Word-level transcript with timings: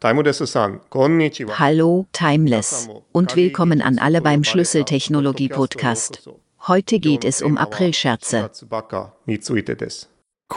Hallo 0.00 0.22
Timeless 2.12 2.88
und 3.10 3.34
willkommen 3.34 3.82
an 3.82 3.98
alle 3.98 4.20
beim 4.20 4.44
Schlüsseltechnologie-Podcast. 4.44 6.30
Heute 6.68 7.00
geht 7.00 7.24
es 7.24 7.42
um 7.42 7.58
Aprilscherze. 7.58 8.48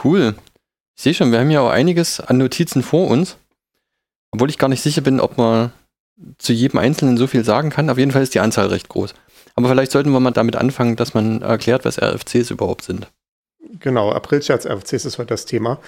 Cool. 0.03 0.35
Ich 0.95 1.01
sehe 1.01 1.15
schon, 1.15 1.31
wir 1.31 1.39
haben 1.39 1.49
ja 1.49 1.61
auch 1.61 1.71
einiges 1.71 2.19
an 2.19 2.37
Notizen 2.37 2.83
vor 2.83 3.07
uns. 3.07 3.37
Obwohl 4.29 4.51
ich 4.51 4.59
gar 4.59 4.67
nicht 4.67 4.83
sicher 4.83 5.01
bin, 5.01 5.19
ob 5.19 5.39
man 5.39 5.71
zu 6.37 6.53
jedem 6.53 6.77
Einzelnen 6.77 7.17
so 7.17 7.25
viel 7.25 7.43
sagen 7.43 7.71
kann. 7.71 7.89
Auf 7.89 7.97
jeden 7.97 8.11
Fall 8.11 8.21
ist 8.21 8.35
die 8.35 8.41
Anzahl 8.41 8.67
recht 8.67 8.89
groß. 8.89 9.15
Aber 9.55 9.69
vielleicht 9.69 9.91
sollten 9.91 10.11
wir 10.11 10.19
mal 10.19 10.29
damit 10.29 10.55
anfangen, 10.55 10.97
dass 10.97 11.15
man 11.15 11.41
erklärt, 11.41 11.83
was 11.83 11.99
RFCs 11.99 12.51
überhaupt 12.51 12.83
sind. 12.83 13.07
Genau, 13.79 14.11
Aprilscherz 14.11 14.67
RFCs 14.67 15.05
ist 15.05 15.17
heute 15.17 15.29
das 15.29 15.45
Thema. 15.45 15.79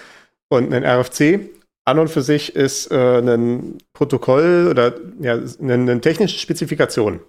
Und 0.49 0.73
ein 0.73 0.83
RFC 0.83 1.51
an 1.85 1.99
und 1.99 2.09
für 2.09 2.21
sich 2.21 2.55
ist 2.55 2.91
äh, 2.91 3.19
ein 3.19 3.77
Protokoll 3.93 4.67
oder 4.69 4.93
ja, 5.19 5.33
eine, 5.61 5.73
eine, 5.73 6.01
technische 6.01 6.39
Spezifikation. 6.39 7.19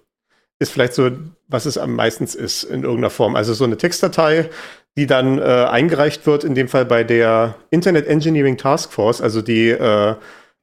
Ist 0.61 0.73
vielleicht 0.73 0.95
so, 0.95 1.11
was 1.49 1.67
es 1.67 1.77
am 1.77 1.97
meisten 1.97 2.25
ist 2.25 2.63
in 2.63 2.85
irgendeiner 2.85 3.11
Form. 3.11 3.35
Also 3.35 3.55
so 3.55 3.65
eine 3.65 3.77
Textdatei, 3.77 4.49
die 4.97 5.07
dann 5.07 5.39
äh, 5.39 5.43
eingereicht 5.43 6.27
wird, 6.27 6.45
in 6.45 6.55
dem 6.55 6.69
Fall 6.69 6.85
bei 6.85 7.03
der 7.03 7.57
Internet 7.71 8.07
Engineering 8.07 8.57
Task 8.57 8.93
Force, 8.93 9.21
also 9.21 9.43
die 9.43 9.71
äh, 9.71 10.15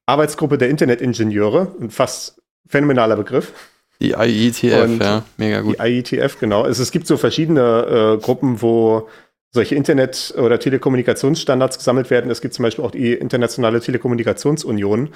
Arbeitsgruppe 0.06 0.58
der 0.58 0.70
Internetingenieure, 0.70 1.76
ein 1.80 1.90
fast 1.90 2.42
phänomenaler 2.68 3.18
Begriff. 3.18 3.52
Die 4.00 4.12
IETF, 4.12 4.64
ja, 4.64 5.24
mega 5.38 5.62
gut. 5.62 5.78
Die 5.78 5.84
IETF, 5.84 6.40
genau. 6.40 6.64
Also 6.64 6.82
es 6.82 6.92
gibt 6.92 7.06
so 7.06 7.18
verschiedene 7.18 8.18
äh, 8.18 8.24
Gruppen, 8.24 8.62
wo 8.62 9.10
solche 9.52 9.76
Internet- 9.76 10.34
oder 10.38 10.60
Telekommunikationsstandards 10.60 11.78
gesammelt 11.78 12.10
werden. 12.10 12.32
Es 12.32 12.42
gibt 12.42 12.54
zum 12.54 12.64
Beispiel 12.64 12.86
auch 12.86 12.92
die 12.92 13.14
Internationale 13.14 13.82
Telekommunikationsunion. 13.82 15.10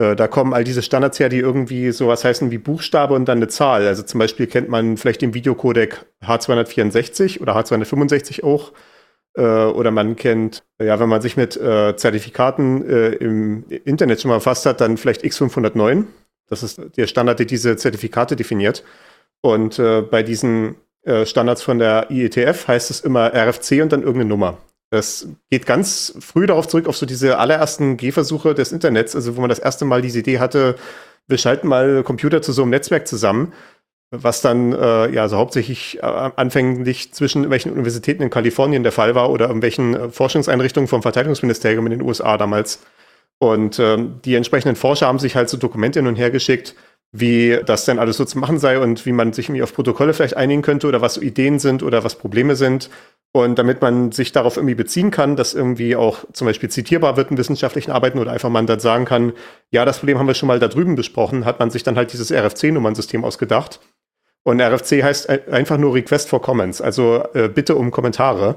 Äh, 0.00 0.16
da 0.16 0.28
kommen 0.28 0.54
all 0.54 0.64
diese 0.64 0.82
Standards 0.82 1.18
her, 1.20 1.28
die 1.28 1.38
irgendwie 1.38 1.90
sowas 1.90 2.24
heißen 2.24 2.50
wie 2.50 2.58
Buchstabe 2.58 3.14
und 3.14 3.26
dann 3.26 3.38
eine 3.38 3.48
Zahl. 3.48 3.86
Also 3.86 4.02
zum 4.02 4.18
Beispiel 4.18 4.46
kennt 4.46 4.68
man 4.68 4.96
vielleicht 4.96 5.22
den 5.22 5.34
Videocodec 5.34 6.06
H264 6.24 7.40
oder 7.40 7.56
H265 7.56 8.44
auch. 8.44 8.72
Äh, 9.36 9.42
oder 9.42 9.90
man 9.90 10.16
kennt, 10.16 10.64
ja, 10.80 10.98
wenn 10.98 11.08
man 11.08 11.20
sich 11.20 11.36
mit 11.36 11.56
äh, 11.56 11.96
Zertifikaten 11.96 12.82
im 12.82 13.64
Internet 13.84 14.20
schon 14.20 14.30
mal 14.30 14.36
befasst 14.36 14.66
hat, 14.66 14.80
dann 14.80 14.96
vielleicht 14.96 15.22
X509. 15.24 16.04
Das 16.48 16.62
ist 16.62 16.80
der 16.96 17.06
Standard, 17.06 17.38
der 17.38 17.46
diese 17.46 17.76
Zertifikate 17.76 18.34
definiert. 18.36 18.82
Und 19.42 19.76
bei 19.76 20.22
diesen 20.22 20.74
äh, 21.02 21.26
Standards 21.26 21.62
von 21.62 21.78
der 21.78 22.10
IETF 22.10 22.68
heißt 22.68 22.90
es 22.90 23.00
immer 23.00 23.32
RFC 23.34 23.82
und 23.82 23.92
dann 23.92 24.02
irgendeine 24.02 24.28
Nummer. 24.28 24.58
Das 24.90 25.28
geht 25.50 25.66
ganz 25.66 26.14
früh 26.18 26.46
darauf 26.46 26.66
zurück, 26.66 26.88
auf 26.88 26.96
so 26.96 27.06
diese 27.06 27.38
allerersten 27.38 27.96
Gehversuche 27.96 28.54
des 28.54 28.72
Internets, 28.72 29.14
also 29.14 29.36
wo 29.36 29.40
man 29.40 29.48
das 29.48 29.60
erste 29.60 29.84
Mal 29.84 30.02
diese 30.02 30.18
Idee 30.18 30.40
hatte, 30.40 30.76
wir 31.28 31.38
schalten 31.38 31.68
mal 31.68 32.02
Computer 32.02 32.42
zu 32.42 32.52
so 32.52 32.62
einem 32.62 32.72
Netzwerk 32.72 33.06
zusammen, 33.06 33.52
was 34.10 34.42
dann 34.42 34.72
äh, 34.72 35.10
ja 35.10 35.28
so 35.28 35.36
hauptsächlich 35.36 35.98
äh, 36.02 36.06
anfänglich 36.06 37.14
zwischen 37.14 37.48
welchen 37.50 37.70
Universitäten 37.72 38.24
in 38.24 38.30
Kalifornien 38.30 38.82
der 38.82 38.90
Fall 38.90 39.14
war 39.14 39.30
oder 39.30 39.46
irgendwelchen 39.46 39.94
äh, 39.94 40.08
Forschungseinrichtungen 40.10 40.88
vom 40.88 41.02
Verteidigungsministerium 41.02 41.86
in 41.86 41.92
den 41.92 42.02
USA 42.02 42.36
damals. 42.36 42.80
Und 43.38 43.78
ähm, 43.78 44.20
die 44.24 44.34
entsprechenden 44.34 44.76
Forscher 44.76 45.06
haben 45.06 45.20
sich 45.20 45.36
halt 45.36 45.48
so 45.48 45.56
Dokumente 45.56 46.00
hin 46.00 46.08
und 46.08 46.16
her 46.16 46.30
geschickt, 46.30 46.74
wie 47.12 47.58
das 47.66 47.84
denn 47.84 47.98
alles 47.98 48.16
so 48.16 48.24
zu 48.24 48.38
machen 48.38 48.58
sei 48.58 48.78
und 48.78 49.04
wie 49.04 49.12
man 49.12 49.32
sich 49.32 49.46
irgendwie 49.46 49.62
auf 49.62 49.74
Protokolle 49.74 50.14
vielleicht 50.14 50.36
einigen 50.36 50.62
könnte 50.62 50.86
oder 50.86 51.00
was 51.00 51.14
so 51.14 51.20
Ideen 51.20 51.58
sind 51.58 51.82
oder 51.82 52.04
was 52.04 52.14
Probleme 52.16 52.56
sind. 52.56 52.90
Und 53.32 53.58
damit 53.60 53.80
man 53.80 54.10
sich 54.10 54.32
darauf 54.32 54.56
irgendwie 54.56 54.74
beziehen 54.74 55.12
kann, 55.12 55.36
dass 55.36 55.54
irgendwie 55.54 55.94
auch 55.94 56.24
zum 56.32 56.46
Beispiel 56.46 56.68
zitierbar 56.68 57.16
wird 57.16 57.30
in 57.30 57.38
wissenschaftlichen 57.38 57.92
Arbeiten 57.92 58.18
oder 58.18 58.32
einfach 58.32 58.50
man 58.50 58.66
dann 58.66 58.80
sagen 58.80 59.04
kann, 59.04 59.32
ja, 59.70 59.84
das 59.84 59.98
Problem 59.98 60.18
haben 60.18 60.26
wir 60.26 60.34
schon 60.34 60.48
mal 60.48 60.58
da 60.58 60.66
drüben 60.66 60.96
besprochen, 60.96 61.44
hat 61.44 61.60
man 61.60 61.70
sich 61.70 61.84
dann 61.84 61.96
halt 61.96 62.12
dieses 62.12 62.32
RFC-Nummernsystem 62.32 63.24
ausgedacht. 63.24 63.78
Und 64.42 64.60
RFC 64.60 65.02
heißt 65.02 65.28
einfach 65.48 65.78
nur 65.78 65.94
Request 65.94 66.28
for 66.28 66.42
Comments, 66.42 66.80
also 66.80 67.22
äh, 67.34 67.48
Bitte 67.48 67.76
um 67.76 67.90
Kommentare. 67.90 68.56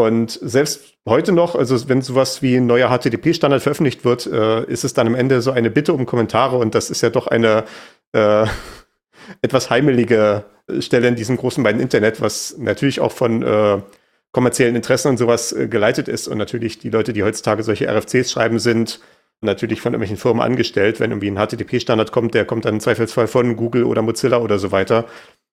Und 0.00 0.38
selbst 0.42 0.94
heute 1.06 1.32
noch, 1.32 1.54
also 1.54 1.88
wenn 1.88 2.02
sowas 2.02 2.42
wie 2.42 2.56
ein 2.56 2.66
neuer 2.66 2.88
HTTP-Standard 2.88 3.62
veröffentlicht 3.62 4.04
wird, 4.04 4.26
äh, 4.26 4.64
ist 4.64 4.84
es 4.84 4.94
dann 4.94 5.06
am 5.06 5.14
Ende 5.14 5.42
so 5.42 5.50
eine 5.50 5.70
Bitte 5.70 5.92
um 5.92 6.06
Kommentare 6.06 6.56
und 6.56 6.74
das 6.74 6.90
ist 6.90 7.02
ja 7.02 7.10
doch 7.10 7.26
eine 7.26 7.64
äh, 8.12 8.46
etwas 9.42 9.70
heimelige 9.70 10.44
Stelle 10.80 11.08
in 11.08 11.16
diesem 11.16 11.36
großen 11.36 11.62
beiden 11.62 11.80
Internet, 11.80 12.20
was 12.20 12.56
natürlich 12.58 13.00
auch 13.00 13.12
von 13.12 13.42
äh, 13.42 13.78
kommerziellen 14.32 14.76
Interessen 14.76 15.08
und 15.08 15.16
sowas 15.16 15.52
äh, 15.52 15.68
geleitet 15.68 16.08
ist 16.08 16.28
und 16.28 16.38
natürlich 16.38 16.78
die 16.78 16.90
Leute, 16.90 17.12
die 17.12 17.22
heutzutage 17.22 17.62
solche 17.62 17.88
RFCs 17.88 18.30
schreiben, 18.30 18.58
sind 18.58 19.00
natürlich 19.40 19.80
von 19.80 19.92
irgendwelchen 19.92 20.16
Firmen 20.16 20.42
angestellt. 20.42 21.00
Wenn 21.00 21.10
irgendwie 21.10 21.30
ein 21.30 21.36
HTTP-Standard 21.36 22.12
kommt, 22.12 22.34
der 22.34 22.44
kommt 22.44 22.64
dann 22.64 22.74
im 22.74 22.80
Zweifelsfall 22.80 23.26
von 23.26 23.56
Google 23.56 23.84
oder 23.84 24.02
Mozilla 24.02 24.38
oder 24.38 24.58
so 24.58 24.70
weiter. 24.70 25.06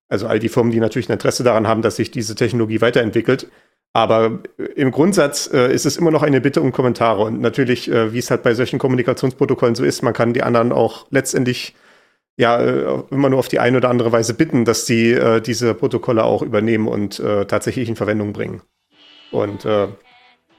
Also 0.08 0.26
all 0.26 0.38
die 0.38 0.48
Firmen, 0.48 0.72
die 0.72 0.80
natürlich 0.80 1.08
ein 1.08 1.14
Interesse 1.14 1.42
daran 1.42 1.66
haben, 1.66 1.82
dass 1.82 1.96
sich 1.96 2.10
diese 2.10 2.34
Technologie 2.34 2.80
weiterentwickelt. 2.80 3.48
Aber 3.92 4.40
im 4.76 4.90
Grundsatz 4.90 5.50
äh, 5.52 5.72
ist 5.72 5.86
es 5.86 5.96
immer 5.96 6.10
noch 6.10 6.22
eine 6.22 6.40
Bitte 6.40 6.60
um 6.60 6.72
Kommentare. 6.72 7.22
Und 7.22 7.40
natürlich, 7.40 7.90
äh, 7.90 8.12
wie 8.12 8.18
es 8.18 8.30
halt 8.30 8.42
bei 8.42 8.54
solchen 8.54 8.78
Kommunikationsprotokollen 8.78 9.74
so 9.74 9.84
ist, 9.84 10.02
man 10.02 10.12
kann 10.12 10.34
die 10.34 10.42
anderen 10.42 10.72
auch 10.72 11.06
letztendlich 11.10 11.74
ja 12.36 12.60
äh, 12.60 13.02
immer 13.10 13.30
nur 13.30 13.38
auf 13.38 13.48
die 13.48 13.58
eine 13.58 13.78
oder 13.78 13.90
andere 13.90 14.12
Weise 14.12 14.34
bitten, 14.34 14.64
dass 14.64 14.86
sie 14.86 15.12
äh, 15.12 15.40
diese 15.40 15.74
Protokolle 15.74 16.24
auch 16.24 16.42
übernehmen 16.42 16.86
und 16.86 17.18
äh, 17.18 17.46
tatsächlich 17.46 17.88
in 17.88 17.96
Verwendung 17.96 18.32
bringen. 18.32 18.62
Und 19.32 19.64
äh, 19.64 19.88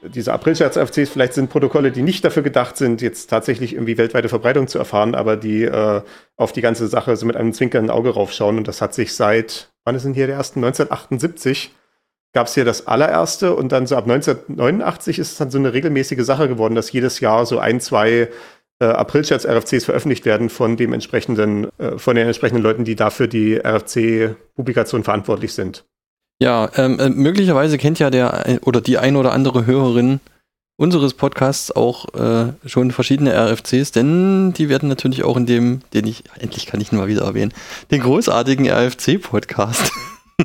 diese 0.02 0.32
Aprilscherz-FCs, 0.32 1.10
vielleicht 1.10 1.34
sind 1.34 1.50
Protokolle, 1.50 1.92
die 1.92 2.02
nicht 2.02 2.24
dafür 2.24 2.42
gedacht 2.42 2.76
sind, 2.76 3.02
jetzt 3.02 3.28
tatsächlich 3.28 3.74
irgendwie 3.74 3.98
weltweite 3.98 4.28
Verbreitung 4.28 4.66
zu 4.66 4.78
erfahren, 4.78 5.14
aber 5.14 5.36
die 5.36 5.64
äh, 5.64 6.02
auf 6.36 6.52
die 6.52 6.62
ganze 6.62 6.88
Sache 6.88 7.16
so 7.16 7.26
mit 7.26 7.36
einem 7.36 7.52
zwinkernden 7.52 7.90
Auge 7.90 8.10
raufschauen. 8.10 8.58
Und 8.58 8.68
das 8.68 8.80
hat 8.80 8.94
sich 8.94 9.14
seit, 9.14 9.70
wann 9.84 9.94
ist 9.94 10.04
denn 10.04 10.14
hier 10.14 10.26
der 10.26 10.36
ersten? 10.36 10.60
1978 10.60 11.74
gab 12.32 12.46
es 12.46 12.54
hier 12.54 12.64
das 12.64 12.86
allererste 12.86 13.54
und 13.54 13.72
dann 13.72 13.86
so 13.86 13.96
ab 13.96 14.04
1989 14.04 15.18
ist 15.18 15.32
es 15.32 15.38
dann 15.38 15.50
so 15.50 15.58
eine 15.58 15.72
regelmäßige 15.72 16.24
Sache 16.24 16.48
geworden, 16.48 16.74
dass 16.74 16.92
jedes 16.92 17.20
Jahr 17.20 17.44
so 17.46 17.58
ein, 17.58 17.80
zwei 17.80 18.28
äh, 18.80 18.84
Aprilscherz-RFCs 18.84 19.84
veröffentlicht 19.84 20.24
werden 20.24 20.48
von 20.48 20.76
dem 20.76 20.92
entsprechenden, 20.92 21.68
äh, 21.78 21.98
von 21.98 22.16
den 22.16 22.26
entsprechenden 22.26 22.62
Leuten, 22.62 22.84
die 22.84 22.96
dafür 22.96 23.26
die 23.26 23.56
RFC-Publikation 23.56 25.04
verantwortlich 25.04 25.54
sind. 25.54 25.84
Ja, 26.42 26.70
ähm, 26.76 26.98
äh, 26.98 27.10
möglicherweise 27.10 27.76
kennt 27.76 27.98
ja 27.98 28.10
der 28.10 28.48
äh, 28.48 28.58
oder 28.64 28.80
die 28.80 28.96
ein 28.96 29.16
oder 29.16 29.32
andere 29.32 29.66
Hörerin 29.66 30.20
unseres 30.78 31.12
Podcasts 31.12 31.70
auch 31.70 32.14
äh, 32.14 32.54
schon 32.64 32.90
verschiedene 32.90 33.34
RFCs, 33.34 33.92
denn 33.92 34.54
die 34.54 34.70
werden 34.70 34.88
natürlich 34.88 35.24
auch 35.24 35.36
in 35.36 35.44
dem, 35.44 35.82
den 35.92 36.06
ich, 36.06 36.24
endlich 36.38 36.64
kann 36.64 36.80
ich 36.80 36.90
ihn 36.90 36.96
mal 36.96 37.08
wieder 37.08 37.24
erwähnen, 37.24 37.52
den 37.90 38.00
großartigen 38.00 38.66
RFC-Podcast 38.66 39.92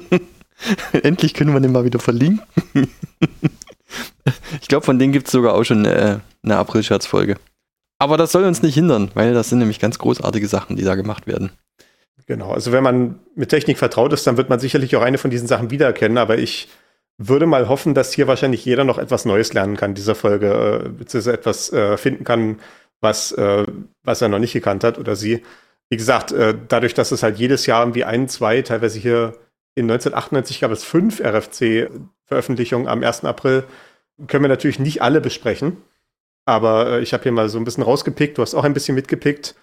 Endlich 1.03 1.34
können 1.34 1.53
wir 1.53 1.59
den 1.59 1.72
mal 1.72 1.86
wieder 1.86 2.00
verlinken. 2.00 2.42
ich 4.62 4.68
glaube, 4.68 4.86
von 4.86 5.00
denen 5.00 5.13
gibt 5.13 5.28
es 5.28 5.31
sogar 5.31 5.54
auch 5.54 5.63
schon 5.63 5.86
äh, 5.86 6.19
eine 6.44 6.57
April-Scherz-Folge. 6.57 7.38
Aber 8.00 8.18
das 8.18 8.31
soll 8.31 8.44
uns 8.44 8.62
nicht 8.62 8.75
hindern, 8.75 9.12
weil 9.13 9.34
das 9.34 9.50
sind 9.50 9.60
nämlich 9.60 9.80
ganz 9.80 9.98
großartige 10.00 10.48
Sachen, 10.48 10.75
die 10.75 10.84
da 10.84 10.95
gemacht 10.95 11.28
werden. 11.28 11.51
Genau, 12.28 12.51
also 12.51 12.72
wenn 12.72 12.84
man 12.84 13.19
mit 13.36 13.50
Technik 13.50 13.78
vertraut 13.78 14.12
ist, 14.12 14.25
dann 14.25 14.38
wird 14.38 14.50
man 14.50 14.60
sicherlich 14.60 14.95
auch 14.95 15.01
eine 15.01 15.18
von 15.18 15.30
diesen 15.30 15.48
Sachen 15.48 15.69
wiedererkennen, 15.69 16.18
aber 16.18 16.38
ich 16.38 16.69
würde 17.18 17.45
mal 17.45 17.69
hoffen, 17.69 17.94
dass 17.94 18.13
hier 18.13 18.28
wahrscheinlich 18.28 18.66
jeder 18.66 18.84
noch 18.84 18.98
etwas 18.98 19.25
Neues 19.25 19.54
lernen 19.54 19.78
kann, 19.78 19.94
dieser 19.94 20.16
Folge, 20.16 20.84
äh, 20.86 20.89
beziehungsweise 20.89 21.34
etwas 21.34 21.72
äh, 21.72 21.98
finden 21.98 22.24
kann, 22.24 22.60
was, 23.00 23.31
äh, 23.34 23.66
was 24.04 24.22
er 24.22 24.30
noch 24.30 24.39
nicht 24.39 24.54
gekannt 24.54 24.84
hat 24.84 24.98
oder 24.98 25.16
sie. 25.16 25.44
Wie 25.89 25.98
gesagt, 25.98 26.31
äh, 26.31 26.56
dadurch, 26.68 26.95
dass 26.95 27.12
es 27.12 27.24
halt 27.24 27.38
jedes 27.38 27.68
Jahr 27.68 27.84
irgendwie 27.84 28.04
ein, 28.04 28.28
zwei, 28.28 28.62
teilweise 28.63 29.00
hier 29.00 29.36
in 29.75 29.86
1998 29.92 30.62
gab 30.62 30.72
es 30.72 30.83
fünf 30.83 31.19
RFC-Veröffentlichungen 31.19 32.88
am 32.88 33.04
1. 33.04 33.25
April. 33.25 33.66
Können 34.27 34.45
wir 34.45 34.50
natürlich 34.50 34.80
nicht 34.80 35.01
alle 35.01 35.19
besprechen, 35.19 35.77
aber 36.45 36.88
äh, 36.94 37.01
ich 37.01 37.13
habe 37.13 37.24
hier 37.24 37.33
mal 37.33 37.50
so 37.50 37.57
ein 37.57 37.66
bisschen 37.66 37.83
rausgepickt. 37.83 38.38
Du 38.38 38.42
hast 38.42 38.56
auch 38.56 38.63
ein 38.63 38.74
bisschen 38.74 38.95
mitgepickt. 38.95 39.56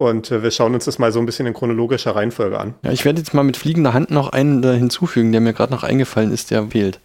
Und 0.00 0.30
äh, 0.30 0.44
wir 0.44 0.52
schauen 0.52 0.74
uns 0.74 0.84
das 0.84 1.00
mal 1.00 1.10
so 1.10 1.18
ein 1.18 1.26
bisschen 1.26 1.46
in 1.46 1.54
chronologischer 1.54 2.14
Reihenfolge 2.14 2.58
an. 2.58 2.74
Ja, 2.82 2.92
ich 2.92 3.04
werde 3.04 3.18
jetzt 3.18 3.34
mal 3.34 3.42
mit 3.42 3.56
fliegender 3.56 3.94
Hand 3.94 4.12
noch 4.12 4.30
einen 4.30 4.62
da 4.62 4.72
hinzufügen, 4.72 5.32
der 5.32 5.40
mir 5.40 5.52
gerade 5.52 5.72
noch 5.72 5.82
eingefallen 5.82 6.32
ist, 6.32 6.52
der 6.52 6.68
fehlt. 6.68 7.00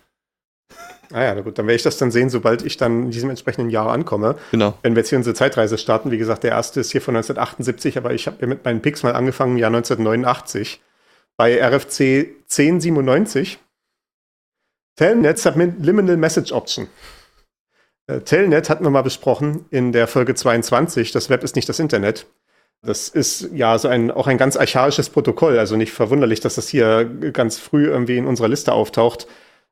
Ah 1.11 1.23
ja, 1.23 1.35
na 1.35 1.41
gut, 1.41 1.57
dann 1.57 1.65
werde 1.65 1.75
ich 1.75 1.83
das 1.83 1.97
dann 1.97 2.11
sehen, 2.11 2.29
sobald 2.29 2.63
ich 2.63 2.77
dann 2.77 3.05
in 3.05 3.11
diesem 3.11 3.31
entsprechenden 3.31 3.71
Jahr 3.71 3.91
ankomme. 3.91 4.35
Genau. 4.51 4.75
Wenn 4.83 4.95
wir 4.95 5.01
jetzt 5.01 5.09
hier 5.09 5.17
unsere 5.17 5.35
Zeitreise 5.35 5.79
starten, 5.79 6.11
wie 6.11 6.17
gesagt, 6.19 6.43
der 6.43 6.51
erste 6.51 6.79
ist 6.79 6.91
hier 6.91 7.01
von 7.01 7.15
1978, 7.15 7.97
aber 7.97 8.13
ich 8.13 8.27
habe 8.27 8.37
ja 8.41 8.47
mit 8.47 8.63
meinen 8.63 8.81
Picks 8.81 9.01
mal 9.01 9.13
angefangen 9.13 9.53
im 9.53 9.57
Jahr 9.57 9.69
1989 9.69 10.81
bei 11.37 11.61
RFC 11.61 12.35
1097. 12.49 13.59
Telnet 14.95 15.39
Subliminal 15.39 16.17
Message 16.17 16.51
Option. 16.51 16.87
Äh, 18.07 18.21
Telnet 18.21 18.69
hatten 18.69 18.83
wir 18.83 18.91
mal 18.91 19.01
besprochen 19.01 19.65
in 19.71 19.91
der 19.91 20.07
Folge 20.07 20.35
22. 20.35 21.11
Das 21.11 21.29
Web 21.29 21.43
ist 21.43 21.55
nicht 21.55 21.67
das 21.69 21.79
Internet. 21.79 22.27
Das 22.85 23.07
ist 23.07 23.49
ja 23.53 23.77
so 23.79 23.87
ein, 23.87 24.11
auch 24.11 24.27
ein 24.27 24.37
ganz 24.37 24.57
archaisches 24.57 25.09
Protokoll. 25.09 25.57
Also 25.57 25.77
nicht 25.77 25.93
verwunderlich, 25.93 26.41
dass 26.41 26.55
das 26.55 26.67
hier 26.67 27.05
ganz 27.05 27.57
früh 27.57 27.87
irgendwie 27.87 28.17
in 28.17 28.27
unserer 28.27 28.49
Liste 28.49 28.73
auftaucht. 28.73 29.27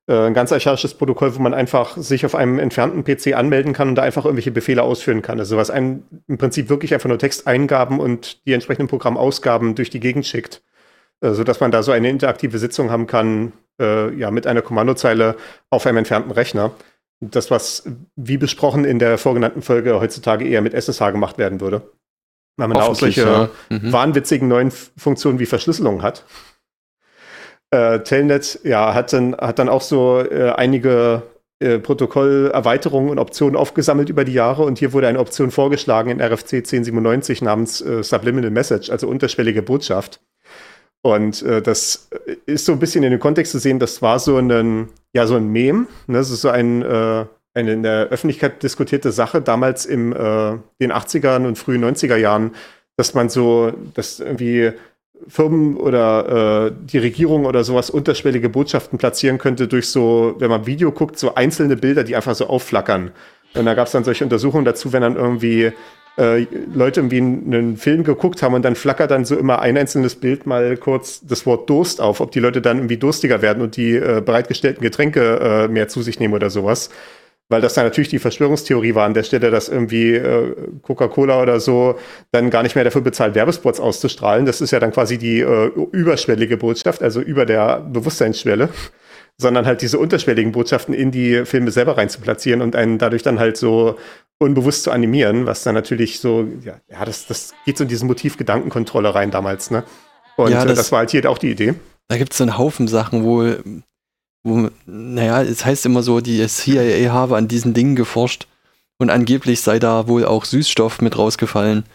Äh, 0.07 0.27
ein 0.27 0.33
ganz 0.33 0.51
archaisches 0.51 0.93
Protokoll, 0.93 1.35
wo 1.35 1.41
man 1.41 1.53
einfach 1.53 1.97
sich 1.97 2.25
auf 2.25 2.35
einem 2.35 2.57
entfernten 2.57 3.03
PC 3.03 3.35
anmelden 3.35 3.73
kann 3.73 3.89
und 3.89 3.95
da 3.95 4.01
einfach 4.01 4.25
irgendwelche 4.25 4.51
Befehle 4.51 4.81
ausführen 4.81 5.21
kann. 5.21 5.39
Also 5.39 5.57
was 5.57 5.69
einem 5.69 6.03
im 6.27 6.37
Prinzip 6.37 6.69
wirklich 6.69 6.93
einfach 6.93 7.09
nur 7.09 7.19
Texteingaben 7.19 7.99
und 7.99 8.45
die 8.47 8.53
entsprechenden 8.53 8.87
Programmausgaben 8.87 9.75
durch 9.75 9.89
die 9.89 9.99
Gegend 9.99 10.25
schickt. 10.25 10.63
Äh, 11.21 11.33
sodass 11.33 11.59
man 11.59 11.71
da 11.71 11.83
so 11.83 11.91
eine 11.91 12.09
interaktive 12.09 12.57
Sitzung 12.57 12.89
haben 12.89 13.07
kann, 13.07 13.53
äh, 13.79 14.13
ja, 14.15 14.31
mit 14.31 14.47
einer 14.47 14.61
Kommandozeile 14.61 15.35
auf 15.69 15.85
einem 15.85 15.99
entfernten 15.99 16.31
Rechner. 16.31 16.71
Das, 17.19 17.51
was 17.51 17.83
wie 18.15 18.37
besprochen 18.37 18.83
in 18.83 18.97
der 18.97 19.19
vorgenannten 19.19 19.61
Folge 19.61 19.99
heutzutage 19.99 20.47
eher 20.47 20.61
mit 20.61 20.73
SSH 20.73 21.11
gemacht 21.11 21.37
werden 21.37 21.61
würde. 21.61 21.83
Weil 22.57 22.67
man 22.67 22.77
da 22.77 22.85
auch 22.85 22.95
solche 22.95 23.21
ja. 23.21 23.49
mhm. 23.69 23.93
wahnwitzigen 23.93 24.47
neuen 24.47 24.71
Funktionen 24.71 25.39
wie 25.39 25.45
Verschlüsselung 25.45 26.01
hat. 26.01 26.25
Äh, 27.69 27.99
Telnet 27.99 28.59
ja, 28.63 28.95
hat, 28.95 29.13
dann, 29.13 29.35
hat 29.35 29.59
dann 29.59 29.69
auch 29.69 29.81
so 29.81 30.19
äh, 30.19 30.51
einige 30.51 31.21
äh, 31.59 31.77
Protokollerweiterungen 31.77 33.11
und 33.11 33.19
Optionen 33.19 33.55
aufgesammelt 33.55 34.09
über 34.09 34.25
die 34.25 34.33
Jahre 34.33 34.63
und 34.63 34.79
hier 34.79 34.91
wurde 34.91 35.07
eine 35.07 35.19
Option 35.19 35.51
vorgeschlagen 35.51 36.09
in 36.09 36.19
RFC 36.19 36.55
1097 36.55 37.43
namens 37.43 37.81
äh, 37.81 38.03
Subliminal 38.03 38.49
Message, 38.49 38.89
also 38.89 39.07
unterschwellige 39.07 39.61
Botschaft. 39.61 40.19
Und 41.01 41.41
äh, 41.41 41.61
das 41.61 42.09
ist 42.45 42.65
so 42.65 42.73
ein 42.73 42.79
bisschen 42.79 43.03
in 43.03 43.11
den 43.11 43.19
Kontext 43.19 43.51
zu 43.51 43.59
sehen, 43.59 43.79
das 43.79 44.01
war 44.01 44.19
so 44.19 44.37
ein, 44.37 44.89
ja, 45.13 45.25
so 45.25 45.35
ein 45.35 45.47
Mem. 45.47 45.87
Ne? 46.07 46.17
Das 46.17 46.29
ist 46.29 46.41
so 46.41 46.49
ein, 46.49 46.81
äh, 46.83 47.25
eine 47.53 47.73
in 47.73 47.83
der 47.83 48.07
Öffentlichkeit 48.07 48.61
diskutierte 48.63 49.11
Sache, 49.11 49.41
damals 49.41 49.85
in 49.85 50.11
äh, 50.13 50.57
den 50.79 50.91
80ern 50.91 51.47
und 51.47 51.57
frühen 51.57 51.83
90er 51.83 52.17
Jahren, 52.17 52.51
dass 52.97 53.13
man 53.13 53.29
so, 53.29 53.73
dass 53.95 54.19
irgendwie 54.19 54.73
Firmen 55.27 55.77
oder 55.77 56.67
äh, 56.67 56.71
die 56.85 56.97
Regierung 56.97 57.45
oder 57.45 57.63
sowas 57.63 57.89
unterschwellige 57.89 58.49
Botschaften 58.49 58.97
platzieren 58.97 59.37
könnte 59.37 59.67
durch 59.67 59.89
so, 59.89 60.35
wenn 60.39 60.49
man 60.49 60.65
Video 60.65 60.91
guckt, 60.91 61.17
so 61.17 61.35
einzelne 61.35 61.77
Bilder, 61.77 62.03
die 62.03 62.15
einfach 62.15 62.35
so 62.35 62.47
aufflackern. 62.47 63.11
Und 63.53 63.65
da 63.65 63.73
gab 63.73 63.87
es 63.87 63.91
dann 63.91 64.03
solche 64.03 64.23
Untersuchungen 64.23 64.65
dazu, 64.65 64.93
wenn 64.93 65.01
dann 65.01 65.15
irgendwie 65.15 65.73
äh, 66.21 66.47
Leute 66.73 66.99
irgendwie 66.99 67.17
einen 67.17 67.77
Film 67.77 68.03
geguckt 68.03 68.43
haben 68.43 68.53
und 68.53 68.63
dann 68.63 68.75
flackert 68.75 69.09
dann 69.11 69.25
so 69.25 69.35
immer 69.35 69.59
ein 69.59 69.77
einzelnes 69.77 70.15
Bild 70.15 70.45
mal 70.45 70.77
kurz 70.77 71.21
das 71.21 71.45
Wort 71.45 71.69
Durst 71.69 71.99
auf, 71.99 72.21
ob 72.21 72.31
die 72.31 72.39
Leute 72.39 72.61
dann 72.61 72.77
irgendwie 72.77 72.97
durstiger 72.97 73.41
werden 73.41 73.63
und 73.63 73.75
die 73.75 73.95
äh, 73.95 74.21
bereitgestellten 74.23 74.81
Getränke 74.81 75.39
äh, 75.39 75.67
mehr 75.67 75.87
zu 75.87 76.01
sich 76.01 76.19
nehmen 76.19 76.33
oder 76.33 76.49
sowas. 76.49 76.89
Weil 77.49 77.59
das 77.59 77.73
dann 77.73 77.83
natürlich 77.83 78.09
die 78.09 78.19
Verschwörungstheorie 78.19 78.95
war 78.95 79.05
an 79.05 79.13
der 79.13 79.23
Stelle, 79.23 79.51
dass 79.51 79.67
irgendwie 79.67 80.13
äh, 80.13 80.55
Coca-Cola 80.83 81.41
oder 81.41 81.59
so 81.59 81.95
dann 82.31 82.49
gar 82.49 82.63
nicht 82.63 82.75
mehr 82.75 82.85
dafür 82.85 83.01
bezahlt, 83.01 83.35
Werbespots 83.35 83.79
auszustrahlen. 83.79 84.45
Das 84.45 84.61
ist 84.61 84.71
ja 84.71 84.79
dann 84.79 84.91
quasi 84.91 85.17
die 85.17 85.41
äh, 85.41 85.71
überschwellige 85.91 86.55
Botschaft, 86.55 87.01
also 87.01 87.19
über 87.19 87.45
der 87.45 87.81
Bewusstseinsschwelle 87.81 88.69
sondern 89.41 89.65
halt 89.65 89.81
diese 89.81 89.99
unterschwelligen 89.99 90.51
Botschaften 90.51 90.93
in 90.93 91.11
die 91.11 91.45
Filme 91.45 91.71
selber 91.71 91.97
rein 91.97 92.09
zu 92.09 92.21
platzieren 92.21 92.61
und 92.61 92.75
einen 92.75 92.97
dadurch 92.97 93.23
dann 93.23 93.39
halt 93.39 93.57
so 93.57 93.97
unbewusst 94.37 94.83
zu 94.83 94.91
animieren, 94.91 95.45
was 95.45 95.63
dann 95.63 95.75
natürlich 95.75 96.19
so, 96.19 96.47
ja, 96.63 96.79
ja 96.89 97.03
das, 97.05 97.27
das 97.27 97.53
geht 97.65 97.77
so 97.77 97.83
in 97.83 97.89
diesen 97.89 98.07
Motiv 98.07 98.37
Gedankenkontrolle 98.37 99.13
rein 99.13 99.31
damals, 99.31 99.71
ne? 99.71 99.83
Und 100.37 100.51
ja, 100.51 100.63
das, 100.63 100.73
äh, 100.73 100.75
das 100.75 100.91
war 100.91 100.99
halt 100.99 101.11
hier 101.11 101.29
auch 101.29 101.37
die 101.37 101.51
Idee. 101.51 101.73
Da 102.07 102.17
gibt 102.17 102.31
es 102.31 102.37
so 102.37 102.43
einen 102.43 102.57
Haufen 102.57 102.87
Sachen, 102.87 103.23
wo, 103.23 103.53
wo, 104.43 104.69
naja, 104.85 105.41
es 105.43 105.65
heißt 105.65 105.85
immer 105.85 106.03
so, 106.03 106.21
die 106.21 106.45
CIA 106.47 107.11
habe 107.11 107.37
an 107.37 107.47
diesen 107.47 107.73
Dingen 107.73 107.95
geforscht 107.95 108.47
und 108.97 109.09
angeblich 109.09 109.61
sei 109.61 109.79
da 109.79 110.07
wohl 110.07 110.25
auch 110.25 110.45
Süßstoff 110.45 111.01
mit 111.01 111.17
rausgefallen, 111.17 111.85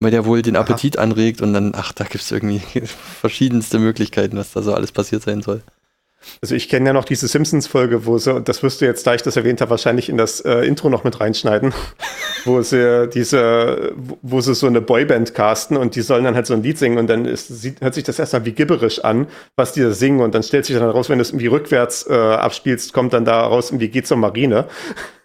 weil 0.00 0.10
der 0.10 0.26
wohl 0.26 0.42
den 0.42 0.56
Appetit 0.56 0.98
Aha. 0.98 1.04
anregt 1.04 1.40
und 1.40 1.54
dann, 1.54 1.72
ach, 1.74 1.92
da 1.92 2.04
gibt 2.04 2.22
es 2.22 2.30
irgendwie 2.30 2.60
verschiedenste 3.20 3.78
Möglichkeiten, 3.78 4.36
was 4.36 4.52
da 4.52 4.62
so 4.62 4.74
alles 4.74 4.92
passiert 4.92 5.22
sein 5.22 5.42
soll. 5.42 5.62
Also 6.42 6.54
ich 6.54 6.68
kenne 6.68 6.86
ja 6.86 6.92
noch 6.92 7.04
diese 7.04 7.28
Simpsons-Folge, 7.28 8.06
wo 8.06 8.18
sie, 8.18 8.34
und 8.34 8.48
das 8.48 8.62
wirst 8.62 8.80
du 8.80 8.84
jetzt, 8.84 9.06
da 9.06 9.14
ich 9.14 9.22
das 9.22 9.36
erwähnt 9.36 9.60
habe, 9.60 9.70
wahrscheinlich 9.70 10.08
in 10.08 10.16
das 10.16 10.40
äh, 10.40 10.60
Intro 10.60 10.88
noch 10.90 11.04
mit 11.04 11.20
reinschneiden, 11.20 11.72
wo 12.44 12.60
sie 12.62 13.08
diese, 13.08 13.92
wo 14.22 14.40
sie 14.40 14.54
so 14.54 14.66
eine 14.66 14.80
Boyband 14.80 15.34
casten 15.34 15.76
und 15.76 15.96
die 15.96 16.02
sollen 16.02 16.24
dann 16.24 16.34
halt 16.34 16.46
so 16.46 16.54
ein 16.54 16.62
Lied 16.62 16.78
singen 16.78 16.98
und 16.98 17.08
dann 17.08 17.24
ist, 17.24 17.48
sieht, 17.48 17.80
hört 17.80 17.94
sich 17.94 18.04
das 18.04 18.18
erstmal 18.18 18.44
wie 18.44 18.52
gibberisch 18.52 19.04
an, 19.04 19.26
was 19.56 19.72
die 19.72 19.80
da 19.80 19.92
singen 19.92 20.20
und 20.20 20.34
dann 20.34 20.42
stellt 20.42 20.66
sich 20.66 20.76
dann 20.76 20.88
raus, 20.88 21.08
wenn 21.08 21.18
du 21.18 21.22
es 21.22 21.30
irgendwie 21.30 21.46
rückwärts 21.46 22.06
äh, 22.08 22.14
abspielst, 22.14 22.92
kommt 22.92 23.12
dann 23.12 23.24
da 23.24 23.40
raus 23.40 23.70
irgendwie 23.70 23.88
geht 23.88 24.06
zur 24.06 24.16
Marine. 24.16 24.66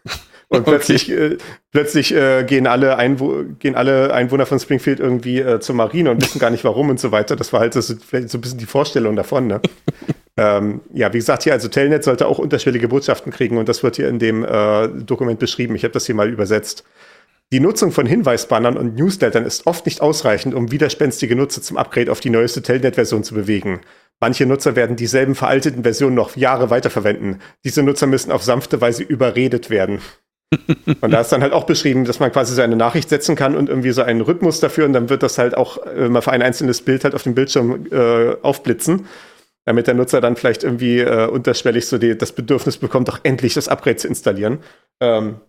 Und 0.52 0.62
okay. 0.62 0.72
plötzlich, 0.72 1.12
äh, 1.12 1.38
plötzlich 1.72 2.12
äh, 2.12 2.44
gehen, 2.44 2.66
alle 2.66 2.98
Einwo 2.98 3.44
gehen 3.60 3.76
alle 3.76 4.12
Einwohner 4.12 4.48
von 4.48 4.60
Springfield 4.60 5.00
irgendwie 5.00 5.40
äh, 5.40 5.60
zur 5.60 5.76
Marine 5.76 6.10
und 6.10 6.24
wissen 6.24 6.40
gar 6.40 6.50
nicht 6.50 6.64
warum 6.64 6.90
und 6.90 7.00
so 7.00 7.12
weiter. 7.12 7.36
Das 7.36 7.54
war 7.54 7.60
halt 7.60 7.76
so, 7.76 7.82
so 7.82 7.94
ein 7.94 8.42
bisschen 8.42 8.58
die 8.58 8.66
Vorstellung 8.66 9.16
davon. 9.16 9.46
Ne? 9.46 9.62
ähm, 10.40 10.82
ja, 10.94 11.12
wie 11.12 11.18
gesagt, 11.18 11.44
hier, 11.44 11.52
also 11.52 11.68
Telnet 11.68 12.06
sollte 12.06 12.28
auch 12.28 12.40
unterschwellige 12.40 12.88
Botschaften 12.88 13.32
kriegen 13.32 13.58
und 13.58 13.68
das 13.68 13.84
wird 13.84 13.98
hier 13.98 14.08
in 14.08 14.20
dem 14.20 14.46
äh, 14.46 14.88
Dokument 14.88 15.38
beschrieben. 15.38 15.76
Ich 15.76 15.84
habe 15.84 15.92
das 15.92 16.06
hier 16.06 16.16
mal 16.16 16.30
übersetzt. 16.30 16.86
Die 17.52 17.60
Nutzung 17.60 17.92
von 17.92 18.06
Hinweisbannern 18.06 18.78
und 18.78 18.96
Newslettern 18.96 19.44
ist 19.44 19.68
oft 19.68 19.86
nicht 19.86 20.02
ausreichend, 20.02 20.54
um 20.54 20.72
widerspenstige 20.72 21.36
Nutzer 21.36 21.62
zum 21.62 21.78
Upgrade 21.78 22.10
auf 22.12 22.22
die 22.22 22.30
neueste 22.30 22.62
Telnet-Version 22.62 23.24
zu 23.24 23.34
bewegen. 23.34 23.82
Manche 24.22 24.46
Nutzer 24.46 24.76
werden 24.78 24.96
dieselben 24.96 25.36
veralteten 25.36 25.84
Versionen 25.84 26.16
noch 26.16 26.38
Jahre 26.38 26.70
weiterverwenden. 26.70 27.42
Diese 27.66 27.84
Nutzer 27.84 28.08
müssen 28.08 28.32
auf 28.32 28.44
sanfte 28.44 28.80
Weise 28.80 29.04
überredet 29.04 29.70
werden. 29.70 30.00
und 31.02 31.12
da 31.12 31.22
ist 31.22 31.32
dann 31.32 31.42
halt 31.42 31.54
auch 31.54 31.66
beschrieben, 31.66 32.06
dass 32.06 32.20
man 32.20 32.32
quasi 32.32 32.56
so 32.56 32.62
eine 32.62 32.76
Nachricht 32.76 33.10
setzen 33.10 33.36
kann 33.36 33.58
und 33.58 33.68
irgendwie 33.68 33.92
so 33.92 34.04
einen 34.04 34.22
Rhythmus 34.22 34.60
dafür 34.60 34.86
und 34.86 34.94
dann 34.94 35.10
wird 35.10 35.22
das 35.22 35.38
halt 35.38 35.58
auch 35.58 35.86
äh, 35.86 36.08
mal 36.08 36.22
für 36.22 36.32
ein 36.32 36.42
einzelnes 36.42 36.82
Bild 36.82 37.04
halt 37.04 37.14
auf 37.14 37.24
dem 37.24 37.36
Bildschirm 37.36 37.88
äh, 37.92 38.36
aufblitzen, 38.42 39.08
damit 39.70 39.86
der 39.86 39.94
Nutzer 39.94 40.20
dann 40.20 40.36
vielleicht 40.36 40.64
irgendwie 40.64 40.98
äh, 40.98 41.28
unterschwellig 41.28 41.86
so 41.86 42.00
die, 42.00 42.18
das 42.18 42.32
Bedürfnis 42.32 42.78
bekommt, 42.78 43.08
doch 43.08 43.20
endlich 43.22 43.54
das 43.54 43.68
Upgrade 43.68 43.98
zu 43.98 44.08
installieren. 44.08 44.64
Ähm, 45.00 45.42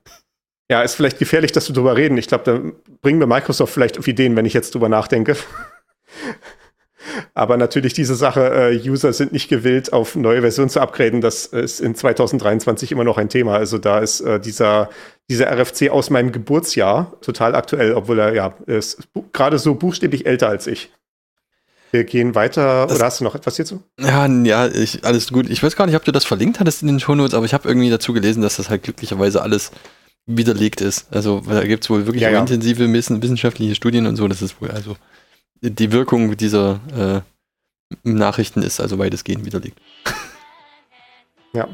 ja, 0.71 0.83
ist 0.83 0.95
vielleicht 0.95 1.19
gefährlich, 1.19 1.53
dass 1.53 1.71
wir 1.71 1.75
drüber 1.75 1.97
reden. 1.97 2.19
Ich 2.19 2.29
glaube, 2.29 2.45
da 2.45 2.61
bringen 3.01 3.19
wir 3.19 3.27
Microsoft 3.27 3.73
vielleicht 3.73 3.99
auf 3.99 4.07
Ideen, 4.07 4.37
wenn 4.37 4.45
ich 4.45 4.53
jetzt 4.53 4.75
drüber 4.75 4.91
nachdenke. 4.91 5.37
Aber 7.35 7.57
natürlich 7.57 7.95
diese 7.95 8.15
Sache, 8.15 8.71
äh, 8.71 8.89
User 8.91 9.15
sind 9.15 9.33
nicht 9.33 9.49
gewillt, 9.49 9.95
auf 9.95 10.15
neue 10.17 10.43
Versionen 10.43 10.69
zu 10.69 10.83
upgraden. 10.83 11.23
Das 11.23 11.47
ist 11.47 11.81
in 11.81 11.95
2023 11.95 12.93
immer 12.93 13.05
noch 13.05 13.17
ein 13.17 13.31
Thema. 13.31 13.55
Also 13.55 13.79
da 13.79 14.01
ist 14.01 14.21
äh, 14.21 14.39
dieser, 14.39 14.91
dieser 15.31 15.51
RFC 15.51 15.89
aus 15.89 16.11
meinem 16.11 16.31
Geburtsjahr 16.31 17.19
total 17.23 17.55
aktuell, 17.55 17.95
obwohl 17.95 18.19
er 18.19 18.35
ja 18.35 18.55
gerade 19.33 19.59
so 19.59 19.77
buchstäblich 19.77 20.27
älter 20.27 20.51
als 20.51 20.67
ich. 20.67 20.93
Wir 21.93 22.05
gehen 22.05 22.35
weiter. 22.35 22.87
Das, 22.87 22.97
Oder 22.97 23.07
hast 23.07 23.21
du 23.21 23.25
noch 23.25 23.35
etwas 23.35 23.57
hierzu? 23.57 23.83
Ja, 23.99 24.27
ja, 24.27 24.69
ich, 24.69 25.05
alles 25.05 25.33
gut. 25.33 25.51
Ich 25.51 25.63
weiß 25.63 25.77
gar 25.77 25.87
nicht, 25.87 25.97
ob 25.97 26.05
du 26.05 26.13
das 26.13 26.25
verlinkt 26.25 26.61
hattest 26.61 26.83
in 26.83 26.89
den 26.89 27.01
Shownotes, 27.01 27.35
aber 27.35 27.47
ich 27.47 27.55
habe 27.55 27.69
irgendwie 27.69 27.91
dazu 27.91 28.13
gelesen, 28.13 28.43
dass 28.43 28.57
das 28.57 28.71
halt 28.71 28.85
glücklicherweise 28.85 29.43
alles 29.43 29.73
widerlegt 30.27 30.81
ist. 30.81 31.13
Also 31.13 31.43
da 31.47 31.65
gibt 31.65 31.85
es 31.85 31.91
wohl 31.91 32.07
wirklich 32.07 32.23
ja, 32.23 32.31
ja. 32.31 32.41
intensive 32.41 32.93
wissenschaftliche 32.93 33.75
Studien 33.75 34.07
und 34.07 34.17
so. 34.17 34.29
Das 34.29 34.43
ist 34.43 34.61
wohl 34.61 34.71
also 34.71 34.97
die 35.63 35.93
Wirkung 35.93 36.37
dieser 36.37 36.81
äh, 36.97 37.21
Nachrichten 38.09 38.63
ist 38.63 38.81
also 38.81 38.99
weitestgehend 38.99 39.45
widerlegt. 39.45 39.79
Ja. 41.53 41.69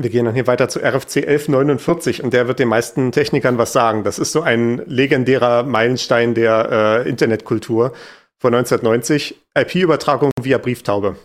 Wir 0.00 0.10
gehen 0.10 0.26
dann 0.26 0.34
hier 0.34 0.46
weiter 0.46 0.68
zu 0.68 0.78
RFC 0.78 1.26
1149 1.26 2.22
und 2.22 2.32
der 2.32 2.46
wird 2.46 2.60
den 2.60 2.68
meisten 2.68 3.10
Technikern 3.10 3.58
was 3.58 3.72
sagen. 3.72 4.04
Das 4.04 4.20
ist 4.20 4.30
so 4.30 4.42
ein 4.42 4.80
legendärer 4.86 5.64
Meilenstein 5.64 6.34
der 6.34 7.02
äh, 7.04 7.08
Internetkultur 7.08 7.92
von 8.38 8.54
1990. 8.54 9.34
IP-Übertragung 9.56 10.30
via 10.40 10.58
Brieftaube. 10.58 11.16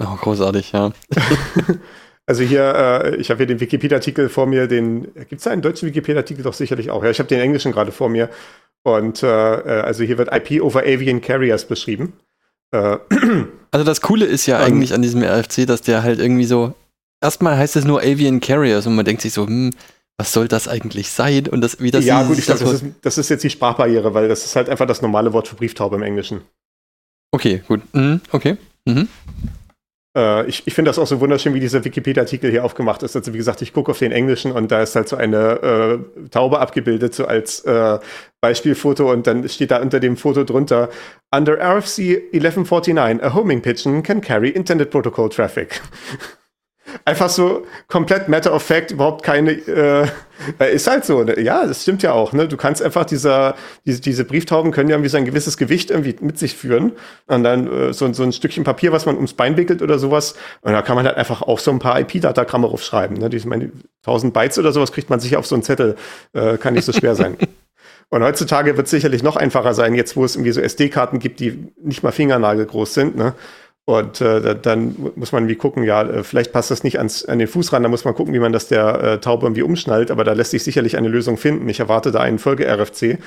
Oh, 0.00 0.16
großartig, 0.18 0.72
ja. 0.72 0.92
also 2.26 2.42
hier, 2.42 2.74
äh, 2.74 3.16
ich 3.16 3.28
habe 3.28 3.38
hier 3.38 3.46
den 3.46 3.60
Wikipedia-Artikel 3.60 4.30
vor 4.30 4.46
mir, 4.46 4.66
den, 4.66 5.12
gibt 5.14 5.32
es 5.32 5.42
da 5.42 5.50
einen 5.50 5.60
deutschen 5.60 5.86
Wikipedia-Artikel 5.86 6.42
doch 6.42 6.54
sicherlich 6.54 6.90
auch? 6.90 7.04
Ja, 7.04 7.10
ich 7.10 7.18
habe 7.18 7.28
den 7.28 7.40
englischen 7.40 7.72
gerade 7.72 7.92
vor 7.92 8.08
mir. 8.08 8.30
Und 8.82 9.22
äh, 9.22 9.26
äh, 9.26 9.80
also 9.82 10.04
hier 10.04 10.16
wird 10.16 10.30
IP 10.32 10.62
over 10.62 10.80
Avian 10.80 11.20
Carriers 11.20 11.66
beschrieben. 11.66 12.14
Äh, 12.70 12.96
also 13.72 13.84
das 13.84 14.00
Coole 14.00 14.24
ist 14.24 14.46
ja 14.46 14.58
eigentlich 14.58 14.94
an 14.94 15.02
diesem 15.02 15.22
RFC, 15.22 15.66
dass 15.66 15.82
der 15.82 16.02
halt 16.02 16.18
irgendwie 16.18 16.46
so, 16.46 16.72
erstmal 17.20 17.56
heißt 17.56 17.76
es 17.76 17.84
nur 17.84 18.00
Avian 18.00 18.40
Carriers 18.40 18.86
und 18.86 18.94
man 18.94 19.04
denkt 19.04 19.22
sich 19.22 19.32
so, 19.32 19.46
hm, 19.46 19.72
was 20.18 20.32
soll 20.32 20.48
das 20.48 20.66
eigentlich 20.66 21.10
sein? 21.10 21.46
Und 21.48 21.60
das, 21.60 21.80
wie 21.80 21.90
das 21.90 22.04
Ja, 22.04 22.22
gut, 22.22 22.38
ich 22.38 22.46
glaube, 22.46 22.64
das, 22.64 22.72
ist, 22.74 22.84
das 23.02 23.18
ist 23.18 23.28
jetzt 23.28 23.44
die 23.44 23.50
Sprachbarriere, 23.50 24.14
weil 24.14 24.28
das 24.28 24.44
ist 24.44 24.56
halt 24.56 24.68
einfach 24.68 24.86
das 24.86 25.02
normale 25.02 25.32
Wort 25.32 25.48
für 25.48 25.56
Brieftaube 25.56 25.96
im 25.96 26.02
Englischen. 26.02 26.40
Okay, 27.32 27.62
gut. 27.66 27.82
Mhm, 27.92 28.20
okay. 28.32 28.56
Mhm. 28.86 29.08
Äh, 30.16 30.46
ich 30.46 30.66
ich 30.66 30.72
finde 30.72 30.88
das 30.88 30.98
auch 30.98 31.06
so 31.06 31.20
wunderschön, 31.20 31.52
wie 31.52 31.60
dieser 31.60 31.84
Wikipedia-Artikel 31.84 32.50
hier 32.50 32.64
aufgemacht 32.64 33.02
ist. 33.02 33.14
Also 33.14 33.34
wie 33.34 33.36
gesagt, 33.36 33.60
ich 33.60 33.74
gucke 33.74 33.90
auf 33.90 33.98
den 33.98 34.12
Englischen 34.12 34.52
und 34.52 34.72
da 34.72 34.80
ist 34.80 34.96
halt 34.96 35.08
so 35.08 35.16
eine 35.16 36.00
äh, 36.16 36.28
Taube 36.30 36.60
abgebildet, 36.60 37.14
so 37.14 37.26
als 37.26 37.60
äh, 37.60 37.98
Beispielfoto 38.40 39.12
und 39.12 39.26
dann 39.26 39.46
steht 39.48 39.70
da 39.70 39.82
unter 39.82 40.00
dem 40.00 40.16
Foto 40.16 40.44
drunter, 40.44 40.88
Under 41.34 41.58
RFC 41.58 42.32
1149, 42.32 43.22
a 43.22 43.34
homing 43.34 43.60
pigeon 43.60 44.02
can 44.02 44.22
carry 44.22 44.48
intended 44.48 44.90
protocol 44.90 45.28
traffic. 45.28 45.82
Einfach 47.04 47.28
so 47.28 47.66
komplett 47.88 48.28
matter 48.28 48.54
of 48.54 48.62
fact, 48.62 48.90
überhaupt 48.90 49.22
keine, 49.22 49.52
äh, 49.52 50.06
ist 50.72 50.86
halt 50.86 51.04
so, 51.04 51.22
ne? 51.22 51.40
ja, 51.40 51.66
das 51.66 51.82
stimmt 51.82 52.02
ja 52.02 52.12
auch, 52.12 52.32
ne? 52.32 52.48
Du 52.48 52.56
kannst 52.56 52.82
einfach 52.82 53.04
dieser, 53.04 53.54
diese, 53.84 54.00
diese 54.00 54.24
Brieftauben 54.24 54.72
können 54.72 54.88
ja 54.88 54.96
irgendwie 54.96 55.10
so 55.10 55.16
ein 55.16 55.24
gewisses 55.24 55.56
Gewicht 55.56 55.90
irgendwie 55.90 56.16
mit 56.20 56.38
sich 56.38 56.56
führen 56.56 56.92
und 57.26 57.44
dann 57.44 57.72
äh, 57.72 57.92
so, 57.92 58.12
so 58.12 58.22
ein 58.22 58.32
Stückchen 58.32 58.64
Papier, 58.64 58.92
was 58.92 59.06
man 59.06 59.16
ums 59.16 59.34
Bein 59.34 59.56
wickelt 59.56 59.82
oder 59.82 59.98
sowas 59.98 60.34
und 60.62 60.72
da 60.72 60.82
kann 60.82 60.96
man 60.96 61.06
halt 61.06 61.16
einfach 61.16 61.42
auch 61.42 61.58
so 61.58 61.70
ein 61.70 61.78
paar 61.78 61.98
IP-Datagramme 62.00 62.68
draufschreiben, 62.68 63.16
ne? 63.16 63.30
Die, 63.30 63.36
ich 63.36 63.46
meine, 63.46 63.70
1000 64.04 64.32
Bytes 64.32 64.58
oder 64.58 64.72
sowas 64.72 64.92
kriegt 64.92 65.10
man 65.10 65.20
sicher 65.20 65.38
auf 65.38 65.46
so 65.46 65.54
einen 65.54 65.62
Zettel, 65.62 65.96
äh, 66.32 66.56
kann 66.58 66.74
nicht 66.74 66.84
so 66.84 66.92
schwer 66.92 67.14
sein. 67.14 67.36
Und 68.08 68.22
heutzutage 68.22 68.76
wird 68.76 68.86
es 68.86 68.92
sicherlich 68.92 69.24
noch 69.24 69.34
einfacher 69.34 69.74
sein, 69.74 69.94
jetzt 69.96 70.16
wo 70.16 70.24
es 70.24 70.36
irgendwie 70.36 70.52
so 70.52 70.60
SD-Karten 70.60 71.18
gibt, 71.18 71.40
die 71.40 71.72
nicht 71.82 72.04
mal 72.04 72.12
fingernagelgroß 72.12 72.94
sind, 72.94 73.16
ne? 73.16 73.34
Und 73.88 74.20
äh, 74.20 74.56
dann 74.60 74.96
muss 75.14 75.30
man 75.30 75.46
wie 75.46 75.54
gucken, 75.54 75.84
ja, 75.84 76.02
äh, 76.02 76.24
vielleicht 76.24 76.52
passt 76.52 76.72
das 76.72 76.82
nicht 76.82 76.98
ans, 76.98 77.24
an 77.24 77.38
den 77.38 77.46
Fuß 77.46 77.72
ran, 77.72 77.84
da 77.84 77.88
muss 77.88 78.04
man 78.04 78.16
gucken, 78.16 78.34
wie 78.34 78.40
man 78.40 78.52
das 78.52 78.66
der 78.66 79.00
äh, 79.00 79.20
Taube 79.20 79.46
irgendwie 79.46 79.62
umschnallt, 79.62 80.10
aber 80.10 80.24
da 80.24 80.32
lässt 80.32 80.50
sich 80.50 80.64
sicherlich 80.64 80.96
eine 80.96 81.06
Lösung 81.06 81.36
finden. 81.36 81.68
Ich 81.68 81.78
erwarte 81.78 82.10
da 82.10 82.18
einen 82.18 82.40
Folge-RFC. 82.40 83.18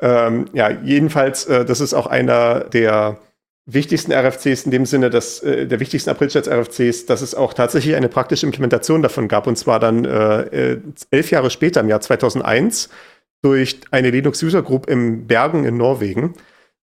Ähm, 0.00 0.44
ja, 0.52 0.70
jedenfalls, 0.70 1.46
äh, 1.46 1.64
das 1.64 1.80
ist 1.80 1.92
auch 1.92 2.06
einer 2.06 2.60
der 2.60 3.18
wichtigsten 3.66 4.12
RFCs 4.12 4.66
in 4.66 4.70
dem 4.70 4.86
Sinne, 4.86 5.10
dass 5.10 5.42
äh, 5.42 5.66
der 5.66 5.80
wichtigsten 5.80 6.10
Aprilscherz-RFCs, 6.10 7.06
dass 7.06 7.20
es 7.20 7.34
auch 7.34 7.52
tatsächlich 7.52 7.96
eine 7.96 8.08
praktische 8.08 8.46
Implementation 8.46 9.02
davon 9.02 9.26
gab, 9.26 9.48
und 9.48 9.58
zwar 9.58 9.80
dann 9.80 10.04
äh, 10.04 10.72
äh 10.74 10.80
elf 11.10 11.32
Jahre 11.32 11.50
später, 11.50 11.80
im 11.80 11.88
Jahr 11.88 12.00
2001, 12.00 12.90
durch 13.42 13.80
eine 13.90 14.10
Linux 14.10 14.40
User 14.40 14.62
Group 14.62 14.88
im 14.88 15.26
Bergen 15.26 15.64
in 15.64 15.76
Norwegen. 15.76 16.34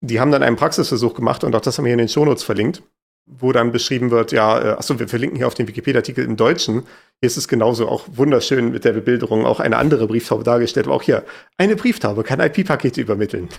Die 0.02 0.20
haben 0.20 0.34
dann 0.34 0.44
einen 0.44 0.58
Praxisversuch 0.58 1.14
gemacht 1.14 1.46
und 1.46 1.56
auch 1.56 1.62
das 1.62 1.78
haben 1.78 1.86
wir 1.86 1.90
hier 1.90 1.94
in 1.94 2.00
den 2.00 2.10
Shownotes 2.10 2.44
verlinkt 2.44 2.84
wo 3.26 3.52
dann 3.52 3.72
beschrieben 3.72 4.12
wird, 4.12 4.32
ja, 4.32 4.62
äh, 4.62 4.70
achso, 4.74 5.00
wir 5.00 5.08
verlinken 5.08 5.38
hier 5.38 5.48
auf 5.48 5.54
den 5.54 5.68
Wikipedia-Artikel 5.68 6.26
im 6.26 6.36
Deutschen. 6.36 6.84
Hier 7.20 7.28
ist 7.28 7.38
es 7.38 7.48
genauso 7.48 7.88
auch 7.88 8.06
wunderschön 8.12 8.72
mit 8.72 8.84
der 8.84 8.94
Bebilderung 8.94 9.46
auch 9.46 9.60
eine 9.60 9.78
andere 9.78 10.08
Brieftaube 10.08 10.44
dargestellt, 10.44 10.88
aber 10.88 10.96
auch 10.96 11.04
hier, 11.04 11.24
eine 11.58 11.76
Brieftaube 11.76 12.24
kann 12.24 12.40
IP-Pakete 12.40 13.00
übermitteln. 13.00 13.50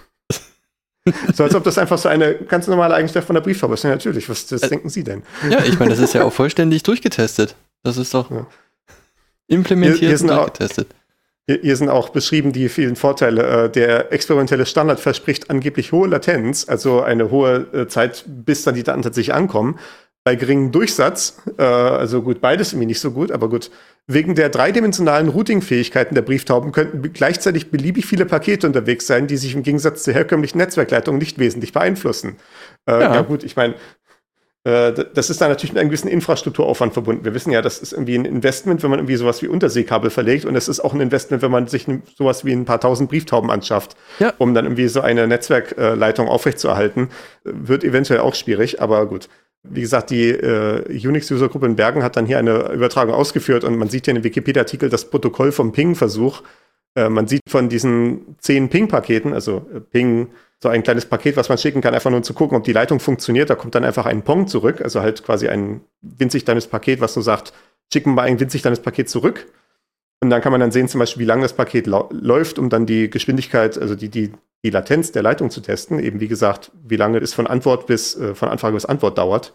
so 1.34 1.44
als 1.44 1.54
ob 1.54 1.64
das 1.64 1.78
einfach 1.78 1.98
so 1.98 2.08
eine 2.08 2.34
ganz 2.34 2.66
normale 2.66 2.94
Eigenschaft 2.94 3.26
von 3.26 3.34
der 3.34 3.42
Brieftaube 3.42 3.74
ist. 3.74 3.84
Ja, 3.84 3.90
natürlich, 3.90 4.28
was 4.28 4.46
das 4.46 4.62
äh, 4.62 4.68
denken 4.68 4.88
Sie 4.88 5.04
denn? 5.04 5.22
Ja, 5.48 5.64
ich 5.64 5.78
meine, 5.78 5.90
das 5.90 6.00
ist 6.00 6.14
ja 6.14 6.24
auch 6.24 6.32
vollständig 6.32 6.82
durchgetestet. 6.82 7.56
Das 7.82 7.96
ist 7.96 8.14
doch 8.14 8.30
ja. 8.30 8.46
implementiert 9.46 9.98
hier, 9.98 10.08
hier 10.08 10.20
und 10.20 10.28
durchgetestet. 10.28 10.88
Auch, 10.90 11.03
hier 11.46 11.76
sind 11.76 11.90
auch 11.90 12.08
beschrieben 12.08 12.52
die 12.52 12.68
vielen 12.68 12.96
Vorteile. 12.96 13.64
Äh, 13.64 13.70
der 13.70 14.12
experimentelle 14.12 14.64
Standard 14.66 15.00
verspricht 15.00 15.50
angeblich 15.50 15.92
hohe 15.92 16.08
Latenz, 16.08 16.66
also 16.68 17.02
eine 17.02 17.30
hohe 17.30 17.66
äh, 17.72 17.86
Zeit, 17.86 18.24
bis 18.26 18.62
dann 18.62 18.74
die 18.74 18.82
Daten 18.82 19.02
tatsächlich 19.02 19.34
ankommen. 19.34 19.78
Bei 20.26 20.36
geringem 20.36 20.72
Durchsatz, 20.72 21.42
äh, 21.58 21.62
also 21.62 22.22
gut, 22.22 22.40
beides 22.40 22.72
irgendwie 22.72 22.86
nicht 22.86 23.00
so 23.00 23.10
gut, 23.10 23.30
aber 23.30 23.50
gut. 23.50 23.70
Wegen 24.06 24.34
der 24.34 24.48
dreidimensionalen 24.48 25.28
Routing-Fähigkeiten 25.28 26.14
der 26.14 26.22
Brieftauben 26.22 26.72
könnten 26.72 27.12
gleichzeitig 27.12 27.70
beliebig 27.70 28.06
viele 28.06 28.24
Pakete 28.24 28.66
unterwegs 28.66 29.06
sein, 29.06 29.26
die 29.26 29.36
sich 29.36 29.54
im 29.54 29.62
Gegensatz 29.62 30.02
zur 30.02 30.14
herkömmlichen 30.14 30.58
Netzwerkleitung 30.58 31.18
nicht 31.18 31.38
wesentlich 31.38 31.72
beeinflussen. 31.72 32.36
ja. 32.88 33.00
ja 33.00 33.20
gut, 33.22 33.44
ich 33.44 33.56
meine, 33.56 33.74
das 34.64 35.28
ist 35.28 35.42
dann 35.42 35.50
natürlich 35.50 35.74
mit 35.74 35.80
einem 35.80 35.90
gewissen 35.90 36.08
Infrastrukturaufwand 36.08 36.94
verbunden. 36.94 37.22
Wir 37.22 37.34
wissen 37.34 37.52
ja, 37.52 37.60
das 37.60 37.80
ist 37.80 37.92
irgendwie 37.92 38.16
ein 38.16 38.24
Investment, 38.24 38.82
wenn 38.82 38.88
man 38.88 38.98
irgendwie 38.98 39.16
sowas 39.16 39.42
wie 39.42 39.48
Unterseekabel 39.48 40.08
verlegt 40.08 40.46
und 40.46 40.56
es 40.56 40.68
ist 40.68 40.80
auch 40.80 40.94
ein 40.94 41.02
Investment, 41.02 41.42
wenn 41.42 41.50
man 41.50 41.66
sich 41.66 41.86
sowas 42.16 42.46
wie 42.46 42.52
ein 42.52 42.64
paar 42.64 42.80
tausend 42.80 43.10
Brieftauben 43.10 43.50
anschafft, 43.50 43.94
ja. 44.20 44.32
um 44.38 44.54
dann 44.54 44.64
irgendwie 44.64 44.88
so 44.88 45.02
eine 45.02 45.26
Netzwerkleitung 45.26 46.28
aufrechtzuerhalten. 46.28 47.10
Wird 47.44 47.84
eventuell 47.84 48.20
auch 48.20 48.34
schwierig, 48.34 48.80
aber 48.80 49.06
gut. 49.06 49.28
Wie 49.64 49.82
gesagt, 49.82 50.08
die 50.10 50.30
äh, 50.30 51.08
Unix-User-Gruppe 51.08 51.66
in 51.66 51.76
Bergen 51.76 52.02
hat 52.02 52.16
dann 52.16 52.26
hier 52.26 52.38
eine 52.38 52.70
Übertragung 52.72 53.14
ausgeführt 53.14 53.64
und 53.64 53.76
man 53.76 53.88
sieht 53.88 54.06
hier 54.06 54.12
in 54.12 54.20
dem 54.20 54.24
Wikipedia-Artikel 54.24 54.88
das 54.88 55.10
Protokoll 55.10 55.52
vom 55.52 55.72
Ping-Versuch. 55.72 56.42
Äh, 56.94 57.08
man 57.08 57.26
sieht 57.26 57.42
von 57.48 57.68
diesen 57.68 58.36
zehn 58.38 58.68
Ping-Paketen, 58.68 59.32
also 59.32 59.66
äh, 59.74 59.80
Ping 59.80 60.28
so 60.62 60.68
ein 60.68 60.82
kleines 60.82 61.06
Paket, 61.06 61.36
was 61.36 61.48
man 61.48 61.58
schicken 61.58 61.80
kann, 61.80 61.94
einfach 61.94 62.10
nur 62.10 62.22
zu 62.22 62.34
gucken, 62.34 62.56
ob 62.56 62.64
die 62.64 62.72
Leitung 62.72 63.00
funktioniert. 63.00 63.50
Da 63.50 63.54
kommt 63.54 63.74
dann 63.74 63.84
einfach 63.84 64.06
ein 64.06 64.22
Pong 64.22 64.46
zurück, 64.46 64.80
also 64.80 65.00
halt 65.00 65.22
quasi 65.24 65.48
ein 65.48 65.82
winzig 66.00 66.44
kleines 66.44 66.66
Paket, 66.66 67.00
was 67.00 67.16
nur 67.16 67.22
sagt, 67.22 67.52
schicken 67.92 68.14
wir 68.14 68.22
ein 68.22 68.40
winzig 68.40 68.62
kleines 68.62 68.80
Paket 68.80 69.08
zurück. 69.08 69.46
Und 70.20 70.30
dann 70.30 70.40
kann 70.40 70.52
man 70.52 70.60
dann 70.60 70.72
sehen, 70.72 70.88
zum 70.88 71.00
Beispiel, 71.00 71.20
wie 71.20 71.26
lange 71.26 71.42
das 71.42 71.52
Paket 71.52 71.86
läuft, 71.86 72.58
um 72.58 72.70
dann 72.70 72.86
die 72.86 73.10
Geschwindigkeit, 73.10 73.76
also 73.76 73.94
die, 73.94 74.08
die, 74.08 74.32
die 74.64 74.70
Latenz 74.70 75.12
der 75.12 75.22
Leitung 75.22 75.50
zu 75.50 75.60
testen. 75.60 75.98
Eben 75.98 76.18
wie 76.18 76.28
gesagt, 76.28 76.70
wie 76.82 76.96
lange 76.96 77.18
es 77.18 77.34
von 77.34 77.46
Antwort 77.46 77.86
bis, 77.86 78.16
äh, 78.16 78.34
von 78.34 78.48
Anfrage 78.48 78.74
bis 78.74 78.86
Antwort 78.86 79.18
dauert. 79.18 79.52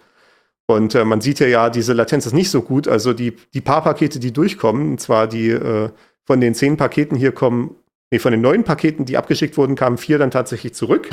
Und 0.68 0.94
äh, 0.94 1.04
man 1.04 1.22
sieht 1.22 1.40
ja, 1.40 1.48
ja, 1.48 1.70
diese 1.72 1.94
Latenz 1.94 2.28
ist 2.28 2.34
nicht 2.34 2.52
so 2.52 2.62
gut. 2.62 2.88
Also 2.88 3.14
die, 3.14 3.36
die 3.56 3.62
paar 3.62 3.84
Pakete, 3.84 4.20
die 4.20 4.32
durchkommen, 4.32 4.92
und 4.92 5.02
zwar 5.02 5.26
die 5.28 5.50
äh, 5.50 5.90
von 6.26 6.40
den 6.40 6.54
zehn 6.54 6.78
Paketen 6.78 7.18
hier 7.18 7.32
kommen 7.32 7.76
nee, 8.12 8.20
von 8.20 8.32
den 8.32 8.42
neun 8.42 8.64
Paketen, 8.64 9.06
die 9.06 9.18
abgeschickt 9.18 9.58
wurden, 9.58 9.76
kamen 9.76 9.98
vier 9.98 10.18
dann 10.18 10.32
tatsächlich 10.32 10.74
zurück. 10.74 11.10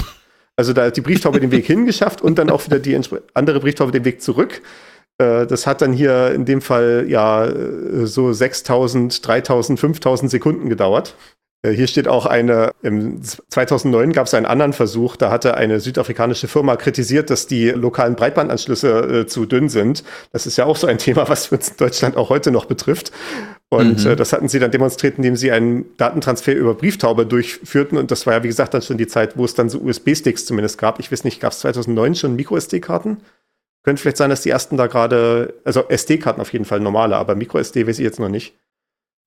Also 0.56 0.72
da 0.72 0.86
hat 0.86 0.96
die 0.96 1.02
Brieftaube 1.02 1.40
den 1.40 1.50
Weg 1.50 1.66
hingeschafft 1.66 2.22
und 2.22 2.38
dann 2.38 2.50
auch 2.50 2.64
wieder 2.64 2.78
die 2.78 2.98
andere 3.34 3.60
Brieftaube 3.60 3.92
den 3.92 4.04
Weg 4.04 4.22
zurück. 4.22 4.62
Äh, 5.18 5.46
das 5.46 5.66
hat 5.66 5.82
dann 5.82 5.92
hier 5.92 6.32
in 6.32 6.44
dem 6.44 6.60
Fall 6.60 7.06
ja 7.08 7.46
äh, 7.46 8.06
so 8.06 8.32
6000, 8.32 9.26
3000, 9.26 9.78
5000 9.78 10.30
Sekunden 10.30 10.68
gedauert. 10.68 11.14
Äh, 11.62 11.72
hier 11.72 11.86
steht 11.86 12.08
auch 12.08 12.26
eine, 12.26 12.70
im 12.82 13.22
2009 13.22 14.12
gab 14.12 14.26
es 14.26 14.34
einen 14.34 14.46
anderen 14.46 14.72
Versuch, 14.72 15.16
da 15.16 15.30
hatte 15.30 15.56
eine 15.56 15.80
südafrikanische 15.80 16.48
Firma 16.48 16.76
kritisiert, 16.76 17.30
dass 17.30 17.46
die 17.46 17.70
lokalen 17.70 18.16
Breitbandanschlüsse 18.16 19.20
äh, 19.20 19.26
zu 19.26 19.46
dünn 19.46 19.68
sind. 19.68 20.04
Das 20.32 20.46
ist 20.46 20.56
ja 20.56 20.64
auch 20.64 20.76
so 20.76 20.86
ein 20.86 20.98
Thema, 21.06 21.28
was 21.28 21.50
uns 21.52 21.70
in 21.70 21.76
Deutschland 21.76 22.16
auch 22.16 22.30
heute 22.30 22.50
noch 22.50 22.66
betrifft. 22.66 23.12
Und 23.68 24.04
mhm. 24.04 24.10
äh, 24.12 24.16
das 24.16 24.32
hatten 24.32 24.48
sie 24.48 24.58
dann 24.58 24.70
demonstriert, 24.70 25.16
indem 25.16 25.36
sie 25.36 25.50
einen 25.50 25.96
Datentransfer 25.96 26.54
über 26.54 26.74
Brieftaube 26.74 27.26
durchführten. 27.26 27.98
Und 27.98 28.10
das 28.10 28.26
war 28.26 28.34
ja, 28.34 28.42
wie 28.42 28.48
gesagt, 28.48 28.74
dann 28.74 28.82
schon 28.82 28.98
die 28.98 29.08
Zeit, 29.08 29.36
wo 29.36 29.44
es 29.44 29.54
dann 29.54 29.68
so 29.68 29.80
USB-Sticks 29.80 30.46
zumindest 30.46 30.78
gab. 30.78 31.00
Ich 31.00 31.10
weiß 31.10 31.24
nicht, 31.24 31.40
gab 31.40 31.52
es 31.52 31.60
2009 31.60 32.14
schon 32.14 32.36
Micro-SD-Karten? 32.36 33.18
Könnte 33.82 34.02
vielleicht 34.02 34.16
sein, 34.16 34.30
dass 34.30 34.42
die 34.42 34.50
ersten 34.50 34.76
da 34.76 34.88
gerade, 34.88 35.54
also 35.64 35.84
SD-Karten 35.88 36.40
auf 36.40 36.52
jeden 36.52 36.64
Fall 36.64 36.80
normale, 36.80 37.16
aber 37.16 37.34
Micro-SD 37.34 37.86
weiß 37.86 37.98
ich 37.98 38.04
jetzt 38.04 38.18
noch 38.18 38.28
nicht. 38.28 38.54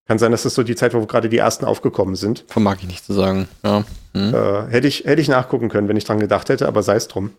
Kann 0.09 0.17
sein, 0.17 0.31
dass 0.31 0.41
das 0.41 0.55
so 0.55 0.63
die 0.63 0.73
Zeit 0.73 0.95
war, 0.95 1.01
wo 1.01 1.05
gerade 1.05 1.29
die 1.29 1.37
ersten 1.37 1.65
aufgekommen 1.65 2.15
sind. 2.15 2.43
Vermag 2.47 2.77
ich 2.79 2.87
nicht 2.87 3.05
zu 3.05 3.13
sagen. 3.13 3.47
Ja. 3.63 3.85
Hm. 4.15 4.33
Äh, 4.33 4.71
hätte, 4.71 4.87
ich, 4.87 5.05
hätte 5.05 5.21
ich 5.21 5.27
nachgucken 5.27 5.69
können, 5.69 5.87
wenn 5.87 5.97
ich 5.97 6.03
dran 6.03 6.19
gedacht 6.19 6.49
hätte, 6.49 6.67
aber 6.67 6.81
sei 6.81 6.95
es 6.95 7.07
drum. 7.07 7.29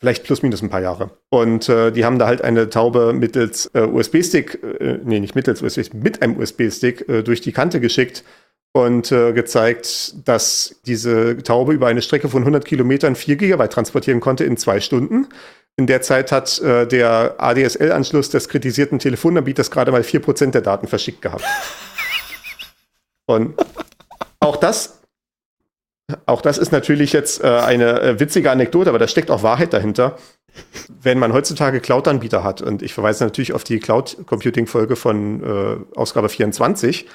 Vielleicht 0.00 0.24
plus 0.24 0.42
minus 0.42 0.60
ein 0.60 0.70
paar 0.70 0.80
Jahre. 0.80 1.10
Und 1.30 1.68
äh, 1.68 1.92
die 1.92 2.04
haben 2.04 2.18
da 2.18 2.26
halt 2.26 2.42
eine 2.42 2.68
Taube 2.68 3.12
mittels 3.12 3.70
äh, 3.74 3.82
USB-Stick, 3.82 4.60
äh, 4.80 4.98
nee, 5.04 5.20
nicht 5.20 5.36
mittels 5.36 5.62
USB-Stick, 5.62 5.94
mit 5.94 6.20
einem 6.20 6.36
USB-Stick 6.38 7.08
äh, 7.08 7.22
durch 7.22 7.42
die 7.42 7.52
Kante 7.52 7.78
geschickt 7.78 8.24
und 8.72 9.12
äh, 9.12 9.32
gezeigt, 9.32 10.26
dass 10.26 10.80
diese 10.84 11.40
Taube 11.44 11.74
über 11.74 11.86
eine 11.86 12.02
Strecke 12.02 12.28
von 12.28 12.42
100 12.42 12.64
Kilometern 12.64 13.14
4 13.14 13.36
Gigabyte 13.36 13.72
transportieren 13.72 14.18
konnte 14.18 14.42
in 14.42 14.56
zwei 14.56 14.80
Stunden. 14.80 15.28
In 15.78 15.86
der 15.86 16.02
Zeit 16.02 16.32
hat 16.32 16.60
äh, 16.60 16.88
der 16.88 17.36
ADSL-Anschluss 17.38 18.30
des 18.30 18.48
kritisierten 18.48 18.98
Telefonanbieters 18.98 19.70
gerade 19.70 19.92
mal 19.92 20.00
4% 20.00 20.50
der 20.50 20.60
Daten 20.60 20.88
verschickt 20.88 21.22
gehabt. 21.22 21.44
Und 23.26 23.54
auch 24.40 24.56
das, 24.56 24.98
auch 26.26 26.42
das 26.42 26.58
ist 26.58 26.72
natürlich 26.72 27.12
jetzt 27.12 27.44
äh, 27.44 27.46
eine 27.46 28.00
äh, 28.00 28.18
witzige 28.18 28.50
Anekdote, 28.50 28.90
aber 28.90 28.98
da 28.98 29.06
steckt 29.06 29.30
auch 29.30 29.44
Wahrheit 29.44 29.72
dahinter. 29.72 30.18
Wenn 31.00 31.20
man 31.20 31.32
heutzutage 31.32 31.78
Cloud-Anbieter 31.78 32.42
hat, 32.42 32.60
und 32.60 32.82
ich 32.82 32.92
verweise 32.92 33.22
natürlich 33.22 33.52
auf 33.52 33.62
die 33.62 33.78
Cloud-Computing-Folge 33.78 34.96
von 34.96 35.44
äh, 35.44 35.96
Ausgabe 35.96 36.28
24, 36.28 37.06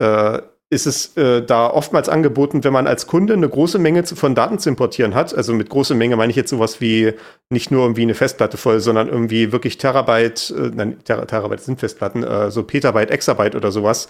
äh, 0.00 0.42
ist 0.70 0.86
es 0.86 1.16
äh, 1.16 1.42
da 1.42 1.68
oftmals 1.68 2.08
angeboten, 2.08 2.64
wenn 2.64 2.72
man 2.72 2.86
als 2.86 3.06
Kunde 3.06 3.34
eine 3.34 3.48
große 3.48 3.78
Menge 3.78 4.04
zu, 4.04 4.16
von 4.16 4.34
Daten 4.34 4.58
zu 4.58 4.68
importieren 4.68 5.14
hat. 5.14 5.34
Also 5.34 5.52
mit 5.54 5.68
großer 5.68 5.94
Menge 5.94 6.16
meine 6.16 6.30
ich 6.30 6.36
jetzt 6.36 6.50
sowas 6.50 6.80
wie 6.80 7.12
nicht 7.50 7.70
nur 7.70 7.82
irgendwie 7.82 8.02
eine 8.02 8.14
Festplatte 8.14 8.56
voll, 8.56 8.80
sondern 8.80 9.08
irgendwie 9.08 9.52
wirklich 9.52 9.78
Terabyte, 9.78 10.50
äh, 10.56 10.70
nein, 10.74 10.98
Ter 11.04 11.26
Terabyte 11.26 11.60
sind 11.60 11.80
Festplatten, 11.80 12.24
äh, 12.24 12.50
so 12.50 12.62
Petabyte, 12.62 13.10
Exabyte 13.10 13.54
oder 13.54 13.70
sowas. 13.70 14.08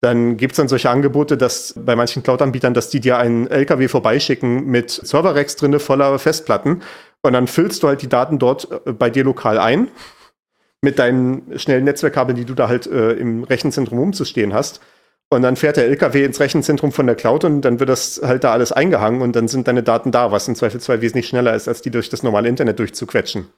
Dann 0.00 0.36
gibt 0.36 0.52
es 0.52 0.56
dann 0.56 0.68
solche 0.68 0.90
Angebote, 0.90 1.36
dass 1.36 1.74
bei 1.76 1.96
manchen 1.96 2.22
Cloud-Anbietern, 2.22 2.74
dass 2.74 2.90
die 2.90 3.00
dir 3.00 3.18
einen 3.18 3.46
LKW 3.46 3.88
vorbeischicken 3.88 4.66
mit 4.66 4.90
Server-Racks 4.90 5.56
drinne 5.56 5.80
voller 5.80 6.18
Festplatten. 6.18 6.82
Und 7.22 7.32
dann 7.32 7.46
füllst 7.46 7.82
du 7.82 7.88
halt 7.88 8.02
die 8.02 8.08
Daten 8.08 8.38
dort 8.38 8.68
äh, 8.86 8.92
bei 8.92 9.10
dir 9.10 9.24
lokal 9.24 9.58
ein 9.58 9.88
mit 10.82 10.98
deinen 10.98 11.58
schnellen 11.58 11.84
Netzwerkkabeln, 11.84 12.36
die 12.36 12.44
du 12.44 12.54
da 12.54 12.68
halt 12.68 12.86
äh, 12.86 13.12
im 13.12 13.42
Rechenzentrum 13.42 13.98
umzustehen 13.98 14.54
hast. 14.54 14.80
Und 15.28 15.42
dann 15.42 15.56
fährt 15.56 15.76
der 15.76 15.86
LKW 15.86 16.24
ins 16.24 16.38
Rechenzentrum 16.38 16.92
von 16.92 17.06
der 17.06 17.16
Cloud 17.16 17.44
und 17.44 17.62
dann 17.62 17.80
wird 17.80 17.90
das 17.90 18.20
halt 18.22 18.44
da 18.44 18.52
alles 18.52 18.70
eingehangen 18.70 19.22
und 19.22 19.34
dann 19.34 19.48
sind 19.48 19.66
deine 19.66 19.82
Daten 19.82 20.12
da, 20.12 20.30
was 20.30 20.46
im 20.46 20.54
Zweifelsfall 20.54 21.00
wesentlich 21.00 21.26
schneller 21.26 21.54
ist, 21.54 21.66
als 21.66 21.82
die 21.82 21.90
durch 21.90 22.08
das 22.08 22.22
normale 22.22 22.48
Internet 22.48 22.78
durchzuquetschen. 22.78 23.48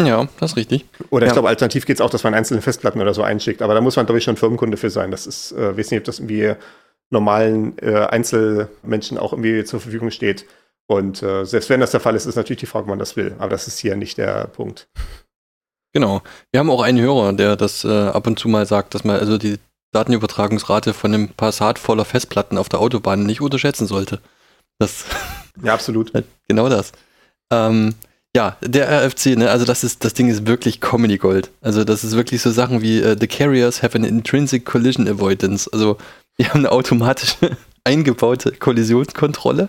Ja, 0.00 0.26
das 0.40 0.52
ist 0.52 0.56
richtig. 0.56 0.86
Oder 1.10 1.26
ich 1.26 1.30
ja. 1.30 1.34
glaube, 1.34 1.48
alternativ 1.48 1.84
geht 1.84 1.96
es 1.96 2.00
auch, 2.00 2.10
dass 2.10 2.24
man 2.24 2.34
einzelne 2.34 2.62
Festplatten 2.62 3.00
oder 3.00 3.12
so 3.12 3.22
einschickt. 3.22 3.62
Aber 3.62 3.74
da 3.74 3.80
muss 3.80 3.96
man, 3.96 4.06
glaube 4.06 4.18
ich, 4.18 4.24
schon 4.24 4.36
Firmenkunde 4.36 4.76
für 4.76 4.90
sein. 4.90 5.10
Das 5.10 5.26
ist, 5.26 5.52
äh, 5.52 5.76
weiß 5.76 5.90
nicht, 5.90 6.00
ob 6.00 6.04
das 6.04 6.18
irgendwie 6.18 6.54
normalen 7.10 7.76
äh, 7.78 8.06
Einzelmenschen 8.06 9.18
auch 9.18 9.32
irgendwie 9.32 9.64
zur 9.64 9.80
Verfügung 9.80 10.10
steht. 10.10 10.46
Und 10.86 11.22
äh, 11.22 11.44
selbst 11.44 11.70
wenn 11.70 11.80
das 11.80 11.90
der 11.90 12.00
Fall 12.00 12.16
ist, 12.16 12.26
ist 12.26 12.36
natürlich 12.36 12.60
die 12.60 12.66
Frage, 12.66 12.84
ob 12.84 12.88
man 12.88 12.98
das 12.98 13.16
will. 13.16 13.34
Aber 13.38 13.50
das 13.50 13.68
ist 13.68 13.78
hier 13.78 13.96
nicht 13.96 14.18
der 14.18 14.46
Punkt. 14.46 14.88
Genau. 15.92 16.22
Wir 16.50 16.60
haben 16.60 16.70
auch 16.70 16.82
einen 16.82 17.00
Hörer, 17.00 17.34
der 17.34 17.56
das 17.56 17.84
äh, 17.84 17.88
ab 17.88 18.26
und 18.26 18.38
zu 18.38 18.48
mal 18.48 18.66
sagt, 18.66 18.94
dass 18.94 19.04
man 19.04 19.20
also 19.20 19.36
die 19.36 19.58
Datenübertragungsrate 19.92 20.94
von 20.94 21.14
einem 21.14 21.28
Passat 21.28 21.78
voller 21.78 22.04
Festplatten 22.04 22.58
auf 22.58 22.68
der 22.68 22.80
Autobahn 22.80 23.24
nicht 23.24 23.40
unterschätzen 23.40 23.86
sollte. 23.86 24.20
Das 24.78 25.04
ja, 25.62 25.74
absolut. 25.74 26.12
genau 26.48 26.68
das. 26.68 26.92
Ähm, 27.50 27.94
ja, 28.34 28.56
der 28.62 28.88
RFC, 28.88 29.36
ne, 29.36 29.50
also 29.50 29.66
das 29.66 29.84
ist, 29.84 30.04
das 30.04 30.14
Ding 30.14 30.28
ist 30.28 30.46
wirklich 30.46 30.80
Comedy 30.80 31.18
Gold. 31.18 31.50
Also 31.60 31.84
das 31.84 32.02
ist 32.02 32.16
wirklich 32.16 32.40
so 32.40 32.50
Sachen 32.50 32.80
wie 32.80 33.02
uh, 33.02 33.14
The 33.18 33.26
Carriers 33.26 33.82
have 33.82 33.96
an 33.96 34.04
intrinsic 34.04 34.64
collision 34.64 35.06
avoidance. 35.06 35.68
Also 35.70 35.98
die 36.38 36.48
haben 36.48 36.60
eine 36.60 36.72
automatisch 36.72 37.36
eingebaute 37.84 38.52
Kollisionskontrolle. 38.52 39.68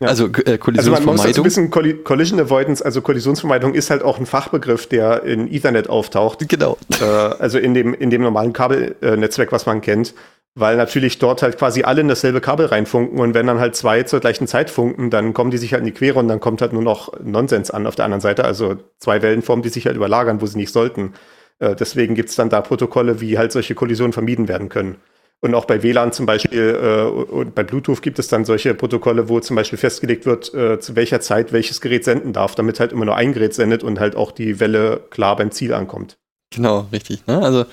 Ja. 0.00 0.08
Also 0.08 0.26
äh, 0.26 0.58
Kollisionsvermeidung. 0.58 0.80
Also 0.80 1.06
man 1.06 1.16
muss 1.16 1.36
ein 1.36 1.42
bisschen 1.42 1.70
Colli 1.70 1.94
Collision 1.94 2.40
Avoidance, 2.40 2.84
also 2.84 3.00
Kollisionsvermeidung 3.00 3.74
ist 3.74 3.90
halt 3.90 4.02
auch 4.02 4.18
ein 4.18 4.26
Fachbegriff, 4.26 4.86
der 4.86 5.22
in 5.22 5.52
Ethernet 5.52 5.88
auftaucht. 5.88 6.46
Genau. 6.48 6.76
Äh, 7.00 7.04
also 7.04 7.58
in 7.58 7.74
dem, 7.74 7.94
in 7.94 8.10
dem 8.10 8.22
normalen 8.22 8.52
Kabelnetzwerk, 8.52 9.52
was 9.52 9.66
man 9.66 9.80
kennt. 9.80 10.14
Weil 10.54 10.76
natürlich 10.76 11.18
dort 11.18 11.40
halt 11.40 11.56
quasi 11.56 11.82
alle 11.82 12.02
in 12.02 12.08
dasselbe 12.08 12.42
Kabel 12.42 12.66
reinfunken 12.66 13.18
und 13.18 13.32
wenn 13.32 13.46
dann 13.46 13.58
halt 13.58 13.74
zwei 13.74 14.02
zur 14.02 14.20
gleichen 14.20 14.46
Zeit 14.46 14.68
funken, 14.68 15.08
dann 15.08 15.32
kommen 15.32 15.50
die 15.50 15.56
sich 15.56 15.72
halt 15.72 15.80
in 15.80 15.86
die 15.86 15.92
Quere 15.92 16.18
und 16.18 16.28
dann 16.28 16.40
kommt 16.40 16.60
halt 16.60 16.74
nur 16.74 16.82
noch 16.82 17.18
Nonsens 17.22 17.70
an 17.70 17.86
auf 17.86 17.94
der 17.94 18.04
anderen 18.04 18.20
Seite. 18.20 18.44
Also 18.44 18.76
zwei 18.98 19.22
Wellenformen, 19.22 19.62
die 19.62 19.70
sich 19.70 19.86
halt 19.86 19.96
überlagern, 19.96 20.42
wo 20.42 20.46
sie 20.46 20.58
nicht 20.58 20.70
sollten. 20.70 21.14
Äh, 21.58 21.74
deswegen 21.74 22.14
gibt 22.14 22.28
es 22.28 22.36
dann 22.36 22.50
da 22.50 22.60
Protokolle, 22.60 23.22
wie 23.22 23.38
halt 23.38 23.52
solche 23.52 23.74
Kollisionen 23.74 24.12
vermieden 24.12 24.46
werden 24.46 24.68
können. 24.68 24.96
Und 25.44 25.54
auch 25.54 25.64
bei 25.64 25.82
WLAN 25.82 26.12
zum 26.12 26.24
Beispiel 26.24 26.78
äh, 26.80 27.02
und 27.02 27.56
bei 27.56 27.64
Bluetooth 27.64 28.00
gibt 28.00 28.20
es 28.20 28.28
dann 28.28 28.44
solche 28.44 28.74
Protokolle, 28.74 29.28
wo 29.28 29.40
zum 29.40 29.56
Beispiel 29.56 29.78
festgelegt 29.78 30.24
wird, 30.24 30.54
äh, 30.54 30.78
zu 30.78 30.94
welcher 30.94 31.20
Zeit 31.20 31.52
welches 31.52 31.80
Gerät 31.80 32.04
senden 32.04 32.32
darf, 32.32 32.54
damit 32.54 32.78
halt 32.78 32.92
immer 32.92 33.04
nur 33.04 33.16
ein 33.16 33.32
Gerät 33.32 33.52
sendet 33.52 33.82
und 33.82 33.98
halt 33.98 34.14
auch 34.14 34.30
die 34.30 34.60
Welle 34.60 35.00
klar 35.10 35.34
beim 35.34 35.50
Ziel 35.50 35.74
ankommt. 35.74 36.16
Genau, 36.54 36.86
richtig. 36.92 37.26
Ne? 37.26 37.42
Also, 37.42 37.64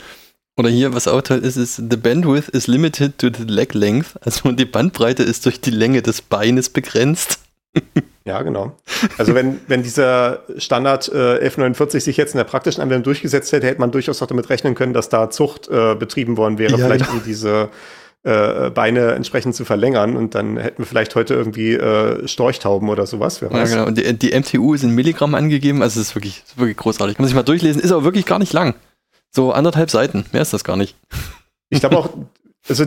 oder 0.58 0.70
hier, 0.70 0.96
was 0.96 1.08
auch 1.08 1.22
toll 1.22 1.40
ist, 1.40 1.58
ist, 1.58 1.76
the 1.76 1.96
bandwidth 1.96 2.50
is 2.50 2.66
limited 2.66 3.20
to 3.20 3.28
the 3.28 3.44
leg 3.44 3.76
length. 3.76 4.16
Also 4.22 4.52
die 4.52 4.66
Bandbreite 4.66 5.22
ist 5.22 5.46
durch 5.46 5.62
die 5.62 5.70
Länge 5.70 6.02
des 6.02 6.24
Beines 6.24 6.70
begrenzt. 6.70 7.40
Ja, 8.26 8.44
genau. 8.44 8.74
Also 9.18 9.34
wenn, 9.34 9.60
wenn 9.68 9.82
dieser 9.82 10.44
Standard 10.58 11.08
äh, 11.08 11.40
1149 11.40 12.04
sich 12.04 12.16
jetzt 12.16 12.36
in 12.36 12.38
der 12.38 12.44
praktischen 12.44 12.84
Anwendung 12.84 13.04
durchgesetzt 13.04 13.52
hätte, 13.52 13.66
hätte 13.66 13.80
man 13.80 13.90
durchaus 13.92 14.22
auch 14.22 14.28
damit 14.28 14.50
rechnen 14.52 14.76
können, 14.76 14.94
dass 14.94 15.10
da 15.10 15.32
Zucht 15.32 15.68
äh, 15.68 15.96
betrieben 15.96 16.38
worden 16.38 16.60
wäre, 16.60 16.74
ja, 16.74 16.78
vielleicht 16.78 17.06
genau. 17.06 17.18
um 17.18 17.24
diese 17.26 17.70
äh, 18.24 18.70
Beine 18.70 19.14
entsprechend 19.14 19.56
zu 19.56 19.66
verlängern 19.66 20.16
und 20.16 20.36
dann 20.36 20.58
hätten 20.58 20.80
wir 20.80 20.86
vielleicht 20.86 21.16
heute 21.16 21.34
irgendwie 21.34 21.74
äh, 21.74 22.28
Storchtauben 22.28 22.90
oder 22.90 23.08
sowas, 23.08 23.42
wer 23.42 23.52
weiß. 23.52 23.72
Ja, 23.72 23.78
genau. 23.78 23.88
Und 23.88 23.98
die, 23.98 24.14
die 24.14 24.38
MTU 24.38 24.74
ist 24.76 24.84
in 24.84 24.94
Milligramm 24.94 25.34
angegeben, 25.34 25.82
also 25.82 26.00
es 26.00 26.10
ist 26.10 26.16
wirklich, 26.16 26.44
ist 26.46 26.58
wirklich 26.58 26.78
großartig. 26.78 27.16
Kann 27.16 27.24
man 27.24 27.30
sich 27.30 27.36
mal 27.36 27.44
durchlesen, 27.44 27.82
ist 27.82 27.92
aber 27.92 28.04
wirklich 28.04 28.26
gar 28.28 28.38
nicht 28.38 28.54
lang. 28.54 28.76
So 29.32 29.54
anderthalb 29.54 29.90
Seiten, 29.90 30.26
mehr 30.34 30.42
ist 30.42 30.54
das 30.54 30.64
gar 30.64 30.76
nicht. 30.76 30.96
Ich 31.70 31.80
glaube 31.80 31.98
auch, 31.98 32.10
also 32.70 32.86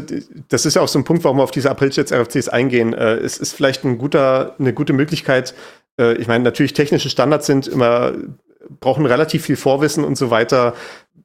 das 0.49 0.67
ist 0.67 0.75
ja 0.75 0.83
auch 0.83 0.89
so 0.89 0.99
ein 0.99 1.05
Punkt, 1.05 1.25
warum 1.25 1.39
wir 1.39 1.43
auf 1.43 1.51
diese 1.51 1.71
Aprilchats 1.71 2.13
RFCs 2.13 2.49
eingehen. 2.49 2.95
Äh, 2.95 3.17
es 3.17 3.39
ist 3.39 3.55
vielleicht 3.55 3.85
ein 3.85 3.99
guter, 3.99 4.55
eine 4.59 4.73
gute 4.73 4.93
Möglichkeit. 4.93 5.55
Äh, 5.99 6.15
ich 6.15 6.29
meine, 6.29 6.45
natürlich 6.45 6.73
technische 6.73 7.11
Standards 7.11 7.47
sind 7.47 7.67
immer, 7.67 8.13
brauchen 8.81 9.07
relativ 9.07 9.45
viel 9.45 9.57
Vorwissen 9.57 10.05
und 10.05 10.17
so 10.17 10.31
weiter, 10.31 10.75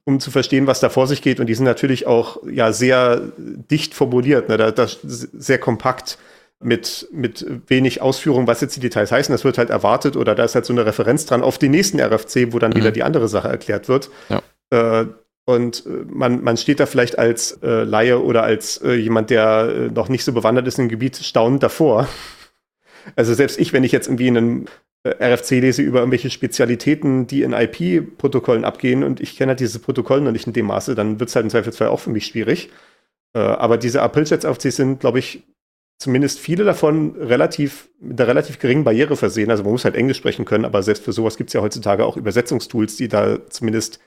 um 0.04 0.20
zu 0.20 0.32
verstehen, 0.32 0.68
was 0.68 0.80
da 0.80 0.90
vor 0.90 1.08
sich 1.08 1.22
geht. 1.22 1.40
Und 1.40 1.48
die 1.48 1.56
sind 1.56 1.66
natürlich 1.66 2.08
auch 2.08 2.40
ja 2.50 2.72
sehr 2.72 3.22
dicht 3.38 3.94
formuliert, 3.94 4.50
ne? 4.50 4.58
da, 4.58 4.72
da 4.72 4.88
sehr 5.04 5.60
kompakt 5.60 6.18
mit, 6.60 7.08
mit 7.12 7.46
wenig 7.68 8.02
Ausführung, 8.02 8.48
was 8.48 8.62
jetzt 8.62 8.76
die 8.76 8.80
Details 8.80 9.12
heißen. 9.12 9.32
Das 9.32 9.44
wird 9.44 9.58
halt 9.58 9.70
erwartet 9.70 10.16
oder 10.16 10.34
da 10.34 10.44
ist 10.44 10.56
halt 10.56 10.66
so 10.66 10.74
eine 10.74 10.86
Referenz 10.86 11.26
dran 11.26 11.44
auf 11.44 11.58
den 11.58 11.72
nächsten 11.72 12.00
RFC, 12.00 12.52
wo 12.52 12.60
dann 12.60 12.72
mhm. 12.72 12.78
wieder 12.78 12.92
die 12.92 13.04
andere 13.04 13.28
Sache 13.28 13.48
erklärt 13.48 13.90
wird. 13.90 14.10
Ja. 14.30 14.42
Äh, 15.02 15.06
und 15.48 15.86
äh, 15.86 15.90
man, 16.10 16.44
man 16.44 16.58
steht 16.58 16.82
da 16.82 16.86
vielleicht 16.86 17.18
als 17.18 17.54
äh, 17.64 17.84
Laie 17.84 18.22
oder 18.22 18.44
als 18.44 18.82
äh, 18.82 18.96
jemand, 18.96 19.30
der 19.30 19.70
äh, 19.70 19.94
noch 19.94 20.10
nicht 20.10 20.26
so 20.26 20.34
bewandert 20.34 20.68
ist 20.68 20.78
im 20.78 20.90
Gebiet, 20.90 21.16
staunend 21.18 21.64
davor. 21.64 22.08
Also 23.16 23.34
selbst 23.34 23.58
ich, 23.58 23.72
wenn 23.72 23.86
ich 23.86 23.94
jetzt 23.94 24.08
irgendwie 24.08 24.28
einen 24.28 24.66
äh, 25.04 25.34
RFC 25.34 25.52
lese 25.52 25.82
über 25.82 26.00
irgendwelche 26.00 26.30
Spezialitäten, 26.30 27.26
die 27.26 27.44
in 27.44 27.54
IP-Protokollen 27.54 28.66
abgehen 28.66 29.02
und 29.06 29.22
ich 29.22 29.38
kenne 29.38 29.52
halt 29.52 29.62
diese 29.62 29.80
Protokolle 29.80 30.20
noch 30.20 30.34
nicht 30.34 30.46
in 30.46 30.52
dem 30.52 30.66
Maße, 30.66 30.94
dann 30.94 31.18
wird 31.18 31.30
es 31.30 31.36
halt 31.38 31.46
im 31.46 31.50
Zweifelsfall 31.50 31.88
auch 31.88 32.02
für 32.02 32.10
mich 32.10 32.26
schwierig. 32.26 32.70
Äh, 33.34 33.40
aber 33.40 33.78
diese 33.78 34.02
April-Chats-RFCs 34.02 34.76
sind, 34.76 35.00
glaube 35.00 35.20
ich, 35.20 35.44
zumindest 35.98 36.40
viele 36.40 36.66
davon 36.66 37.16
relativ 37.16 37.88
mit 38.02 38.20
einer 38.20 38.28
relativ 38.28 38.60
geringen 38.60 38.84
Barriere 38.84 39.16
versehen. 39.16 39.50
Also 39.50 39.64
man 39.64 39.72
muss 39.72 39.86
halt 39.86 39.96
Englisch 39.96 40.18
sprechen 40.18 40.44
können, 40.44 40.66
aber 40.66 40.84
selbst 40.84 41.06
für 41.06 41.14
sowas 41.14 41.38
gibt 41.38 41.52
es 41.52 41.54
ja 41.54 41.62
heutzutage 41.62 42.06
auch 42.06 42.18
Übersetzungstools, 42.18 42.98
die 42.98 43.08
da 43.08 43.40
zumindest 43.50 44.02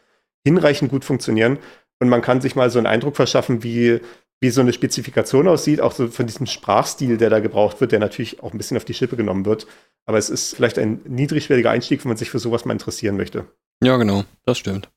hinreichend 0.45 0.91
gut 0.91 1.05
funktionieren. 1.05 1.59
Und 2.01 2.09
man 2.09 2.23
kann 2.23 2.41
sich 2.41 2.57
mal 2.57 2.71
so 2.71 2.79
einen 2.79 2.87
Eindruck 2.87 3.17
verschaffen, 3.17 3.63
wie, 3.63 4.01
wie 4.41 4.51
so 4.51 4.61
eine 4.61 4.73
Spezifikation 4.73 5.49
aussieht, 5.49 5.81
auch 5.81 5.93
so 5.93 6.09
von 6.09 6.27
diesem 6.27 6.47
Sprachstil, 6.47 7.19
der 7.19 7.31
da 7.31 7.41
gebraucht 7.41 7.81
wird, 7.81 7.93
der 7.93 7.99
natürlich 7.99 8.43
auch 8.43 8.53
ein 8.53 8.59
bisschen 8.59 8.77
auf 8.77 8.85
die 8.85 8.95
Schippe 8.95 9.17
genommen 9.17 9.45
wird. 9.45 9.67
Aber 10.07 10.19
es 10.19 10.31
ist 10.31 10.57
vielleicht 10.57 10.79
ein 10.79 11.01
niedrigschwelliger 11.07 11.71
Einstieg, 11.71 12.05
wenn 12.05 12.11
man 12.11 12.17
sich 12.17 12.31
für 12.31 12.39
sowas 12.39 12.65
mal 12.65 12.73
interessieren 12.73 13.17
möchte. 13.17 13.45
Ja, 13.83 13.97
genau, 13.97 14.25
das 14.47 14.59
stimmt. 14.59 14.91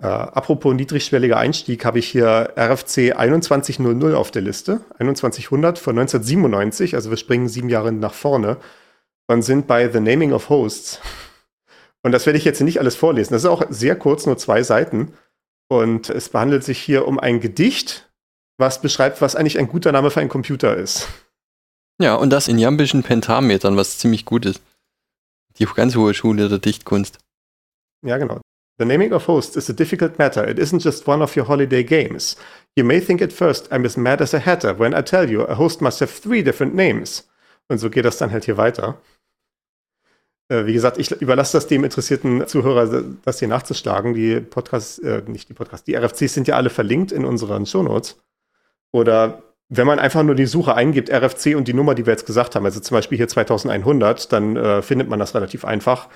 Äh, 0.00 0.06
apropos 0.06 0.74
niedrigschwelliger 0.74 1.36
Einstieg, 1.36 1.84
habe 1.84 1.98
ich 1.98 2.08
hier 2.08 2.54
RFC 2.56 3.12
2100 3.14 4.14
auf 4.14 4.30
der 4.30 4.42
Liste. 4.42 4.80
2100 4.98 5.78
von 5.78 5.98
1997, 5.98 6.94
also 6.94 7.10
wir 7.10 7.16
springen 7.16 7.48
sieben 7.48 7.68
Jahre 7.68 7.90
nach 7.92 8.14
vorne 8.14 8.58
und 9.26 9.42
sind 9.42 9.66
bei 9.66 9.90
The 9.90 10.00
Naming 10.00 10.32
of 10.32 10.48
Hosts. 10.48 11.00
Und 12.02 12.12
das 12.12 12.26
werde 12.26 12.38
ich 12.38 12.44
jetzt 12.44 12.60
nicht 12.60 12.78
alles 12.80 12.96
vorlesen. 12.96 13.32
Das 13.32 13.42
ist 13.42 13.48
auch 13.48 13.62
sehr 13.70 13.96
kurz, 13.96 14.26
nur 14.26 14.38
zwei 14.38 14.62
Seiten. 14.62 15.12
Und 15.68 16.10
es 16.10 16.28
behandelt 16.28 16.64
sich 16.64 16.78
hier 16.78 17.06
um 17.06 17.18
ein 17.18 17.40
Gedicht, 17.40 18.10
was 18.56 18.80
beschreibt, 18.80 19.20
was 19.20 19.36
eigentlich 19.36 19.58
ein 19.58 19.68
guter 19.68 19.92
Name 19.92 20.10
für 20.10 20.20
einen 20.20 20.30
Computer 20.30 20.76
ist. 20.76 21.08
Ja, 22.00 22.14
und 22.14 22.30
das 22.30 22.48
in 22.48 22.58
jambischen 22.58 23.02
Pentametern, 23.02 23.76
was 23.76 23.98
ziemlich 23.98 24.24
gut 24.24 24.46
ist. 24.46 24.62
Die 25.58 25.66
ganz 25.66 25.96
hohe 25.96 26.14
Schule 26.14 26.48
der 26.48 26.58
Dichtkunst. 26.58 27.18
Ja, 28.02 28.16
genau. 28.18 28.40
The 28.78 28.84
naming 28.84 29.12
of 29.12 29.26
hosts 29.26 29.56
is 29.56 29.68
a 29.68 29.72
difficult 29.72 30.18
matter. 30.18 30.46
It 30.46 30.58
isn't 30.58 30.84
just 30.84 31.08
one 31.08 31.22
of 31.22 31.36
your 31.36 31.48
holiday 31.48 31.82
games. 31.82 32.36
You 32.76 32.84
may 32.84 33.00
think 33.00 33.20
at 33.20 33.32
first 33.32 33.72
I'm 33.72 33.84
as 33.84 33.96
mad 33.96 34.20
as 34.22 34.34
a 34.34 34.38
hatter 34.38 34.78
when 34.78 34.94
I 34.94 35.02
tell 35.02 35.28
you 35.28 35.42
a 35.42 35.56
host 35.56 35.80
must 35.80 36.00
have 36.00 36.12
three 36.12 36.44
different 36.44 36.76
names. 36.76 37.28
Und 37.66 37.78
so 37.78 37.90
geht 37.90 38.04
das 38.04 38.18
dann 38.18 38.30
halt 38.30 38.44
hier 38.44 38.56
weiter. 38.56 39.00
Äh, 40.48 40.66
wie 40.66 40.72
gesagt, 40.72 40.98
ich 40.98 41.10
überlasse 41.12 41.56
das 41.56 41.66
dem 41.66 41.84
interessierten 41.84 42.46
Zuhörer, 42.46 43.04
das 43.24 43.38
hier 43.38 43.48
nachzuschlagen. 43.48 44.14
Die 44.14 44.40
Podcasts, 44.40 44.98
äh, 44.98 45.22
nicht 45.26 45.48
die 45.48 45.54
Podcasts, 45.54 45.84
die 45.84 45.94
RFCs 45.94 46.34
sind 46.34 46.48
ja 46.48 46.56
alle 46.56 46.70
verlinkt 46.70 47.12
in 47.12 47.24
unseren 47.24 47.66
Shownotes. 47.66 48.20
Oder 48.90 49.42
wenn 49.68 49.86
man 49.86 49.98
einfach 49.98 50.22
nur 50.22 50.34
die 50.34 50.46
Suche 50.46 50.74
eingibt, 50.74 51.10
RFC 51.10 51.54
und 51.54 51.68
die 51.68 51.74
Nummer, 51.74 51.94
die 51.94 52.06
wir 52.06 52.12
jetzt 52.12 52.24
gesagt 52.24 52.56
haben, 52.56 52.64
also 52.64 52.80
zum 52.80 52.94
Beispiel 52.94 53.18
hier 53.18 53.28
2100, 53.28 54.32
dann 54.32 54.56
äh, 54.56 54.82
findet 54.82 55.10
man 55.10 55.18
das 55.18 55.34
relativ 55.34 55.66
einfach. 55.66 56.08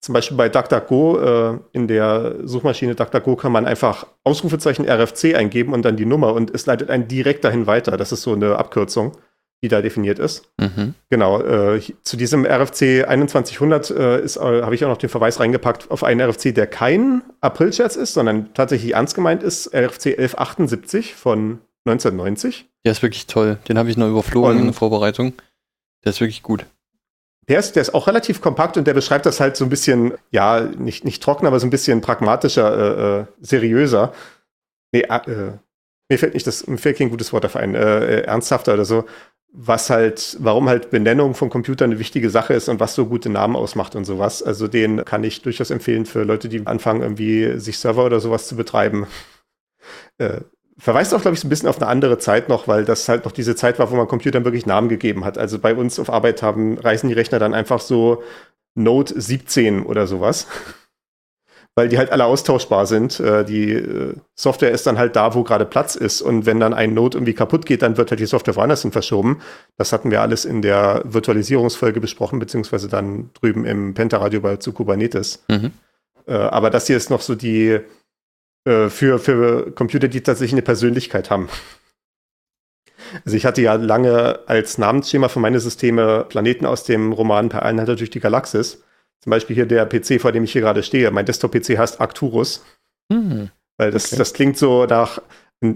Zum 0.00 0.12
Beispiel 0.12 0.36
bei 0.36 0.48
DuckDuckGo, 0.48 1.18
äh, 1.18 1.58
in 1.72 1.86
der 1.86 2.36
Suchmaschine 2.42 2.96
DuckDuckGo 2.96 3.36
kann 3.36 3.52
man 3.52 3.64
einfach 3.66 4.06
Ausrufezeichen 4.24 4.88
RFC 4.88 5.36
eingeben 5.36 5.72
und 5.72 5.82
dann 5.82 5.96
die 5.96 6.04
Nummer 6.04 6.34
und 6.34 6.52
es 6.52 6.66
leitet 6.66 6.90
einen 6.90 7.06
direkt 7.06 7.44
dahin 7.44 7.68
weiter. 7.68 7.96
Das 7.96 8.10
ist 8.10 8.22
so 8.22 8.32
eine 8.34 8.56
Abkürzung 8.56 9.16
die 9.62 9.68
da 9.68 9.80
definiert 9.80 10.18
ist. 10.18 10.48
Mhm. 10.58 10.94
Genau, 11.08 11.40
äh, 11.40 11.80
zu 12.02 12.16
diesem 12.16 12.44
RFC 12.44 13.04
2100 13.06 13.90
äh, 13.90 14.18
äh, 14.18 14.62
habe 14.62 14.74
ich 14.74 14.84
auch 14.84 14.88
noch 14.88 14.98
den 14.98 15.08
Verweis 15.08 15.40
reingepackt 15.40 15.90
auf 15.90 16.04
einen 16.04 16.20
RFC, 16.20 16.54
der 16.54 16.66
kein 16.66 17.22
April-Scherz 17.40 17.96
ist, 17.96 18.14
sondern 18.14 18.52
tatsächlich 18.54 18.94
ernst 18.94 19.14
gemeint 19.14 19.42
ist, 19.42 19.68
RFC 19.68 20.18
1178 20.18 21.14
von 21.14 21.60
1990. 21.86 22.66
Der 22.84 22.92
ist 22.92 23.02
wirklich 23.02 23.26
toll. 23.26 23.58
Den 23.68 23.78
habe 23.78 23.88
ich 23.88 23.96
noch 23.96 24.08
überflogen 24.08 24.50
und 24.50 24.58
in 24.58 24.64
der 24.64 24.74
Vorbereitung. 24.74 25.32
Der 26.04 26.10
ist 26.10 26.20
wirklich 26.20 26.42
gut. 26.42 26.66
Der 27.48 27.60
ist, 27.60 27.76
der 27.76 27.82
ist 27.82 27.94
auch 27.94 28.08
relativ 28.08 28.40
kompakt 28.40 28.76
und 28.76 28.86
der 28.86 28.94
beschreibt 28.94 29.24
das 29.24 29.40
halt 29.40 29.56
so 29.56 29.64
ein 29.64 29.70
bisschen, 29.70 30.14
ja, 30.30 30.60
nicht, 30.60 31.04
nicht 31.04 31.22
trocken, 31.22 31.46
aber 31.46 31.60
so 31.60 31.66
ein 31.66 31.70
bisschen 31.70 32.00
pragmatischer, 32.00 32.76
äh, 32.76 33.20
äh 33.20 33.24
seriöser. 33.40 34.12
Nee, 34.92 35.02
äh, 35.02 35.52
mir 36.08 36.18
fällt 36.18 36.34
nicht 36.34 36.46
das, 36.46 36.66
mir 36.66 36.78
fällt 36.78 36.98
kein 36.98 37.10
gutes 37.10 37.32
Wort 37.32 37.44
dafür 37.44 37.60
ein, 37.60 37.74
äh, 37.74 38.22
ernsthafter 38.22 38.74
oder 38.74 38.84
so 38.84 39.04
was 39.58 39.88
halt, 39.88 40.36
warum 40.40 40.68
halt 40.68 40.90
Benennung 40.90 41.34
von 41.34 41.48
Computern 41.48 41.90
eine 41.90 41.98
wichtige 41.98 42.28
Sache 42.28 42.52
ist 42.52 42.68
und 42.68 42.78
was 42.78 42.94
so 42.94 43.06
gute 43.06 43.30
Namen 43.30 43.56
ausmacht 43.56 43.96
und 43.96 44.04
sowas. 44.04 44.42
Also 44.42 44.68
den 44.68 45.02
kann 45.06 45.24
ich 45.24 45.40
durchaus 45.40 45.70
empfehlen 45.70 46.04
für 46.04 46.24
Leute, 46.24 46.50
die 46.50 46.66
anfangen, 46.66 47.00
irgendwie 47.00 47.58
sich 47.58 47.78
Server 47.78 48.04
oder 48.04 48.20
sowas 48.20 48.46
zu 48.46 48.56
betreiben. 48.56 49.06
Äh, 50.18 50.40
verweist 50.78 51.14
auch, 51.14 51.20
glaube 51.20 51.34
ich, 51.34 51.40
so 51.40 51.46
ein 51.46 51.50
bisschen 51.50 51.68
auf 51.68 51.76
eine 51.76 51.88
andere 51.88 52.18
Zeit 52.18 52.48
noch, 52.48 52.66
weil 52.66 52.84
das 52.84 53.08
halt 53.08 53.24
noch 53.24 53.30
diese 53.30 53.54
Zeit 53.54 53.78
war, 53.78 53.90
wo 53.90 53.96
man 53.96 54.08
Computern 54.08 54.44
wirklich 54.44 54.66
Namen 54.66 54.88
gegeben 54.88 55.24
hat. 55.24 55.38
Also 55.38 55.60
bei 55.60 55.74
uns 55.74 56.00
auf 56.00 56.10
Arbeit 56.10 56.42
haben, 56.42 56.76
reißen 56.78 57.08
die 57.08 57.14
Rechner 57.14 57.38
dann 57.38 57.54
einfach 57.54 57.80
so 57.80 58.22
Note 58.74 59.20
17 59.20 59.84
oder 59.84 60.06
sowas. 60.06 60.48
weil 61.76 61.88
die 61.88 61.98
halt 61.98 62.10
alle 62.10 62.24
austauschbar 62.24 62.86
sind. 62.86 63.20
Äh, 63.20 63.44
die 63.44 63.72
äh, 63.72 64.14
Software 64.34 64.70
ist 64.70 64.86
dann 64.86 64.98
halt 64.98 65.14
da, 65.14 65.34
wo 65.34 65.44
gerade 65.44 65.66
Platz 65.66 65.94
ist. 65.94 66.22
Und 66.22 66.46
wenn 66.46 66.58
dann 66.58 66.72
ein 66.72 66.94
Node 66.94 67.18
irgendwie 67.18 67.34
kaputt 67.34 67.66
geht, 67.66 67.82
dann 67.82 67.98
wird 67.98 68.10
halt 68.10 68.18
die 68.18 68.26
Software 68.26 68.56
woanders 68.56 68.82
hin 68.82 68.92
verschoben. 68.92 69.42
Das 69.76 69.92
hatten 69.92 70.10
wir 70.10 70.22
alles 70.22 70.46
in 70.46 70.62
der 70.62 71.02
Virtualisierungsfolge 71.04 72.00
besprochen, 72.00 72.38
beziehungsweise 72.38 72.88
dann 72.88 73.30
drüben 73.34 73.66
im 73.66 73.92
Pentaradio 73.92 74.40
bei 74.40 74.56
zu 74.56 74.72
Kubernetes. 74.72 75.44
Mhm. 75.48 75.72
Äh, 76.26 76.32
aber 76.32 76.70
das 76.70 76.86
hier 76.86 76.96
ist 76.96 77.10
noch 77.10 77.20
so 77.20 77.34
die 77.34 77.78
äh, 78.64 78.88
für, 78.88 79.18
für 79.18 79.70
Computer, 79.72 80.08
die 80.08 80.22
tatsächlich 80.22 80.54
eine 80.54 80.62
Persönlichkeit 80.62 81.30
haben. 81.30 81.50
Also 83.24 83.36
ich 83.36 83.44
hatte 83.44 83.60
ja 83.60 83.74
lange 83.74 84.40
als 84.46 84.78
Namensschema 84.78 85.28
für 85.28 85.40
meine 85.40 85.60
Systeme 85.60 86.24
Planeten 86.26 86.64
aus 86.64 86.84
dem 86.84 87.12
Roman 87.12 87.50
Per 87.50 87.62
Einhalter 87.62 87.96
durch 87.96 88.10
die 88.10 88.20
Galaxis. 88.20 88.82
Zum 89.26 89.32
Beispiel 89.32 89.56
hier 89.56 89.66
der 89.66 89.86
PC, 89.86 90.20
vor 90.20 90.30
dem 90.30 90.44
ich 90.44 90.52
hier 90.52 90.62
gerade 90.62 90.84
stehe. 90.84 91.10
Mein 91.10 91.26
Desktop-PC 91.26 91.76
heißt 91.76 92.00
Arcturus. 92.00 92.64
Mhm. 93.08 93.50
Weil 93.76 93.90
das, 93.90 94.06
okay. 94.06 94.18
das 94.18 94.32
klingt 94.32 94.56
so 94.56 94.86
nach 94.86 95.20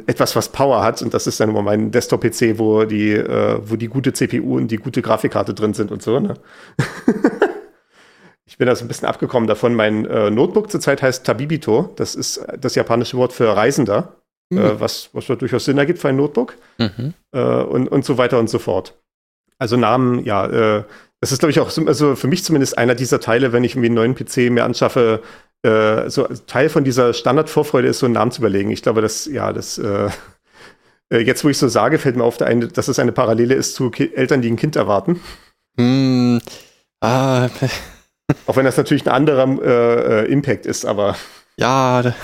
etwas, 0.07 0.37
was 0.37 0.51
Power 0.51 0.85
hat. 0.85 1.03
Und 1.03 1.15
das 1.15 1.27
ist 1.27 1.41
dann 1.41 1.51
immer 1.51 1.61
mein 1.61 1.91
Desktop-PC, 1.91 2.61
wo 2.61 2.85
die, 2.85 3.11
äh, 3.11 3.59
wo 3.61 3.75
die 3.75 3.89
gute 3.89 4.13
CPU 4.13 4.57
und 4.57 4.69
die 4.69 4.77
gute 4.77 5.03
Grafikkarte 5.03 5.53
drin 5.53 5.75
sind 5.75 5.91
und 5.91 6.01
so. 6.01 6.21
Ne? 6.21 6.35
ich 8.47 8.57
bin 8.57 8.69
da 8.69 8.77
so 8.77 8.85
ein 8.85 8.89
bisschen 8.89 9.09
abgekommen 9.09 9.49
davon. 9.49 9.75
Mein 9.75 10.05
äh, 10.05 10.31
Notebook 10.31 10.71
zurzeit 10.71 11.03
heißt 11.03 11.27
Tabibito. 11.27 11.93
Das 11.97 12.15
ist 12.15 12.47
das 12.57 12.77
japanische 12.77 13.17
Wort 13.17 13.33
für 13.33 13.57
Reisender. 13.57 14.15
Mhm. 14.51 14.59
Äh, 14.59 14.81
was, 14.81 15.11
was 15.13 15.27
durchaus 15.27 15.65
Sinn 15.65 15.77
ergibt 15.77 15.99
für 15.99 16.11
ein 16.11 16.17
Notebook. 16.17 16.55
Mhm. 16.79 17.15
Äh, 17.33 17.41
und, 17.41 17.89
und 17.89 18.05
so 18.05 18.17
weiter 18.17 18.39
und 18.39 18.49
so 18.49 18.61
fort. 18.61 18.95
Also 19.59 19.77
Namen, 19.77 20.25
ja, 20.25 20.47
äh, 20.47 20.85
das 21.21 21.33
ist, 21.33 21.41
glaube 21.41 21.51
ich, 21.51 21.61
auch 21.61 21.71
so, 21.71 21.85
also 21.87 22.17
für 22.17 22.29
mich 22.29 22.45
zumindest 22.45 22.79
einer 22.79 22.95
dieser 22.95 23.21
Teile, 23.21 23.53
wenn 23.53 23.65
ich 23.65 23.73
irgendwie 23.73 23.89
einen 23.89 23.95
neuen 23.95 24.15
PC 24.15 24.51
mir 24.51 24.65
anschaffe, 24.65 25.23
äh, 25.63 26.09
so 26.09 26.27
Teil 26.47 26.71
von 26.71 26.85
dieser 26.85 27.13
Standardvorfreude 27.13 27.89
ist, 27.89 27.99
so 27.99 28.07
einen 28.07 28.15
Namen 28.15 28.31
zu 28.31 28.41
überlegen. 28.41 28.71
Ich 28.71 28.83
glaube, 28.83 29.03
das, 29.03 29.27
ja, 29.27 29.53
das, 29.53 29.77
äh, 29.79 30.09
äh 31.13 31.19
jetzt, 31.19 31.45
wo 31.45 31.51
ich 31.51 31.59
so 31.59 31.69
sage, 31.69 31.99
fällt 31.99 32.17
mir 32.17 32.25
auf, 32.25 32.39
dass 32.39 32.89
es 32.89 32.99
eine 32.99 33.13
Parallele 33.13 33.55
ist 33.55 33.75
zu 33.75 33.91
Ki 33.91 34.13
Eltern, 34.15 34.41
die 34.41 34.51
ein 34.51 34.57
Kind 34.57 34.77
erwarten. 34.77 35.21
Mm, 35.77 36.39
ah. 37.01 37.49
Auch 38.47 38.57
wenn 38.57 38.65
das 38.65 38.77
natürlich 38.77 39.05
ein 39.05 39.13
anderer 39.13 39.63
äh, 39.63 40.23
äh, 40.23 40.33
Impact 40.33 40.65
ist, 40.65 40.87
aber. 40.87 41.17
Ja, 41.57 42.15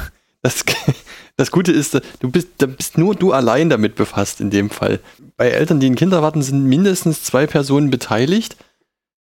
das, 0.40 0.64
das 1.36 1.50
Gute 1.50 1.72
ist, 1.72 2.00
du 2.20 2.30
bist, 2.30 2.48
da 2.58 2.66
bist 2.66 2.96
nur 2.96 3.14
du 3.14 3.32
allein 3.32 3.68
damit 3.68 3.96
befasst 3.96 4.40
in 4.40 4.50
dem 4.50 4.70
Fall. 4.70 5.00
Bei 5.36 5.48
Eltern, 5.48 5.80
die 5.80 5.90
ein 5.90 5.96
Kind 5.96 6.14
erwarten, 6.14 6.42
sind 6.42 6.64
mindestens 6.64 7.24
zwei 7.24 7.46
Personen 7.46 7.90
beteiligt. 7.90 8.56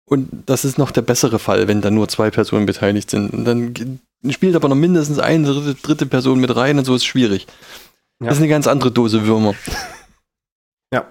Und 0.09 0.27
das 0.47 0.65
ist 0.65 0.79
noch 0.79 0.89
der 0.89 1.03
bessere 1.03 1.37
Fall, 1.37 1.67
wenn 1.67 1.81
da 1.81 1.91
nur 1.91 2.07
zwei 2.07 2.31
Personen 2.31 2.65
beteiligt 2.65 3.11
sind. 3.11 3.31
Und 3.31 3.45
dann 3.45 3.99
spielt 4.31 4.55
aber 4.55 4.67
noch 4.67 4.75
mindestens 4.75 5.19
eine 5.19 5.45
dritte, 5.45 5.75
dritte 5.75 6.05
Person 6.07 6.39
mit 6.39 6.55
rein 6.55 6.79
und 6.79 6.85
so 6.85 6.95
ist 6.95 7.03
es 7.03 7.05
schwierig. 7.05 7.45
Ja. 8.19 8.27
Das 8.27 8.37
ist 8.37 8.41
eine 8.41 8.49
ganz 8.49 8.65
andere 8.67 8.91
Dose 8.91 9.25
Würmer. 9.25 9.55
Ja. 10.91 11.05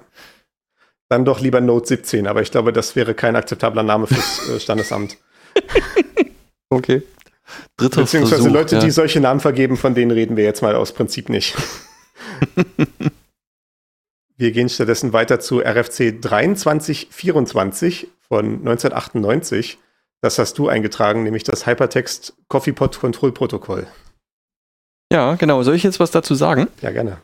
Dann 1.09 1.25
doch 1.25 1.39
lieber 1.39 1.61
Note 1.61 1.87
17, 1.87 2.27
aber 2.27 2.43
ich 2.43 2.51
glaube, 2.51 2.73
das 2.73 2.97
wäre 2.97 3.15
kein 3.15 3.37
akzeptabler 3.37 3.85
Name 3.85 4.09
fürs 4.09 4.49
äh, 4.49 4.59
Standesamt. 4.59 5.17
okay. 6.69 7.05
Dritter 7.77 8.01
Beziehungsweise 8.01 8.43
Versuch, 8.43 8.53
Leute, 8.53 8.75
ja. 8.75 8.83
die 8.83 8.91
solche 8.91 9.21
Namen 9.21 9.39
vergeben, 9.39 9.77
von 9.77 9.95
denen 9.95 10.11
reden 10.11 10.37
wir 10.37 10.43
jetzt 10.43 10.63
mal 10.63 10.75
aus 10.75 10.91
Prinzip 10.91 11.29
nicht. 11.29 11.55
wir 14.37 14.51
gehen 14.51 14.69
stattdessen 14.69 15.13
weiter 15.13 15.39
zu 15.39 15.61
RFC 15.61 16.21
2324 16.21 18.09
von 18.29 18.59
1998. 18.61 19.79
Das 20.21 20.39
hast 20.39 20.59
du 20.59 20.69
eingetragen, 20.69 21.23
nämlich 21.23 21.45
das 21.45 21.67
Hypertext 21.67 22.35
Coffeepot 22.49 22.99
Control 22.99 23.33
Protokoll. 23.33 23.87
Ja, 25.13 25.37
genau. 25.37 25.63
Soll 25.63 25.75
ich 25.75 25.83
jetzt 25.83 26.01
was 26.01 26.11
dazu 26.11 26.35
sagen? 26.35 26.69
Ja, 26.83 26.91
gerne. 26.91 27.23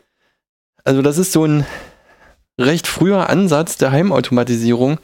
Also, 0.83 1.01
das 1.01 1.17
ist 1.17 1.31
so 1.31 1.45
ein 1.45 1.65
recht 2.59 2.87
früher 2.87 3.29
Ansatz 3.29 3.77
der 3.77 3.91
Heimautomatisierung, 3.91 4.99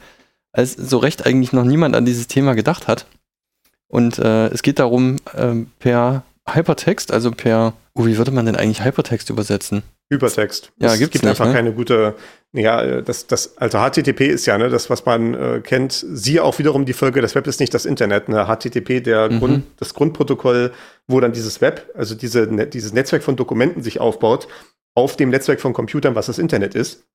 als 0.52 0.74
so 0.74 0.98
recht 0.98 1.26
eigentlich 1.26 1.54
noch 1.54 1.66
niemand 1.66 1.96
an 1.96 2.06
dieses 2.06 2.28
Thema 2.28 2.54
gedacht 2.54 2.88
hat. 2.88 3.06
Und 3.88 4.20
äh, 4.20 4.48
es 4.48 4.64
geht 4.64 4.80
darum, 4.80 5.18
äh, 5.34 5.56
per 5.80 6.24
Hypertext, 6.48 7.12
also 7.12 7.32
per, 7.32 7.74
oh, 7.94 8.06
wie 8.06 8.18
würde 8.18 8.32
man 8.32 8.46
denn 8.46 8.56
eigentlich 8.56 8.84
Hypertext 8.84 9.30
übersetzen? 9.30 9.84
Hypertext. 10.12 10.72
Ja, 10.78 10.94
es 10.94 11.00
gibt 11.00 11.14
nicht, 11.14 11.26
einfach 11.26 11.48
ne? 11.48 11.54
keine 11.54 11.72
gute, 11.74 12.16
ja, 12.54 13.02
das, 13.02 13.28
das, 13.28 13.58
also 13.58 13.78
HTTP 13.80 14.28
ist 14.28 14.46
ja, 14.46 14.58
ne, 14.58 14.70
das, 14.70 14.90
was 14.90 15.06
man 15.06 15.34
äh, 15.34 15.62
kennt. 15.64 15.94
Siehe 15.94 16.44
auch 16.44 16.60
wiederum 16.60 16.86
die 16.86 16.94
Folge, 16.94 17.22
das 17.22 17.34
Web 17.34 17.48
ist 17.48 17.60
nicht 17.62 17.74
das 17.74 17.86
Internet, 17.86 18.28
ne, 18.28 18.46
HTTP, 18.46 19.02
der 19.02 19.32
mhm. 19.32 19.40
Grund, 19.40 19.64
das 19.78 19.94
Grundprotokoll, 19.94 20.72
wo 21.08 21.20
dann 21.22 21.32
dieses 21.32 21.62
Web, 21.62 21.90
also 21.96 22.14
diese, 22.14 22.42
ne, 22.54 22.68
dieses 22.68 22.94
Netzwerk 22.94 23.24
von 23.24 23.38
Dokumenten 23.38 23.82
sich 23.84 24.02
aufbaut, 24.02 24.48
auf 24.96 25.16
dem 25.16 25.30
Netzwerk 25.30 25.62
von 25.62 25.74
Computern, 25.74 26.16
was 26.16 26.26
das 26.26 26.40
Internet 26.40 26.76
ist. 26.76 27.06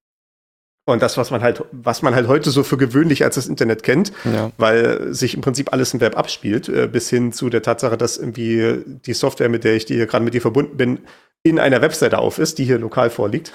Und 0.89 1.03
das, 1.03 1.17
was 1.17 1.33
man 1.33 1.43
halt, 1.43 1.65
was 1.73 2.01
man 2.03 2.15
halt 2.15 2.29
heute 2.29 2.51
so 2.51 2.63
für 2.63 2.77
gewöhnlich 2.77 3.25
als 3.25 3.35
das 3.35 3.49
Internet 3.49 3.83
kennt, 3.83 4.13
ja. 4.25 4.53
weil 4.57 5.13
sich 5.13 5.35
im 5.35 5.41
Prinzip 5.41 5.73
alles 5.73 5.93
im 5.93 6.01
Web 6.01 6.17
abspielt, 6.17 6.69
äh, 6.69 6.87
bis 6.87 7.11
hin 7.11 7.33
zu 7.33 7.51
der 7.51 7.61
Tatsache, 7.61 7.99
dass 7.99 8.17
irgendwie 8.17 8.85
die 9.05 9.13
Software, 9.13 9.49
mit 9.49 9.65
der 9.65 9.75
ich 9.75 9.87
hier 9.87 10.07
gerade 10.07 10.25
mit 10.25 10.33
dir 10.33 10.41
verbunden 10.41 10.77
bin, 10.77 11.01
in 11.49 11.59
einer 11.59 11.83
Webseite 11.83 12.19
auf 12.19 12.39
ist, 12.39 12.59
die 12.59 12.65
hier 12.65 12.79
lokal 12.79 13.11
vorliegt. 13.11 13.53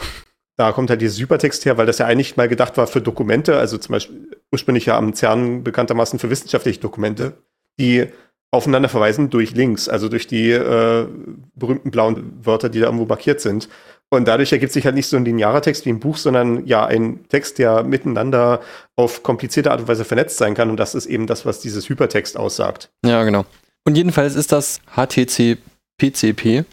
Da 0.58 0.72
kommt 0.72 0.90
halt 0.90 1.02
dieses 1.02 1.20
Hypertext 1.20 1.66
her, 1.66 1.78
weil 1.78 1.86
das 1.86 1.98
ja 1.98 2.06
eigentlich 2.06 2.38
mal 2.38 2.48
gedacht 2.48 2.78
war 2.78 2.88
für 2.88 3.02
Dokumente, 3.02 3.58
also 3.58 3.78
zum 3.78 3.94
Beispiel 3.94 4.38
ursprünglich 4.52 4.86
ja 4.86 4.98
am 4.98 5.14
CERN 5.14 5.64
bekanntermaßen 5.64 6.20
für 6.20 6.30
wissenschaftliche 6.30 6.80
Dokumente, 6.80 7.34
die 7.80 8.08
aufeinander 8.52 8.90
verweisen 8.90 9.30
durch 9.30 9.56
Links, 9.56 9.88
also 9.88 10.10
durch 10.10 10.28
die 10.28 10.52
äh, 10.52 11.08
berühmten 11.56 11.90
blauen 11.90 12.46
Wörter, 12.46 12.70
die 12.70 12.80
da 12.80 12.88
irgendwo 12.88 13.06
markiert 13.06 13.40
sind. 13.40 13.70
Und 14.14 14.28
dadurch 14.28 14.52
ergibt 14.52 14.74
sich 14.74 14.84
halt 14.84 14.96
nicht 14.96 15.08
so 15.08 15.16
ein 15.16 15.24
linearer 15.24 15.62
Text 15.62 15.86
wie 15.86 15.90
ein 15.90 16.02
Buch, 16.02 16.18
sondern 16.18 16.66
ja 16.68 16.86
ein 16.86 17.26
Text, 17.30 17.60
der 17.60 17.84
miteinander 17.84 18.60
auf 18.98 19.24
komplizierte 19.24 19.72
Art 19.72 19.80
und 19.80 19.88
Weise 19.88 20.04
vernetzt 20.04 20.38
sein 20.38 20.54
kann. 20.54 20.70
Und 20.70 20.78
das 20.78 20.96
ist 20.96 21.06
eben 21.06 21.28
das, 21.28 21.46
was 21.46 21.62
dieses 21.62 21.88
Hypertext 21.88 22.36
aussagt. 22.36 22.92
Ja, 23.06 23.24
genau. 23.24 23.46
Und 23.86 23.96
jedenfalls 23.96 24.36
ist 24.36 24.52
das 24.52 24.82
HTC-PCP 24.98 26.66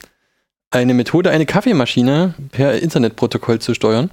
eine 0.70 0.94
Methode, 0.94 1.30
eine 1.30 1.46
Kaffeemaschine 1.46 2.34
per 2.52 2.80
Internetprotokoll 2.80 3.58
zu 3.58 3.74
steuern. 3.74 4.10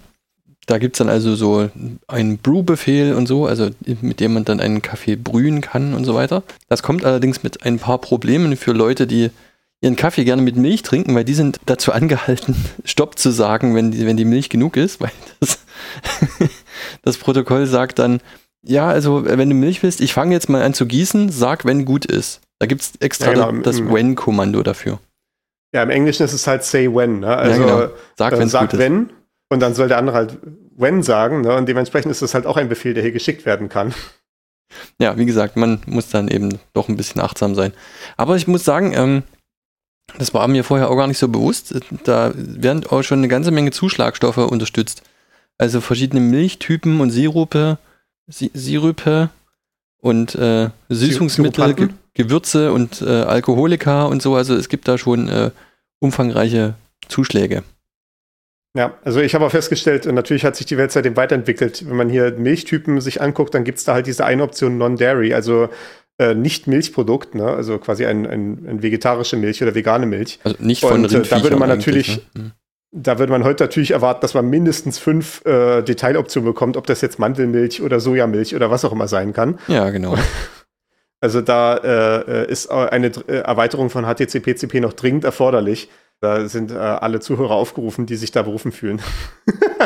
Da 0.67 0.79
gibt 0.79 0.95
es 0.95 0.97
dann 0.97 1.09
also 1.09 1.35
so 1.35 1.69
einen 2.07 2.37
Brew-Befehl 2.39 3.13
und 3.13 3.27
so, 3.27 3.45
also 3.45 3.69
mit 4.01 4.19
dem 4.19 4.33
man 4.33 4.45
dann 4.45 4.59
einen 4.59 4.81
Kaffee 4.81 5.15
brühen 5.15 5.61
kann 5.61 5.93
und 5.93 6.05
so 6.05 6.15
weiter. 6.15 6.43
Das 6.69 6.81
kommt 6.81 7.05
allerdings 7.05 7.43
mit 7.43 7.63
ein 7.65 7.77
paar 7.77 7.99
Problemen 7.99 8.57
für 8.57 8.71
Leute, 8.71 9.05
die 9.05 9.29
ihren 9.81 9.95
Kaffee 9.95 10.23
gerne 10.23 10.41
mit 10.41 10.55
Milch 10.55 10.81
trinken, 10.81 11.13
weil 11.13 11.25
die 11.25 11.35
sind 11.35 11.59
dazu 11.67 11.91
angehalten, 11.91 12.55
Stopp 12.83 13.19
zu 13.19 13.29
sagen, 13.29 13.75
wenn 13.75 13.91
die, 13.91 14.05
wenn 14.07 14.17
die 14.17 14.25
Milch 14.25 14.49
genug 14.49 14.77
ist, 14.77 14.99
weil 14.99 15.11
das, 15.39 15.59
das 17.03 17.17
Protokoll 17.17 17.67
sagt 17.67 17.99
dann, 17.99 18.19
ja, 18.63 18.87
also 18.87 19.25
wenn 19.25 19.49
du 19.49 19.55
Milch 19.55 19.83
willst, 19.83 20.01
ich 20.01 20.13
fange 20.13 20.33
jetzt 20.33 20.49
mal 20.49 20.63
an 20.63 20.73
zu 20.73 20.87
gießen, 20.87 21.29
sag, 21.29 21.65
wenn 21.65 21.85
gut 21.85 22.05
ist. 22.05 22.41
Da 22.57 22.65
gibt 22.65 22.81
es 22.81 22.93
extra 22.99 23.33
ja, 23.33 23.51
genau. 23.51 23.61
das 23.61 23.85
When-Kommando 23.85 24.63
dafür. 24.63 24.99
Ja, 25.75 25.83
im 25.83 25.89
Englischen 25.89 26.23
ist 26.23 26.31
es 26.31 26.47
halt 26.47 26.63
say 26.63 26.87
when, 26.87 27.19
ne? 27.19 27.35
Also 27.35 27.61
ja, 27.61 27.67
genau. 27.67 27.93
sag, 28.15 28.31
äh, 28.31 28.47
sag 28.47 28.77
wenn 28.77 29.11
und 29.49 29.59
dann 29.59 29.73
soll 29.73 29.89
der 29.89 29.97
andere 29.97 30.15
halt 30.15 30.37
when 30.77 31.03
sagen, 31.03 31.41
ne? 31.41 31.53
Und 31.53 31.67
dementsprechend 31.67 32.11
ist 32.11 32.21
das 32.21 32.33
halt 32.33 32.45
auch 32.45 32.55
ein 32.55 32.69
Befehl, 32.69 32.93
der 32.93 33.03
hier 33.03 33.11
geschickt 33.11 33.45
werden 33.45 33.67
kann. 33.67 33.93
Ja, 35.01 35.17
wie 35.17 35.25
gesagt, 35.25 35.57
man 35.57 35.81
muss 35.85 36.07
dann 36.07 36.29
eben 36.29 36.59
doch 36.71 36.87
ein 36.87 36.95
bisschen 36.95 37.19
achtsam 37.19 37.55
sein. 37.55 37.73
Aber 38.15 38.37
ich 38.37 38.47
muss 38.47 38.63
sagen, 38.63 38.93
ähm, 38.93 39.23
das 40.17 40.33
war 40.33 40.47
mir 40.47 40.63
vorher 40.63 40.89
auch 40.89 40.95
gar 40.95 41.07
nicht 41.07 41.17
so 41.17 41.27
bewusst. 41.27 41.75
Da 42.05 42.31
werden 42.35 42.85
auch 42.87 43.01
schon 43.01 43.19
eine 43.19 43.27
ganze 43.27 43.51
Menge 43.51 43.71
Zuschlagstoffe 43.71 44.37
unterstützt. 44.37 45.03
Also 45.57 45.81
verschiedene 45.81 46.21
Milchtypen 46.21 47.01
und 47.01 47.11
Sirupe, 47.11 47.79
Si 48.27 48.49
Sirupe 48.53 49.29
und 50.05 50.35
äh, 50.35 50.69
Süßungsmittel, 50.89 51.73
Ge 51.73 51.87
Gewürze 52.13 52.71
und 52.71 53.01
äh, 53.01 53.05
Alkoholika 53.09 54.03
und 54.03 54.21
so. 54.21 54.35
Also 54.35 54.53
es 54.53 54.69
gibt 54.69 54.87
da 54.87 54.99
schon 54.99 55.27
äh, 55.27 55.49
umfangreiche 55.99 56.75
Zuschläge. 57.09 57.63
Ja, 58.77 58.93
also 59.03 59.19
ich 59.19 59.33
habe 59.33 59.45
auch 59.45 59.51
festgestellt, 59.51 60.05
natürlich 60.05 60.45
hat 60.45 60.55
sich 60.55 60.67
die 60.67 60.77
Welt 60.77 60.91
seitdem 60.91 61.17
weiterentwickelt. 61.17 61.87
Wenn 61.87 61.95
man 61.95 62.09
hier 62.09 62.31
Milchtypen 62.33 63.01
sich 63.01 63.19
anguckt, 63.19 63.55
dann 63.55 63.63
gibt 63.63 63.79
es 63.79 63.85
da 63.85 63.95
halt 63.95 64.05
diese 64.05 64.25
eine 64.25 64.43
Option 64.43 64.77
Non-Dairy, 64.77 65.33
also 65.33 65.69
äh, 66.19 66.35
nicht 66.35 66.67
Milchprodukt, 66.67 67.33
ne? 67.33 67.45
also 67.45 67.79
quasi 67.79 68.05
ein, 68.05 68.27
ein, 68.27 68.67
ein, 68.69 68.83
vegetarische 68.83 69.37
Milch 69.37 69.63
oder 69.63 69.73
vegane 69.73 70.05
Milch. 70.05 70.39
Also 70.43 70.57
nicht 70.59 70.81
von 70.81 71.03
Und, 71.03 71.13
äh, 71.13 71.21
Da 71.23 71.41
würde 71.41 71.55
man 71.55 71.69
natürlich, 71.69 72.21
ne? 72.35 72.51
Da 72.97 73.19
würde 73.19 73.33
man 73.33 73.43
heute 73.43 73.61
natürlich 73.61 73.91
erwarten, 73.91 74.21
dass 74.21 74.33
man 74.33 74.49
mindestens 74.49 74.99
fünf 74.99 75.43
äh, 75.45 75.81
Detailoptionen 75.81 76.49
bekommt, 76.49 76.77
ob 76.77 76.87
das 76.87 77.01
jetzt 77.01 77.19
Mandelmilch 77.19 77.81
oder 77.81 77.99
Sojamilch 77.99 78.55
oder 78.55 78.71
was 78.71 78.85
auch 78.85 78.93
immer 78.93 79.09
sein 79.09 79.33
kann. 79.33 79.59
Ja, 79.67 79.89
genau. 79.89 80.17
Also 81.21 81.41
da 81.41 81.77
äh, 81.77 82.51
ist 82.51 82.69
eine 82.69 83.07
äh, 83.07 83.37
Erweiterung 83.37 83.89
von 83.89 84.05
HTC-PCP 84.05 84.79
noch 84.79 84.93
dringend 84.93 85.23
erforderlich. 85.23 85.89
Da 86.19 86.47
sind 86.47 86.69
äh, 86.69 86.75
alle 86.75 87.19
Zuhörer 87.19 87.55
aufgerufen, 87.55 88.05
die 88.05 88.15
sich 88.15 88.31
da 88.31 88.43
berufen 88.43 88.71
fühlen. 88.71 89.01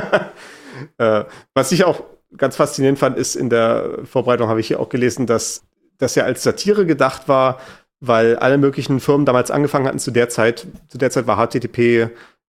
äh, 0.98 1.24
was 1.54 1.72
ich 1.72 1.86
auch 1.86 2.04
ganz 2.36 2.58
faszinierend 2.58 3.00
fand, 3.00 3.18
ist 3.18 3.36
in 3.36 3.50
der 3.50 4.00
Vorbereitung 4.04 4.50
habe 4.50 4.60
ich 4.60 4.68
hier 4.68 4.82
auch 4.82 4.90
gelesen, 4.90 5.28
dass 5.28 5.64
das 5.98 6.16
ja 6.16 6.26
als 6.26 6.44
Satire 6.44 6.86
gedacht 6.86 7.30
war 7.30 7.60
weil 8.02 8.38
alle 8.38 8.58
möglichen 8.58 9.00
Firmen 9.00 9.26
damals 9.26 9.52
angefangen 9.52 9.86
hatten 9.86 10.00
zu 10.00 10.12
der 10.12 10.30
Zeit. 10.30 10.68
Zu 10.88 10.98
der 10.98 11.12
Zeit 11.12 11.28
war 11.28 11.38
HTTP 11.38 12.10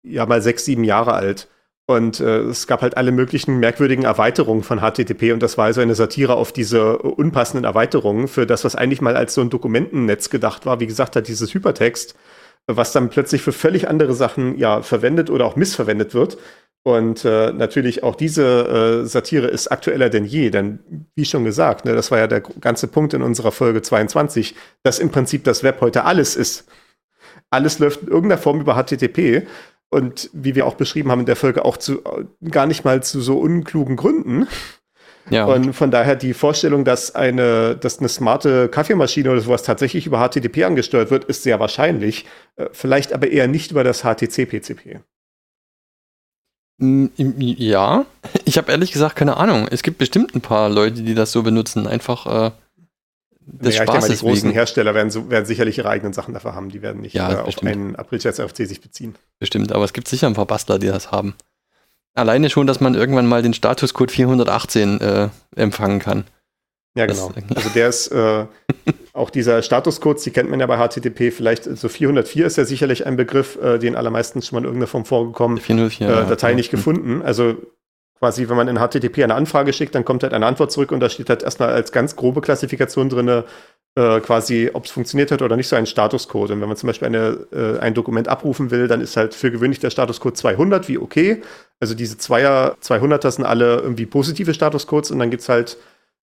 ja 0.10 0.26
mal 0.26 0.41
sechs, 0.41 0.65
sieben 0.65 0.84
Jahre 0.84 1.13
alt. 1.13 1.48
Und 1.89 2.19
äh, 2.19 2.41
es 2.41 2.67
gab 2.67 2.84
halt 2.84 2.98
alle 2.98 3.12
möglichen 3.12 3.58
merkwürdigen 3.58 4.06
Erweiterungen 4.06 4.62
von 4.62 4.80
HTTP 4.80 5.34
und 5.34 5.41
das 5.41 5.58
war 5.58 5.65
also 5.65 5.82
eine 5.82 5.95
Satire 5.95 6.36
auf 6.36 6.52
diese 6.52 7.00
unpassenden 7.00 7.63
Erweiterungen 7.63 8.28
für 8.28 8.45
das, 8.45 8.63
was 8.63 8.76
eigentlich 8.76 9.02
mal 9.02 9.17
als 9.17 9.34
so 9.34 9.41
ein 9.41 9.50
Dokumentennetz 9.50 10.30
gedacht 10.30 10.67
war. 10.67 10.80
Wie 10.80 10.86
gesagt, 10.86 11.15
hat 11.15 11.28
dieses 11.28 11.52
Hypertext, 11.52 12.13
was 12.67 12.91
dann 12.91 13.10
plötzlich 13.10 13.41
für 13.41 13.54
völlig 13.54 13.88
andere 13.88 14.13
Sachen 14.13 14.56
ja 14.60 14.84
verwendet 14.84 15.32
oder 15.32 15.45
auch 15.45 15.56
missverwendet 15.56 16.13
wird. 16.13 16.38
Und 16.84 17.26
äh, 17.26 17.52
natürlich 17.54 18.04
auch 18.04 18.15
diese 18.15 19.02
äh, 19.04 19.06
Satire 19.08 19.48
ist 19.48 19.67
aktueller 19.69 20.10
denn 20.10 20.26
je, 20.26 20.52
denn 20.52 21.08
wie 21.15 21.26
schon 21.26 21.43
gesagt, 21.43 21.86
ne, 21.86 21.93
das 21.93 22.12
war 22.12 22.19
ja 22.19 22.28
der 22.28 22.41
ganze 22.41 22.88
Punkt 22.88 23.15
in 23.15 23.22
unserer 23.22 23.52
Folge 23.52 23.82
22, 23.82 24.56
dass 24.84 25.00
im 25.00 25.10
Prinzip 25.10 25.43
das 25.43 25.63
Web 25.63 25.82
heute 25.82 26.06
alles 26.06 26.36
ist. 26.36 26.67
Alles 27.50 27.80
läuft 27.80 28.04
in 28.04 28.10
irgendeiner 28.10 28.39
Form 28.39 28.62
über 28.62 28.76
HTTP 28.76 29.48
und 29.89 30.30
wie 30.34 30.56
wir 30.56 30.65
auch 30.65 30.75
beschrieben 30.75 31.12
haben 31.12 31.21
in 31.21 31.25
der 31.25 31.36
Folge 31.36 31.65
auch 31.65 31.78
zu 31.78 32.02
gar 32.49 32.65
nicht 32.67 32.86
mal 32.86 33.02
zu 33.04 33.21
so 33.21 33.39
unklugen 33.39 33.95
Gründen. 33.95 34.47
Ja. 35.30 35.45
Und 35.45 35.73
von 35.73 35.91
daher 35.91 36.15
die 36.15 36.34
Vorstellung, 36.34 36.86
dass 36.86 37.13
eine, 37.13 37.75
dass 37.75 37.99
eine 37.99 38.10
smarte 38.10 38.67
Kaffeemaschine 38.67 39.30
oder 39.30 39.41
sowas 39.41 39.63
tatsächlich 39.63 40.08
über 40.08 40.28
HTTP 40.28 40.63
angesteuert 40.63 41.12
wird, 41.12 41.25
ist 41.25 41.43
sehr 41.43 41.60
wahrscheinlich. 41.60 42.25
Äh, 42.56 42.67
vielleicht 42.71 43.13
aber 43.13 43.30
eher 43.30 43.47
nicht 43.47 43.71
über 43.71 43.84
das 43.84 44.02
HTC-PCP. 44.02 45.02
Ja, 46.82 48.06
ich 48.45 48.58
habe 48.58 48.71
ehrlich 48.71 48.91
gesagt 48.93 49.17
keine 49.17 49.36
Ahnung. 49.36 49.67
Es 49.69 49.84
gibt 49.84 49.97
bestimmt 49.97 50.34
ein 50.34 50.41
paar 50.41 50.69
Leute, 50.69 51.04
die 51.04 51.13
das 51.13 51.32
so 51.32 51.43
benutzen. 51.43 51.88
Einfach 51.88 52.47
äh, 52.47 52.52
des 53.51 53.75
naja, 53.75 53.83
Spaßes 53.83 54.09
ich 54.09 54.19
denke 54.19 54.25
mal, 54.25 54.33
die 54.33 54.39
großen 54.39 54.51
Hersteller 54.51 54.93
werden, 54.95 55.09
so, 55.09 55.29
werden 55.29 55.45
sicherlich 55.45 55.77
ihre 55.77 55.89
eigenen 55.89 56.13
Sachen 56.13 56.33
dafür 56.33 56.55
haben. 56.55 56.69
Die 56.69 56.81
werden 56.81 57.01
nicht 57.01 57.13
ja, 57.13 57.31
äh, 57.31 57.35
auf 57.41 57.63
einen 57.63 57.95
Aprilscherz 57.95 58.39
RFC 58.39 58.67
sich 58.67 58.81
beziehen. 58.81 59.15
Bestimmt, 59.39 59.71
aber 59.71 59.83
es 59.83 59.93
gibt 59.93 60.07
sicher 60.07 60.27
ein 60.27 60.33
paar 60.33 60.45
Bastler, 60.45 60.79
die 60.79 60.88
das 60.88 61.12
haben. 61.12 61.35
Alleine 62.13 62.49
schon, 62.49 62.67
dass 62.67 62.79
man 62.79 62.95
irgendwann 62.95 63.27
mal 63.27 63.41
den 63.41 63.53
Statuscode 63.53 64.12
418 64.12 65.01
äh, 65.01 65.29
empfangen 65.55 65.99
kann. 65.99 66.25
Ja, 66.95 67.05
genau. 67.05 67.31
Das, 67.47 67.57
also 67.57 67.69
der 67.69 67.89
ist 67.89 68.07
äh, 68.07 68.45
auch 69.13 69.29
dieser 69.29 69.62
Statuscode, 69.62 70.23
die 70.25 70.31
kennt 70.31 70.49
man 70.49 70.59
ja 70.59 70.65
bei 70.65 70.77
HTTP, 70.77 71.31
vielleicht 71.31 71.63
so 71.63 71.88
404 71.88 72.45
ist 72.45 72.57
ja 72.57 72.65
sicherlich 72.65 73.05
ein 73.05 73.15
Begriff, 73.15 73.57
äh, 73.62 73.77
den 73.77 73.95
allermeisten 73.95 74.41
schon 74.41 74.55
mal 74.55 74.59
in 74.59 74.65
irgendeiner 74.65 74.88
Form 74.88 75.05
vorgekommen. 75.05 75.59
404, 75.59 76.07
äh, 76.07 76.12
Datei 76.27 76.49
ja. 76.49 76.55
nicht 76.55 76.71
gefunden. 76.71 77.21
Also 77.21 77.55
quasi, 78.19 78.49
wenn 78.49 78.58
man 78.58 78.67
in 78.67 78.77
HTTP 78.77 79.23
eine 79.23 79.36
Anfrage 79.36 79.73
schickt, 79.73 79.95
dann 79.95 80.05
kommt 80.05 80.23
halt 80.23 80.34
eine 80.34 80.45
Antwort 80.45 80.71
zurück 80.71 80.91
und 80.91 80.99
da 80.99 81.10
steht 81.10 81.29
halt 81.29 81.43
erstmal 81.43 81.69
als 81.69 81.91
ganz 81.91 82.15
grobe 82.15 82.41
Klassifikation 82.41 83.10
drin, 83.10 83.43
äh, 83.95 84.19
quasi, 84.19 84.69
ob 84.73 84.86
es 84.86 84.91
funktioniert 84.91 85.32
hat 85.32 85.41
oder 85.41 85.55
nicht, 85.55 85.67
so 85.67 85.75
ein 85.75 85.86
Statuscode. 85.86 86.51
Und 86.51 86.62
wenn 86.62 86.67
man 86.67 86.77
zum 86.77 86.88
Beispiel 86.88 87.08
eine, 87.08 87.47
äh, 87.51 87.79
ein 87.79 87.93
Dokument 87.93 88.27
abrufen 88.27 88.71
will, 88.71 88.88
dann 88.88 89.01
ist 89.01 89.17
halt 89.17 89.34
für 89.34 89.51
gewöhnlich 89.51 89.79
der 89.79 89.89
Statuscode 89.89 90.38
200 90.38 90.88
wie 90.88 90.97
okay. 90.97 91.41
Also 91.79 91.95
diese 91.95 92.17
Zweier 92.17 92.77
200er 92.82 93.32
sind 93.32 93.45
alle 93.45 93.77
irgendwie 93.77 94.05
positive 94.05 94.53
Statuscodes 94.53 95.12
und 95.12 95.19
dann 95.19 95.32
gibt 95.32 95.41
es 95.41 95.49
halt 95.49 95.77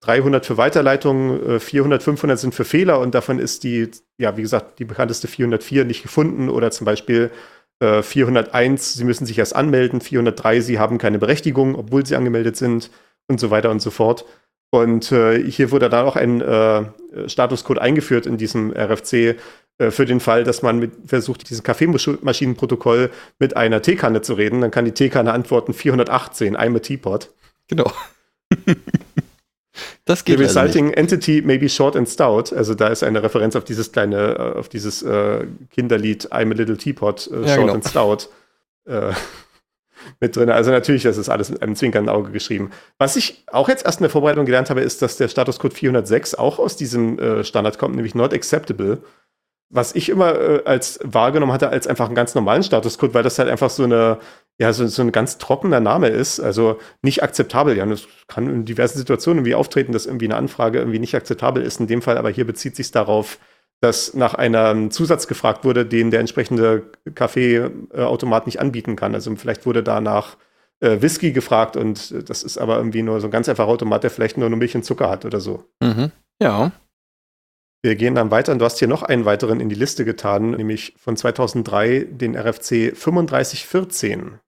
300 0.02 0.45
für 0.45 0.58
Weiterleitungen, 0.58 1.60
400, 1.60 2.02
äh, 2.02 2.04
500 2.04 2.39
sind 2.39 2.54
für 2.54 2.65
Fehler 2.65 3.00
und 3.00 3.15
davon 3.15 3.39
ist 3.39 3.63
die, 3.63 3.89
ja, 4.19 4.38
wie 4.38 4.43
gesagt, 4.43 4.78
die 4.80 4.86
bekannteste 4.86 5.28
404 5.28 5.86
nicht 5.86 6.04
gefunden 6.04 6.50
oder 6.50 6.69
zum 6.69 6.86
Beispiel 6.86 7.32
401, 7.80 8.96
äh, 8.96 8.98
Sie 8.98 9.04
müssen 9.04 9.26
sich 9.26 9.38
erst 9.38 9.56
anmelden, 9.56 10.02
403, 10.02 10.62
Sie 10.62 10.80
haben 10.80 10.98
keine 10.98 11.20
Berechtigung, 11.20 11.76
obwohl 11.76 12.06
Sie 12.06 12.16
angemeldet 12.16 12.58
sind 12.58 12.90
und 13.28 13.40
so 13.40 13.52
weiter 13.52 13.70
und 13.70 13.82
so 13.82 13.92
fort. 13.92 14.26
Und 14.70 15.12
äh, 15.12 15.42
hier 15.50 15.72
wurde 15.72 15.90
dann 15.90 16.06
auch 16.06 16.16
ein 16.16 16.42
äh, 16.42 16.84
Statuscode 17.28 17.80
eingeführt 17.80 18.26
in 18.26 18.38
diesem 18.38 18.72
RFC 18.72 19.38
äh, 19.78 19.92
für 19.92 20.06
den 20.06 20.20
Fall, 20.20 20.44
dass 20.44 20.62
man 20.62 20.80
mit, 20.80 20.92
versucht, 21.06 21.50
dieses 21.50 21.63
Kaffeemaschinenprotokoll 21.63 23.12
mit 23.40 23.56
einer 23.56 23.82
Teekanne 23.82 24.22
zu 24.22 24.34
reden. 24.34 24.62
Dann 24.62 24.72
kann 24.72 24.86
die 24.86 24.92
Teekanne 24.92 25.32
antworten 25.32 25.74
418, 25.74 26.58
I'm 26.58 26.76
a 26.76 26.80
Teapot. 26.80 27.30
Genau. 27.68 27.92
Das 30.06 30.26
geht 30.26 30.38
The 30.38 30.44
resulting 30.44 30.88
also 30.88 31.00
entity 31.00 31.42
may 31.42 31.58
be 31.58 31.70
short 31.70 31.96
and 31.96 32.08
stout. 32.08 32.56
Also 32.56 32.74
da 32.74 32.88
ist 32.88 33.04
eine 33.04 33.24
Referenz 33.24 33.56
auf 33.56 33.63
dieses 33.63 33.92
kleine, 33.92 34.36
äh, 34.36 34.60
auf 34.60 34.70
dieses 34.70 35.04
äh, 35.04 35.46
Kinderlied 35.72 36.32
I'm 36.32 36.52
a 36.52 36.56
Little 36.56 36.78
Teapot, 36.78 37.28
äh, 37.28 37.42
ja, 37.42 37.48
short 37.48 37.60
genau. 37.60 37.74
and 37.74 37.86
stout. 37.86 38.30
Äh, 38.86 39.13
mit 40.20 40.36
drin. 40.36 40.50
Also 40.50 40.72
natürlich, 40.72 41.04
das 41.04 41.18
ist 41.18 41.30
alles 41.30 41.50
mit 41.50 41.62
einem 41.62 41.76
zwinkernden 41.76 42.13
Auge 42.13 42.32
geschrieben. 42.32 42.72
Was 42.98 43.16
ich 43.16 43.44
auch 43.48 43.70
jetzt 43.70 43.86
erst 43.86 44.00
in 44.00 44.04
der 44.04 44.10
Vorbereitung 44.10 44.46
gelernt 44.46 44.70
habe, 44.70 44.82
ist, 44.82 45.02
dass 45.02 45.18
der 45.18 45.28
Statuscode 45.28 45.74
406 45.74 46.36
auch 46.36 46.60
aus 46.60 46.78
diesem 46.78 47.20
äh, 47.20 47.44
Standard 47.44 47.78
kommt, 47.78 47.96
nämlich 47.96 48.16
not 48.16 48.34
acceptable 48.34 49.00
was 49.69 49.95
ich 49.95 50.10
immer 50.10 50.39
äh, 50.39 50.63
als 50.65 50.99
wahrgenommen 51.03 51.51
hatte, 51.51 51.69
als 51.69 51.88
einfach 51.88 52.06
einen 52.06 52.15
ganz 52.15 52.36
normalen 52.36 52.63
Statuscode, 52.63 53.13
weil 53.13 53.23
das 53.23 53.38
halt 53.39 53.49
einfach 53.49 53.69
so 53.69 53.84
eine, 53.84 54.19
ja, 54.60 54.71
so, 54.73 54.88
so 54.88 55.01
ein 55.01 55.12
ganz 55.12 55.38
trockener 55.38 55.80
Name 55.80 56.08
ist, 56.08 56.39
also 56.39 56.80
nicht 57.01 57.21
akzeptabel. 57.23 57.77
Ja, 57.77 57.86
das 57.86 58.08
kann 58.27 58.47
in 58.47 58.65
diversen 58.65 58.97
Situationen 58.97 59.39
irgendwie 59.39 59.56
auftreten, 59.56 59.91
dass 59.91 60.06
irgendwie 60.06 60.25
eine 60.25 60.38
Anfrage 60.38 60.80
irgendwie 60.80 60.99
nicht 60.99 61.15
akzeptabel 61.15 61.63
ist. 61.63 61.80
In 61.80 61.88
dem 61.88 62.01
Fall 62.01 62.17
aber 62.17 62.30
hier 62.30 62.45
bezieht 62.45 62.75
sich 62.75 62.91
darauf, 62.91 63.39
dass 63.82 64.13
nach 64.13 64.34
einem 64.34 64.89
Zusatz 64.89 65.27
gefragt 65.27 65.63
wurde, 65.63 65.86
den 65.86 66.12
der 66.12 66.21
entsprechende 66.21 66.91
Kaffeeautomat 67.13 68.45
nicht 68.45 68.60
anbieten 68.60 68.95
kann. 68.95 69.13
Also 69.13 69.36
vielleicht 69.36 69.65
wurde 69.65 69.84
da 69.84 70.01
nach 70.01 70.38
äh, 70.80 71.01
Whisky 71.01 71.32
gefragt 71.32 71.75
und 71.75 72.30
das 72.30 72.43
ist 72.43 72.58
aber 72.58 72.77
irgendwie 72.77 73.03
nur 73.03 73.19
so 73.19 73.27
ein 73.27 73.32
ganz 73.32 73.49
einfacher 73.49 73.69
Automat, 73.69 74.03
der 74.03 74.12
vielleicht 74.12 74.38
nur 74.38 74.49
Milch 74.49 74.75
und 74.75 74.84
Zucker 74.84 75.10
hat 75.10 75.25
oder 75.25 75.39
so. 75.39 75.65
Mhm. 75.82 76.12
Ja. 76.41 76.71
Wir 77.88 77.95
gehen 77.95 78.15
dann 78.15 78.32
weiter 78.32 78.52
und 78.52 78.60
du 78.60 78.65
hast 78.65 78.80
hier 78.80 78.89
noch 78.89 79.02
einen 79.02 79.23
weiteren 79.23 79.62
in 79.62 79.69
die 79.69 79.76
Liste 79.76 80.04
getan, 80.04 80.52
nämlich 80.52 80.93
von 80.97 81.15
2003 81.15 82.08
den 82.12 82.36
RFC 82.36 82.93
3514. 82.93 84.39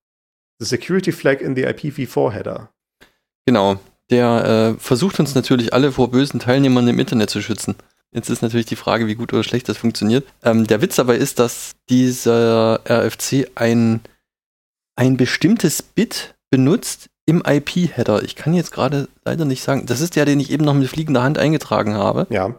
The 0.60 0.66
Security 0.66 1.14
Flag 1.14 1.40
in 1.40 1.56
the 1.56 1.66
IPv4 1.66 2.32
Header. 2.32 2.70
Genau. 3.46 3.80
Der 4.10 4.74
äh, 4.76 4.80
versucht 4.82 5.22
uns 5.22 5.36
natürlich 5.36 5.74
alle 5.74 5.94
vor 5.94 6.12
bösen 6.12 6.42
Teilnehmern 6.42 6.86
im 6.90 7.00
Internet 7.00 7.30
zu 7.30 7.42
schützen. 7.42 7.76
Jetzt 8.12 8.30
ist 8.30 8.42
natürlich 8.42 8.66
die 8.66 8.76
Frage, 8.76 9.08
wie 9.08 9.16
gut 9.16 9.32
oder 9.32 9.44
schlecht 9.44 9.70
das 9.70 9.78
funktioniert. 9.78 10.28
Ähm, 10.44 10.68
der 10.68 10.82
Witz 10.82 10.98
dabei 10.98 11.16
ist, 11.16 11.40
dass 11.40 11.76
dieser 11.90 12.82
RFC 12.90 13.52
ein, 13.56 14.02
ein 14.98 15.16
bestimmtes 15.16 15.82
Bit 15.82 16.36
benutzt 16.50 17.10
im 17.26 17.42
IP-Header. 17.48 18.22
Ich 18.22 18.36
kann 18.36 18.54
jetzt 18.54 18.72
gerade 18.74 19.08
leider 19.24 19.46
nicht 19.46 19.64
sagen. 19.64 19.86
Das 19.86 20.02
ist 20.02 20.18
der, 20.18 20.26
den 20.26 20.42
ich 20.42 20.52
eben 20.52 20.66
noch 20.66 20.74
mit 20.74 20.90
fliegender 20.90 21.24
Hand 21.24 21.38
eingetragen 21.38 21.94
habe. 21.94 22.28
Ja. 22.30 22.54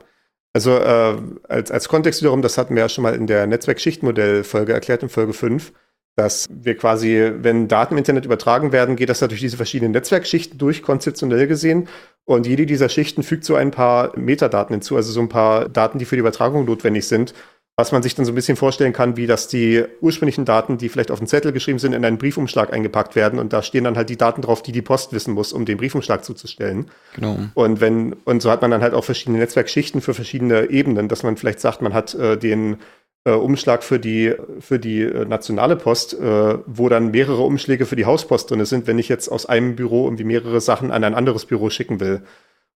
Also 0.52 0.76
äh, 0.76 1.16
als, 1.48 1.70
als 1.70 1.88
Kontext 1.88 2.22
wiederum, 2.22 2.42
das 2.42 2.58
hatten 2.58 2.74
wir 2.74 2.82
ja 2.82 2.88
schon 2.88 3.02
mal 3.02 3.14
in 3.14 3.26
der 3.26 3.46
Netzwerkschichtmodell-Folge 3.46 4.72
erklärt, 4.72 5.02
in 5.02 5.08
Folge 5.08 5.32
5, 5.32 5.72
dass 6.16 6.48
wir 6.50 6.76
quasi, 6.76 7.32
wenn 7.38 7.68
Daten 7.68 7.94
im 7.94 7.98
Internet 7.98 8.24
übertragen 8.24 8.72
werden, 8.72 8.96
geht 8.96 9.08
das 9.08 9.20
natürlich 9.20 9.42
diese 9.42 9.56
verschiedenen 9.56 9.92
Netzwerkschichten 9.92 10.58
durch, 10.58 10.82
konzeptionell 10.82 11.46
gesehen. 11.46 11.88
Und 12.24 12.46
jede 12.46 12.66
dieser 12.66 12.88
Schichten 12.88 13.22
fügt 13.22 13.44
so 13.44 13.54
ein 13.54 13.70
paar 13.70 14.16
Metadaten 14.18 14.74
hinzu, 14.74 14.96
also 14.96 15.12
so 15.12 15.20
ein 15.20 15.28
paar 15.28 15.68
Daten, 15.68 15.98
die 15.98 16.04
für 16.04 16.16
die 16.16 16.20
Übertragung 16.20 16.64
notwendig 16.64 17.06
sind 17.06 17.32
was 17.80 17.92
man 17.92 18.02
sich 18.02 18.14
dann 18.14 18.26
so 18.26 18.32
ein 18.32 18.34
bisschen 18.34 18.58
vorstellen 18.58 18.92
kann, 18.92 19.16
wie 19.16 19.26
dass 19.26 19.48
die 19.48 19.82
ursprünglichen 20.02 20.44
Daten, 20.44 20.76
die 20.76 20.90
vielleicht 20.90 21.10
auf 21.10 21.18
den 21.18 21.26
Zettel 21.26 21.50
geschrieben 21.50 21.78
sind, 21.78 21.94
in 21.94 22.04
einen 22.04 22.18
Briefumschlag 22.18 22.74
eingepackt 22.74 23.16
werden 23.16 23.38
und 23.38 23.54
da 23.54 23.62
stehen 23.62 23.84
dann 23.84 23.96
halt 23.96 24.10
die 24.10 24.18
Daten 24.18 24.42
drauf, 24.42 24.62
die 24.62 24.72
die 24.72 24.82
Post 24.82 25.14
wissen 25.14 25.32
muss, 25.32 25.54
um 25.54 25.64
den 25.64 25.78
Briefumschlag 25.78 26.22
zuzustellen. 26.22 26.90
Genau. 27.14 27.38
Und 27.54 27.80
wenn 27.80 28.12
und 28.24 28.42
so 28.42 28.50
hat 28.50 28.60
man 28.60 28.70
dann 28.70 28.82
halt 28.82 28.92
auch 28.92 29.04
verschiedene 29.04 29.38
Netzwerkschichten 29.38 30.02
für 30.02 30.12
verschiedene 30.12 30.68
Ebenen, 30.68 31.08
dass 31.08 31.22
man 31.22 31.38
vielleicht 31.38 31.60
sagt, 31.60 31.80
man 31.80 31.94
hat 31.94 32.14
äh, 32.14 32.36
den 32.36 32.76
äh, 33.24 33.30
Umschlag 33.30 33.82
für 33.82 33.98
die 33.98 34.34
für 34.58 34.78
die 34.78 35.00
äh, 35.00 35.24
nationale 35.24 35.76
Post, 35.76 36.12
äh, 36.20 36.58
wo 36.66 36.90
dann 36.90 37.12
mehrere 37.12 37.42
Umschläge 37.42 37.86
für 37.86 37.96
die 37.96 38.04
Hauspost 38.04 38.50
drin 38.50 38.62
sind, 38.66 38.88
wenn 38.88 38.98
ich 38.98 39.08
jetzt 39.08 39.28
aus 39.28 39.46
einem 39.46 39.74
Büro 39.74 40.04
irgendwie 40.04 40.24
mehrere 40.24 40.60
Sachen 40.60 40.90
an 40.90 41.02
ein 41.02 41.14
anderes 41.14 41.46
Büro 41.46 41.70
schicken 41.70 41.98
will. 41.98 42.20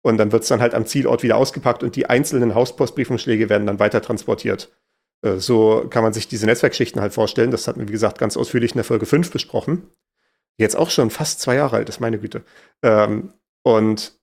Und 0.00 0.18
dann 0.18 0.32
wird 0.32 0.42
es 0.42 0.48
dann 0.48 0.60
halt 0.60 0.74
am 0.74 0.84
Zielort 0.86 1.22
wieder 1.22 1.36
ausgepackt 1.36 1.82
und 1.82 1.96
die 1.96 2.10
einzelnen 2.10 2.54
Hauspostbriefumschläge 2.54 3.48
werden 3.48 3.66
dann 3.66 3.78
weiter 3.78 4.02
transportiert. 4.02 4.70
Äh, 5.22 5.36
so 5.36 5.86
kann 5.90 6.02
man 6.02 6.12
sich 6.12 6.28
diese 6.28 6.46
Netzwerkschichten 6.46 7.00
halt 7.00 7.12
vorstellen. 7.12 7.50
Das 7.50 7.68
hatten 7.68 7.80
wir, 7.80 7.88
wie 7.88 7.92
gesagt, 7.92 8.18
ganz 8.18 8.36
ausführlich 8.36 8.72
in 8.72 8.78
der 8.78 8.84
Folge 8.84 9.06
5 9.06 9.30
besprochen. 9.30 9.88
Jetzt 10.56 10.76
auch 10.76 10.90
schon 10.90 11.10
fast 11.10 11.40
zwei 11.40 11.56
Jahre 11.56 11.76
alt 11.76 11.88
ist, 11.88 12.00
meine 12.00 12.18
Güte. 12.18 12.42
Ähm, 12.82 13.32
und 13.62 14.18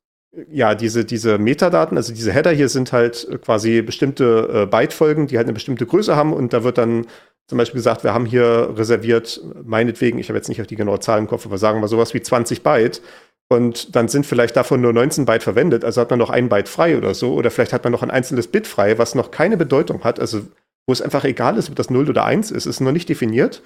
ja, 0.50 0.76
diese, 0.76 1.04
diese 1.04 1.38
Metadaten, 1.38 1.98
also 1.98 2.14
diese 2.14 2.32
Header 2.32 2.52
hier 2.52 2.70
sind 2.70 2.94
halt 2.94 3.28
quasi 3.44 3.82
bestimmte 3.82 4.64
äh, 4.64 4.66
Bytefolgen, 4.66 5.28
die 5.28 5.38
halt 5.38 5.46
eine 5.46 5.54
bestimmte 5.54 5.86
Größe 5.86 6.16
haben 6.16 6.32
und 6.32 6.54
da 6.54 6.64
wird 6.64 6.78
dann 6.78 7.08
zum 7.48 7.58
Beispiel 7.58 7.80
gesagt, 7.80 8.06
wir 8.06 8.14
haben 8.14 8.26
hier 8.26 8.74
reserviert, 8.78 9.42
meinetwegen, 9.66 10.20
ich 10.20 10.30
habe 10.30 10.38
jetzt 10.38 10.48
nicht 10.48 10.62
auf 10.62 10.68
die 10.68 10.78
genaue 10.78 11.02
Zahl 11.02 11.20
im 11.20 11.28
Kopf, 11.28 11.46
aber 11.46 11.58
sagen 11.58 11.82
wir 11.82 11.90
sowas 11.90 12.14
wie 12.14 12.22
20 12.22 12.64
Byte 12.64 13.02
und 13.50 13.94
dann 13.94 14.08
sind 14.08 14.26
vielleicht 14.26 14.56
davon 14.56 14.80
nur 14.80 14.94
19 14.94 15.26
Byte 15.26 15.44
verwendet, 15.44 15.84
also 15.84 16.00
hat 16.00 16.10
man 16.10 16.20
noch 16.20 16.30
ein 16.30 16.48
Byte 16.48 16.70
frei 16.70 16.98
oder 16.98 17.14
so 17.14 17.34
oder 17.34 17.52
vielleicht 17.52 17.74
hat 17.74 17.84
man 17.84 17.92
noch 17.92 18.04
ein 18.04 18.12
einzelnes 18.12 18.48
Bit 18.48 18.68
frei, 18.68 18.98
was 18.98 19.16
noch 19.16 19.32
keine 19.32 19.58
Bedeutung 19.58 20.06
hat, 20.06 20.18
also 20.22 20.44
wo 20.88 20.94
es 20.94 21.02
einfach 21.02 21.24
egal 21.24 21.58
ist, 21.58 21.70
ob 21.70 21.76
das 21.76 21.90
0 21.90 22.10
oder 22.10 22.26
1 22.26 22.52
ist, 22.52 22.66
ist 22.66 22.80
noch 22.80 22.92
nicht 22.92 23.10
definiert. 23.10 23.62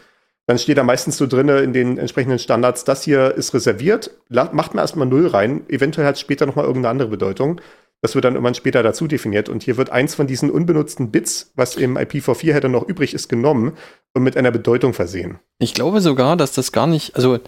Dann 0.47 0.59
steht 0.59 0.77
da 0.77 0.83
meistens 0.83 1.17
so 1.17 1.25
drin 1.25 1.49
in 1.49 1.73
den 1.73 1.97
entsprechenden 1.97 2.37
Standards, 2.37 2.83
das 2.83 3.03
hier 3.03 3.33
ist 3.33 3.53
reserviert, 3.53 4.11
macht 4.29 4.75
man 4.75 4.83
erstmal 4.83 5.07
0 5.07 5.27
rein, 5.27 5.63
eventuell 5.69 6.05
hat 6.05 6.15
es 6.15 6.21
später 6.21 6.45
nochmal 6.45 6.65
irgendeine 6.65 6.91
andere 6.91 7.09
Bedeutung. 7.09 7.61
Das 8.01 8.13
wird 8.13 8.25
dann 8.25 8.35
irgendwann 8.35 8.53
später 8.53 8.83
dazu 8.83 9.07
definiert. 9.07 9.49
Und 9.49 9.63
hier 9.63 9.77
wird 9.77 9.89
eins 9.89 10.13
von 10.13 10.27
diesen 10.27 10.51
unbenutzten 10.51 11.09
Bits, 11.09 11.51
was 11.55 11.75
im 11.75 11.97
IPv4-Header 11.97 12.67
noch 12.67 12.87
übrig 12.87 13.15
ist, 13.15 13.29
genommen 13.29 13.75
und 14.13 14.21
mit 14.21 14.37
einer 14.37 14.51
Bedeutung 14.51 14.93
versehen. 14.93 15.39
Ich 15.57 15.73
glaube 15.73 16.01
sogar, 16.01 16.37
dass 16.37 16.51
das 16.51 16.71
gar 16.71 16.85
nicht, 16.85 17.15
also 17.15 17.39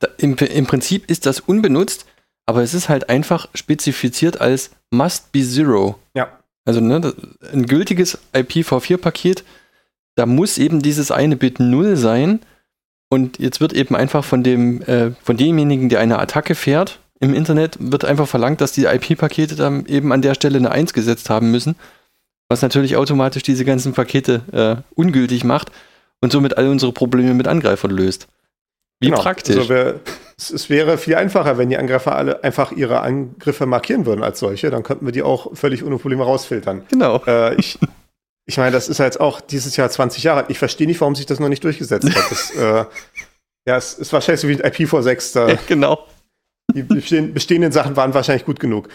da, 0.00 0.08
im, 0.18 0.36
im 0.36 0.66
Prinzip 0.66 1.10
ist 1.10 1.24
das 1.24 1.40
unbenutzt, 1.40 2.04
aber 2.44 2.62
es 2.62 2.74
ist 2.74 2.90
halt 2.90 3.08
einfach 3.08 3.48
spezifiziert 3.54 4.40
als 4.40 4.72
must 4.90 5.32
be 5.32 5.42
zero. 5.42 5.98
Ja. 6.14 6.41
Also 6.64 6.80
ne, 6.80 7.14
ein 7.52 7.66
gültiges 7.66 8.18
IPv4-Paket, 8.32 9.44
da 10.14 10.26
muss 10.26 10.58
eben 10.58 10.82
dieses 10.82 11.10
eine 11.10 11.36
Bit 11.36 11.58
0 11.60 11.96
sein. 11.96 12.40
Und 13.08 13.38
jetzt 13.38 13.60
wird 13.60 13.72
eben 13.72 13.94
einfach 13.94 14.24
von 14.24 14.42
dem, 14.42 14.82
äh, 14.82 15.12
von 15.22 15.36
demjenigen, 15.36 15.88
der 15.88 16.00
eine 16.00 16.18
Attacke 16.18 16.54
fährt 16.54 17.00
im 17.20 17.34
Internet, 17.34 17.76
wird 17.78 18.04
einfach 18.04 18.26
verlangt, 18.26 18.60
dass 18.60 18.72
die 18.72 18.84
IP-Pakete 18.84 19.54
dann 19.54 19.86
eben 19.86 20.12
an 20.12 20.22
der 20.22 20.34
Stelle 20.34 20.58
eine 20.58 20.70
1 20.70 20.92
gesetzt 20.92 21.30
haben 21.30 21.50
müssen. 21.50 21.76
Was 22.48 22.62
natürlich 22.62 22.96
automatisch 22.96 23.42
diese 23.42 23.64
ganzen 23.64 23.92
Pakete 23.92 24.42
äh, 24.52 24.82
ungültig 24.94 25.44
macht 25.44 25.70
und 26.20 26.32
somit 26.32 26.56
all 26.56 26.68
unsere 26.68 26.92
Probleme 26.92 27.34
mit 27.34 27.48
Angreifern 27.48 27.90
löst. 27.90 28.28
Wie 29.02 29.08
genau. 29.08 29.20
praktisch. 29.20 29.56
Also 29.56 29.68
wär, 29.68 30.00
es, 30.38 30.50
es, 30.50 30.70
wäre 30.70 30.96
viel 30.96 31.16
einfacher, 31.16 31.58
wenn 31.58 31.68
die 31.68 31.76
Angreifer 31.76 32.14
alle 32.14 32.44
einfach 32.44 32.70
ihre 32.70 33.00
Angriffe 33.00 33.66
markieren 33.66 34.06
würden 34.06 34.22
als 34.22 34.38
solche. 34.38 34.70
Dann 34.70 34.84
könnten 34.84 35.04
wir 35.04 35.12
die 35.12 35.22
auch 35.22 35.56
völlig 35.56 35.84
ohne 35.84 35.98
Probleme 35.98 36.22
rausfiltern. 36.22 36.86
Genau. 36.88 37.20
Äh, 37.26 37.56
ich, 37.56 37.80
ich 38.46 38.58
meine, 38.58 38.70
das 38.70 38.88
ist 38.88 38.98
jetzt 38.98 39.20
auch 39.20 39.40
dieses 39.40 39.76
Jahr 39.76 39.90
20 39.90 40.22
Jahre 40.22 40.40
alt. 40.42 40.50
Ich 40.50 40.58
verstehe 40.60 40.86
nicht, 40.86 41.00
warum 41.00 41.16
sich 41.16 41.26
das 41.26 41.40
noch 41.40 41.48
nicht 41.48 41.64
durchgesetzt 41.64 42.14
hat. 42.14 42.30
Das, 42.30 42.50
äh, 42.52 42.84
ja, 43.66 43.76
es 43.76 43.94
ist 43.94 44.12
wahrscheinlich 44.12 44.40
so 44.40 44.48
wie 44.48 44.54
IPv6. 44.54 45.34
Da, 45.34 45.48
ja, 45.52 45.58
genau. 45.66 46.06
Die 46.72 46.82
bestehenden 46.84 47.72
Sachen 47.72 47.96
waren 47.96 48.14
wahrscheinlich 48.14 48.46
gut 48.46 48.60
genug. 48.60 48.88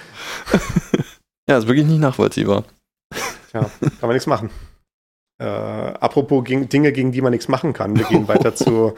ja, 1.49 1.57
ist 1.57 1.67
wirklich 1.67 1.85
nicht 1.85 1.99
nachvollziehbar. 1.99 2.63
Ja, 3.53 3.69
kann 3.81 3.91
man 4.01 4.11
nichts 4.11 4.25
machen. 4.25 4.49
Äh, 5.39 5.45
apropos 5.45 6.43
gegen, 6.45 6.69
Dinge, 6.69 6.91
gegen 6.91 7.11
die 7.11 7.21
man 7.21 7.31
nichts 7.31 7.47
machen 7.47 7.73
kann. 7.73 7.95
Wir 7.95 8.05
gehen 8.05 8.27
weiter 8.29 8.55
zu 8.55 8.95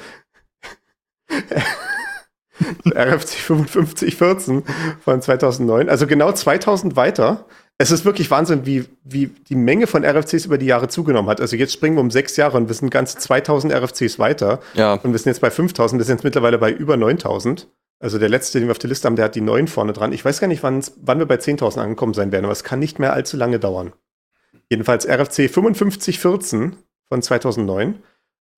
RFC 2.93 3.29
5514 3.29 4.63
von 5.01 5.21
2009. 5.21 5.89
Also 5.89 6.07
genau 6.07 6.31
2000 6.31 6.95
weiter. 6.95 7.45
Es 7.77 7.91
ist 7.91 8.03
wirklich 8.03 8.29
Wahnsinn, 8.29 8.65
wie, 8.65 8.85
wie 9.03 9.27
die 9.27 9.55
Menge 9.55 9.87
von 9.87 10.03
RFCs 10.03 10.45
über 10.45 10.57
die 10.57 10.65
Jahre 10.65 10.89
zugenommen 10.89 11.29
hat. 11.29 11.39
Also 11.39 11.55
jetzt 11.55 11.71
springen 11.71 11.95
wir 11.95 12.01
um 12.01 12.11
sechs 12.11 12.35
Jahre 12.35 12.57
und 12.57 12.67
wir 12.67 12.75
sind 12.75 12.89
ganze 12.89 13.17
2000 13.17 13.73
RFCs 13.73 14.19
weiter. 14.19 14.59
Ja. 14.73 14.95
Und 14.95 15.13
wir 15.13 15.19
sind 15.19 15.27
jetzt 15.27 15.39
bei 15.39 15.49
5000. 15.49 15.99
Wir 15.99 16.05
sind 16.05 16.17
jetzt 16.17 16.23
mittlerweile 16.25 16.57
bei 16.57 16.71
über 16.71 16.97
9000. 16.97 17.69
Also 18.01 18.17
der 18.17 18.29
letzte, 18.29 18.59
den 18.59 18.67
wir 18.67 18.71
auf 18.71 18.79
der 18.79 18.89
Liste 18.89 19.07
haben, 19.07 19.15
der 19.15 19.25
hat 19.25 19.35
die 19.35 19.41
9 19.41 19.67
vorne 19.67 19.93
dran. 19.93 20.11
Ich 20.11 20.23
weiß 20.23 20.39
gar 20.39 20.47
nicht, 20.47 20.63
wann 20.63 20.83
wir 21.19 21.25
bei 21.25 21.35
10.000 21.35 21.79
angekommen 21.79 22.13
sein 22.13 22.31
werden, 22.31 22.45
aber 22.45 22.53
es 22.53 22.63
kann 22.63 22.79
nicht 22.79 22.99
mehr 22.99 23.13
allzu 23.13 23.37
lange 23.37 23.59
dauern. 23.59 23.93
Jedenfalls 24.69 25.07
RFC 25.07 25.49
5514 25.49 26.77
von 27.07 27.21
2009. 27.21 28.03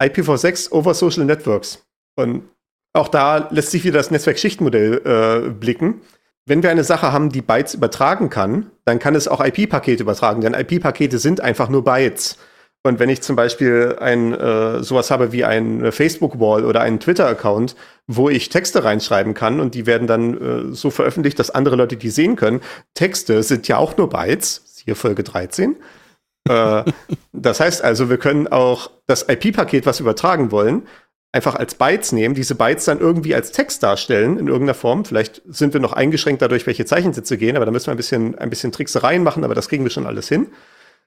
IPv6 0.01 0.71
over 0.71 0.93
Social 0.93 1.25
Networks. 1.25 1.85
Und 2.15 2.43
auch 2.93 3.07
da 3.07 3.47
lässt 3.51 3.71
sich 3.71 3.83
wieder 3.83 3.97
das 3.97 4.11
Netzwerkschichtenmodell 4.11 5.01
äh, 5.05 5.49
blicken. 5.49 6.01
Wenn 6.45 6.63
wir 6.63 6.71
eine 6.71 6.83
Sache 6.83 7.11
haben, 7.11 7.29
die 7.29 7.41
Bytes 7.41 7.75
übertragen 7.75 8.29
kann, 8.29 8.71
dann 8.85 8.99
kann 8.99 9.15
es 9.15 9.27
auch 9.27 9.43
IP-Pakete 9.43 10.03
übertragen, 10.03 10.41
denn 10.41 10.53
IP-Pakete 10.53 11.19
sind 11.19 11.39
einfach 11.39 11.69
nur 11.69 11.83
Bytes. 11.83 12.37
Und 12.83 12.99
wenn 12.99 13.09
ich 13.09 13.21
zum 13.21 13.35
Beispiel 13.35 13.97
ein 13.99 14.33
äh, 14.33 14.83
sowas 14.83 15.11
habe 15.11 15.31
wie 15.31 15.45
ein 15.45 15.91
Facebook-Wall 15.91 16.65
oder 16.65 16.81
einen 16.81 16.99
Twitter-Account, 16.99 17.75
wo 18.07 18.27
ich 18.27 18.49
Texte 18.49 18.83
reinschreiben 18.83 19.35
kann 19.35 19.59
und 19.59 19.75
die 19.75 19.85
werden 19.85 20.07
dann 20.07 20.71
äh, 20.71 20.75
so 20.75 20.89
veröffentlicht, 20.89 21.37
dass 21.37 21.51
andere 21.51 21.75
Leute 21.75 21.95
die 21.95 22.09
sehen 22.09 22.35
können. 22.35 22.61
Texte 22.95 23.43
sind 23.43 23.67
ja 23.67 23.77
auch 23.77 23.97
nur 23.97 24.09
Bytes, 24.09 24.63
siehe 24.65 24.95
Folge 24.95 25.23
13. 25.23 25.75
äh, 26.49 26.83
das 27.33 27.59
heißt 27.59 27.83
also, 27.83 28.09
wir 28.09 28.17
können 28.17 28.47
auch 28.47 28.89
das 29.05 29.29
IP-Paket, 29.29 29.85
was 29.85 29.99
wir 29.99 30.05
übertragen 30.05 30.51
wollen, 30.51 30.87
einfach 31.31 31.55
als 31.55 31.75
Bytes 31.75 32.11
nehmen, 32.11 32.35
diese 32.35 32.55
Bytes 32.55 32.85
dann 32.85 32.99
irgendwie 32.99 33.33
als 33.33 33.51
Text 33.51 33.83
darstellen 33.83 34.37
in 34.37 34.47
irgendeiner 34.47 34.73
Form. 34.73 35.05
Vielleicht 35.05 35.41
sind 35.47 35.73
wir 35.73 35.79
noch 35.79 35.93
eingeschränkt 35.93 36.41
dadurch, 36.41 36.67
welche 36.67 36.85
Zeichensätze 36.85 37.37
gehen, 37.37 37.55
aber 37.55 37.65
da 37.65 37.71
müssen 37.71 37.87
wir 37.87 37.93
ein 37.93 37.97
bisschen, 37.97 38.37
ein 38.37 38.49
bisschen 38.49 38.71
Tricksereien 38.71 39.23
machen, 39.23 39.43
aber 39.43 39.55
das 39.55 39.69
kriegen 39.69 39.83
wir 39.83 39.91
schon 39.91 40.05
alles 40.05 40.27
hin. 40.27 40.47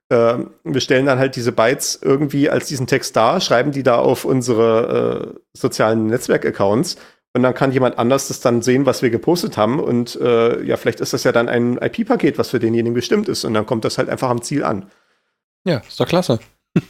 Äh, 0.09 0.39
wir 0.65 0.81
stellen 0.81 1.07
dann 1.07 1.19
halt 1.19 1.37
diese 1.37 1.53
Bytes 1.53 1.99
irgendwie 2.03 2.49
als 2.49 2.67
diesen 2.69 2.87
Text 2.87 3.17
dar, 3.17 3.41
schreiben 3.41 3.73
die 3.73 3.83
da 3.83 3.97
auf 3.97 4.25
unsere 4.25 5.35
äh, 5.35 5.41
sozialen 5.53 6.07
Netzwerk-Accounts 6.07 6.97
und 7.37 7.43
dann 7.43 7.53
kann 7.53 7.73
jemand 7.73 7.99
anders 7.99 8.29
das 8.29 8.41
dann 8.41 8.63
sehen, 8.63 8.87
was 8.87 9.03
wir 9.03 9.11
gepostet 9.11 9.57
haben. 9.57 9.81
Und 9.81 10.15
äh, 10.21 10.63
ja, 10.63 10.77
vielleicht 10.77 11.01
ist 11.01 11.13
das 11.13 11.25
ja 11.25 11.33
dann 11.33 11.49
ein 11.49 11.79
IP-Paket, 11.79 12.39
was 12.39 12.51
für 12.51 12.61
denjenigen 12.61 12.95
bestimmt 12.95 13.29
ist. 13.29 13.45
Und 13.45 13.55
dann 13.55 13.67
kommt 13.67 13.85
das 13.85 13.99
halt 13.99 14.09
einfach 14.09 14.31
am 14.31 14.41
Ziel 14.41 14.63
an. 14.63 14.89
Ja, 15.65 15.79
ist 15.79 15.99
doch 15.99 16.07
klasse. 16.07 16.39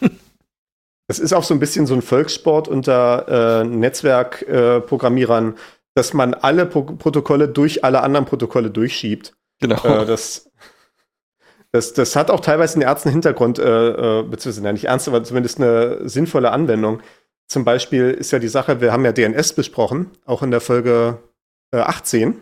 Es 1.07 1.19
ist 1.19 1.33
auch 1.33 1.45
so 1.45 1.55
ein 1.55 1.61
bisschen 1.61 1.87
so 1.87 1.95
ein 1.95 2.03
Volkssport 2.03 2.69
unter 2.69 3.61
äh, 3.61 3.65
Netzwerkprogrammierern, 3.65 5.53
äh, 5.53 5.57
dass 5.95 6.15
man 6.15 6.35
alle 6.35 6.67
Pro 6.67 6.83
Protokolle 6.83 7.49
durch 7.49 7.85
alle 7.85 8.03
anderen 8.03 8.27
Protokolle 8.27 8.71
durchschiebt. 8.71 9.35
Genau. 9.61 9.83
Äh, 9.85 10.07
das, 10.07 10.51
das, 11.73 11.93
das 11.93 12.17
hat 12.17 12.31
auch 12.31 12.41
teilweise 12.41 12.75
einen 12.75 12.83
ernsten 12.83 13.11
Hintergrund, 13.11 13.59
äh, 13.59 14.21
äh, 14.21 14.23
beziehungsweise 14.23 14.73
nicht 14.73 14.85
ernst, 14.85 15.09
aber 15.09 15.23
zumindest 15.25 15.61
eine 15.61 16.09
sinnvolle 16.09 16.51
Anwendung. 16.51 17.01
Zum 17.47 17.65
Beispiel 17.65 18.11
ist 18.11 18.31
ja 18.31 18.39
die 18.39 18.49
Sache, 18.49 18.81
wir 18.81 18.93
haben 18.93 19.05
ja 19.05 19.13
DNS 19.13 19.53
besprochen, 19.53 20.11
auch 20.25 20.43
in 20.43 20.51
der 20.51 20.61
Folge 20.61 21.19
18 21.73 22.41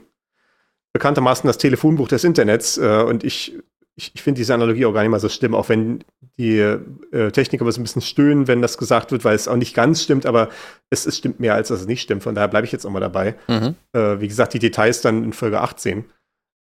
bekanntermaßen 0.92 1.46
das 1.46 1.59
Telefonbuch 1.59 2.09
des 2.09 2.25
Internets. 2.25 2.79
Äh, 2.79 3.03
und 3.03 3.25
ich 3.25 3.59
ich, 3.97 4.13
ich 4.15 4.23
finde 4.23 4.39
diese 4.39 4.55
Analogie 4.55 4.87
auch 4.87 4.93
gar 4.93 5.03
nicht 5.03 5.11
mal 5.11 5.21
so 5.21 5.29
schlimm, 5.29 5.55
auch 5.55 5.69
wenn 5.69 6.03
die 6.39 6.59
äh, 6.59 7.31
Techniker 7.31 7.71
so 7.71 7.81
ein 7.81 7.85
bisschen 7.85 8.03
stöhnen, 8.03 8.49
wenn 8.49 8.63
das 8.63 8.79
gesagt 8.79 9.13
wird, 9.13 9.25
weil 9.25 9.35
es 9.35 9.49
auch 9.49 9.57
nicht 9.57 9.75
ganz 9.75 10.03
stimmt, 10.03 10.25
aber 10.25 10.49
es, 10.91 11.05
es 11.07 11.19
stimmt 11.19 11.41
mehr, 11.41 11.55
als 11.55 11.69
dass 11.69 11.81
es 11.81 11.87
nicht 11.87 12.03
stimmt. 12.03 12.23
Von 12.23 12.35
daher 12.35 12.49
bleibe 12.49 12.65
ich 12.67 12.73
jetzt 12.73 12.87
auch 12.87 12.91
mal 12.91 13.01
dabei. 13.01 13.35
Mhm. 13.49 13.75
Äh, 13.93 14.21
wie 14.21 14.29
gesagt, 14.29 14.55
die 14.55 14.59
Details 14.59 15.03
dann 15.03 15.23
in 15.25 15.33
Folge 15.33 15.61
18, 15.61 16.07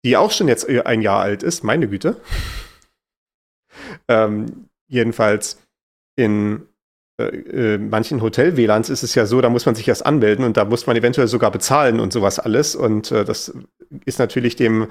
die 0.04 0.18
auch 0.18 0.32
schon 0.32 0.50
jetzt 0.50 0.68
äh, 0.68 0.82
ein 0.82 1.02
Jahr 1.02 1.22
alt 1.22 1.42
ist, 1.42 1.64
meine 1.64 1.88
Güte. 1.88 2.18
ähm, 4.10 4.68
jedenfalls 4.88 5.58
in 6.18 6.68
äh, 7.18 7.76
äh, 7.76 7.78
manchen 7.78 8.22
Hotel-WLANs 8.22 8.90
ist 8.90 9.04
es 9.04 9.16
ja 9.16 9.26
so, 9.26 9.42
da 9.42 9.50
muss 9.50 9.66
man 9.66 9.76
sich 9.76 9.88
erst 9.88 10.06
anmelden 10.06 10.44
und 10.44 10.58
da 10.58 10.66
muss 10.66 10.88
man 10.88 10.96
eventuell 10.96 11.28
sogar 11.28 11.52
bezahlen 11.52 12.00
und 12.00 12.12
sowas 12.12 12.40
alles. 12.40 12.76
Und 12.76 13.12
äh, 13.12 13.24
das 13.24 13.54
ist 14.06 14.20
natürlich 14.20 14.56
dem 14.56 14.88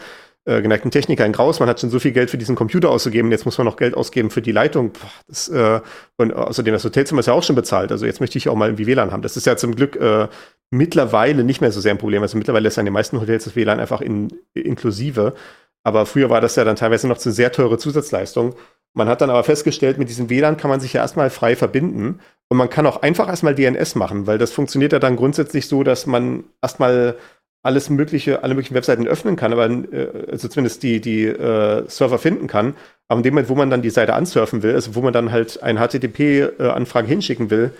äh, 0.46 0.62
geneigten 0.62 0.90
Techniker 0.90 1.24
ein 1.24 1.32
Graus. 1.32 1.60
Man 1.60 1.68
hat 1.68 1.80
schon 1.80 1.90
so 1.90 1.98
viel 1.98 2.12
Geld 2.12 2.30
für 2.30 2.38
diesen 2.38 2.56
Computer 2.56 2.90
ausgegeben, 2.90 3.30
jetzt 3.30 3.44
muss 3.44 3.58
man 3.58 3.66
noch 3.66 3.76
Geld 3.76 3.94
ausgeben 3.94 4.30
für 4.30 4.42
die 4.42 4.52
Leitung. 4.52 4.92
Boah, 4.92 5.10
das, 5.28 5.48
äh, 5.48 5.80
und 6.16 6.32
außerdem, 6.32 6.72
das 6.72 6.84
Hotelzimmer 6.84 7.20
ist 7.20 7.26
ja 7.26 7.34
auch 7.34 7.42
schon 7.42 7.56
bezahlt. 7.56 7.92
Also 7.92 8.06
jetzt 8.06 8.20
möchte 8.20 8.38
ich 8.38 8.48
auch 8.48 8.54
mal 8.54 8.68
irgendwie 8.68 8.86
WLAN 8.86 9.12
haben. 9.12 9.22
Das 9.22 9.36
ist 9.36 9.46
ja 9.46 9.56
zum 9.56 9.74
Glück 9.74 9.96
äh, 9.96 10.28
mittlerweile 10.70 11.44
nicht 11.44 11.60
mehr 11.60 11.72
so 11.72 11.80
sehr 11.80 11.92
ein 11.92 11.98
Problem. 11.98 12.22
Also 12.22 12.38
mittlerweile 12.38 12.68
ist 12.68 12.76
ja 12.76 12.80
in 12.80 12.86
den 12.86 12.94
meisten 12.94 13.20
Hotels 13.20 13.44
das 13.44 13.56
WLAN 13.56 13.80
einfach 13.80 14.00
in, 14.00 14.28
inklusive. 14.54 15.34
Aber 15.82 16.06
früher 16.06 16.30
war 16.30 16.40
das 16.40 16.56
ja 16.56 16.64
dann 16.64 16.76
teilweise 16.76 17.08
noch 17.08 17.18
zu 17.18 17.32
sehr 17.32 17.52
teure 17.52 17.78
Zusatzleistung. 17.78 18.54
Man 18.92 19.08
hat 19.08 19.20
dann 19.20 19.30
aber 19.30 19.44
festgestellt, 19.44 19.98
mit 19.98 20.08
diesem 20.08 20.30
WLAN 20.30 20.56
kann 20.56 20.70
man 20.70 20.80
sich 20.80 20.92
ja 20.92 21.02
erstmal 21.02 21.30
frei 21.30 21.54
verbinden 21.54 22.20
und 22.48 22.58
man 22.58 22.68
kann 22.68 22.86
auch 22.86 23.02
einfach 23.02 23.28
erstmal 23.28 23.54
DNS 23.54 23.94
machen, 23.94 24.26
weil 24.26 24.36
das 24.36 24.50
funktioniert 24.50 24.92
ja 24.92 24.98
dann 24.98 25.16
grundsätzlich 25.16 25.68
so, 25.68 25.84
dass 25.84 26.06
man 26.06 26.44
erstmal 26.60 27.16
alles 27.62 27.90
mögliche, 27.90 28.42
alle 28.42 28.54
möglichen 28.54 28.74
Webseiten 28.74 29.06
öffnen 29.06 29.36
kann, 29.36 29.52
aber 29.52 29.68
äh, 29.68 30.26
also 30.30 30.48
zumindest 30.48 30.82
die, 30.82 31.00
die 31.00 31.24
äh, 31.24 31.84
Server 31.88 32.18
finden 32.18 32.46
kann. 32.46 32.74
Aber 33.08 33.18
in 33.18 33.22
dem 33.24 33.34
Moment, 33.34 33.48
wo 33.48 33.54
man 33.54 33.70
dann 33.70 33.82
die 33.82 33.90
Seite 33.90 34.14
ansurfen 34.14 34.62
will, 34.62 34.74
also 34.74 34.94
wo 34.94 35.02
man 35.02 35.12
dann 35.12 35.30
halt 35.30 35.62
eine 35.62 35.80
HTTP-Anfrage 35.80 37.08
hinschicken 37.08 37.50
will, 37.50 37.72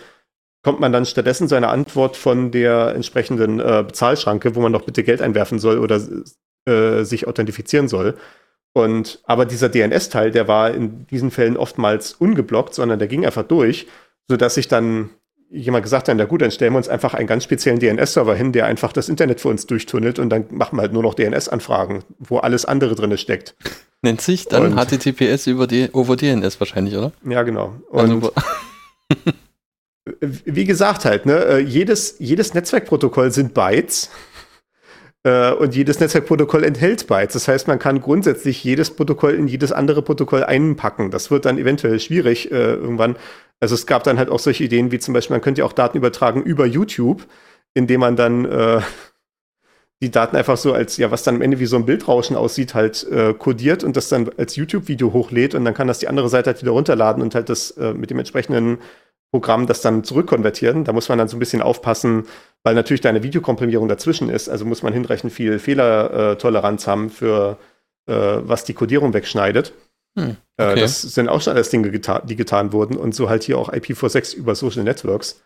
kommt 0.62 0.80
man 0.80 0.92
dann 0.92 1.06
stattdessen 1.06 1.48
zu 1.48 1.54
einer 1.54 1.70
Antwort 1.70 2.16
von 2.16 2.50
der 2.50 2.94
entsprechenden 2.94 3.60
äh, 3.60 3.84
Bezahlschranke, 3.86 4.54
wo 4.54 4.60
man 4.60 4.72
doch 4.72 4.82
bitte 4.82 5.02
Geld 5.02 5.22
einwerfen 5.22 5.58
soll 5.58 5.78
oder 5.78 6.00
äh, 6.66 7.04
sich 7.04 7.26
authentifizieren 7.26 7.88
soll. 7.88 8.16
Und 8.72 9.20
aber 9.24 9.46
dieser 9.46 9.68
DNS-Teil, 9.68 10.31
der 10.31 10.46
war 10.46 10.70
in 10.72 11.06
diesen 11.06 11.31
Fällen 11.31 11.56
oftmals 11.56 12.12
ungeblockt, 12.12 12.74
sondern 12.74 12.98
der 12.98 13.08
ging 13.08 13.24
einfach 13.24 13.42
durch, 13.42 13.87
sodass 14.28 14.54
sich 14.54 14.68
dann 14.68 15.10
jemand 15.51 15.83
gesagt 15.83 16.09
hat, 16.09 16.17
na 16.17 16.25
gut, 16.25 16.42
dann 16.42 16.51
stellen 16.51 16.73
wir 16.73 16.79
uns 16.79 16.88
einfach 16.88 17.15
einen 17.15 17.27
ganz 17.27 17.44
speziellen 17.44 17.81
DNS-Server 17.81 18.35
hin, 18.35 18.53
der 18.53 18.67
einfach 18.67 18.92
das 18.92 19.09
Internet 19.09 19.40
für 19.40 19.48
uns 19.48 19.67
durchtunnelt 19.67 20.19
und 20.19 20.31
dann 20.31 20.46
machen 20.51 20.77
wir 20.77 20.83
halt 20.83 20.92
nur 20.92 21.03
noch 21.03 21.15
DNS-Anfragen, 21.15 22.05
wo 22.19 22.38
alles 22.38 22.65
andere 22.65 22.94
drin 22.94 23.17
steckt. 23.19 23.55
Nennt 24.03 24.21
sich 24.21 24.46
dann 24.46 24.73
und, 24.73 24.77
HTTPS 24.77 25.46
über, 25.46 25.67
D 25.67 25.90
over 25.92 26.17
DNS 26.17 26.59
wahrscheinlich, 26.61 26.96
oder? 26.96 27.13
Ja, 27.29 27.42
genau. 27.42 27.75
Und 27.90 28.31
wie 30.21 30.65
gesagt 30.65 31.05
halt, 31.05 31.27
ne, 31.27 31.44
äh, 31.44 31.59
jedes, 31.59 32.17
jedes 32.19 32.55
Netzwerkprotokoll 32.55 33.31
sind 33.33 33.53
Bytes 33.53 34.11
äh, 35.25 35.53
und 35.53 35.75
jedes 35.75 36.01
Netzwerkprotokoll 36.01 36.65
enthält 36.65 37.09
Bytes. 37.09 37.35
Das 37.35 37.48
heißt, 37.48 37.69
man 37.69 37.79
kann 37.79 38.01
grundsätzlich 38.01 38.63
jedes 38.63 38.90
Protokoll 38.90 39.35
in 39.35 39.48
jedes 39.48 39.73
andere 39.73 40.03
Protokoll 40.03 40.44
einpacken. 40.44 41.11
Das 41.11 41.31
wird 41.31 41.44
dann 41.44 41.59
eventuell 41.59 41.98
schwierig 42.01 42.51
äh, 42.51 42.55
irgendwann. 42.55 43.17
Also 43.61 43.75
es 43.75 43.87
gab 43.87 44.04
dann 44.04 44.19
halt 44.19 44.31
auch 44.31 44.38
solche 44.38 44.65
Ideen 44.65 44.90
wie 44.90 44.98
zum 44.98 45.15
Beispiel, 45.15 45.35
man 45.35 45.42
könnte 45.42 45.61
ja 45.61 45.67
auch 45.67 45.73
Daten 45.73 45.98
übertragen 45.98 46.42
über 46.42 46.67
YouTube, 46.67 47.27
indem 47.75 48.00
man 48.00 48.17
dann 48.17 48.46
äh, 48.46 48.81
die 50.02 50.11
Daten 50.11 50.37
einfach 50.37 50.56
so 50.56 50.73
als, 50.73 50.96
ja, 50.96 51.11
was 51.11 51.23
dann 51.23 51.37
am 51.37 51.42
Ende 51.42 51.61
wie 51.61 51.67
so 51.67 51.77
ein 51.77 51.85
Bildrauschen 51.85 52.37
aussieht, 52.37 52.75
halt 52.75 53.06
äh, 53.11 53.35
kodiert 53.35 53.85
und 53.85 53.96
das 53.96 54.08
dann 54.08 54.31
als 54.38 54.56
YouTube-Video 54.56 55.13
hochlädt 55.13 55.54
und 55.54 55.65
dann 55.65 55.75
kann 55.75 55.88
das 55.88 55.98
die 55.98 56.08
andere 56.08 56.31
Seite 56.31 56.50
halt 56.50 56.63
wieder 56.63 56.73
runterladen 56.73 57.23
und 57.23 57.35
halt 57.35 57.50
das 57.50 57.73
äh, 57.73 57.92
mit 57.92 58.11
dem 58.11 58.19
entsprechenden 58.19 58.79
Programm 59.31 59.67
das 59.67 59.83
dann 59.83 60.02
zurückkonvertieren. 60.02 60.85
Da 60.85 60.92
muss 60.92 61.08
man 61.08 61.19
dann 61.19 61.29
so 61.29 61.37
ein 61.37 61.40
bisschen 61.40 61.63
aufpassen, 61.63 62.27
weil 62.63 62.75
natürlich 62.75 63.02
da 63.02 63.11
eine 63.11 63.23
Videokomprimierung 63.23 63.88
dazwischen 63.88 64.29
ist. 64.29 64.48
Also 64.48 64.65
muss 64.65 64.83
man 64.83 64.92
hinreichend 64.92 65.33
viel 65.33 65.58
Fehlertoleranz 65.58 66.87
haben 66.87 67.11
für 67.11 67.58
äh, 68.06 68.13
was 68.13 68.65
die 68.65 68.75
Codierung 68.75 69.13
wegschneidet. 69.13 69.73
Hm, 70.19 70.37
äh, 70.56 70.71
okay. 70.71 70.81
das 70.81 71.02
sind 71.02 71.29
auch 71.29 71.40
schon 71.40 71.54
alles 71.54 71.71
Dinge, 71.71 71.90
geta 71.90 72.21
die 72.21 72.37
getan 72.37 72.73
wurden 72.73 72.96
und 72.96 73.15
so 73.15 73.29
halt 73.29 73.44
hier 73.44 73.58
auch 73.58 73.73
IPv6 73.73 74.35
über 74.35 74.54
Social 74.54 74.83
Networks. 74.83 75.42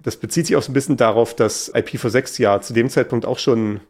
Das 0.00 0.16
bezieht 0.16 0.46
sich 0.46 0.56
auch 0.56 0.62
so 0.62 0.70
ein 0.70 0.74
bisschen 0.74 0.96
darauf, 0.96 1.34
dass 1.34 1.74
IPv6 1.74 2.40
ja 2.40 2.60
zu 2.60 2.72
dem 2.72 2.88
Zeitpunkt 2.88 3.26
auch 3.26 3.38
schon 3.38 3.80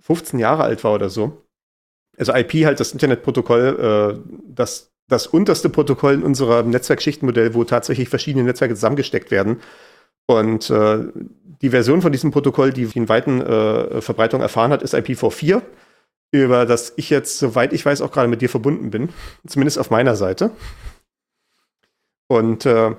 15 0.00 0.38
Jahre 0.38 0.64
alt 0.64 0.84
war 0.84 0.94
oder 0.94 1.08
so. 1.08 1.42
Also 2.16 2.34
IP 2.34 2.64
halt 2.64 2.78
das 2.80 2.92
Internetprotokoll, 2.92 4.18
äh, 4.18 4.40
das 4.46 4.94
das 5.08 5.26
unterste 5.26 5.68
Protokoll 5.68 6.14
in 6.14 6.22
unserem 6.22 6.70
Netzwerkschichtenmodell, 6.70 7.54
wo 7.54 7.64
tatsächlich 7.64 8.08
verschiedene 8.08 8.44
Netzwerke 8.44 8.74
zusammengesteckt 8.74 9.30
werden. 9.30 9.60
Und 10.26 10.70
äh, 10.70 11.00
die 11.60 11.70
Version 11.70 12.00
von 12.00 12.12
diesem 12.12 12.30
Protokoll, 12.30 12.72
die 12.72 12.88
in 12.94 13.08
weiten 13.08 13.42
äh, 13.42 14.00
Verbreitung 14.00 14.40
erfahren 14.40 14.70
hat, 14.70 14.82
ist 14.82 14.94
IPv4, 14.94 15.60
über 16.42 16.66
das 16.66 16.92
ich 16.96 17.10
jetzt, 17.10 17.38
soweit 17.38 17.72
ich 17.72 17.86
weiß, 17.86 18.02
auch 18.02 18.10
gerade 18.10 18.28
mit 18.28 18.42
dir 18.42 18.48
verbunden 18.48 18.90
bin. 18.90 19.10
Zumindest 19.46 19.78
auf 19.78 19.90
meiner 19.90 20.16
Seite. 20.16 20.50
Und 22.26 22.66
äh, 22.66 22.94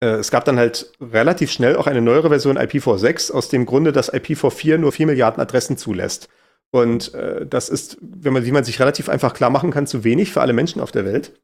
äh 0.00 0.16
es 0.16 0.30
gab 0.30 0.44
dann 0.44 0.58
halt 0.58 0.92
relativ 1.00 1.52
schnell 1.52 1.76
auch 1.76 1.86
eine 1.86 2.00
neuere 2.00 2.28
Version 2.28 2.58
IPv6, 2.58 3.32
aus 3.32 3.48
dem 3.48 3.66
Grunde, 3.66 3.92
dass 3.92 4.12
IPv4 4.12 4.78
nur 4.78 4.92
4 4.92 5.06
Milliarden 5.06 5.40
Adressen 5.40 5.76
zulässt. 5.76 6.28
Und 6.70 7.14
äh, 7.14 7.46
das 7.46 7.68
ist, 7.68 7.98
wenn 8.00 8.32
man, 8.32 8.44
wie 8.44 8.52
man 8.52 8.64
sich 8.64 8.80
relativ 8.80 9.08
einfach 9.08 9.32
klar 9.32 9.50
machen 9.50 9.70
kann, 9.70 9.86
zu 9.86 10.02
wenig 10.04 10.32
für 10.32 10.40
alle 10.40 10.52
Menschen 10.52 10.82
auf 10.82 10.90
der 10.90 11.04
Welt. 11.04 11.40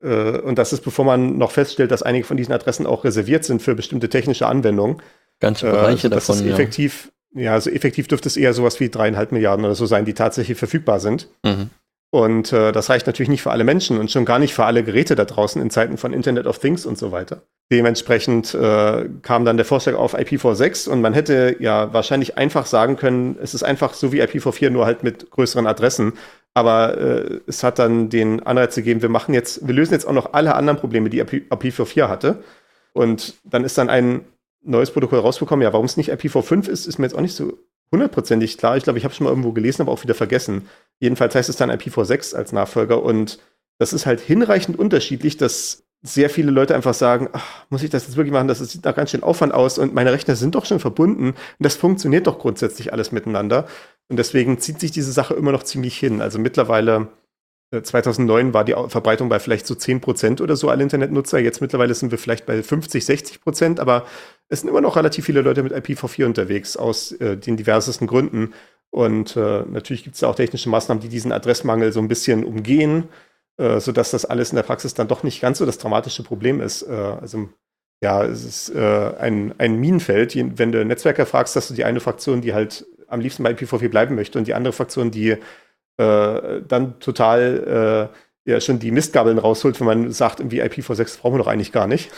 Äh, 0.00 0.38
und 0.38 0.58
das 0.58 0.72
ist, 0.72 0.82
bevor 0.82 1.04
man 1.04 1.36
noch 1.38 1.50
feststellt, 1.50 1.90
dass 1.90 2.04
einige 2.04 2.24
von 2.24 2.36
diesen 2.36 2.52
Adressen 2.52 2.86
auch 2.86 3.04
reserviert 3.04 3.44
sind 3.44 3.62
für 3.62 3.74
bestimmte 3.74 4.08
technische 4.08 4.46
Anwendungen. 4.46 5.02
Ganze 5.40 5.70
Bereiche 5.70 6.06
äh, 6.06 6.10
davon. 6.10 6.36
Ist 6.36 6.46
effektiv, 6.46 7.06
ja. 7.06 7.12
Ja, 7.34 7.52
also 7.52 7.70
effektiv 7.70 8.08
dürfte 8.08 8.28
es 8.28 8.36
eher 8.36 8.54
sowas 8.54 8.80
wie 8.80 8.88
dreieinhalb 8.88 9.32
Milliarden 9.32 9.64
oder 9.64 9.74
so 9.74 9.86
sein, 9.86 10.04
die 10.04 10.14
tatsächlich 10.14 10.58
verfügbar 10.58 11.00
sind. 11.00 11.28
Mhm. 11.44 11.70
Und 12.10 12.54
äh, 12.54 12.72
das 12.72 12.88
reicht 12.88 13.06
natürlich 13.06 13.28
nicht 13.28 13.42
für 13.42 13.50
alle 13.50 13.64
Menschen 13.64 13.98
und 13.98 14.10
schon 14.10 14.24
gar 14.24 14.38
nicht 14.38 14.54
für 14.54 14.64
alle 14.64 14.82
Geräte 14.82 15.14
da 15.14 15.26
draußen 15.26 15.60
in 15.60 15.68
Zeiten 15.68 15.98
von 15.98 16.14
Internet 16.14 16.46
of 16.46 16.58
Things 16.58 16.86
und 16.86 16.96
so 16.96 17.12
weiter. 17.12 17.42
Dementsprechend 17.70 18.54
äh, 18.54 19.10
kam 19.20 19.44
dann 19.44 19.58
der 19.58 19.66
Vorschlag 19.66 19.94
auf 19.94 20.18
IPv6 20.18 20.88
und 20.88 21.02
man 21.02 21.12
hätte 21.12 21.56
ja 21.60 21.92
wahrscheinlich 21.92 22.38
einfach 22.38 22.64
sagen 22.64 22.96
können, 22.96 23.36
es 23.42 23.52
ist 23.52 23.62
einfach 23.62 23.92
so 23.92 24.10
wie 24.10 24.22
IPv4, 24.22 24.70
nur 24.70 24.86
halt 24.86 25.02
mit 25.02 25.30
größeren 25.30 25.66
Adressen. 25.66 26.14
Aber 26.54 26.96
äh, 26.96 27.40
es 27.46 27.62
hat 27.62 27.78
dann 27.78 28.08
den 28.08 28.40
Anreiz 28.40 28.74
gegeben, 28.74 29.02
wir 29.02 29.10
machen 29.10 29.34
jetzt, 29.34 29.66
wir 29.68 29.74
lösen 29.74 29.92
jetzt 29.92 30.06
auch 30.06 30.12
noch 30.12 30.32
alle 30.32 30.54
anderen 30.54 30.78
Probleme, 30.78 31.10
die 31.10 31.22
IPv4 31.22 32.08
hatte. 32.08 32.42
Und 32.94 33.34
dann 33.44 33.64
ist 33.64 33.76
dann 33.76 33.90
ein 33.90 34.22
neues 34.62 34.90
Protokoll 34.90 35.20
rausbekommen. 35.20 35.62
Ja, 35.62 35.72
warum 35.72 35.86
es 35.86 35.96
nicht 35.96 36.12
IPv5 36.12 36.68
ist, 36.68 36.86
ist 36.86 36.98
mir 36.98 37.06
jetzt 37.06 37.14
auch 37.14 37.20
nicht 37.20 37.34
so 37.34 37.58
hundertprozentig 37.90 38.58
klar. 38.58 38.76
Ich 38.76 38.84
glaube, 38.84 38.98
ich 38.98 39.04
habe 39.04 39.12
es 39.12 39.16
schon 39.16 39.24
mal 39.24 39.30
irgendwo 39.30 39.52
gelesen, 39.52 39.82
aber 39.82 39.92
auch 39.92 40.02
wieder 40.02 40.14
vergessen. 40.14 40.68
Jedenfalls 41.00 41.34
heißt 41.34 41.48
es 41.48 41.56
dann 41.56 41.70
IPv6 41.70 42.34
als 42.34 42.52
Nachfolger 42.52 43.02
und 43.02 43.38
das 43.78 43.92
ist 43.92 44.06
halt 44.06 44.20
hinreichend 44.20 44.78
unterschiedlich, 44.78 45.36
dass 45.36 45.84
sehr 46.02 46.30
viele 46.30 46.50
Leute 46.50 46.74
einfach 46.74 46.94
sagen, 46.94 47.28
ach, 47.32 47.64
muss 47.70 47.82
ich 47.82 47.90
das 47.90 48.06
jetzt 48.06 48.16
wirklich 48.16 48.32
machen? 48.32 48.48
Das 48.48 48.58
sieht 48.58 48.84
nach 48.84 48.94
ganz 48.94 49.10
schön 49.10 49.22
Aufwand 49.22 49.52
aus 49.52 49.78
und 49.78 49.94
meine 49.94 50.12
Rechner 50.12 50.36
sind 50.36 50.54
doch 50.54 50.64
schon 50.64 50.80
verbunden 50.80 51.30
und 51.30 51.36
das 51.58 51.76
funktioniert 51.76 52.26
doch 52.26 52.38
grundsätzlich 52.38 52.92
alles 52.92 53.10
miteinander. 53.10 53.66
Und 54.08 54.16
deswegen 54.16 54.58
zieht 54.58 54.80
sich 54.80 54.90
diese 54.90 55.12
Sache 55.12 55.34
immer 55.34 55.52
noch 55.52 55.64
ziemlich 55.64 55.98
hin. 55.98 56.20
Also 56.20 56.38
mittlerweile 56.38 57.08
2009 57.70 58.50
äh, 58.50 58.54
war 58.54 58.64
die 58.64 58.74
Verbreitung 58.88 59.28
bei 59.28 59.38
vielleicht 59.38 59.66
so 59.66 59.74
10 59.74 60.00
Prozent 60.00 60.40
oder 60.40 60.56
so 60.56 60.68
alle 60.68 60.82
Internetnutzer. 60.82 61.38
Jetzt 61.38 61.60
mittlerweile 61.60 61.94
sind 61.94 62.10
wir 62.10 62.18
vielleicht 62.18 62.46
bei 62.46 62.62
50, 62.62 63.04
60 63.04 63.40
Prozent, 63.40 63.80
aber 63.80 64.06
es 64.48 64.60
sind 64.60 64.68
immer 64.68 64.80
noch 64.80 64.96
relativ 64.96 65.26
viele 65.26 65.42
Leute 65.42 65.62
mit 65.62 65.72
IPv4 65.72 66.24
unterwegs 66.24 66.76
aus 66.76 67.12
äh, 67.12 67.36
den 67.36 67.56
diversesten 67.56 68.06
Gründen. 68.06 68.54
Und 68.90 69.36
äh, 69.36 69.62
natürlich 69.68 70.04
gibt 70.04 70.16
es 70.16 70.24
auch 70.24 70.34
technische 70.34 70.70
Maßnahmen, 70.70 71.02
die 71.02 71.08
diesen 71.08 71.32
Adressmangel 71.32 71.92
so 71.92 72.00
ein 72.00 72.08
bisschen 72.08 72.44
umgehen, 72.44 73.08
äh, 73.58 73.80
sodass 73.80 74.10
das 74.10 74.24
alles 74.24 74.50
in 74.50 74.56
der 74.56 74.62
Praxis 74.62 74.94
dann 74.94 75.08
doch 75.08 75.22
nicht 75.22 75.40
ganz 75.40 75.58
so 75.58 75.66
das 75.66 75.78
dramatische 75.78 76.22
Problem 76.22 76.60
ist. 76.60 76.82
Äh, 76.82 76.92
also 76.94 77.50
ja, 78.00 78.24
es 78.24 78.44
ist 78.44 78.74
äh, 78.74 79.12
ein, 79.18 79.54
ein 79.58 79.76
Minenfeld. 79.76 80.34
Wenn 80.58 80.72
du 80.72 80.84
Netzwerker 80.84 81.26
fragst, 81.26 81.56
dass 81.56 81.68
du 81.68 81.74
die 81.74 81.84
eine 81.84 82.00
Fraktion, 82.00 82.40
die 82.40 82.54
halt 82.54 82.86
am 83.08 83.20
liebsten 83.20 83.42
bei 83.42 83.50
IPv4 83.50 83.88
bleiben 83.88 84.14
möchte 84.14 84.38
und 84.38 84.46
die 84.46 84.54
andere 84.54 84.72
Fraktion, 84.72 85.10
die 85.10 85.36
äh, 85.98 86.62
dann 86.66 87.00
total 87.00 88.10
äh, 88.46 88.50
ja 88.50 88.60
schon 88.60 88.78
die 88.78 88.92
Mistgabeln 88.92 89.38
rausholt, 89.38 89.78
wenn 89.80 89.86
man 89.86 90.12
sagt, 90.12 90.40
irgendwie 90.40 90.62
IPv6 90.62 91.20
brauchen 91.20 91.34
wir 91.34 91.38
doch 91.38 91.48
eigentlich 91.48 91.72
gar 91.72 91.86
nicht. 91.86 92.10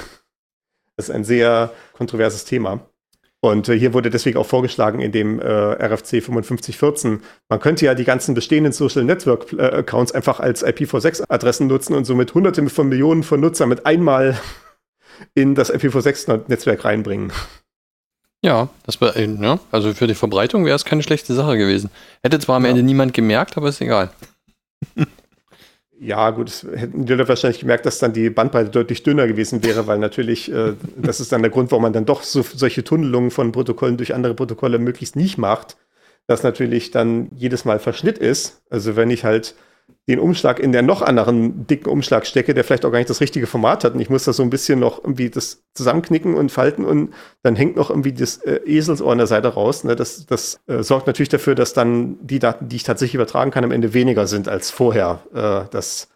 Das 1.00 1.08
ist 1.08 1.14
ein 1.14 1.24
sehr 1.24 1.72
kontroverses 1.94 2.44
Thema. 2.44 2.80
Und 3.40 3.70
äh, 3.70 3.78
hier 3.78 3.94
wurde 3.94 4.10
deswegen 4.10 4.36
auch 4.36 4.46
vorgeschlagen 4.46 5.00
in 5.00 5.12
dem 5.12 5.40
äh, 5.40 5.46
RFC 5.46 6.22
5514, 6.22 7.22
man 7.48 7.58
könnte 7.58 7.86
ja 7.86 7.94
die 7.94 8.04
ganzen 8.04 8.34
bestehenden 8.34 8.74
Social 8.74 9.02
Network 9.02 9.50
äh, 9.54 9.62
Accounts 9.62 10.12
einfach 10.12 10.40
als 10.40 10.62
IPv6-Adressen 10.62 11.66
nutzen 11.68 11.94
und 11.94 12.04
somit 12.04 12.34
hunderte 12.34 12.68
von 12.68 12.90
Millionen 12.90 13.22
von 13.22 13.40
Nutzern 13.40 13.70
mit 13.70 13.86
einmal 13.86 14.38
in 15.34 15.54
das 15.54 15.72
IPv6-Netzwerk 15.72 16.84
reinbringen. 16.84 17.32
Ja, 18.42 18.68
das 18.84 19.00
war, 19.00 19.18
ja, 19.18 19.58
also 19.70 19.94
für 19.94 20.06
die 20.06 20.14
Verbreitung 20.14 20.66
wäre 20.66 20.76
es 20.76 20.84
keine 20.84 21.02
schlechte 21.02 21.32
Sache 21.32 21.56
gewesen. 21.56 21.88
Hätte 22.22 22.38
zwar 22.40 22.56
am 22.56 22.64
ja. 22.64 22.70
Ende 22.70 22.82
niemand 22.82 23.14
gemerkt, 23.14 23.56
aber 23.56 23.70
ist 23.70 23.80
egal. 23.80 24.10
Ja, 26.02 26.30
gut, 26.30 26.48
es 26.48 26.62
hätten 26.62 27.04
die 27.04 27.12
Leute 27.12 27.28
wahrscheinlich 27.28 27.60
gemerkt, 27.60 27.84
dass 27.84 27.98
dann 27.98 28.14
die 28.14 28.30
Bandbreite 28.30 28.70
deutlich 28.70 29.02
dünner 29.02 29.26
gewesen 29.26 29.62
wäre, 29.62 29.86
weil 29.86 29.98
natürlich, 29.98 30.50
äh, 30.50 30.72
das 30.96 31.20
ist 31.20 31.30
dann 31.30 31.42
der 31.42 31.50
Grund, 31.50 31.70
warum 31.70 31.82
man 31.82 31.92
dann 31.92 32.06
doch 32.06 32.22
so, 32.22 32.40
solche 32.42 32.82
Tunnelungen 32.82 33.30
von 33.30 33.52
Protokollen 33.52 33.98
durch 33.98 34.14
andere 34.14 34.32
Protokolle 34.34 34.78
möglichst 34.78 35.14
nicht 35.14 35.36
macht, 35.36 35.76
dass 36.26 36.42
natürlich 36.42 36.90
dann 36.90 37.28
jedes 37.36 37.66
Mal 37.66 37.78
Verschnitt 37.78 38.16
ist. 38.16 38.62
Also 38.70 38.96
wenn 38.96 39.10
ich 39.10 39.24
halt 39.24 39.54
den 40.08 40.18
Umschlag 40.18 40.58
in 40.58 40.72
der 40.72 40.82
noch 40.82 41.02
anderen 41.02 41.66
dicken 41.66 41.88
Umschlag 41.88 42.26
stecke, 42.26 42.54
der 42.54 42.64
vielleicht 42.64 42.84
auch 42.84 42.90
gar 42.90 42.98
nicht 42.98 43.10
das 43.10 43.20
richtige 43.20 43.46
Format 43.46 43.84
hat. 43.84 43.94
Und 43.94 44.00
ich 44.00 44.10
muss 44.10 44.24
da 44.24 44.32
so 44.32 44.42
ein 44.42 44.50
bisschen 44.50 44.78
noch 44.78 45.02
irgendwie 45.02 45.30
das 45.30 45.62
zusammenknicken 45.74 46.34
und 46.34 46.50
falten 46.50 46.84
und 46.84 47.14
dann 47.42 47.56
hängt 47.56 47.76
noch 47.76 47.90
irgendwie 47.90 48.12
das 48.12 48.38
äh, 48.38 48.60
Eselsohr 48.64 49.12
an 49.12 49.18
der 49.18 49.26
Seite 49.26 49.48
raus. 49.48 49.84
Ne? 49.84 49.96
Das, 49.96 50.26
das 50.26 50.60
äh, 50.66 50.82
sorgt 50.82 51.06
natürlich 51.06 51.28
dafür, 51.28 51.54
dass 51.54 51.72
dann 51.72 52.18
die 52.26 52.38
Daten, 52.38 52.68
die 52.68 52.76
ich 52.76 52.82
tatsächlich 52.82 53.14
übertragen 53.14 53.50
kann, 53.50 53.64
am 53.64 53.72
Ende 53.72 53.94
weniger 53.94 54.26
sind 54.26 54.48
als 54.48 54.70
vorher. 54.70 55.20
Äh, 55.32 55.68
das 55.70 56.08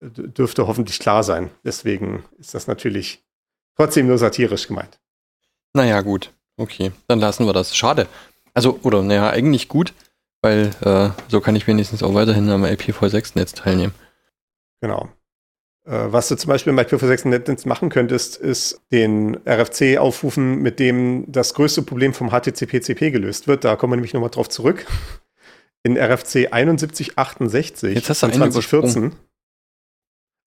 dürfte 0.00 0.66
hoffentlich 0.66 0.98
klar 0.98 1.22
sein. 1.22 1.50
Deswegen 1.64 2.24
ist 2.38 2.54
das 2.54 2.66
natürlich 2.66 3.24
trotzdem 3.76 4.06
nur 4.06 4.18
satirisch 4.18 4.68
gemeint. 4.68 5.00
Naja, 5.72 6.00
gut. 6.02 6.32
Okay, 6.56 6.92
dann 7.06 7.20
lassen 7.20 7.46
wir 7.46 7.52
das. 7.52 7.76
Schade. 7.76 8.06
Also, 8.54 8.78
oder 8.82 9.02
naja, 9.02 9.30
eigentlich 9.30 9.68
gut 9.68 9.94
weil 10.42 10.70
äh, 10.82 11.10
so 11.28 11.40
kann 11.40 11.56
ich 11.56 11.66
wenigstens 11.66 12.02
auch 12.02 12.14
weiterhin 12.14 12.48
am 12.50 12.64
IPv6-Netz 12.64 13.54
teilnehmen. 13.54 13.94
Genau. 14.80 15.08
Äh, 15.84 16.12
was 16.12 16.28
du 16.28 16.36
zum 16.36 16.48
Beispiel 16.48 16.72
im 16.72 16.78
IPv6-Netz 16.78 17.64
machen 17.64 17.88
könntest, 17.88 18.36
ist 18.36 18.80
den 18.92 19.38
RFC 19.46 19.98
aufrufen, 19.98 20.60
mit 20.62 20.78
dem 20.78 21.24
das 21.30 21.54
größte 21.54 21.82
Problem 21.82 22.12
vom 22.12 22.30
HTTP-CP 22.30 23.10
gelöst 23.10 23.48
wird. 23.48 23.64
Da 23.64 23.76
kommen 23.76 23.92
wir 23.92 23.96
nämlich 23.96 24.14
nochmal 24.14 24.30
drauf 24.30 24.48
zurück. 24.48 24.86
In 25.82 25.96
RFC 25.96 26.48
7168 26.50 27.94
Jetzt 27.94 28.10
hast 28.10 28.22
du 28.22 28.28
von 28.28 28.34
2014. 28.34 29.12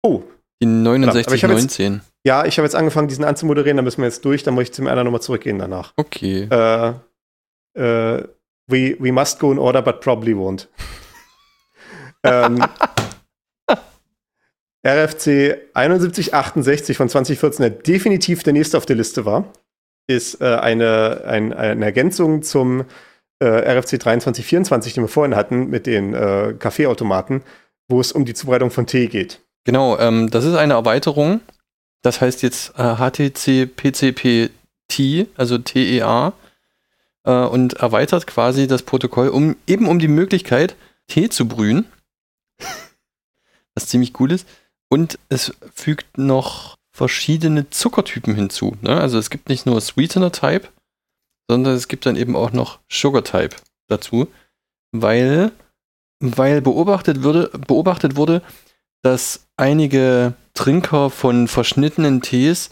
Oh. 0.04 0.24
Die 0.62 0.68
6919. 0.68 2.02
Ja, 2.24 2.46
ich 2.46 2.58
habe 2.58 2.68
jetzt 2.68 2.76
angefangen, 2.76 3.08
diesen 3.08 3.24
anzumoderieren, 3.24 3.78
da 3.78 3.84
müssen 3.84 4.02
wir 4.02 4.06
jetzt 4.06 4.24
durch, 4.26 4.44
dann 4.44 4.54
muss 4.54 4.66
ich 4.66 4.74
zum 4.74 4.86
anderen 4.86 5.06
nochmal 5.06 5.22
zurückgehen 5.22 5.58
danach. 5.58 5.94
Okay. 5.96 6.48
Äh, 6.52 6.94
äh, 7.80 8.28
we, 8.68 8.96
we 9.00 9.12
must 9.12 9.40
go 9.40 9.52
in 9.52 9.58
order, 9.58 9.82
but 9.82 10.02
probably 10.02 10.34
won't. 10.34 10.68
ähm, 12.24 12.64
RFC 14.86 15.70
7168 15.76 16.98
von 16.98 17.10
2014, 17.10 17.64
der 17.64 17.70
definitiv 17.70 18.44
der 18.44 18.54
nächste 18.54 18.78
auf 18.78 18.86
der 18.86 18.96
Liste 18.96 19.26
war, 19.26 19.46
ist 20.08 20.42
äh, 20.42 20.46
eine, 20.56 21.24
ein, 21.26 21.54
eine 21.54 21.86
Ergänzung 21.86 22.42
zum 22.42 22.86
äh, 23.40 23.46
RFC 23.46 24.02
2324, 24.02 24.94
den 24.94 25.04
wir 25.04 25.08
vorhin 25.08 25.36
hatten, 25.36 25.70
mit 25.70 25.86
den 25.86 26.14
äh, 26.14 26.56
Kaffeeautomaten, 26.58 27.44
wo 27.90 28.00
es 28.00 28.12
um 28.12 28.26
die 28.26 28.34
Zubereitung 28.34 28.72
von 28.72 28.88
Tee 28.88 29.08
geht. 29.08 29.40
Genau, 29.66 29.98
ähm, 30.00 30.30
das 30.32 30.46
ist 30.46 30.56
eine 30.56 30.74
Erweiterung. 30.74 31.42
Das 32.02 32.20
heißt 32.20 32.42
jetzt 32.42 32.74
HTC 32.76 33.68
PCP 33.76 34.50
T, 34.88 35.28
also 35.38 35.60
TEA 35.60 36.34
äh, 37.24 37.32
und 37.32 37.74
erweitert 37.74 38.28
quasi 38.28 38.68
das 38.68 38.84
Protokoll, 38.84 39.30
um 39.30 39.56
eben 39.68 39.88
um 39.88 40.00
die 40.00 40.08
Möglichkeit, 40.08 40.76
Tee 41.08 41.30
zu 41.30 41.48
brühen. 41.48 41.86
was 43.76 43.88
ziemlich 43.88 44.20
cool 44.20 44.32
ist. 44.32 44.48
Und 44.90 45.20
es 45.30 45.54
fügt 45.74 46.18
noch 46.18 46.78
verschiedene 46.94 47.70
Zuckertypen 47.70 48.36
hinzu. 48.36 48.76
Ne? 48.82 49.00
Also 49.00 49.18
es 49.18 49.30
gibt 49.30 49.50
nicht 49.50 49.66
nur 49.66 49.80
Sweetener 49.80 50.32
Type, 50.32 50.68
sondern 51.50 51.76
es 51.76 51.88
gibt 51.88 52.06
dann 52.06 52.18
eben 52.18 52.36
auch 52.36 52.52
noch 52.52 52.80
Sugar 52.90 53.24
Type 53.24 53.56
dazu, 53.88 54.28
weil, 54.92 55.52
weil 56.20 56.62
beobachtet, 56.62 57.24
würde, 57.24 57.50
beobachtet 57.68 58.16
wurde, 58.16 58.42
dass 59.02 59.48
einige 59.56 60.34
Trinker 60.54 61.10
von 61.10 61.48
verschnittenen 61.48 62.22
Tees 62.22 62.70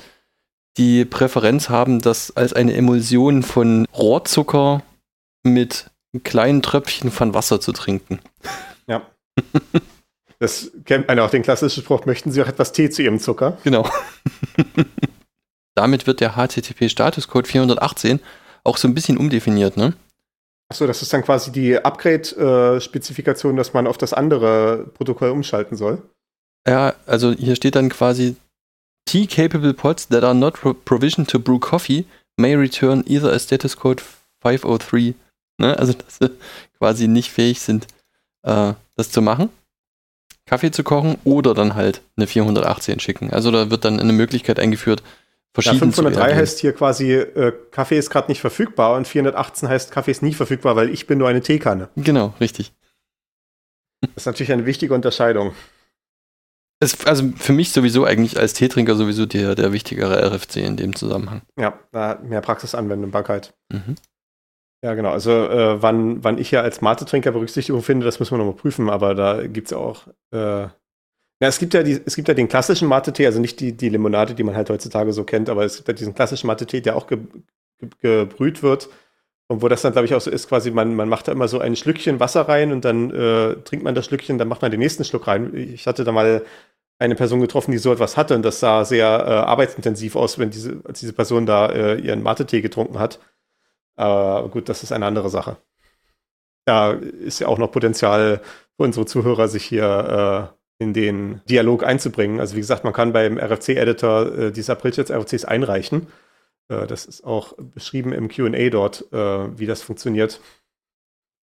die 0.80 1.06
Präferenz 1.06 1.70
haben, 1.70 2.02
das 2.02 2.36
als 2.36 2.54
eine 2.54 2.74
Emulsion 2.74 3.44
von 3.44 3.86
Rohrzucker 3.96 4.82
mit 5.44 5.92
kleinen 6.24 6.62
Tröpfchen 6.62 7.12
von 7.12 7.34
Wasser 7.34 7.60
zu 7.62 7.74
trinken. 7.74 8.20
Ja. 8.88 9.06
Das 10.40 10.72
kennt 10.86 11.10
man 11.10 11.20
auch 11.20 11.30
den 11.30 11.44
klassischen 11.44 11.84
Spruch, 11.84 12.06
möchten 12.06 12.32
Sie 12.32 12.42
auch 12.42 12.48
etwas 12.48 12.72
Tee 12.72 12.90
zu 12.90 13.04
Ihrem 13.04 13.20
Zucker? 13.20 13.58
Genau. 13.66 13.88
Damit 15.76 16.08
wird 16.08 16.22
der 16.22 16.36
HTTP-Statuscode 16.36 17.46
418 17.46 18.22
auch 18.64 18.78
so 18.78 18.88
ein 18.88 18.94
bisschen 18.94 19.18
umdefiniert, 19.18 19.76
ne? 19.76 19.94
Achso, 20.70 20.88
das 20.88 21.02
ist 21.02 21.12
dann 21.12 21.24
quasi 21.24 21.52
die 21.52 21.78
Upgrade-Spezifikation, 21.78 23.58
dass 23.58 23.74
man 23.74 23.86
auf 23.86 23.98
das 23.98 24.14
andere 24.14 24.90
Protokoll 24.94 25.32
umschalten 25.32 25.76
soll. 25.76 26.02
Ja, 26.66 26.94
also 27.06 27.32
hier 27.32 27.56
steht 27.56 27.76
dann 27.76 27.90
quasi 27.90 28.38
Tea-capable 29.10 29.74
pods 29.74 30.08
that 30.10 30.24
are 30.24 30.36
not 30.36 30.54
provisioned 30.86 31.28
to 31.30 31.40
brew 31.40 31.58
coffee 31.58 32.06
may 32.38 32.56
return 32.56 33.04
either 33.08 33.32
a 33.32 33.40
status 33.40 33.76
code 33.76 34.04
503. 34.42 35.16
Ne? 35.58 35.78
Also, 35.78 35.94
dass 35.94 36.18
sie 36.20 36.30
quasi 36.78 37.08
nicht 37.08 37.32
fähig 37.32 37.60
sind, 37.60 37.88
äh, 38.44 38.74
das 38.96 39.10
zu 39.10 39.24
machen, 39.24 39.50
Kaffee 40.46 40.70
zu 40.70 40.84
kochen 40.84 41.18
oder 41.24 41.56
dann 41.56 41.74
halt 41.74 42.02
eine 42.18 42.28
418 42.28 43.00
schicken. 43.00 43.32
Also 43.32 43.50
da 43.50 43.72
wird 43.72 43.84
dann 43.84 44.00
eine 44.00 44.14
Möglichkeit 44.14 44.60
eingeführt, 44.60 45.02
verschieden 45.54 45.90
ja, 45.90 45.92
503 45.92 46.36
heißt 46.36 46.60
hier 46.60 46.74
quasi, 46.74 47.14
äh, 47.14 47.52
Kaffee 47.72 47.98
ist 47.98 48.12
gerade 48.12 48.30
nicht 48.30 48.42
verfügbar 48.42 48.96
und 48.96 49.08
418 49.08 49.70
heißt, 49.70 49.92
Kaffee 49.92 50.12
ist 50.12 50.22
nie 50.22 50.36
verfügbar, 50.36 50.76
weil 50.76 50.90
ich 50.92 51.08
bin 51.08 51.18
nur 51.18 51.28
eine 51.28 51.42
Teekanne. 51.42 51.90
Genau, 51.96 52.36
richtig. 52.40 52.74
Das 54.02 54.12
ist 54.18 54.26
natürlich 54.28 54.52
eine 54.52 54.68
wichtige 54.68 54.94
Unterscheidung. 54.94 55.54
Ist 56.82 57.08
also 57.08 57.32
für 57.36 57.54
mich 57.54 57.72
sowieso 57.72 58.06
eigentlich 58.06 58.38
als 58.38 58.54
Teetrinker 58.54 58.96
sowieso 58.96 59.26
der, 59.26 59.56
der 59.56 59.74
wichtigere 59.74 60.24
RFC 60.24 60.58
in 60.58 60.78
dem 60.78 60.96
Zusammenhang. 60.96 61.42
Ja, 61.58 61.78
da 61.92 62.20
mehr 62.24 62.42
Praxisanwendbarkeit. 62.42 63.54
Mhm. 63.72 63.96
Ja, 64.82 64.94
genau. 64.94 65.12
Also 65.12 65.32
äh, 65.32 65.82
wann, 65.82 66.24
wann 66.24 66.38
ich 66.38 66.52
ja 66.52 66.62
als 66.62 66.80
Mate-Trinker 66.80 67.32
Berücksichtigung 67.32 67.82
finde, 67.82 68.06
das 68.06 68.20
müssen 68.20 68.32
wir 68.32 68.38
nochmal 68.38 68.56
prüfen, 68.56 68.90
aber 68.90 69.14
da 69.14 69.46
gibt 69.46 69.68
es 69.68 69.72
ja 69.72 69.78
auch 69.78 70.08
äh, 70.32 70.70
ja, 71.42 71.48
es 71.48 71.58
gibt 71.58 71.74
ja, 71.74 71.84
die, 71.84 72.02
es 72.06 72.16
gibt 72.16 72.28
ja 72.28 72.34
den 72.34 72.50
klassischen 72.50 72.88
Mate-Tee, 72.90 73.26
also 73.26 73.40
nicht 73.40 73.62
die, 73.62 73.72
die 73.72 73.90
Limonade, 73.90 74.36
die 74.36 74.44
man 74.44 74.56
halt 74.56 74.70
heutzutage 74.70 75.14
so 75.14 75.24
kennt, 75.24 75.50
aber 75.50 75.64
es 75.64 75.78
gibt 75.78 75.88
ja 75.88 75.94
diesen 75.94 76.14
klassischen 76.14 76.48
Mate-Tee, 76.48 76.82
der 76.82 76.98
auch 76.98 77.08
ge, 77.08 77.20
ge, 77.80 77.90
gebrüht 78.02 78.62
wird. 78.62 78.90
Und 79.48 79.62
wo 79.62 79.68
das 79.68 79.82
dann, 79.82 79.94
glaube 79.94 80.06
ich, 80.06 80.14
auch 80.14 80.22
so 80.22 80.30
ist, 80.30 80.50
quasi, 80.50 80.70
man, 80.70 80.96
man 80.96 81.10
macht 81.10 81.28
da 81.28 81.32
immer 81.32 81.48
so 81.48 81.60
ein 81.60 81.76
Schlückchen 81.76 82.20
Wasser 82.20 82.42
rein 82.42 82.72
und 82.72 82.84
dann 82.86 83.10
äh, 83.12 83.56
trinkt 83.64 83.84
man 83.84 83.96
das 83.96 84.06
Schlückchen, 84.06 84.38
dann 84.38 84.50
macht 84.50 84.62
man 84.62 84.70
den 84.70 84.82
nächsten 84.82 85.06
Schluck 85.06 85.28
rein. 85.28 85.56
Ich 85.56 85.88
hatte 85.88 86.04
da 86.04 86.12
mal 86.12 86.44
eine 87.00 87.16
Person 87.16 87.40
getroffen, 87.40 87.72
die 87.72 87.78
so 87.78 87.92
etwas 87.94 88.18
hatte 88.18 88.36
und 88.36 88.44
das 88.44 88.60
sah 88.60 88.84
sehr 88.86 89.08
äh, 89.08 89.32
arbeitsintensiv 89.32 90.16
aus, 90.16 90.38
wenn 90.38 90.50
diese, 90.50 90.82
als 90.84 91.00
diese 91.00 91.14
Person 91.14 91.46
da 91.46 91.68
äh, 91.68 91.96
ihren 92.00 92.22
Mate-Tee 92.22 92.62
getrunken 92.62 93.00
hat. 93.00 93.20
Aber 93.96 94.50
gut, 94.50 94.70
das 94.70 94.84
ist 94.84 94.92
eine 94.92 95.06
andere 95.06 95.30
Sache. 95.30 95.58
Da 96.66 96.92
ist 96.92 97.40
ja 97.40 97.48
auch 97.48 97.58
noch 97.58 97.72
Potenzial 97.72 98.42
für 98.76 98.84
unsere 98.84 99.06
Zuhörer, 99.06 99.48
sich 99.48 99.64
hier 99.66 100.52
äh, 100.80 100.84
in 100.84 100.94
den 100.94 101.42
Dialog 101.50 101.84
einzubringen. 101.84 102.40
Also 102.40 102.56
wie 102.56 102.62
gesagt, 102.62 102.84
man 102.84 102.94
kann 102.94 103.14
beim 103.14 103.38
RFC-Editor 103.38 104.38
äh, 104.38 104.52
diese 104.52 104.74
Aprilchats-RFCs 104.74 105.46
einreichen. 105.46 106.08
Äh, 106.70 106.86
das 106.88 107.06
ist 107.06 107.24
auch 107.24 107.54
beschrieben 107.58 108.14
im 108.14 108.30
QA 108.30 108.70
dort, 108.70 109.06
äh, 109.12 109.58
wie 109.58 109.66
das 109.66 109.82
funktioniert. 109.82 110.40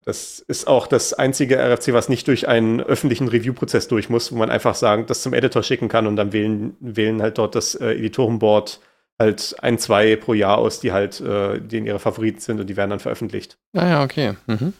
Das 0.04 0.38
ist 0.40 0.66
auch 0.66 0.86
das 0.86 1.14
einzige 1.14 1.56
RFC, 1.56 1.94
was 1.94 2.10
nicht 2.10 2.28
durch 2.28 2.46
einen 2.46 2.80
öffentlichen 2.80 3.28
Review-Prozess 3.28 3.88
durch 3.88 4.10
muss, 4.10 4.32
wo 4.32 4.36
man 4.36 4.50
einfach 4.50 4.74
sagen, 4.74 5.06
das 5.06 5.22
zum 5.22 5.32
Editor 5.32 5.62
schicken 5.62 5.88
kann 5.88 6.06
und 6.06 6.16
dann 6.16 6.32
wählen, 6.32 6.76
wählen 6.80 7.22
halt 7.22 7.38
dort 7.38 7.54
das 7.54 7.74
äh, 7.74 7.92
Editorenboard 7.92 8.80
halt 9.18 9.56
ein, 9.60 9.78
zwei 9.78 10.16
pro 10.16 10.34
Jahr 10.34 10.58
aus, 10.58 10.80
die 10.80 10.92
halt, 10.92 11.20
äh, 11.20 11.60
die 11.60 11.78
in 11.78 11.86
ihre 11.86 12.00
Favoriten 12.00 12.40
sind 12.40 12.60
und 12.60 12.66
die 12.66 12.76
werden 12.76 12.90
dann 12.90 13.00
veröffentlicht. 13.00 13.58
Ah 13.72 13.88
ja, 13.88 14.04
okay. 14.04 14.34
Mhm. 14.46 14.74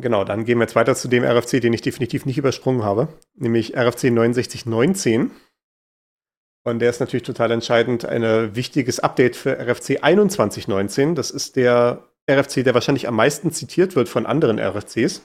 Genau, 0.00 0.24
dann 0.24 0.44
gehen 0.44 0.58
wir 0.58 0.64
jetzt 0.64 0.74
weiter 0.74 0.94
zu 0.94 1.08
dem 1.08 1.22
RFC, 1.22 1.60
den 1.60 1.72
ich 1.72 1.82
definitiv 1.82 2.24
nicht 2.26 2.38
übersprungen 2.38 2.82
habe, 2.82 3.08
nämlich 3.34 3.76
RFC 3.76 4.04
6919. 4.04 5.30
Und 6.66 6.78
der 6.78 6.88
ist 6.88 7.00
natürlich 7.00 7.24
total 7.24 7.50
entscheidend, 7.50 8.06
ein 8.06 8.56
wichtiges 8.56 8.98
Update 8.98 9.36
für 9.36 9.58
RFC 9.58 9.98
2119. 9.98 11.14
Das 11.14 11.30
ist 11.30 11.56
der 11.56 12.08
RFC, 12.30 12.64
der 12.64 12.74
wahrscheinlich 12.74 13.08
am 13.08 13.16
meisten 13.16 13.52
zitiert 13.52 13.96
wird 13.96 14.08
von 14.08 14.26
anderen 14.26 14.58
RFCs. 14.58 15.22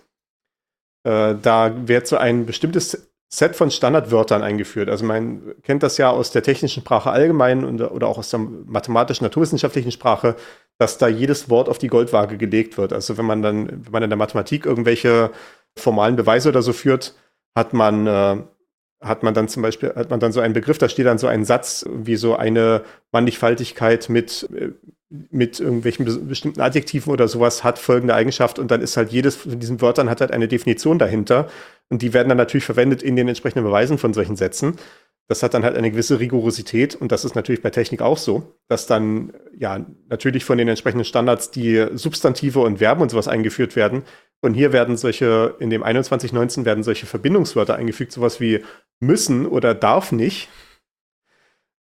Äh, 1.04 1.36
da 1.42 1.88
wird 1.88 2.08
so 2.08 2.18
ein 2.18 2.46
bestimmtes 2.46 3.10
Set 3.32 3.56
von 3.56 3.70
Standardwörtern 3.70 4.42
eingeführt. 4.42 4.90
Also 4.90 5.06
man 5.06 5.54
kennt 5.62 5.84
das 5.84 5.98
ja 5.98 6.10
aus 6.10 6.32
der 6.32 6.42
technischen 6.42 6.82
Sprache 6.82 7.12
allgemein 7.12 7.64
und, 7.64 7.80
oder 7.80 8.08
auch 8.08 8.18
aus 8.18 8.32
der 8.32 8.40
mathematischen, 8.40 9.24
naturwissenschaftlichen 9.24 9.92
Sprache, 9.92 10.36
dass 10.80 10.98
da 10.98 11.08
jedes 11.08 11.50
Wort 11.50 11.70
auf 11.70 11.78
die 11.78 11.90
Goldwaage 11.90 12.38
gelegt 12.38 12.78
wird. 12.78 12.92
Also 12.92 13.18
wenn 13.18 13.26
man 13.26 13.44
dann, 13.44 13.86
wenn 13.86 13.92
man 13.92 14.04
in 14.04 14.10
der 14.10 14.18
Mathematik 14.18 14.66
irgendwelche 14.66 15.30
formalen 15.78 16.16
Beweise 16.16 16.50
oder 16.50 16.64
so 16.64 16.74
führt, 16.74 17.16
hat 17.56 17.74
man, 17.74 18.08
äh, 18.08 18.38
hat 19.02 19.22
man 19.22 19.36
dann 19.36 19.48
zum 19.48 19.62
Beispiel, 19.62 19.94
hat 19.96 20.10
man 20.10 20.20
dann 20.20 20.32
so 20.32 20.40
einen 20.40 20.56
Begriff, 20.56 20.80
da 20.80 20.90
steht 20.90 21.06
dann 21.06 21.20
so 21.20 21.28
ein 21.28 21.46
Satz, 21.46 21.86
wie 21.88 22.16
so 22.16 22.36
eine 22.36 22.84
Mannigfaltigkeit 23.12 24.10
mit, 24.10 24.50
äh, 24.56 24.72
mit 25.10 25.60
irgendwelchen 25.60 26.28
bestimmten 26.28 26.62
Adjektiven 26.62 27.12
oder 27.12 27.28
sowas 27.28 27.64
hat 27.64 27.80
folgende 27.80 28.14
Eigenschaft 28.14 28.60
und 28.60 28.70
dann 28.70 28.82
ist 28.82 28.96
halt 28.96 29.12
jedes 29.12 29.36
von 29.36 29.60
diesen 29.60 29.82
Wörtern 29.82 30.10
hat 30.10 30.22
halt 30.22 30.32
eine 30.32 30.48
Definition 30.48 31.00
dahinter 31.00 31.50
und 31.90 32.04
die 32.04 32.14
werden 32.14 32.30
dann 32.30 32.38
natürlich 32.38 32.66
verwendet 32.66 33.02
in 33.02 33.16
den 33.16 33.28
entsprechenden 33.28 33.64
Beweisen 33.64 33.98
von 33.98 34.14
solchen 34.14 34.36
Sätzen 34.36 34.76
das 35.30 35.44
hat 35.44 35.54
dann 35.54 35.64
halt 35.64 35.78
eine 35.78 35.92
gewisse 35.92 36.20
Rigorosität 36.20 36.96
und 36.96 37.12
das 37.12 37.24
ist 37.24 37.36
natürlich 37.36 37.62
bei 37.62 37.70
Technik 37.70 38.02
auch 38.02 38.18
so, 38.18 38.56
dass 38.68 38.88
dann 38.88 39.32
ja 39.56 39.86
natürlich 40.08 40.44
von 40.44 40.58
den 40.58 40.68
entsprechenden 40.68 41.06
Standards 41.06 41.52
die 41.52 41.86
Substantive 41.94 42.62
und 42.62 42.80
Verben 42.80 43.04
und 43.04 43.10
sowas 43.12 43.28
eingeführt 43.28 43.76
werden. 43.76 44.02
Und 44.42 44.56
hier 44.56 44.74
werden 44.74 44.98
solche, 44.98 45.56
in 45.60 45.70
dem 45.70 45.84
2119 45.84 46.66
werden 46.66 46.84
solche 46.84 47.06
Verbindungswörter 47.06 47.76
eingefügt, 47.76 48.12
sowas 48.12 48.40
wie 48.40 48.64
müssen 49.00 49.46
oder 49.46 49.76
darf 49.76 50.12
nicht. 50.12 50.50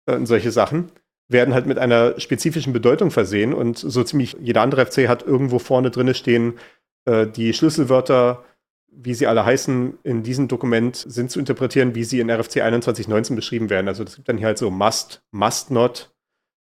Äh, 0.06 0.16
und 0.16 0.28
solche 0.28 0.52
Sachen 0.52 0.92
werden 1.30 1.54
halt 1.54 1.66
mit 1.66 1.78
einer 1.78 2.20
spezifischen 2.20 2.74
Bedeutung 2.74 3.12
versehen 3.12 3.54
und 3.54 3.78
so 3.78 4.04
ziemlich 4.04 4.36
jeder 4.42 4.62
andere 4.62 4.86
FC 4.86 5.08
hat 5.08 5.24
irgendwo 5.24 5.60
vorne 5.60 5.92
drinne 5.92 6.14
stehen, 6.14 6.60
äh, 7.06 7.26
die 7.28 7.54
Schlüsselwörter 7.54 8.44
wie 8.92 9.14
sie 9.14 9.28
alle 9.28 9.46
heißen, 9.46 10.00
in 10.04 10.24
diesem 10.24 10.48
Dokument 10.48 10.96
sind 10.96 11.32
zu 11.32 11.40
interpretieren, 11.40 11.96
wie 11.96 12.04
sie 12.04 12.20
in 12.20 12.30
RFC 12.30 12.54
2119 12.54 13.36
beschrieben 13.36 13.70
werden. 13.70 13.88
Also 13.88 14.04
es 14.04 14.16
gibt 14.16 14.30
dann 14.30 14.38
hier 14.38 14.48
halt 14.48 14.58
so 14.58 14.70
must, 14.70 15.22
must 15.32 15.72
not, 15.72 16.12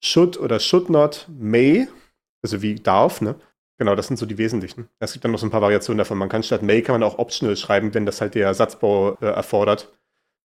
should 0.01 0.39
oder 0.39 0.59
should 0.59 0.89
not, 0.89 1.27
may, 1.29 1.87
also 2.41 2.61
wie 2.61 2.75
darf, 2.75 3.21
ne? 3.21 3.35
Genau, 3.77 3.95
das 3.95 4.07
sind 4.07 4.17
so 4.17 4.25
die 4.25 4.37
wesentlichen. 4.37 4.87
Es 4.99 5.13
gibt 5.13 5.25
dann 5.25 5.31
noch 5.31 5.39
so 5.39 5.47
ein 5.47 5.51
paar 5.51 5.61
Variationen 5.61 5.97
davon. 5.97 6.17
Man 6.17 6.29
kann 6.29 6.43
statt 6.43 6.61
may 6.61 6.81
kann 6.81 6.93
man 6.93 7.03
auch 7.03 7.17
optional 7.17 7.57
schreiben, 7.57 7.93
wenn 7.93 8.05
das 8.05 8.21
halt 8.21 8.35
der 8.35 8.53
Satzbau 8.53 9.17
äh, 9.19 9.25
erfordert 9.25 9.91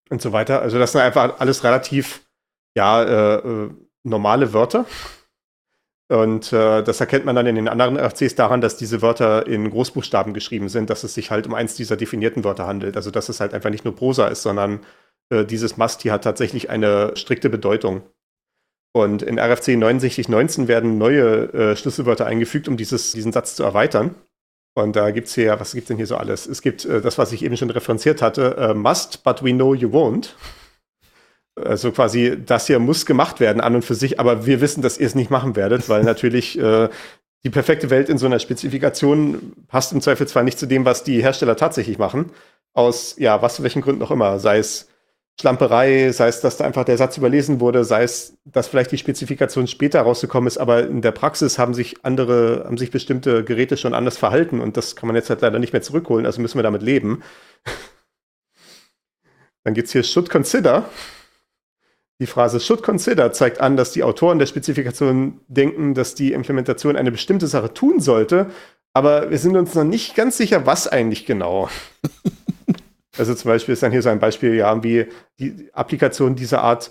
und 0.08 0.22
so 0.22 0.32
weiter. 0.32 0.62
Also 0.62 0.78
das 0.78 0.92
sind 0.92 1.02
einfach 1.02 1.38
alles 1.38 1.62
relativ, 1.62 2.26
ja, 2.74 3.02
äh, 3.02 3.36
äh 3.36 3.70
normale 4.04 4.52
Wörter, 4.52 4.86
und 6.10 6.54
äh, 6.54 6.82
das 6.82 7.00
erkennt 7.00 7.26
man 7.26 7.36
dann 7.36 7.46
in 7.46 7.54
den 7.54 7.68
anderen 7.68 7.98
RFCs 7.98 8.34
daran, 8.34 8.62
dass 8.62 8.78
diese 8.78 9.02
Wörter 9.02 9.46
in 9.46 9.68
Großbuchstaben 9.68 10.32
geschrieben 10.32 10.70
sind, 10.70 10.88
dass 10.88 11.04
es 11.04 11.12
sich 11.12 11.30
halt 11.30 11.46
um 11.46 11.52
eins 11.52 11.74
dieser 11.74 11.98
definierten 11.98 12.44
Wörter 12.44 12.66
handelt. 12.66 12.96
Also 12.96 13.10
dass 13.10 13.28
es 13.28 13.40
halt 13.40 13.52
einfach 13.52 13.68
nicht 13.68 13.84
nur 13.84 13.94
Prosa 13.94 14.28
ist, 14.28 14.42
sondern 14.42 14.80
äh, 15.30 15.44
dieses 15.44 15.76
Must 15.76 16.00
hier 16.00 16.12
hat 16.12 16.24
tatsächlich 16.24 16.70
eine 16.70 17.14
strikte 17.14 17.50
Bedeutung. 17.50 18.02
Und 18.94 19.20
in 19.22 19.38
RFC 19.38 19.76
6919 19.76 20.66
werden 20.66 20.96
neue 20.96 21.52
äh, 21.52 21.76
Schlüsselwörter 21.76 22.24
eingefügt, 22.24 22.68
um 22.68 22.78
dieses, 22.78 23.12
diesen 23.12 23.32
Satz 23.32 23.54
zu 23.54 23.62
erweitern. 23.62 24.14
Und 24.74 24.96
da 24.96 25.10
gibt 25.10 25.28
es 25.28 25.34
hier, 25.34 25.60
was 25.60 25.72
gibt 25.72 25.84
es 25.84 25.88
denn 25.88 25.98
hier 25.98 26.06
so 26.06 26.16
alles? 26.16 26.46
Es 26.46 26.62
gibt 26.62 26.86
äh, 26.86 27.02
das, 27.02 27.18
was 27.18 27.32
ich 27.32 27.44
eben 27.44 27.58
schon 27.58 27.68
referenziert 27.68 28.22
hatte, 28.22 28.56
äh, 28.56 28.72
must, 28.72 29.24
but 29.24 29.44
we 29.44 29.52
know 29.52 29.74
you 29.74 29.90
won't. 29.90 30.30
Also 31.64 31.92
quasi, 31.92 32.36
das 32.44 32.66
hier 32.66 32.78
muss 32.78 33.06
gemacht 33.06 33.40
werden 33.40 33.60
an 33.60 33.74
und 33.74 33.84
für 33.84 33.94
sich, 33.94 34.20
aber 34.20 34.46
wir 34.46 34.60
wissen, 34.60 34.82
dass 34.82 34.98
ihr 34.98 35.06
es 35.06 35.14
nicht 35.14 35.30
machen 35.30 35.56
werdet, 35.56 35.88
weil 35.88 36.02
natürlich 36.04 36.58
äh, 36.58 36.88
die 37.44 37.50
perfekte 37.50 37.90
Welt 37.90 38.08
in 38.08 38.18
so 38.18 38.26
einer 38.26 38.38
Spezifikation 38.38 39.52
passt 39.68 39.92
im 39.92 40.00
Zweifelsfall 40.00 40.44
nicht 40.44 40.58
zu 40.58 40.66
dem, 40.66 40.84
was 40.84 41.04
die 41.04 41.22
Hersteller 41.22 41.56
tatsächlich 41.56 41.98
machen. 41.98 42.32
Aus, 42.74 43.16
ja, 43.18 43.42
was 43.42 43.56
für 43.56 43.62
welchen 43.62 43.82
Gründen 43.82 44.02
auch 44.02 44.10
immer. 44.10 44.38
Sei 44.38 44.58
es 44.58 44.88
Schlamperei, 45.40 46.10
sei 46.10 46.26
es, 46.26 46.40
dass 46.40 46.56
da 46.56 46.64
einfach 46.64 46.84
der 46.84 46.96
Satz 46.96 47.16
überlesen 47.16 47.60
wurde, 47.60 47.84
sei 47.84 48.02
es, 48.02 48.36
dass 48.44 48.66
vielleicht 48.66 48.90
die 48.90 48.98
Spezifikation 48.98 49.68
später 49.68 50.00
rausgekommen 50.00 50.48
ist, 50.48 50.58
aber 50.58 50.84
in 50.88 51.00
der 51.00 51.12
Praxis 51.12 51.60
haben 51.60 51.74
sich 51.74 52.04
andere, 52.04 52.64
haben 52.66 52.76
sich 52.76 52.90
bestimmte 52.90 53.44
Geräte 53.44 53.76
schon 53.76 53.94
anders 53.94 54.18
verhalten 54.18 54.60
und 54.60 54.76
das 54.76 54.96
kann 54.96 55.06
man 55.06 55.14
jetzt 55.14 55.30
halt 55.30 55.40
leider 55.40 55.60
nicht 55.60 55.72
mehr 55.72 55.82
zurückholen, 55.82 56.26
also 56.26 56.40
müssen 56.40 56.58
wir 56.58 56.64
damit 56.64 56.82
leben. 56.82 57.22
Dann 59.62 59.74
gibt 59.74 59.86
es 59.86 59.92
hier 59.92 60.02
Should 60.02 60.28
Consider. 60.28 60.88
Die 62.20 62.26
Phrase 62.26 62.60
should 62.60 62.82
consider 62.82 63.32
zeigt 63.32 63.60
an, 63.60 63.76
dass 63.76 63.92
die 63.92 64.02
Autoren 64.02 64.38
der 64.38 64.46
Spezifikation 64.46 65.40
denken, 65.46 65.94
dass 65.94 66.14
die 66.14 66.32
Implementation 66.32 66.96
eine 66.96 67.12
bestimmte 67.12 67.46
Sache 67.46 67.72
tun 67.72 68.00
sollte, 68.00 68.46
aber 68.92 69.30
wir 69.30 69.38
sind 69.38 69.56
uns 69.56 69.74
noch 69.74 69.84
nicht 69.84 70.16
ganz 70.16 70.36
sicher, 70.36 70.66
was 70.66 70.88
eigentlich 70.88 71.26
genau. 71.26 71.68
also 73.18 73.34
zum 73.34 73.48
Beispiel 73.50 73.74
ist 73.74 73.82
dann 73.82 73.92
hier 73.92 74.02
so 74.02 74.08
ein 74.08 74.18
Beispiel, 74.18 74.54
ja, 74.54 74.82
wie 74.82 75.06
die 75.38 75.68
Applikationen 75.72 76.34
dieser 76.34 76.62
Art 76.62 76.90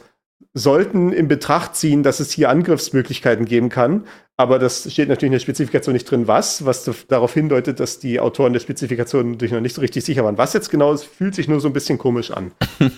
sollten 0.54 1.12
in 1.12 1.28
Betracht 1.28 1.76
ziehen, 1.76 2.04
dass 2.04 2.20
es 2.20 2.32
hier 2.32 2.50
Angriffsmöglichkeiten 2.50 3.46
geben 3.46 3.70
kann. 3.70 4.06
Aber 4.38 4.60
das 4.60 4.92
steht 4.92 5.10
natürlich 5.10 5.30
in 5.30 5.34
der 5.34 5.40
Spezifikation 5.40 5.94
nicht 5.94 6.10
drin, 6.10 6.28
was, 6.28 6.64
was 6.64 6.90
darauf 7.08 7.34
hindeutet, 7.34 7.80
dass 7.80 8.00
die 8.00 8.20
Autoren 8.20 8.54
der 8.54 8.60
Spezifikation 8.60 9.32
natürlich 9.32 9.52
noch 9.52 9.62
nicht 9.62 9.76
so 9.76 9.82
richtig 9.82 10.06
sicher 10.06 10.24
waren. 10.24 10.38
Was 10.38 10.54
jetzt 10.54 10.70
genau 10.70 10.94
ist, 10.94 11.04
fühlt 11.04 11.36
sich 11.36 11.48
nur 11.48 11.60
so 11.60 11.68
ein 11.68 11.74
bisschen 11.74 11.98
komisch 11.98 12.32
an. 12.32 12.52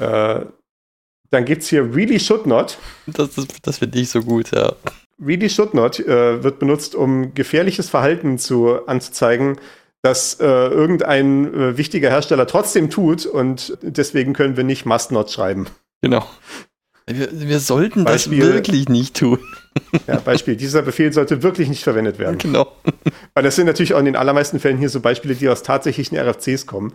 äh, 0.00 0.46
dann 1.30 1.44
gibt 1.44 1.62
es 1.62 1.68
hier 1.68 1.94
really 1.94 2.20
should 2.20 2.46
not. 2.46 2.78
Das, 3.06 3.34
das, 3.34 3.46
das 3.62 3.78
finde 3.78 3.98
ich 3.98 4.10
so 4.10 4.22
gut, 4.22 4.50
ja. 4.52 4.72
Really 5.18 5.48
should 5.48 5.74
not 5.74 5.98
äh, 6.00 6.42
wird 6.42 6.58
benutzt, 6.58 6.94
um 6.94 7.34
gefährliches 7.34 7.88
Verhalten 7.88 8.38
zu, 8.38 8.86
anzuzeigen, 8.86 9.58
das 10.02 10.38
äh, 10.40 10.44
irgendein 10.44 11.52
äh, 11.54 11.76
wichtiger 11.76 12.10
Hersteller 12.10 12.46
trotzdem 12.46 12.90
tut 12.90 13.26
und 13.26 13.76
deswegen 13.82 14.34
können 14.34 14.56
wir 14.56 14.64
nicht 14.64 14.86
must 14.86 15.10
not 15.10 15.30
schreiben. 15.30 15.66
Genau. 16.02 16.24
Wir, 17.08 17.28
wir 17.32 17.60
sollten 17.60 18.04
Beispiel, 18.04 18.40
das 18.40 18.52
wirklich 18.52 18.88
nicht 18.88 19.16
tun. 19.16 19.38
Ja, 20.06 20.16
Beispiel, 20.16 20.56
dieser 20.56 20.82
Befehl 20.82 21.12
sollte 21.12 21.42
wirklich 21.42 21.68
nicht 21.68 21.84
verwendet 21.84 22.18
werden. 22.18 22.38
Genau. 22.38 22.72
Weil 23.34 23.44
das 23.44 23.56
sind 23.56 23.66
natürlich 23.66 23.94
auch 23.94 23.98
in 23.98 24.06
den 24.06 24.16
allermeisten 24.16 24.58
Fällen 24.58 24.78
hier 24.78 24.88
so 24.88 25.00
Beispiele, 25.00 25.34
die 25.34 25.48
aus 25.48 25.62
tatsächlichen 25.62 26.18
RFCs 26.18 26.66
kommen, 26.66 26.94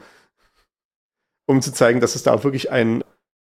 um 1.52 1.62
zu 1.62 1.72
zeigen, 1.72 2.00
dass 2.00 2.16
es 2.16 2.24
da 2.24 2.34
auch 2.34 2.44
wirklich 2.44 2.72
einen 2.72 3.04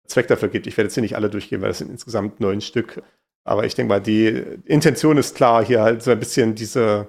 Zweck 0.08 0.28
dafür 0.28 0.49
gibt. 0.49 0.68
Ich 0.68 0.78
werde 0.78 0.88
jetzt 0.88 0.93
hier 0.93 1.03
nicht 1.03 1.16
alle 1.16 1.30
durchgehen, 1.30 1.62
weil 1.62 1.70
das 1.70 1.80
sind 1.80 1.91
insgesamt 1.91 2.39
neun 2.39 2.62
Stück. 2.62 3.01
Aber 3.43 3.66
ich 3.66 3.76
denke 3.76 3.89
mal, 3.89 4.01
die 4.01 4.28
Intention 4.66 5.18
ist 5.18 5.36
klar, 5.36 5.66
hier 5.66 5.82
halt 5.82 6.01
so 6.01 6.12
ein 6.12 6.20
bisschen 6.20 6.56
diese, 6.56 7.08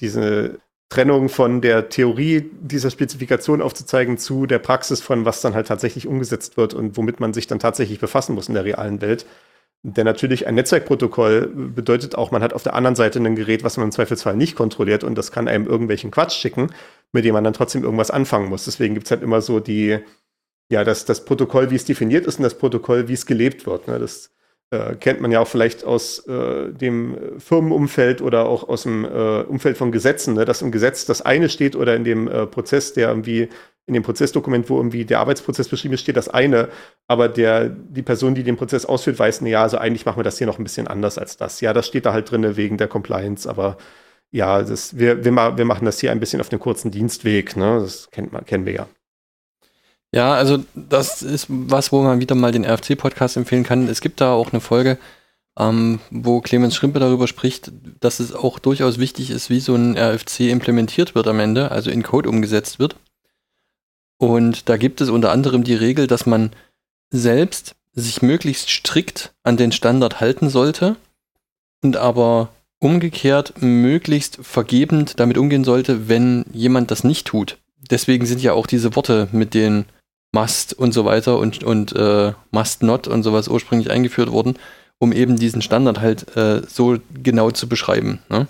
diese 0.00 0.58
Trennung 0.88 1.28
von 1.28 1.60
der 1.60 1.88
Theorie 1.88 2.50
dieser 2.60 2.90
Spezifikation 2.90 3.62
aufzuzeigen 3.62 4.18
zu 4.18 4.46
der 4.46 4.58
Praxis 4.58 5.00
von, 5.00 5.24
was 5.24 5.40
dann 5.40 5.54
halt 5.54 5.68
tatsächlich 5.68 6.06
umgesetzt 6.06 6.56
wird 6.56 6.74
und 6.74 6.96
womit 6.96 7.20
man 7.20 7.32
sich 7.32 7.46
dann 7.46 7.60
tatsächlich 7.60 8.00
befassen 8.00 8.34
muss 8.34 8.48
in 8.48 8.54
der 8.54 8.64
realen 8.64 9.00
Welt. 9.00 9.24
Denn 9.82 10.04
natürlich 10.04 10.46
ein 10.46 10.56
Netzwerkprotokoll 10.56 11.46
bedeutet 11.46 12.14
auch, 12.14 12.30
man 12.30 12.42
hat 12.42 12.52
auf 12.52 12.62
der 12.62 12.74
anderen 12.74 12.96
Seite 12.96 13.18
ein 13.18 13.34
Gerät, 13.34 13.64
was 13.64 13.78
man 13.78 13.86
im 13.86 13.92
Zweifelsfall 13.92 14.36
nicht 14.36 14.54
kontrolliert 14.54 15.04
und 15.04 15.16
das 15.16 15.32
kann 15.32 15.48
einem 15.48 15.66
irgendwelchen 15.66 16.10
Quatsch 16.10 16.34
schicken, 16.34 16.70
mit 17.12 17.24
dem 17.24 17.32
man 17.32 17.44
dann 17.44 17.54
trotzdem 17.54 17.82
irgendwas 17.82 18.10
anfangen 18.10 18.50
muss. 18.50 18.66
Deswegen 18.66 18.92
gibt 18.92 19.06
es 19.06 19.10
halt 19.10 19.22
immer 19.22 19.40
so 19.40 19.58
die, 19.58 19.98
ja, 20.70 20.84
das, 20.84 21.06
das 21.06 21.24
Protokoll, 21.24 21.70
wie 21.70 21.76
es 21.76 21.86
definiert 21.86 22.26
ist 22.26 22.38
und 22.38 22.42
das 22.42 22.58
Protokoll, 22.58 23.08
wie 23.08 23.14
es 23.14 23.24
gelebt 23.24 23.64
wird. 23.66 23.88
Ne? 23.88 23.98
Das 23.98 24.30
äh, 24.70 24.96
kennt 24.96 25.22
man 25.22 25.32
ja 25.32 25.40
auch 25.40 25.48
vielleicht 25.48 25.84
aus 25.84 26.26
äh, 26.28 26.72
dem 26.72 27.16
Firmenumfeld 27.38 28.20
oder 28.20 28.46
auch 28.46 28.68
aus 28.68 28.82
dem 28.82 29.06
äh, 29.06 29.40
Umfeld 29.42 29.78
von 29.78 29.92
Gesetzen, 29.92 30.34
ne? 30.34 30.44
dass 30.44 30.60
im 30.60 30.72
Gesetz 30.72 31.06
das 31.06 31.22
eine 31.22 31.48
steht 31.48 31.74
oder 31.74 31.96
in 31.96 32.04
dem 32.04 32.28
äh, 32.28 32.46
Prozess, 32.46 32.92
der 32.92 33.08
irgendwie 33.08 33.48
in 33.90 33.94
dem 33.94 34.04
Prozessdokument, 34.04 34.70
wo 34.70 34.76
irgendwie 34.76 35.04
der 35.04 35.18
Arbeitsprozess 35.18 35.68
beschrieben 35.68 35.94
ist, 35.94 36.00
steht 36.00 36.16
das 36.16 36.28
eine, 36.28 36.68
aber 37.08 37.28
der, 37.28 37.68
die 37.68 38.02
Person, 38.02 38.36
die 38.36 38.44
den 38.44 38.56
Prozess 38.56 38.86
ausführt, 38.86 39.18
weiß, 39.18 39.40
ja, 39.40 39.62
also 39.62 39.78
eigentlich 39.78 40.06
machen 40.06 40.18
wir 40.18 40.24
das 40.24 40.38
hier 40.38 40.46
noch 40.46 40.58
ein 40.58 40.62
bisschen 40.62 40.86
anders 40.86 41.18
als 41.18 41.36
das. 41.36 41.60
Ja, 41.60 41.72
das 41.72 41.88
steht 41.88 42.06
da 42.06 42.12
halt 42.12 42.30
drin 42.30 42.56
wegen 42.56 42.78
der 42.78 42.86
Compliance, 42.86 43.50
aber 43.50 43.76
ja, 44.30 44.62
das, 44.62 44.96
wir, 44.96 45.24
wir, 45.24 45.32
wir 45.58 45.64
machen 45.64 45.84
das 45.84 45.98
hier 45.98 46.12
ein 46.12 46.20
bisschen 46.20 46.40
auf 46.40 46.48
dem 46.48 46.60
kurzen 46.60 46.92
Dienstweg, 46.92 47.56
ne? 47.56 47.80
Das 47.80 48.10
kennt 48.12 48.32
man, 48.32 48.44
kennen 48.44 48.64
wir 48.64 48.72
ja. 48.72 48.86
Ja, 50.12 50.34
also 50.34 50.64
das 50.74 51.22
ist 51.22 51.46
was, 51.48 51.90
wo 51.90 52.02
man 52.02 52.20
wieder 52.20 52.36
mal 52.36 52.52
den 52.52 52.64
RFC-Podcast 52.64 53.36
empfehlen 53.36 53.64
kann. 53.64 53.88
Es 53.88 54.00
gibt 54.00 54.20
da 54.20 54.32
auch 54.32 54.52
eine 54.52 54.60
Folge, 54.60 54.98
ähm, 55.58 56.00
wo 56.10 56.40
Clemens 56.40 56.74
Schrimpe 56.74 57.00
darüber 57.00 57.26
spricht, 57.26 57.72
dass 58.00 58.20
es 58.20 58.32
auch 58.32 58.58
durchaus 58.58 58.98
wichtig 58.98 59.30
ist, 59.30 59.50
wie 59.50 59.60
so 59.60 59.74
ein 59.74 59.96
RFC 59.96 60.50
implementiert 60.50 61.14
wird 61.14 61.26
am 61.26 61.40
Ende, 61.40 61.70
also 61.70 61.90
in 61.90 62.02
Code 62.02 62.28
umgesetzt 62.28 62.78
wird. 62.78 62.96
Und 64.20 64.68
da 64.68 64.76
gibt 64.76 65.00
es 65.00 65.08
unter 65.08 65.32
anderem 65.32 65.64
die 65.64 65.74
Regel, 65.74 66.06
dass 66.06 66.26
man 66.26 66.50
selbst 67.10 67.74
sich 67.94 68.20
möglichst 68.20 68.68
strikt 68.68 69.32
an 69.42 69.56
den 69.56 69.72
Standard 69.72 70.20
halten 70.20 70.50
sollte 70.50 70.96
und 71.82 71.96
aber 71.96 72.50
umgekehrt 72.80 73.54
möglichst 73.62 74.38
vergebend 74.42 75.18
damit 75.18 75.38
umgehen 75.38 75.64
sollte, 75.64 76.10
wenn 76.10 76.44
jemand 76.52 76.90
das 76.90 77.02
nicht 77.02 77.26
tut. 77.26 77.56
Deswegen 77.90 78.26
sind 78.26 78.42
ja 78.42 78.52
auch 78.52 78.66
diese 78.66 78.94
Worte 78.94 79.28
mit 79.32 79.54
den 79.54 79.86
Must 80.32 80.74
und 80.74 80.92
so 80.92 81.06
weiter 81.06 81.38
und, 81.38 81.64
und 81.64 81.96
äh, 81.96 82.34
Must 82.50 82.82
Not 82.82 83.08
und 83.08 83.22
sowas 83.22 83.48
ursprünglich 83.48 83.90
eingeführt 83.90 84.30
worden, 84.30 84.58
um 84.98 85.12
eben 85.12 85.36
diesen 85.36 85.62
Standard 85.62 86.00
halt 86.00 86.36
äh, 86.36 86.60
so 86.68 86.98
genau 87.22 87.52
zu 87.52 87.70
beschreiben. 87.70 88.20
Ne? 88.28 88.46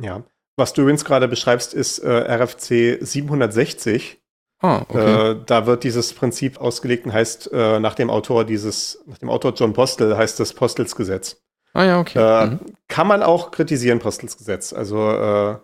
Ja. 0.00 0.22
Was 0.56 0.72
du 0.72 0.80
übrigens 0.80 1.04
gerade 1.04 1.28
beschreibst, 1.28 1.74
ist 1.74 1.98
äh, 1.98 2.08
RFC 2.08 2.98
760. 3.00 4.19
Ah, 4.60 4.82
okay. 4.88 5.30
Äh, 5.30 5.36
da 5.46 5.66
wird 5.66 5.84
dieses 5.84 6.12
Prinzip 6.12 6.60
ausgelegt 6.60 7.06
und 7.06 7.12
heißt 7.12 7.50
äh, 7.52 7.80
nach 7.80 7.94
dem 7.94 8.10
Autor 8.10 8.44
dieses, 8.44 9.02
nach 9.06 9.18
dem 9.18 9.30
Autor 9.30 9.54
John 9.54 9.72
Postel 9.72 10.16
heißt 10.16 10.38
das 10.38 10.52
Postelsgesetz. 10.52 11.40
Ah 11.72 11.84
ja, 11.84 12.00
okay. 12.00 12.18
Äh, 12.18 12.46
mhm. 12.46 12.60
Kann 12.88 13.06
man 13.06 13.22
auch 13.22 13.50
kritisieren, 13.50 14.00
Postelsgesetz. 14.00 14.72
Also 14.72 15.60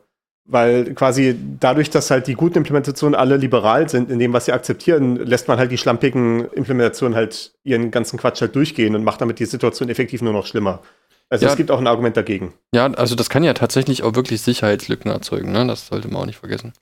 weil 0.48 0.94
quasi 0.94 1.36
dadurch, 1.60 1.90
dass 1.90 2.10
halt 2.10 2.26
die 2.26 2.34
guten 2.34 2.58
Implementationen 2.58 3.14
alle 3.14 3.36
liberal 3.36 3.88
sind 3.88 4.10
in 4.10 4.18
dem, 4.18 4.32
was 4.32 4.44
sie 4.46 4.52
akzeptieren, 4.52 5.16
lässt 5.16 5.48
man 5.48 5.58
halt 5.58 5.72
die 5.72 5.78
schlampigen 5.78 6.48
Implementationen 6.52 7.16
halt 7.16 7.52
ihren 7.64 7.90
ganzen 7.90 8.18
Quatsch 8.18 8.40
halt 8.40 8.54
durchgehen 8.54 8.94
und 8.94 9.04
macht 9.04 9.20
damit 9.20 9.38
die 9.40 9.44
Situation 9.44 9.88
effektiv 9.88 10.22
nur 10.22 10.32
noch 10.32 10.46
schlimmer. 10.46 10.82
Also 11.28 11.46
ja, 11.46 11.50
es 11.50 11.56
gibt 11.56 11.72
auch 11.72 11.80
ein 11.80 11.88
Argument 11.88 12.16
dagegen. 12.16 12.54
Ja, 12.72 12.86
also 12.86 13.16
das 13.16 13.28
kann 13.28 13.42
ja 13.42 13.54
tatsächlich 13.54 14.04
auch 14.04 14.14
wirklich 14.14 14.42
Sicherheitslücken 14.42 15.10
erzeugen, 15.10 15.50
ne? 15.50 15.66
Das 15.66 15.88
sollte 15.88 16.06
man 16.06 16.22
auch 16.22 16.26
nicht 16.26 16.38
vergessen. 16.38 16.72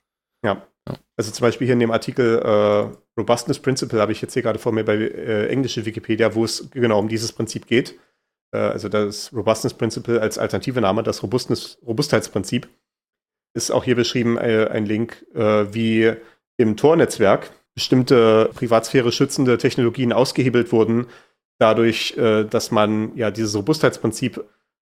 Ja. 0.44 0.62
Also 1.16 1.30
zum 1.30 1.44
Beispiel 1.44 1.66
hier 1.66 1.74
in 1.74 1.80
dem 1.80 1.92
Artikel 1.92 2.40
äh, 2.40 3.18
Robustness 3.18 3.58
Principle 3.60 4.00
habe 4.00 4.12
ich 4.12 4.20
jetzt 4.20 4.34
hier 4.34 4.42
gerade 4.42 4.58
vor 4.58 4.72
mir 4.72 4.84
bei 4.84 4.96
äh, 4.96 5.48
englische 5.48 5.86
Wikipedia, 5.86 6.34
wo 6.34 6.44
es 6.44 6.70
genau 6.70 6.98
um 6.98 7.08
dieses 7.08 7.32
Prinzip 7.32 7.66
geht. 7.66 7.98
Äh, 8.52 8.58
also 8.58 8.88
das 8.88 9.32
Robustness 9.32 9.74
Principle 9.74 10.20
als 10.20 10.38
alternative 10.38 10.80
Name, 10.80 11.02
das 11.02 11.22
Robustness, 11.22 11.78
Robustheitsprinzip 11.86 12.68
ist 13.54 13.70
auch 13.70 13.84
hier 13.84 13.94
beschrieben 13.94 14.36
äh, 14.36 14.68
ein 14.70 14.84
Link, 14.84 15.24
äh, 15.34 15.72
wie 15.72 16.12
im 16.56 16.76
Tor-Netzwerk 16.76 17.50
bestimmte 17.74 18.50
Privatsphäre 18.54 19.12
schützende 19.12 19.58
Technologien 19.58 20.12
ausgehebelt 20.12 20.72
wurden, 20.72 21.06
dadurch, 21.58 22.16
äh, 22.16 22.44
dass 22.44 22.70
man 22.70 23.16
ja 23.16 23.30
dieses 23.30 23.54
Robustheitsprinzip 23.54 24.44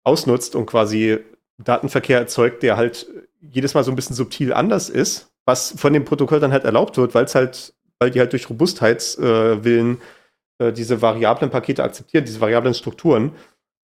ausnutzt 0.04 0.56
und 0.56 0.66
quasi 0.66 1.20
Datenverkehr 1.58 2.20
erzeugt, 2.20 2.64
der 2.64 2.78
halt 2.78 3.08
jedes 3.42 3.74
Mal 3.74 3.84
so 3.84 3.92
ein 3.92 3.96
bisschen 3.96 4.16
subtil 4.16 4.54
anders 4.54 4.90
ist, 4.90 5.29
was 5.46 5.74
von 5.78 5.94
dem 5.94 6.06
Protokoll 6.06 6.40
dann 6.40 6.52
halt 6.52 6.66
erlaubt 6.66 6.98
wird, 6.98 7.16
weil 7.16 7.26
es 7.26 7.36
halt, 7.36 7.74
weil 8.00 8.12
die 8.12 8.20
halt 8.20 8.32
durch 8.32 8.50
Robustheitswillen 8.50 10.02
äh, 10.60 10.72
diese 10.72 11.02
variablen 11.02 11.50
Pakete 11.50 11.84
akzeptieren, 11.84 12.26
diese 12.26 12.42
variablen 12.42 12.74
Strukturen. 12.74 13.32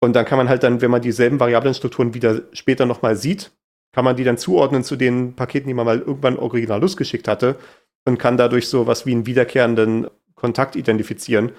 Und 0.01 0.15
dann 0.15 0.25
kann 0.25 0.39
man 0.39 0.49
halt 0.49 0.63
dann, 0.63 0.81
wenn 0.81 0.91
man 0.91 1.03
dieselben 1.03 1.41
variablen 1.41 1.75
Strukturen 1.75 2.15
wieder 2.15 2.43
später 2.53 2.87
nochmal 2.87 3.17
sieht, 3.17 3.51
kann 3.93 4.05
man 4.05 4.17
die 4.17 4.25
dann 4.25 4.39
zuordnen 4.39 4.85
zu 4.85 4.97
den 4.97 5.35
Paketen, 5.35 5.67
die 5.69 5.75
man 5.75 5.87
mal 5.87 5.99
irgendwann 5.99 6.39
original 6.39 6.81
losgeschickt 6.81 7.27
hatte 7.27 7.57
und 8.05 8.19
kann 8.19 8.37
dadurch 8.37 8.69
so 8.69 8.87
was 8.87 9.07
wie 9.07 9.13
einen 9.13 9.27
wiederkehrenden 9.27 10.09
Kontakt 10.35 10.77
identifizieren 10.77 11.53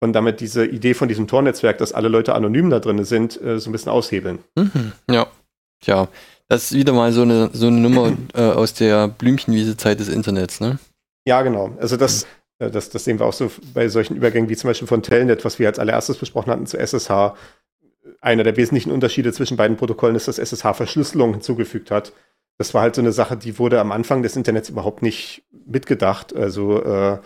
und 0.00 0.14
damit 0.14 0.40
diese 0.40 0.66
Idee 0.66 0.94
von 0.94 1.08
diesem 1.08 1.28
Tor-Netzwerk, 1.28 1.78
dass 1.78 1.92
alle 1.92 2.08
Leute 2.08 2.34
anonym 2.34 2.70
da 2.70 2.80
drin 2.80 3.04
sind, 3.04 3.40
äh, 3.40 3.60
so 3.60 3.68
ein 3.68 3.72
bisschen 3.72 3.92
aushebeln. 3.92 4.38
Mhm. 4.56 4.92
Ja, 5.08 5.26
tja, 5.80 6.08
das 6.52 6.64
ist 6.64 6.76
wieder 6.76 6.92
mal 6.92 7.12
so 7.12 7.22
eine, 7.22 7.48
so 7.54 7.68
eine 7.68 7.78
Nummer 7.78 8.12
äh, 8.34 8.42
aus 8.42 8.74
der 8.74 9.08
Blümchenwiese-Zeit 9.08 9.98
des 9.98 10.08
Internets, 10.08 10.60
ne? 10.60 10.78
Ja, 11.24 11.40
genau. 11.40 11.74
Also 11.80 11.96
das, 11.96 12.26
mhm. 12.58 12.72
das, 12.72 12.90
das 12.90 13.04
sehen 13.04 13.18
wir 13.18 13.24
auch 13.24 13.32
so 13.32 13.50
bei 13.72 13.88
solchen 13.88 14.16
Übergängen 14.16 14.50
wie 14.50 14.56
zum 14.56 14.68
Beispiel 14.68 14.86
von 14.86 15.02
Telnet, 15.02 15.46
was 15.46 15.58
wir 15.58 15.68
als 15.68 15.78
allererstes 15.78 16.18
besprochen 16.18 16.52
hatten 16.52 16.66
zu 16.66 16.76
SSH 16.76 17.34
einer 18.20 18.44
der 18.44 18.56
wesentlichen 18.58 18.92
Unterschiede 18.92 19.32
zwischen 19.32 19.56
beiden 19.56 19.78
Protokollen 19.78 20.14
ist, 20.14 20.28
dass 20.28 20.38
SSH 20.38 20.74
Verschlüsselung 20.74 21.32
hinzugefügt 21.32 21.90
hat. 21.90 22.12
Das 22.58 22.74
war 22.74 22.82
halt 22.82 22.96
so 22.96 23.00
eine 23.00 23.12
Sache, 23.12 23.38
die 23.38 23.58
wurde 23.58 23.80
am 23.80 23.90
Anfang 23.90 24.22
des 24.22 24.36
Internets 24.36 24.68
überhaupt 24.68 25.00
nicht 25.00 25.44
mitgedacht. 25.66 26.36
Also, 26.36 26.82
äh, 26.82 27.18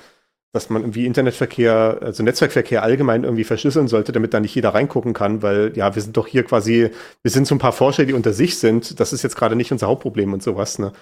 dass 0.57 0.71
man 0.71 0.83
irgendwie 0.83 1.07
Internetverkehr, 1.07 1.99
also 2.01 2.23
Netzwerkverkehr 2.23 2.83
allgemein 2.83 3.25
irgendwie 3.25 3.45
verschlüsseln 3.45 3.89
sollte, 3.89 4.11
damit 4.13 4.35
da 4.35 4.41
nicht 4.41 4.55
jeder 4.55 4.71
reingucken 4.71 5.13
kann, 5.13 5.43
weil 5.43 5.73
ja, 5.77 5.95
wir 5.95 6.03
sind 6.03 6.17
doch 6.17 6.27
hier 6.27 6.45
quasi, 6.45 6.91
wir 7.23 7.31
sind 7.31 7.47
so 7.47 7.55
ein 7.55 7.59
paar 7.59 7.73
Forscher, 7.73 8.07
die 8.07 8.15
unter 8.15 8.33
sich 8.33 8.59
sind. 8.59 8.99
Das 8.99 9.13
ist 9.13 9.23
jetzt 9.23 9.37
gerade 9.37 9.55
nicht 9.55 9.71
unser 9.71 9.87
Hauptproblem 9.87 10.33
und 10.33 10.43
sowas. 10.43 10.79
Ne? 10.79 10.93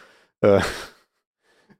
Äh, 0.40 0.60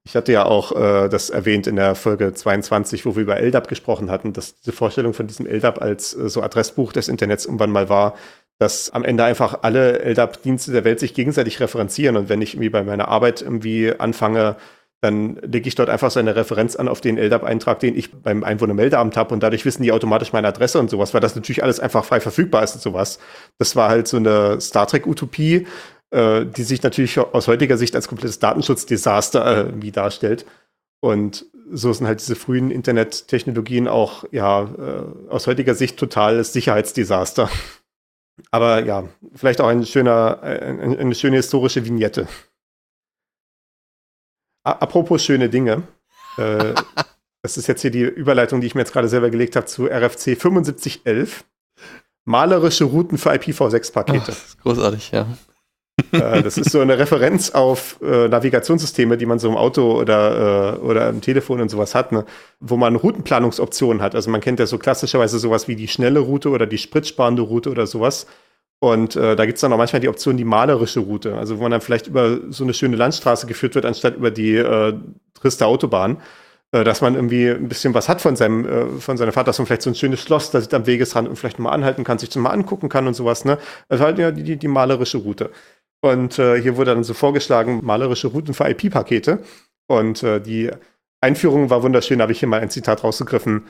ich 0.05 0.15
hatte 0.15 0.33
ja 0.33 0.45
auch 0.45 0.73
äh, 0.73 1.09
das 1.09 1.31
erwähnt 1.31 1.67
in 1.67 1.77
der 1.77 1.95
Folge 1.95 2.33
22, 2.33 3.07
wo 3.07 3.17
wir 3.17 3.23
über 3.23 3.41
LDAP 3.41 3.69
gesprochen 3.69 4.11
hatten, 4.11 4.33
dass 4.33 4.55
diese 4.55 4.73
Vorstellung 4.73 5.13
von 5.13 5.27
diesem 5.27 5.47
LDAP 5.47 5.83
als 5.83 6.15
äh, 6.15 6.29
so 6.29 6.43
Adressbuch 6.43 6.93
des 6.93 7.09
Internets 7.09 7.45
irgendwann 7.45 7.71
mal 7.71 7.89
war, 7.89 8.15
dass 8.59 8.91
am 8.91 9.05
Ende 9.05 9.25
einfach 9.25 9.63
alle 9.63 9.99
LDAP-Dienste 9.99 10.73
der 10.73 10.85
Welt 10.85 11.01
sich 11.01 11.15
gegenseitig 11.15 11.59
referenzieren 11.59 12.17
und 12.17 12.29
wenn 12.29 12.41
ich 12.41 12.55
irgendwie 12.55 12.71
bei 12.71 12.85
meiner 12.85 13.09
Arbeit 13.09 13.43
irgendwie 13.43 13.93
anfange, 13.99 14.57
dann 15.05 15.37
lege 15.43 15.69
ich 15.69 15.75
dort 15.75 15.91
einfach 15.91 16.11
so 16.11 16.19
eine 16.19 16.35
Referenz 16.35 16.77
an 16.77 16.89
auf 16.89 17.03
den 17.03 17.19
LDAP-Eintrag, 17.19 17.79
den 17.79 17.95
ich 17.95 18.11
beim 18.11 18.43
Einwohnermeldeamt 18.43 19.19
habe 19.19 19.35
und 19.35 19.43
dadurch 19.43 19.67
wissen 19.67 19.83
die 19.83 19.93
automatisch 19.93 20.33
meine 20.33 20.49
Adresse 20.49 20.79
und 20.79 20.89
sowas, 20.89 21.13
weil 21.13 21.21
das 21.21 21.37
natürlich 21.37 21.63
alles 21.63 21.79
einfach 21.79 22.07
frei 22.07 22.21
verfügbar 22.21 22.65
ist 22.65 22.75
und 22.75 22.81
sowas. 22.81 23.19
Das 23.59 23.77
war 23.77 23.91
halt 23.91 24.09
so 24.09 24.17
eine 24.17 24.59
Star 24.63 24.87
Trek-Utopie, 24.87 25.67
äh, 26.11 26.47
die 26.47 26.63
sich 26.63 26.83
natürlich 26.83 27.19
aus 27.19 27.49
heutiger 27.49 27.77
Sicht 27.77 27.95
als 27.95 28.09
komplettes 28.09 28.39
Datenschutzdesaster 28.39 29.69
äh, 29.69 29.91
darstellt. 29.91 30.47
Und 31.01 31.45
so 31.71 31.93
sind 31.93 32.07
halt 32.07 32.21
diese 32.21 32.35
frühen 32.35 32.71
Internettechnologien 32.71 33.89
auch 33.89 34.25
ja 34.33 34.63
äh, 34.63 35.31
aus 35.31 35.47
heutiger 35.47 35.75
Sicht 35.75 35.99
totales 35.99 36.55
Sicherheitsdesaster. 36.55 37.51
Aber 38.51 38.83
ja, 38.83 39.05
vielleicht 39.35 39.61
auch 39.61 39.69
ein 39.69 39.85
schöner, 39.85 40.43
eine 40.43 41.15
schöne 41.15 41.37
historische 41.37 41.85
Vignette. 41.85 42.27
Apropos 44.65 45.23
schöne 45.23 45.49
Dinge. 45.49 45.83
Äh, 46.39 46.75
das 47.43 47.57
ist 47.57 47.67
jetzt 47.67 47.83
hier 47.83 47.91
die 47.91 48.03
Überleitung, 48.03 48.61
die 48.61 48.67
ich 48.67 48.75
mir 48.75 48.81
jetzt 48.81 48.93
gerade 48.93 49.09
selber 49.09 49.31
gelegt 49.31 49.57
habe 49.57 49.67
zu 49.67 49.87
RFC 49.87 50.37
7511. 50.41 51.45
Malerische 52.25 52.85
Routen 52.85 53.19
für 53.19 53.33
IPv6-Pakete. 53.33 54.35
Großartig, 54.63 55.11
ja. 55.13 55.27
äh, 56.13 56.43
das 56.43 56.57
ist 56.57 56.71
so 56.71 56.81
eine 56.81 56.99
Referenz 56.99 57.51
auf 57.51 58.01
äh, 58.03 58.29
Navigationssysteme, 58.29 59.19
die 59.19 59.27
man 59.27 59.39
so 59.39 59.49
im 59.49 59.57
Auto 59.57 60.01
oder, 60.01 60.75
äh, 60.75 60.79
oder 60.79 61.11
im 61.11 61.21
Telefon 61.21 61.61
und 61.61 61.69
sowas 61.69 61.95
hat, 61.95 62.13
ne? 62.13 62.25
wo 62.61 62.79
man 62.79 62.97
Routenplanungsoptionen 62.97 64.03
hat. 64.03 64.15
Also 64.15 64.31
man 64.31 64.41
kennt 64.41 64.59
ja 64.59 64.67
so 64.67 64.79
klassischerweise 64.79 65.39
sowas 65.39 65.69
wie 65.69 65.77
die 65.77 65.87
schnelle 65.87 66.21
Route 66.21 66.49
oder 66.49 66.67
die 66.67 66.79
spritsparende 66.79 67.43
Route 67.43 67.71
oder 67.71 67.87
sowas. 67.87 68.27
Und 68.85 69.17
äh, 69.17 69.35
da 69.35 69.47
gibt 69.47 69.57
es 69.57 69.63
dann 69.63 69.73
auch 69.73 69.79
manchmal 69.79 70.01
die 70.01 70.11
Option, 70.11 70.37
die 70.37 70.45
malerische 70.45 71.01
Route, 71.01 71.39
also 71.39 71.57
wo 71.57 71.63
man 71.63 71.71
dann 71.71 71.81
vielleicht 71.81 72.07
über 72.07 72.39
so 72.51 72.65
eine 72.65 72.75
schöne 72.75 72.97
Landstraße 72.97 73.47
geführt 73.47 73.75
wird, 73.75 73.87
anstatt 73.87 74.15
über 74.15 74.31
die 74.31 74.57
äh, 74.57 74.93
triste 75.33 75.65
Autobahn, 75.65 76.21
äh, 76.71 76.85
dass 76.85 77.01
man 77.01 77.15
irgendwie 77.15 77.49
ein 77.49 77.67
bisschen 77.67 77.95
was 77.95 78.11
hat 78.11 78.21
von 78.21 78.37
seinem, 78.37 78.67
äh, 78.67 79.01
von 79.01 79.17
seiner 79.17 79.33
Vater, 79.33 79.47
dass 79.47 79.59
man 79.59 79.65
vielleicht 79.65 79.81
so 79.81 79.89
ein 79.89 79.95
schönes 79.95 80.21
Schloss, 80.21 80.51
da 80.51 80.61
sieht 80.61 80.75
am 80.75 80.85
Wegesrand 80.87 81.27
und 81.27 81.37
vielleicht 81.37 81.59
mal 81.59 81.71
anhalten 81.71 82.05
kann, 82.05 82.19
sich 82.19 82.29
das 82.29 82.37
mal 82.37 82.51
angucken 82.51 82.91
kann 82.91 83.07
und 83.07 83.15
sowas, 83.15 83.47
ne? 83.47 83.57
Also 83.89 84.05
halt 84.05 84.19
ja 84.19 84.31
die, 84.31 84.43
die, 84.43 84.59
die 84.59 84.69
malerische 84.69 85.17
Route. 85.17 85.51
Und 86.03 86.39
äh, 86.39 86.61
hier 86.61 86.77
wurde 86.77 86.95
dann 86.95 87.05
so 87.05 87.15
vorgeschlagen, 87.15 87.81
malerische 87.83 88.29
Routen 88.29 88.53
für 88.53 88.69
IP-Pakete. 88.69 89.39
Und 89.87 90.23
äh, 90.23 90.43
die 90.43 90.71
Einführung 91.23 91.71
war 91.71 91.83
wunderschön, 91.83 92.21
habe 92.21 92.33
ich 92.33 92.41
hier 92.41 92.49
mal 92.49 92.61
ein 92.61 92.69
Zitat 92.69 93.03
rausgegriffen. 93.03 93.65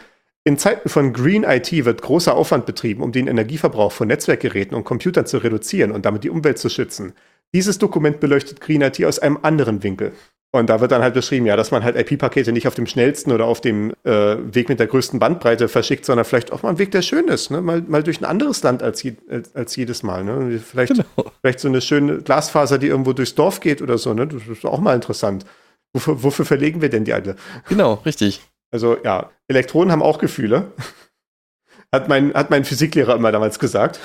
In 0.46 0.58
Zeiten 0.58 0.90
von 0.90 1.14
Green 1.14 1.42
IT 1.42 1.72
wird 1.72 2.02
großer 2.02 2.34
Aufwand 2.34 2.66
betrieben, 2.66 3.02
um 3.02 3.12
den 3.12 3.28
Energieverbrauch 3.28 3.92
von 3.92 4.08
Netzwerkgeräten 4.08 4.76
und 4.76 4.84
Computern 4.84 5.24
zu 5.24 5.38
reduzieren 5.38 5.90
und 5.90 6.04
damit 6.04 6.22
die 6.22 6.28
Umwelt 6.28 6.58
zu 6.58 6.68
schützen. 6.68 7.14
Dieses 7.54 7.78
Dokument 7.78 8.20
beleuchtet 8.20 8.60
Green 8.60 8.82
IT 8.82 9.02
aus 9.04 9.18
einem 9.18 9.38
anderen 9.40 9.82
Winkel. 9.82 10.12
Und 10.52 10.68
da 10.68 10.80
wird 10.80 10.92
dann 10.92 11.02
halt 11.02 11.14
beschrieben, 11.14 11.46
ja, 11.46 11.56
dass 11.56 11.70
man 11.70 11.82
halt 11.82 11.96
IP-Pakete 11.96 12.52
nicht 12.52 12.68
auf 12.68 12.74
dem 12.74 12.86
schnellsten 12.86 13.32
oder 13.32 13.46
auf 13.46 13.60
dem 13.60 13.92
äh, 14.04 14.36
Weg 14.54 14.68
mit 14.68 14.78
der 14.78 14.86
größten 14.86 15.18
Bandbreite 15.18 15.66
verschickt, 15.66 16.04
sondern 16.04 16.26
vielleicht 16.26 16.52
auch 16.52 16.62
mal 16.62 16.68
einen 16.68 16.78
Weg, 16.78 16.90
der 16.92 17.02
schön 17.02 17.26
ist, 17.26 17.50
ne? 17.50 17.60
mal, 17.62 17.82
mal 17.82 18.02
durch 18.02 18.20
ein 18.20 18.24
anderes 18.24 18.62
Land 18.62 18.82
als, 18.82 19.02
je, 19.02 19.14
als, 19.54 19.74
jedes 19.74 20.02
Mal. 20.02 20.24
Ne? 20.24 20.60
Vielleicht, 20.60 20.92
genau. 20.92 21.32
vielleicht 21.40 21.58
so 21.58 21.68
eine 21.68 21.80
schöne 21.80 22.18
Glasfaser, 22.18 22.78
die 22.78 22.86
irgendwo 22.86 23.14
durchs 23.14 23.34
Dorf 23.34 23.60
geht 23.60 23.82
oder 23.82 23.98
so. 23.98 24.12
Ne? 24.14 24.28
Das 24.28 24.46
ist 24.46 24.64
auch 24.64 24.80
mal 24.80 24.94
interessant. 24.94 25.44
Wofür, 25.92 26.22
wofür 26.22 26.44
verlegen 26.44 26.82
wir 26.82 26.90
denn 26.90 27.04
die 27.04 27.14
alte? 27.14 27.34
Genau, 27.68 27.94
richtig. 28.04 28.40
Also 28.74 28.96
ja, 29.04 29.30
Elektronen 29.46 29.92
haben 29.92 30.02
auch 30.02 30.18
Gefühle. 30.18 30.72
Hat 31.92 32.08
mein, 32.08 32.34
hat 32.34 32.50
mein 32.50 32.64
Physiklehrer 32.64 33.14
immer 33.14 33.30
damals 33.30 33.60
gesagt. 33.60 34.00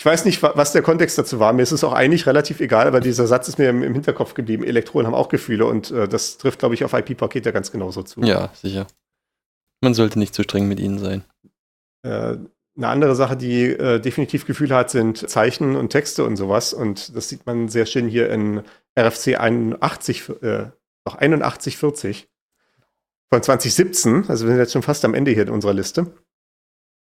Ich 0.00 0.04
weiß 0.04 0.24
nicht, 0.24 0.42
was 0.42 0.72
der 0.72 0.82
Kontext 0.82 1.16
dazu 1.18 1.38
war. 1.38 1.52
Mir 1.52 1.62
ist 1.62 1.70
es 1.70 1.84
auch 1.84 1.92
eigentlich 1.92 2.26
relativ 2.26 2.58
egal, 2.58 2.88
aber 2.88 2.98
dieser 2.98 3.28
Satz 3.28 3.46
ist 3.46 3.60
mir 3.60 3.70
im, 3.70 3.80
Hinterkopf 3.80 4.34
geblieben. 4.34 4.64
Elektronen 4.64 5.06
haben 5.06 5.14
auch 5.14 5.28
Gefühle 5.28 5.64
und 5.66 5.92
äh, 5.92 6.08
das 6.08 6.38
trifft, 6.38 6.58
glaube 6.58 6.74
ich, 6.74 6.82
auf 6.84 6.94
IP-Pakete 6.94 7.52
ganz 7.52 7.70
genauso 7.70 8.02
zu. 8.02 8.22
Ja, 8.22 8.50
sicher. 8.54 8.88
Man 9.80 9.94
sollte 9.94 10.18
nicht 10.18 10.34
zu 10.34 10.42
streng 10.42 10.66
mit 10.66 10.80
ihnen 10.80 10.98
sein. 10.98 11.22
Äh, 12.02 12.38
eine 12.76 12.88
andere 12.88 13.14
Sache, 13.14 13.36
die 13.36 13.66
äh, 13.66 14.00
definitiv 14.00 14.44
Gefühle 14.44 14.74
hat, 14.74 14.90
sind 14.90 15.30
Zeichen 15.30 15.76
und 15.76 15.90
Texte 15.90 16.24
und 16.24 16.34
sowas. 16.36 16.74
Und 16.74 17.14
das 17.14 17.28
sieht 17.28 17.46
man 17.46 17.68
sehr 17.68 17.86
schön 17.86 18.08
hier 18.08 18.30
in 18.30 18.64
RFC 18.98 19.38
81, 19.38 20.28
äh, 20.42 20.70
noch 21.06 21.14
8140 21.14 22.27
von 23.30 23.42
2017, 23.42 24.24
also 24.28 24.46
wir 24.46 24.52
sind 24.52 24.58
jetzt 24.58 24.72
schon 24.72 24.82
fast 24.82 25.04
am 25.04 25.14
Ende 25.14 25.30
hier 25.30 25.42
in 25.42 25.50
unserer 25.50 25.74
Liste. 25.74 26.06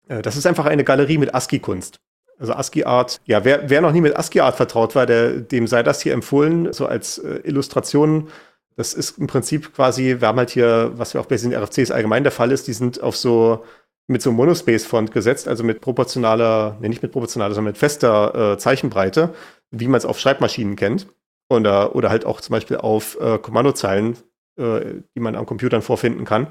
Äh, 0.08 0.22
das 0.22 0.36
ist 0.36 0.46
einfach 0.46 0.66
eine 0.66 0.84
Galerie 0.84 1.18
mit 1.18 1.34
ASCII-Kunst. 1.34 2.00
Also 2.38 2.52
ASCII-Art, 2.54 3.20
ja, 3.24 3.44
wer, 3.44 3.68
wer 3.68 3.80
noch 3.80 3.92
nie 3.92 4.00
mit 4.00 4.16
ASCII-Art 4.16 4.56
vertraut 4.56 4.94
war, 4.94 5.06
der, 5.06 5.40
dem 5.40 5.66
sei 5.66 5.82
das 5.82 6.02
hier 6.02 6.12
empfohlen, 6.12 6.72
so 6.72 6.86
als 6.86 7.18
äh, 7.18 7.40
Illustration. 7.44 8.28
Das 8.76 8.94
ist 8.94 9.18
im 9.18 9.26
Prinzip 9.26 9.74
quasi, 9.74 10.16
wir 10.20 10.28
haben 10.28 10.38
halt 10.38 10.50
hier, 10.50 10.92
was 10.94 11.14
wir 11.14 11.20
auch 11.20 11.26
bei 11.26 11.36
den 11.36 11.52
RFCs 11.52 11.90
allgemein 11.90 12.22
der 12.22 12.32
Fall 12.32 12.52
ist, 12.52 12.68
die 12.68 12.72
sind 12.72 13.02
auf 13.02 13.16
so, 13.16 13.64
mit 14.06 14.22
so 14.22 14.30
Monospace-Font 14.32 15.10
gesetzt, 15.10 15.48
also 15.48 15.64
mit 15.64 15.80
proportionaler, 15.80 16.78
ne, 16.80 16.88
nicht 16.88 17.02
mit 17.02 17.12
proportionaler, 17.12 17.54
sondern 17.54 17.72
mit 17.72 17.78
fester 17.78 18.52
äh, 18.52 18.58
Zeichenbreite, 18.58 19.34
wie 19.70 19.88
man 19.88 19.98
es 19.98 20.06
auf 20.06 20.18
Schreibmaschinen 20.18 20.76
kennt. 20.76 21.08
Oder, 21.50 21.96
oder 21.96 22.10
halt 22.10 22.26
auch 22.26 22.40
zum 22.40 22.52
Beispiel 22.52 22.76
auf 22.76 23.18
äh, 23.20 23.38
Kommandozeilen, 23.38 24.16
äh, 24.58 25.02
die 25.14 25.20
man 25.20 25.36
am 25.36 25.46
Computern 25.46 25.82
vorfinden 25.82 26.24
kann. 26.24 26.48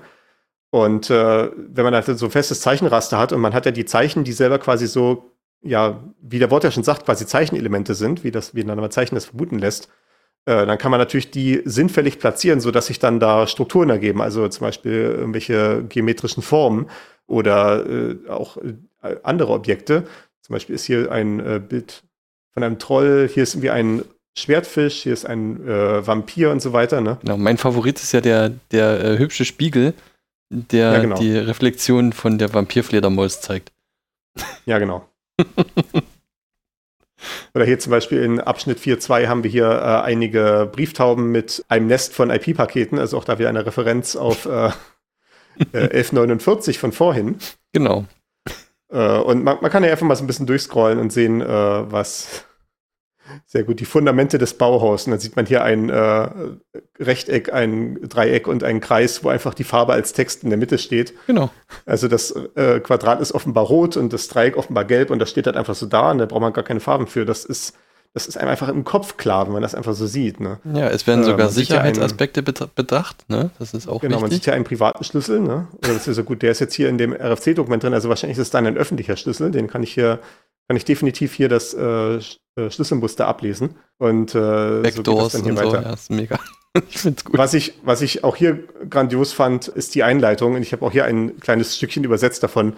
Und 0.70 1.10
äh, 1.10 1.50
wenn 1.56 1.84
man 1.84 1.94
halt 1.94 2.06
so 2.06 2.26
ein 2.26 2.32
festes 2.32 2.62
Zeichenraster 2.62 3.18
hat 3.18 3.32
und 3.32 3.42
man 3.42 3.54
hat 3.54 3.66
ja 3.66 3.72
die 3.72 3.86
Zeichen, 3.86 4.24
die 4.24 4.34
selber 4.34 4.60
quasi 4.60 4.88
so, 4.88 5.32
ja, 5.62 6.04
wie 6.22 6.40
der 6.40 6.52
Wort 6.52 6.64
ja 6.64 6.72
schon 6.72 6.84
sagt, 6.84 7.06
quasi 7.06 7.26
Zeichenelemente 7.26 7.96
sind, 7.96 8.24
wie 8.24 8.32
das, 8.32 8.54
wie 8.54 8.64
ein 8.64 8.92
Zeichen 8.92 9.16
das 9.16 9.26
vermuten 9.26 9.60
lässt, 9.60 9.90
äh, 10.46 10.66
dann 10.66 10.78
kann 10.78 10.92
man 10.92 11.00
natürlich 11.00 11.32
die 11.32 11.62
sinnfällig 11.66 12.20
platzieren, 12.20 12.60
sodass 12.60 12.88
sich 12.88 13.00
dann 13.00 13.20
da 13.20 13.48
Strukturen 13.48 13.90
ergeben, 13.90 14.22
also 14.22 14.48
zum 14.48 14.66
Beispiel 14.66 14.94
irgendwelche 14.94 15.84
geometrischen 15.88 16.44
Formen 16.44 16.90
oder 17.28 17.86
äh, 17.86 18.30
auch 18.30 18.58
äh, 18.58 18.76
andere 19.24 19.54
Objekte. 19.54 20.04
Zum 20.42 20.54
Beispiel 20.54 20.76
ist 20.76 20.86
hier 20.86 21.12
ein 21.12 21.40
äh, 21.40 21.60
Bild 21.60 22.04
von 22.54 22.64
einem 22.64 22.80
Troll, 22.80 23.30
hier 23.32 23.44
ist 23.44 23.56
irgendwie 23.56 23.72
ein 23.72 24.04
Schwertfisch, 24.38 25.02
hier 25.02 25.14
ist 25.14 25.26
ein 25.26 25.68
äh, 25.68 26.06
Vampir 26.06 26.52
und 26.52 26.62
so 26.62 26.72
weiter. 26.72 27.02
Ne? 27.02 27.18
Genau, 27.22 27.38
mein 27.38 27.58
Favorit 27.58 28.00
ist 28.00 28.12
ja 28.12 28.22
der, 28.22 28.52
der 28.72 29.04
äh, 29.04 29.18
hübsche 29.18 29.46
Spiegel, 29.46 29.96
der 30.50 30.94
ja, 30.94 31.00
genau. 31.00 31.18
die 31.18 31.36
Reflexion 31.36 32.14
von 32.14 32.38
der 32.38 32.54
Vampirfledermaus 32.54 33.42
zeigt. 33.42 33.72
Ja, 34.66 34.78
genau. 34.78 35.10
Oder 37.56 37.66
hier 37.66 37.80
zum 37.80 37.90
Beispiel 37.90 38.22
in 38.22 38.40
Abschnitt 38.40 38.78
4.2 38.78 39.26
haben 39.26 39.44
wir 39.44 39.50
hier 39.50 39.70
äh, 39.70 40.04
einige 40.04 40.70
Brieftauben 40.72 41.32
mit 41.32 41.66
einem 41.68 41.88
Nest 41.88 42.14
von 42.14 42.30
IP-Paketen, 42.30 43.00
also 43.00 43.18
auch 43.18 43.24
da 43.24 43.40
wieder 43.40 43.50
eine 43.50 43.66
Referenz 43.66 44.16
auf 44.16 44.46
äh, 44.46 44.70
1149 45.74 46.76
äh, 46.78 46.80
von 46.80 46.92
vorhin. 46.92 47.38
Genau. 47.74 48.06
Äh, 48.92 49.18
und 49.18 49.44
man, 49.44 49.58
man, 49.62 49.72
kann 49.72 49.84
ja 49.84 49.90
einfach 49.90 50.06
mal 50.06 50.16
so 50.16 50.24
ein 50.24 50.28
bisschen 50.28 50.46
durchscrollen 50.46 51.00
und 51.00 51.12
sehen, 51.12 51.42
äh, 51.42 51.48
was, 51.92 52.46
sehr 53.46 53.64
gut, 53.64 53.80
die 53.80 53.86
Fundamente 53.86 54.38
des 54.38 54.56
Bauhaus. 54.56 55.06
Und 55.06 55.12
dann 55.12 55.20
sieht 55.20 55.36
man 55.36 55.46
hier 55.46 55.64
ein 55.64 55.90
äh, 55.90 56.30
Rechteck, 57.00 57.54
ein 57.54 58.00
Dreieck 58.08 58.48
und 58.48 58.64
einen 58.64 58.82
Kreis, 58.82 59.24
wo 59.24 59.30
einfach 59.30 59.54
die 59.54 59.64
Farbe 59.64 59.94
als 59.94 60.14
Text 60.14 60.44
in 60.44 60.50
der 60.50 60.58
Mitte 60.58 60.78
steht. 60.78 61.14
Genau. 61.28 61.50
Also 61.86 62.08
das 62.08 62.32
äh, 62.56 62.80
Quadrat 62.80 63.22
ist 63.22 63.34
offenbar 63.34 63.66
rot 63.66 63.98
und 63.98 64.14
das 64.14 64.28
Dreieck 64.28 64.58
offenbar 64.58 64.86
gelb 64.86 65.10
und 65.10 65.20
das 65.20 65.30
steht 65.30 65.46
halt 65.46 65.58
einfach 65.58 65.76
so 65.76 65.86
da 65.86 66.12
und 66.12 66.18
da 66.20 66.26
braucht 66.26 66.42
man 66.42 66.54
gar 66.54 66.64
keine 66.64 66.80
Farben 66.80 67.08
für. 67.08 67.26
Das 67.26 67.46
ist, 67.46 67.74
das 68.14 68.28
ist 68.28 68.38
einem 68.38 68.50
einfach 68.50 68.70
im 68.70 68.84
Kopf 68.84 69.18
klar, 69.18 69.46
wenn 69.46 69.54
man 69.54 69.62
das 69.62 69.76
einfach 69.76 69.94
so 69.94 70.08
sieht. 70.08 70.40
Ne? 70.40 70.60
Ja, 70.74 70.90
es 70.90 71.06
werden 71.08 71.24
sogar 71.24 71.48
äh, 71.48 71.52
Sicherheitsaspekte 71.52 72.44
einen, 72.46 72.70
bedacht, 72.76 73.30
ne? 73.30 73.52
Das 73.60 73.74
ist 73.74 73.88
auch 73.88 74.02
Genau, 74.02 74.16
wichtig. 74.16 74.22
man 74.22 74.32
sieht 74.32 74.46
ja 74.46 74.54
einen 74.54 74.64
privaten 74.64 75.04
Schlüssel, 75.04 75.40
ne? 75.40 75.68
Oder 75.80 75.94
das 75.94 76.08
ist 76.08 76.16
so 76.16 76.24
gut, 76.24 76.42
der 76.42 76.52
ist 76.52 76.60
jetzt 76.60 76.74
hier 76.74 76.90
in 76.90 76.98
dem 76.98 77.14
RFC-Dokument 77.14 77.84
drin, 77.84 77.94
also 77.94 78.10
wahrscheinlich 78.10 78.38
ist 78.38 78.44
es 78.44 78.50
dann 78.50 78.66
ein 78.66 78.78
öffentlicher 78.78 79.16
Schlüssel, 79.16 79.52
den 79.52 79.68
kann 79.68 79.84
ich 79.84 79.94
hier 79.94 80.20
kann 80.68 80.76
ich 80.76 80.86
definitiv 80.86 81.34
hier 81.34 81.48
das 81.48 81.74
äh, 81.74 82.18
äh, 82.58 82.70
Schlüsselmuster 82.70 83.28
ablesen. 83.28 83.76
Und 83.98 84.36
äh, 84.36 84.82
Backdoors 84.82 85.34
so 85.34 85.38
dann 85.38 85.46
hier 85.46 85.56
weiter. 85.56 85.70
so, 85.70 85.88
ja, 85.88 85.94
ist 85.94 86.12
mega. 86.12 86.40
ich 86.90 86.98
find's 86.98 87.24
gut. 87.24 87.38
Was 87.38 87.54
ich, 87.54 87.76
was 87.84 88.02
ich 88.02 88.24
auch 88.24 88.36
hier 88.36 88.64
grandios 88.90 89.32
fand, 89.34 89.68
ist 89.68 89.96
die 89.96 90.04
Einleitung. 90.04 90.56
Und 90.56 90.62
ich 90.62 90.74
habe 90.74 90.86
auch 90.86 90.92
hier 90.92 91.06
ein 91.06 91.40
kleines 91.40 91.78
Stückchen 91.78 92.04
übersetzt 92.04 92.44
davon. 92.44 92.74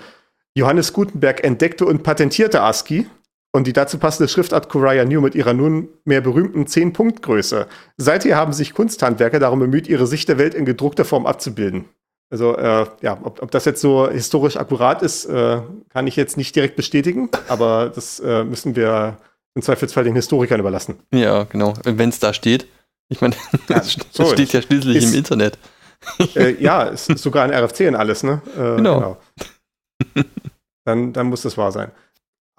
Johannes 0.53 0.93
Gutenberg 0.93 1.43
entdeckte 1.43 1.86
und 1.86 2.03
patentierte 2.03 2.61
ASCII 2.61 3.07
und 3.51 3.67
die 3.67 3.73
dazu 3.73 3.97
passende 3.97 4.27
Schriftart 4.27 4.69
Coraya 4.69 5.05
New 5.05 5.21
mit 5.21 5.35
ihrer 5.35 5.53
nunmehr 5.53 6.21
berühmten 6.21 6.65
10-Punkt-Größe. 6.65 7.67
Seither 7.97 8.35
haben 8.35 8.53
sich 8.53 8.73
Kunsthandwerker 8.73 9.39
darum 9.39 9.59
bemüht, 9.59 9.87
ihre 9.87 10.07
Sicht 10.07 10.29
der 10.29 10.37
Welt 10.37 10.53
in 10.53 10.65
gedruckter 10.65 11.05
Form 11.05 11.25
abzubilden. 11.25 11.85
Also 12.31 12.55
äh, 12.55 12.85
ja, 13.01 13.19
ob, 13.23 13.41
ob 13.41 13.49
das 13.49 13.65
jetzt 13.65 13.81
so 13.81 14.07
historisch 14.07 14.57
akkurat 14.57 15.01
ist, 15.01 15.25
äh, 15.25 15.61
kann 15.89 16.05
ich 16.05 16.15
jetzt 16.15 16.37
nicht 16.37 16.55
direkt 16.55 16.75
bestätigen, 16.75 17.29
aber 17.47 17.91
das 17.93 18.19
äh, 18.19 18.43
müssen 18.43 18.75
wir 18.75 19.17
im 19.55 19.63
Zweifelsfall 19.63 20.03
den 20.03 20.13
Historikern 20.13 20.59
überlassen. 20.59 20.99
Ja, 21.11 21.45
genau. 21.45 21.73
Wenn 21.83 22.09
es 22.09 22.19
da 22.19 22.33
steht. 22.33 22.67
Ich 23.09 23.21
meine, 23.21 23.35
ja, 23.67 23.79
das 23.79 23.97
so 24.11 24.25
steht 24.27 24.53
ja 24.53 24.61
schließlich 24.61 24.97
ist, 24.97 25.11
im 25.11 25.17
Internet. 25.17 25.57
Äh, 26.35 26.61
ja, 26.61 26.83
ist 26.83 27.05
sogar 27.17 27.43
ein 27.45 27.51
RFC 27.51 27.87
und 27.87 27.95
alles, 27.95 28.21
ne? 28.21 28.41
Äh, 28.55 28.75
genau. 28.75 29.17
genau. 30.13 30.25
Dann, 30.85 31.13
dann 31.13 31.27
muss 31.27 31.43
das 31.43 31.55
wahr 31.55 31.71
sein. 31.71 31.91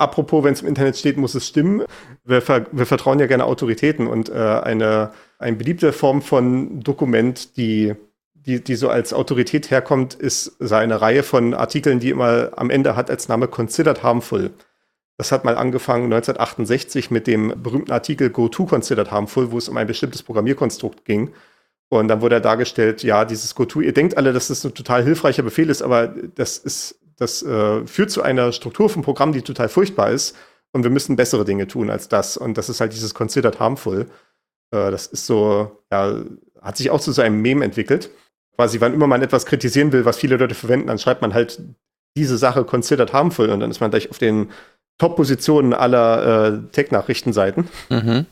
Apropos, 0.01 0.45
wenn 0.45 0.53
es 0.53 0.63
im 0.63 0.69
Internet 0.69 0.97
steht, 0.97 1.17
muss 1.17 1.35
es 1.35 1.47
stimmen. 1.47 1.85
Wir, 2.25 2.43
ver 2.43 2.67
wir 2.73 2.87
vertrauen 2.87 3.19
ja 3.19 3.27
gerne 3.27 3.45
Autoritäten 3.45 4.07
und 4.07 4.29
äh, 4.29 4.33
eine, 4.35 5.13
eine 5.39 5.57
beliebte 5.57 5.93
Form 5.93 6.23
von 6.23 6.81
Dokument, 6.81 7.57
die, 7.57 7.95
die, 8.35 8.63
die 8.63 8.75
so 8.75 8.89
als 8.89 9.13
Autorität 9.13 9.71
herkommt, 9.71 10.15
ist 10.15 10.61
eine 10.73 11.01
Reihe 11.01 11.23
von 11.23 11.55
Artikeln, 11.55 12.01
die 12.01 12.11
immer 12.11 12.51
am 12.57 12.71
Ende 12.71 12.97
hat 12.97 13.11
als 13.11 13.29
Name 13.29 13.49
Considered 13.49 14.03
Harmful. 14.03 14.51
Das 15.19 15.33
hat 15.33 15.45
mal 15.45 15.57
angefangen 15.57 16.05
1968 16.05 17.11
mit 17.11 17.27
dem 17.27 17.63
berühmten 17.63 17.93
Artikel 17.93 18.31
Go 18.31 18.49
to 18.49 18.65
Considered 18.65 19.11
Harmful, 19.11 19.53
wo 19.53 19.59
es 19.59 19.69
um 19.69 19.77
ein 19.77 19.87
bestimmtes 19.87 20.23
Programmierkonstrukt 20.23 21.05
ging. 21.05 21.33
Und 21.91 22.07
dann 22.07 22.21
wurde 22.21 22.41
dargestellt, 22.41 23.03
ja, 23.03 23.25
dieses 23.25 23.57
GoTo, 23.57 23.81
ihr 23.81 23.93
denkt 23.93 24.17
alle, 24.17 24.33
dass 24.33 24.47
das 24.47 24.65
ein 24.65 24.75
total 24.75 25.03
hilfreicher 25.03 25.43
Befehl 25.43 25.69
ist, 25.69 25.83
aber 25.83 26.07
das 26.07 26.57
ist, 26.57 27.01
das 27.21 27.43
äh, 27.43 27.87
führt 27.87 28.11
zu 28.11 28.23
einer 28.23 28.51
Struktur 28.51 28.89
vom 28.89 29.03
Programm, 29.03 29.33
die 29.33 29.43
total 29.43 29.69
furchtbar 29.69 30.11
ist. 30.11 30.35
Und 30.73 30.85
wir 30.85 30.91
müssen 30.91 31.17
bessere 31.17 31.45
Dinge 31.45 31.67
tun 31.67 31.91
als 31.91 32.09
das. 32.09 32.37
Und 32.37 32.57
das 32.57 32.69
ist 32.69 32.81
halt 32.81 32.93
dieses 32.95 33.13
Considered 33.13 33.61
Harmful. 33.61 34.07
Äh, 34.73 34.91
das 34.91 35.07
ist 35.07 35.27
so, 35.27 35.83
ja, 35.93 36.23
hat 36.63 36.77
sich 36.79 36.91
auch 36.91 37.01
zu 37.01 37.13
so 37.13 37.21
einem 37.21 37.43
Meme 37.43 37.65
entwickelt. 37.65 38.11
Quasi, 38.57 38.81
wann 38.81 38.95
immer 38.95 39.07
man 39.07 39.21
etwas 39.21 39.45
kritisieren 39.45 39.93
will, 39.93 40.07
was 40.07 40.17
viele 40.17 40.37
Leute 40.37 40.55
verwenden, 40.55 40.87
dann 40.87 40.99
schreibt 40.99 41.21
man 41.21 41.35
halt 41.35 41.61
diese 42.17 42.39
Sache 42.39 42.65
Considered 42.65 43.13
Harmful 43.13 43.51
und 43.51 43.61
dann 43.61 43.71
ist 43.71 43.81
man 43.81 43.91
gleich 43.91 44.11
auf 44.11 44.19
den 44.19 44.51
Top-Positionen 44.99 45.75
aller 45.75 46.47
äh, 46.47 46.73
Tech-Nachrichtenseiten. 46.73 47.69
Mhm. 47.91 48.27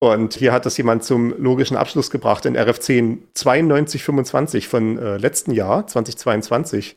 Und 0.00 0.34
hier 0.34 0.52
hat 0.52 0.66
das 0.66 0.76
jemand 0.76 1.02
zum 1.02 1.34
logischen 1.42 1.76
Abschluss 1.76 2.10
gebracht 2.10 2.44
in 2.44 2.56
RF10 2.56 3.18
9225 3.34 4.68
von 4.68 4.98
äh, 4.98 5.16
letzten 5.16 5.50
Jahr, 5.52 5.86
2022, 5.86 6.96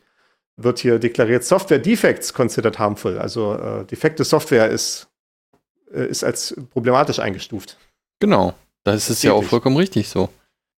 wird 0.56 0.78
hier 0.78 0.98
deklariert, 0.98 1.44
Software 1.44 1.78
Defects 1.78 2.34
considered 2.34 2.78
harmful. 2.78 3.18
Also 3.18 3.54
äh, 3.54 3.84
defekte 3.84 4.24
Software 4.24 4.68
ist, 4.68 5.08
äh, 5.92 6.06
ist 6.06 6.24
als 6.24 6.54
problematisch 6.70 7.18
eingestuft. 7.18 7.78
Genau, 8.20 8.54
das 8.84 9.10
ist 9.10 9.22
ja 9.22 9.32
auch 9.32 9.44
vollkommen 9.44 9.76
richtig 9.76 10.08
so. 10.08 10.28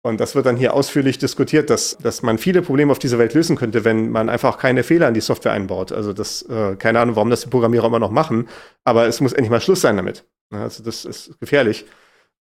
Und 0.04 0.20
das 0.20 0.34
wird 0.34 0.46
dann 0.46 0.56
hier 0.56 0.74
ausführlich 0.74 1.18
diskutiert, 1.18 1.70
dass, 1.70 1.96
dass 1.98 2.22
man 2.22 2.36
viele 2.36 2.60
Probleme 2.62 2.90
auf 2.90 2.98
dieser 2.98 3.18
Welt 3.18 3.34
lösen 3.34 3.54
könnte, 3.54 3.84
wenn 3.84 4.10
man 4.10 4.28
einfach 4.28 4.58
keine 4.58 4.82
Fehler 4.82 5.06
in 5.06 5.14
die 5.14 5.20
Software 5.20 5.52
einbaut. 5.52 5.92
Also 5.92 6.12
das, 6.12 6.42
äh, 6.42 6.74
keine 6.74 6.98
Ahnung, 6.98 7.14
warum 7.14 7.30
das 7.30 7.42
die 7.42 7.48
Programmierer 7.48 7.86
immer 7.86 8.00
noch 8.00 8.10
machen, 8.10 8.48
aber 8.84 9.06
es 9.06 9.20
muss 9.20 9.32
endlich 9.32 9.50
mal 9.50 9.60
Schluss 9.60 9.80
sein 9.80 9.96
damit. 9.96 10.24
Also 10.50 10.82
das 10.82 11.04
ist 11.04 11.38
gefährlich. 11.38 11.86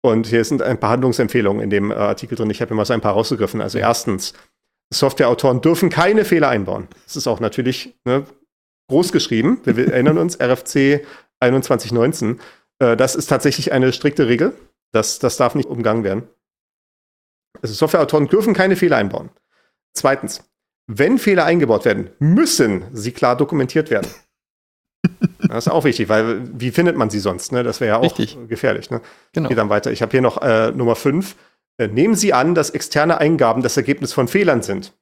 Und 0.01 0.25
hier 0.25 0.43
sind 0.43 0.63
ein 0.63 0.79
paar 0.79 0.89
Handlungsempfehlungen 0.89 1.61
in 1.61 1.69
dem 1.69 1.91
äh, 1.91 1.93
Artikel 1.93 2.35
drin. 2.35 2.49
Ich 2.49 2.61
habe 2.61 2.73
mir 2.73 2.77
mal 2.77 2.85
so 2.85 2.93
ein 2.93 3.01
paar 3.01 3.13
rausgegriffen. 3.13 3.61
Also 3.61 3.77
erstens, 3.77 4.33
Softwareautoren 4.93 5.61
dürfen 5.61 5.89
keine 5.89 6.25
Fehler 6.25 6.49
einbauen. 6.49 6.87
Das 7.05 7.15
ist 7.15 7.27
auch 7.27 7.39
natürlich 7.39 7.95
ne, 8.05 8.25
groß 8.89 9.11
geschrieben. 9.11 9.61
Wir, 9.63 9.77
wir 9.77 9.93
erinnern 9.93 10.17
uns, 10.17 10.39
RFC 10.39 11.05
2119. 11.39 12.39
Äh, 12.79 12.97
das 12.97 13.15
ist 13.15 13.27
tatsächlich 13.27 13.71
eine 13.71 13.93
strikte 13.93 14.27
Regel. 14.27 14.53
Das, 14.91 15.19
das 15.19 15.37
darf 15.37 15.55
nicht 15.55 15.69
umgangen 15.69 16.03
werden. 16.03 16.23
Also 17.61 17.73
Softwareautoren 17.73 18.27
dürfen 18.27 18.53
keine 18.53 18.75
Fehler 18.75 18.97
einbauen. 18.97 19.29
Zweitens, 19.93 20.43
wenn 20.87 21.17
Fehler 21.17 21.45
eingebaut 21.45 21.85
werden, 21.85 22.09
müssen 22.19 22.83
sie 22.91 23.11
klar 23.11 23.35
dokumentiert 23.37 23.89
werden. 23.89 24.07
Das 25.47 25.65
ist 25.65 25.73
auch 25.73 25.83
wichtig, 25.83 26.07
weil 26.07 26.43
wie 26.57 26.71
findet 26.71 26.95
man 26.95 27.09
sie 27.09 27.19
sonst? 27.19 27.51
Ne? 27.51 27.63
Das 27.63 27.81
wäre 27.81 27.89
ja 27.89 27.97
auch 27.97 28.03
Richtig. 28.03 28.37
gefährlich. 28.47 28.89
Ne? 28.89 29.01
Genau. 29.33 29.49
Geht 29.49 29.57
dann 29.57 29.69
weiter. 29.69 29.91
Ich 29.91 30.01
habe 30.01 30.11
hier 30.11 30.21
noch 30.21 30.41
äh, 30.41 30.71
Nummer 30.71 30.95
5. 30.95 31.35
Äh, 31.77 31.87
nehmen 31.87 32.15
Sie 32.15 32.33
an, 32.33 32.55
dass 32.55 32.69
externe 32.69 33.17
Eingaben 33.17 33.63
das 33.63 33.77
Ergebnis 33.77 34.13
von 34.13 34.27
Fehlern 34.27 34.61
sind. 34.61 34.93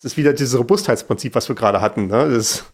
Das 0.00 0.12
ist 0.12 0.16
wieder 0.16 0.32
dieses 0.32 0.58
Robustheitsprinzip, 0.58 1.34
was 1.34 1.48
wir 1.48 1.56
gerade 1.56 1.80
hatten. 1.80 2.06
Ne? 2.06 2.30
Das, 2.30 2.64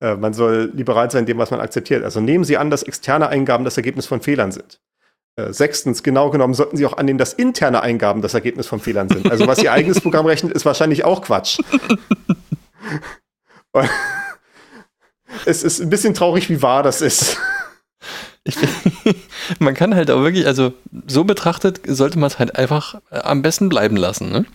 äh, 0.00 0.14
man 0.14 0.34
soll 0.34 0.70
liberal 0.74 1.10
sein 1.10 1.20
in 1.20 1.26
dem, 1.26 1.38
was 1.38 1.50
man 1.50 1.60
akzeptiert. 1.60 2.04
Also 2.04 2.20
nehmen 2.20 2.44
Sie 2.44 2.56
an, 2.56 2.70
dass 2.70 2.82
externe 2.82 3.28
Eingaben 3.28 3.64
das 3.64 3.76
Ergebnis 3.76 4.06
von 4.06 4.20
Fehlern 4.20 4.52
sind. 4.52 4.80
Äh, 5.36 5.52
sechstens, 5.52 6.02
genau 6.02 6.30
genommen 6.30 6.54
sollten 6.54 6.76
Sie 6.76 6.86
auch 6.86 6.96
annehmen, 6.96 7.18
dass 7.18 7.32
interne 7.32 7.82
Eingaben 7.82 8.22
das 8.22 8.34
Ergebnis 8.34 8.66
von 8.66 8.80
Fehlern 8.80 9.08
sind. 9.08 9.30
Also 9.30 9.46
was 9.46 9.62
Ihr 9.62 9.72
eigenes 9.72 10.00
Programm 10.00 10.26
rechnet, 10.26 10.52
ist 10.52 10.64
wahrscheinlich 10.64 11.04
auch 11.04 11.22
Quatsch. 11.22 11.60
es 15.46 15.62
ist 15.62 15.80
ein 15.80 15.90
bisschen 15.90 16.14
traurig, 16.14 16.48
wie 16.50 16.62
wahr 16.62 16.82
das 16.82 17.00
ist. 17.00 17.38
Ich, 18.44 18.56
man 19.58 19.74
kann 19.74 19.94
halt 19.94 20.10
auch 20.10 20.22
wirklich, 20.22 20.46
also 20.46 20.72
so 21.06 21.24
betrachtet, 21.24 21.80
sollte 21.86 22.18
man 22.18 22.28
es 22.28 22.38
halt 22.38 22.56
einfach 22.56 23.00
äh, 23.10 23.18
am 23.18 23.42
besten 23.42 23.68
bleiben 23.68 23.96
lassen, 23.96 24.30
ne? 24.30 24.46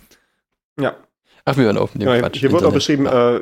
Ja. 0.79 0.95
Ach, 1.45 1.57
wir 1.57 1.65
hören 1.65 1.77
auf. 1.77 1.91
Ja, 1.95 2.19
Quatsch, 2.19 2.39
hier 2.39 2.51
wird 2.51 2.63
auch 2.63 2.73
beschrieben, 2.73 3.05
ja. 3.05 3.37
äh, 3.37 3.41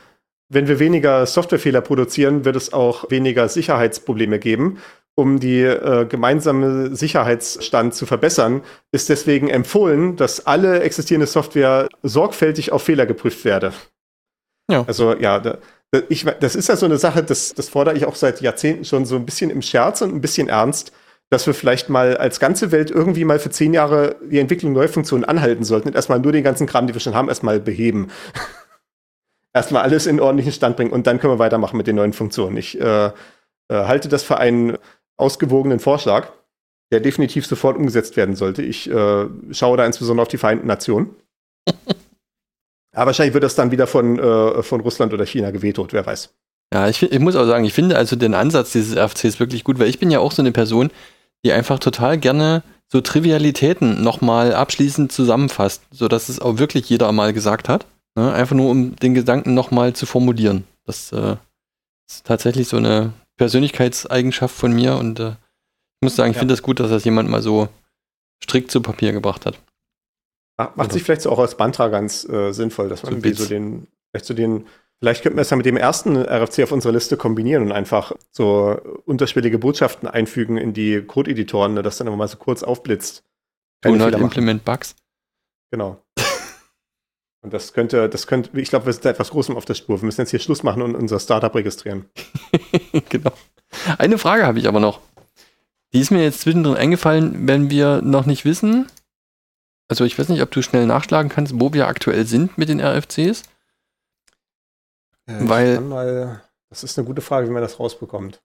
wenn 0.49 0.67
wir 0.67 0.79
weniger 0.79 1.25
Softwarefehler 1.25 1.81
produzieren, 1.81 2.45
wird 2.45 2.55
es 2.55 2.73
auch 2.73 3.09
weniger 3.09 3.47
Sicherheitsprobleme 3.47 4.39
geben. 4.39 4.79
Um 5.15 5.39
die 5.39 5.61
äh, 5.61 6.05
gemeinsame 6.07 6.95
Sicherheitsstand 6.95 7.93
zu 7.93 8.07
verbessern, 8.07 8.63
ist 8.91 9.09
deswegen 9.09 9.47
empfohlen, 9.47 10.15
dass 10.15 10.47
alle 10.47 10.81
existierende 10.81 11.27
Software 11.27 11.87
sorgfältig 12.01 12.71
auf 12.71 12.81
Fehler 12.81 13.05
geprüft 13.05 13.45
werde. 13.45 13.73
Ja. 14.69 14.83
Also 14.87 15.15
ja, 15.15 15.39
da, 15.39 15.59
ich, 16.09 16.25
das 16.39 16.55
ist 16.55 16.69
ja 16.69 16.75
so 16.75 16.85
eine 16.85 16.97
Sache, 16.97 17.23
das, 17.23 17.53
das 17.53 17.69
fordere 17.69 17.95
ich 17.95 18.05
auch 18.05 18.15
seit 18.15 18.41
Jahrzehnten 18.41 18.85
schon 18.85 19.05
so 19.05 19.15
ein 19.15 19.25
bisschen 19.25 19.49
im 19.49 19.61
Scherz 19.61 20.01
und 20.01 20.13
ein 20.13 20.21
bisschen 20.21 20.49
ernst, 20.49 20.91
dass 21.29 21.47
wir 21.47 21.53
vielleicht 21.53 21.89
mal 21.89 22.17
als 22.17 22.39
ganze 22.39 22.71
Welt 22.71 22.91
irgendwie 22.91 23.25
mal 23.25 23.39
für 23.39 23.49
zehn 23.49 23.73
Jahre 23.73 24.15
die 24.29 24.39
Entwicklung 24.39 24.73
neuer 24.73 24.87
Funktionen 24.87 25.23
anhalten 25.23 25.63
sollten 25.63 25.89
und 25.89 25.95
erstmal 25.95 26.19
nur 26.19 26.31
den 26.31 26.43
ganzen 26.43 26.67
Kram, 26.67 26.87
den 26.87 26.95
wir 26.95 27.01
schon 27.01 27.15
haben, 27.15 27.29
erstmal 27.29 27.59
beheben. 27.59 28.09
erstmal 29.53 29.83
alles 29.83 30.07
in 30.07 30.19
ordentlichen 30.19 30.51
Stand 30.51 30.77
bringen 30.77 30.91
und 30.91 31.07
dann 31.07 31.19
können 31.19 31.33
wir 31.33 31.39
weitermachen 31.39 31.77
mit 31.77 31.87
den 31.87 31.95
neuen 31.95 32.13
Funktionen. 32.13 32.57
Ich 32.57 32.79
äh, 32.79 33.05
äh, 33.05 33.11
halte 33.69 34.09
das 34.09 34.23
für 34.23 34.37
einen 34.37 34.77
ausgewogenen 35.17 35.79
Vorschlag, 35.79 36.31
der 36.91 36.99
definitiv 36.99 37.45
sofort 37.45 37.77
umgesetzt 37.77 38.17
werden 38.17 38.35
sollte. 38.35 38.61
Ich 38.61 38.89
äh, 38.89 39.25
schaue 39.51 39.77
da 39.77 39.85
insbesondere 39.85 40.23
auf 40.23 40.27
die 40.27 40.37
Vereinten 40.37 40.67
Nationen. 40.67 41.15
Aber 42.93 43.07
wahrscheinlich 43.07 43.33
wird 43.33 43.43
das 43.43 43.55
dann 43.55 43.71
wieder 43.71 43.87
von, 43.87 44.19
äh, 44.19 44.63
von 44.63 44.81
Russland 44.81 45.13
oder 45.13 45.25
China 45.25 45.51
gewetot, 45.51 45.93
wer 45.93 46.05
weiß. 46.05 46.33
Ja, 46.73 46.87
ich, 46.87 47.03
ich 47.03 47.19
muss 47.19 47.35
auch 47.35 47.45
sagen, 47.45 47.65
ich 47.65 47.73
finde 47.73 47.97
also 47.97 48.15
den 48.15 48.33
Ansatz 48.33 48.71
dieses 48.71 48.95
RFCs 48.97 49.39
wirklich 49.39 49.63
gut, 49.63 49.79
weil 49.79 49.89
ich 49.89 49.99
bin 49.99 50.11
ja 50.11 50.19
auch 50.19 50.31
so 50.31 50.41
eine 50.41 50.51
Person, 50.51 50.91
die 51.43 51.51
einfach 51.51 51.79
total 51.79 52.17
gerne 52.17 52.63
so 52.87 53.01
Trivialitäten 53.01 54.03
nochmal 54.03 54.53
abschließend 54.53 55.11
zusammenfasst, 55.11 55.83
sodass 55.91 56.29
es 56.29 56.39
auch 56.39 56.57
wirklich 56.57 56.89
jeder 56.89 57.11
mal 57.11 57.33
gesagt 57.33 57.69
hat. 57.69 57.85
Ne? 58.15 58.31
Einfach 58.31 58.55
nur, 58.55 58.69
um 58.69 58.95
den 58.95 59.13
Gedanken 59.13 59.53
nochmal 59.53 59.93
zu 59.93 60.05
formulieren. 60.05 60.65
Das 60.85 61.11
äh, 61.11 61.35
ist 62.07 62.25
tatsächlich 62.25 62.67
so 62.67 62.77
eine 62.77 63.13
Persönlichkeitseigenschaft 63.37 64.55
von 64.55 64.73
mir 64.73 64.97
und 64.97 65.19
äh, 65.19 65.29
ich 65.29 66.05
muss 66.05 66.15
sagen, 66.15 66.31
ich 66.31 66.35
ja. 66.35 66.39
finde 66.39 66.53
es 66.53 66.59
das 66.59 66.63
gut, 66.65 66.79
dass 66.79 66.89
das 66.89 67.05
jemand 67.05 67.29
mal 67.29 67.41
so 67.41 67.69
strikt 68.43 68.71
zu 68.71 68.81
Papier 68.81 69.11
gebracht 69.13 69.45
hat. 69.45 69.57
Macht 70.57 70.77
also, 70.77 70.91
sich 70.93 71.03
vielleicht 71.03 71.21
so 71.21 71.31
auch 71.31 71.39
als 71.39 71.55
Bantra 71.55 71.87
ganz 71.87 72.27
äh, 72.29 72.51
sinnvoll, 72.51 72.89
dass 72.89 73.03
man 73.03 73.21
so, 73.21 73.33
so 73.33 73.45
den, 73.47 73.87
vielleicht 74.11 74.25
so 74.25 74.33
den, 74.33 74.67
vielleicht 74.99 75.23
könnten 75.23 75.37
wir 75.37 75.41
es 75.41 75.49
ja 75.49 75.57
mit 75.57 75.65
dem 75.65 75.77
ersten 75.77 76.15
RFC 76.15 76.63
auf 76.63 76.71
unserer 76.71 76.93
Liste 76.93 77.17
kombinieren 77.17 77.63
und 77.63 77.71
einfach 77.71 78.11
so 78.31 78.79
unterschwellige 79.05 79.57
Botschaften 79.57 80.07
einfügen 80.07 80.57
in 80.57 80.73
die 80.73 81.01
Code-Editoren, 81.01 81.73
ne, 81.73 81.81
dass 81.81 81.97
dann 81.97 82.07
immer 82.07 82.17
mal 82.17 82.27
so 82.27 82.37
kurz 82.37 82.61
aufblitzt. 82.61 83.23
Und 83.83 84.01
halt 84.01 84.15
Implement 84.15 84.63
Bugs. 84.63 84.95
Genau. 85.71 85.99
Und 87.41 87.51
das 87.51 87.73
könnte, 87.73 88.07
das 88.07 88.27
könnte, 88.27 88.57
ich 88.57 88.69
glaube, 88.69 88.85
wir 88.85 88.93
sind 88.93 89.03
da 89.03 89.09
etwas 89.09 89.31
Großem 89.31 89.57
auf 89.57 89.65
der 89.65 89.73
Spur. 89.73 89.99
Wir 89.99 90.05
müssen 90.05 90.21
jetzt 90.21 90.29
hier 90.29 90.39
Schluss 90.39 90.63
machen 90.63 90.81
und 90.81 90.95
unser 90.95 91.19
Startup 91.19 91.53
registrieren. 91.53 92.05
genau. 93.09 93.33
Eine 93.97 94.17
Frage 94.17 94.45
habe 94.45 94.59
ich 94.59 94.67
aber 94.69 94.79
noch. 94.79 95.01
Die 95.91 95.99
ist 95.99 96.09
mir 96.09 96.23
jetzt 96.23 96.39
zwischendrin 96.39 96.77
eingefallen, 96.77 97.45
wenn 97.47 97.69
wir 97.69 98.01
noch 98.01 98.25
nicht 98.25 98.45
wissen, 98.45 98.87
also 99.87 100.05
ich 100.05 100.17
weiß 100.17 100.29
nicht, 100.29 100.41
ob 100.41 100.51
du 100.51 100.61
schnell 100.61 100.85
nachschlagen 100.85 101.29
kannst, 101.29 101.59
wo 101.59 101.73
wir 101.73 101.87
aktuell 101.87 102.25
sind 102.25 102.57
mit 102.57 102.69
den 102.69 102.81
RFCs. 102.81 103.43
Ja, 105.27 105.49
Weil 105.49 105.79
mal, 105.79 106.41
das 106.69 106.83
ist 106.83 106.97
eine 106.97 107.07
gute 107.07 107.21
Frage, 107.21 107.47
wie 107.47 107.51
man 107.51 107.61
das 107.61 107.79
rausbekommt. 107.79 108.41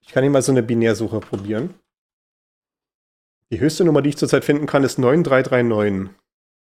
Ich 0.00 0.12
kann 0.12 0.22
hier 0.22 0.30
mal 0.30 0.42
so 0.42 0.52
eine 0.52 0.62
Binärsuche 0.62 1.20
probieren. 1.20 1.74
Die 3.52 3.60
höchste 3.60 3.84
Nummer, 3.84 4.02
die 4.02 4.10
ich 4.10 4.16
zurzeit 4.16 4.44
finden 4.44 4.66
kann, 4.66 4.84
ist 4.84 4.98
9339. 4.98 6.14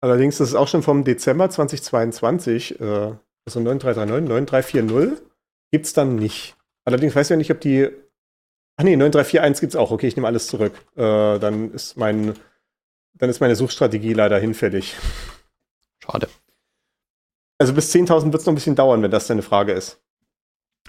Allerdings, 0.01 0.37
das 0.37 0.49
ist 0.49 0.55
auch 0.55 0.67
schon 0.67 0.83
vom 0.83 1.03
Dezember 1.03 1.49
2022, 1.49 2.79
äh, 2.79 3.13
also 3.45 3.59
9339, 3.59 4.29
9340 4.29 5.27
gibt 5.71 5.85
es 5.85 5.93
dann 5.93 6.15
nicht. 6.15 6.55
Allerdings 6.85 7.15
weiß 7.15 7.27
ich 7.27 7.31
ja 7.31 7.37
nicht, 7.37 7.51
ob 7.51 7.61
die. 7.61 7.89
Ach 8.77 8.83
nee, 8.83 8.95
9341 8.95 9.61
gibt 9.61 9.73
es 9.73 9.75
auch. 9.75 9.91
Okay, 9.91 10.07
ich 10.07 10.15
nehme 10.15 10.27
alles 10.27 10.47
zurück. 10.47 10.73
Äh, 10.95 11.39
dann 11.39 11.71
ist 11.73 11.97
mein 11.97 12.33
dann 13.13 13.29
ist 13.29 13.39
meine 13.39 13.55
Suchstrategie 13.55 14.13
leider 14.13 14.39
hinfällig. 14.39 14.95
Schade. 15.99 16.27
Also 17.57 17.73
bis 17.73 17.93
10.000 17.93 18.31
wird 18.31 18.41
es 18.41 18.45
noch 18.45 18.53
ein 18.53 18.55
bisschen 18.55 18.75
dauern, 18.75 19.03
wenn 19.03 19.11
das 19.11 19.27
deine 19.27 19.43
Frage 19.43 19.73
ist. 19.73 20.01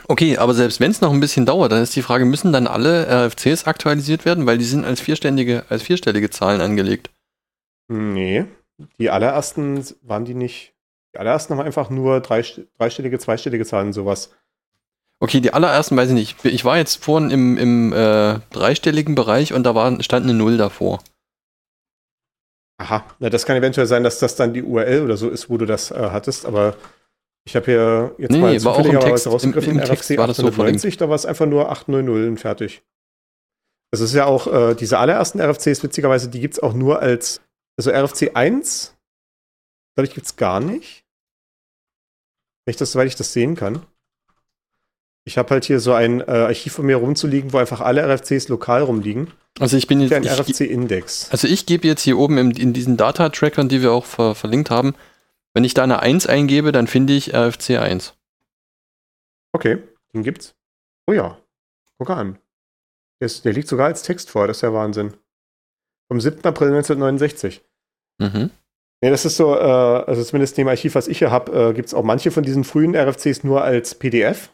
Okay, 0.09 0.39
aber 0.39 0.55
selbst 0.55 0.81
wenn 0.81 0.91
es 0.91 1.03
noch 1.03 1.13
ein 1.13 1.21
bisschen 1.21 1.45
dauert, 1.45 1.71
dann 1.73 1.83
ist 1.83 1.95
die 1.95 2.03
Frage, 2.03 2.25
müssen 2.25 2.53
dann 2.53 2.67
alle 2.67 3.07
RFCs 3.27 3.67
aktualisiert 3.67 4.25
werden, 4.25 4.47
weil 4.47 4.57
die 4.57 4.65
sind 4.65 4.87
als 4.87 5.01
vierstellige, 5.01 5.65
als 5.69 5.83
vierstellige 5.83 6.31
Zahlen 6.31 6.63
angelegt? 6.63 7.11
Nee, 7.89 8.47
die 8.99 9.11
allerersten 9.11 9.85
waren 10.01 10.25
die 10.25 10.35
nicht. 10.35 10.73
Die 11.13 11.19
allerersten 11.19 11.55
haben 11.55 11.67
einfach 11.67 11.91
nur 11.91 12.21
drei, 12.21 12.43
dreistellige, 12.79 13.19
zweistellige 13.19 13.67
Zahlen, 13.67 13.93
sowas. 13.93 14.31
Okay, 15.21 15.41
die 15.41 15.53
allerersten 15.53 15.97
weiß 15.97 16.09
ich 16.09 16.15
nicht. 16.15 16.45
Ich 16.45 16.65
war 16.65 16.79
jetzt 16.79 17.05
vorhin 17.05 17.31
im, 17.31 17.59
im 17.59 17.93
äh, 17.93 18.41
dreistelligen 18.51 19.15
Bereich 19.15 19.53
und 19.53 19.65
da 19.65 19.75
war, 19.75 20.03
stand 20.03 20.25
eine 20.25 20.35
Null 20.35 20.57
davor. 20.57 21.01
Aha, 22.83 23.05
na, 23.21 23.31
das 23.31 23.47
kann 23.47 23.57
eventuell 23.57 23.87
sein, 23.87 24.03
dass 24.03 24.19
das 24.19 24.35
dann 24.35 24.53
die 24.55 24.63
URL 24.63 25.03
oder 25.03 25.17
so 25.17 25.29
ist, 25.29 25.49
wo 25.49 25.57
du 25.57 25.67
das 25.67 25.91
äh, 25.93 25.95
hattest, 26.11 26.47
aber 26.47 26.77
ich 27.45 27.55
habe 27.55 27.67
hier 27.67 28.15
jetzt 28.19 28.33
Nee, 28.33 28.39
mal 28.41 28.49
nee, 28.53 28.59
Text- 29.11 29.27
rausgegriffen, 29.29 29.73
im- 29.75 29.79
im 29.79 29.85
RFC 29.85 30.19
war 30.19 30.27
das 30.27 30.39
so 30.39 30.47
890, 30.49 30.97
da 30.97 31.09
war 31.09 31.15
es 31.15 31.25
einfach 31.27 31.47
nur 31.47 31.71
800 31.71 32.09
und 32.29 32.39
fertig. 32.39 32.83
Das 33.93 34.01
ist 34.01 34.15
ja 34.15 34.25
auch, 34.27 34.47
äh, 34.53 34.75
diese 34.75 34.99
allerersten 34.99 35.41
RFCs, 35.41 35.83
witzigerweise, 35.85 36.29
die 36.29 36.41
gibt 36.41 36.55
es 36.55 36.61
auch 36.61 36.73
nur 36.73 37.01
als, 37.01 37.41
also 37.79 37.91
RFC 37.93 38.33
1, 38.35 38.97
glaube 39.95 40.09
ich, 40.09 40.15
gibt 40.15 40.27
es 40.27 40.37
gar 40.37 40.59
nicht. 40.61 41.05
Wenn 42.65 42.73
ich 42.73 42.77
das, 42.79 42.93
soweit 42.93 43.07
ich 43.09 43.17
das 43.17 43.33
sehen 43.33 43.55
kann. 43.55 43.87
Ich 45.25 45.39
habe 45.39 45.51
halt 45.51 45.65
hier 45.65 45.79
so 45.79 45.93
ein 45.93 46.21
äh, 46.21 46.25
Archiv 46.25 46.73
von 46.75 46.87
mir 46.87 46.97
rumzuliegen, 46.97 47.53
wo 47.53 47.59
einfach 47.59 47.81
alle 47.81 48.03
RFCs 48.03 48.49
lokal 48.49 48.83
rumliegen. 48.83 49.31
Also 49.61 49.77
ich 49.77 49.87
bin 49.87 50.01
jetzt. 50.01 50.13
Ein 50.13 50.27
RFC-Index. 50.27 51.31
also 51.31 51.47
ich 51.47 51.67
gebe 51.67 51.87
jetzt 51.87 52.03
hier 52.03 52.19
oben 52.19 52.39
im, 52.39 52.51
in 52.53 52.73
diesen 52.73 52.97
Data-Trackern, 52.97 53.69
die 53.69 53.83
wir 53.83 53.93
auch 53.93 54.07
ver, 54.07 54.35
verlinkt 54.35 54.71
haben, 54.71 54.95
wenn 55.55 55.65
ich 55.65 55.75
da 55.75 55.85
eine 55.85 56.01
1 56.01 56.27
eingebe, 56.27 56.73
dann 56.73 56.87
finde 56.87 57.13
ich 57.13 57.35
RFC 57.35 57.79
1. 57.79 58.15
Okay, 59.53 59.79
den 60.15 60.23
gibt's. 60.23 60.55
Oh 61.07 61.13
ja, 61.13 61.39
guck 61.99 62.11
an. 62.11 62.39
Der, 63.21 63.27
ist, 63.27 63.45
der 63.45 63.53
liegt 63.53 63.69
sogar 63.69 63.87
als 63.87 64.03
Text 64.03 64.31
vor, 64.31 64.47
das 64.47 64.59
ist 64.59 64.63
ja 64.63 64.73
Wahnsinn. 64.73 65.15
Vom 66.09 66.21
7. 66.21 66.45
April 66.45 66.69
1969. 66.69 67.63
Mhm. 68.19 68.51
Nee, 69.03 69.11
das 69.11 69.25
ist 69.25 69.37
so, 69.37 69.55
äh, 69.55 69.61
also 69.61 70.23
zumindest 70.25 70.57
in 70.57 70.65
dem 70.65 70.69
Archiv, 70.69 70.95
was 70.95 71.09
ich 71.09 71.19
hier 71.19 71.31
habe, 71.31 71.71
äh, 71.71 71.73
gibt 71.75 71.89
es 71.89 71.95
auch 71.95 72.05
manche 72.05 72.31
von 72.31 72.45
diesen 72.45 72.65
frühen 72.65 72.97
RFCs 72.97 73.45
nur 73.45 73.63
als 73.63 73.95
PDF. 73.95 74.51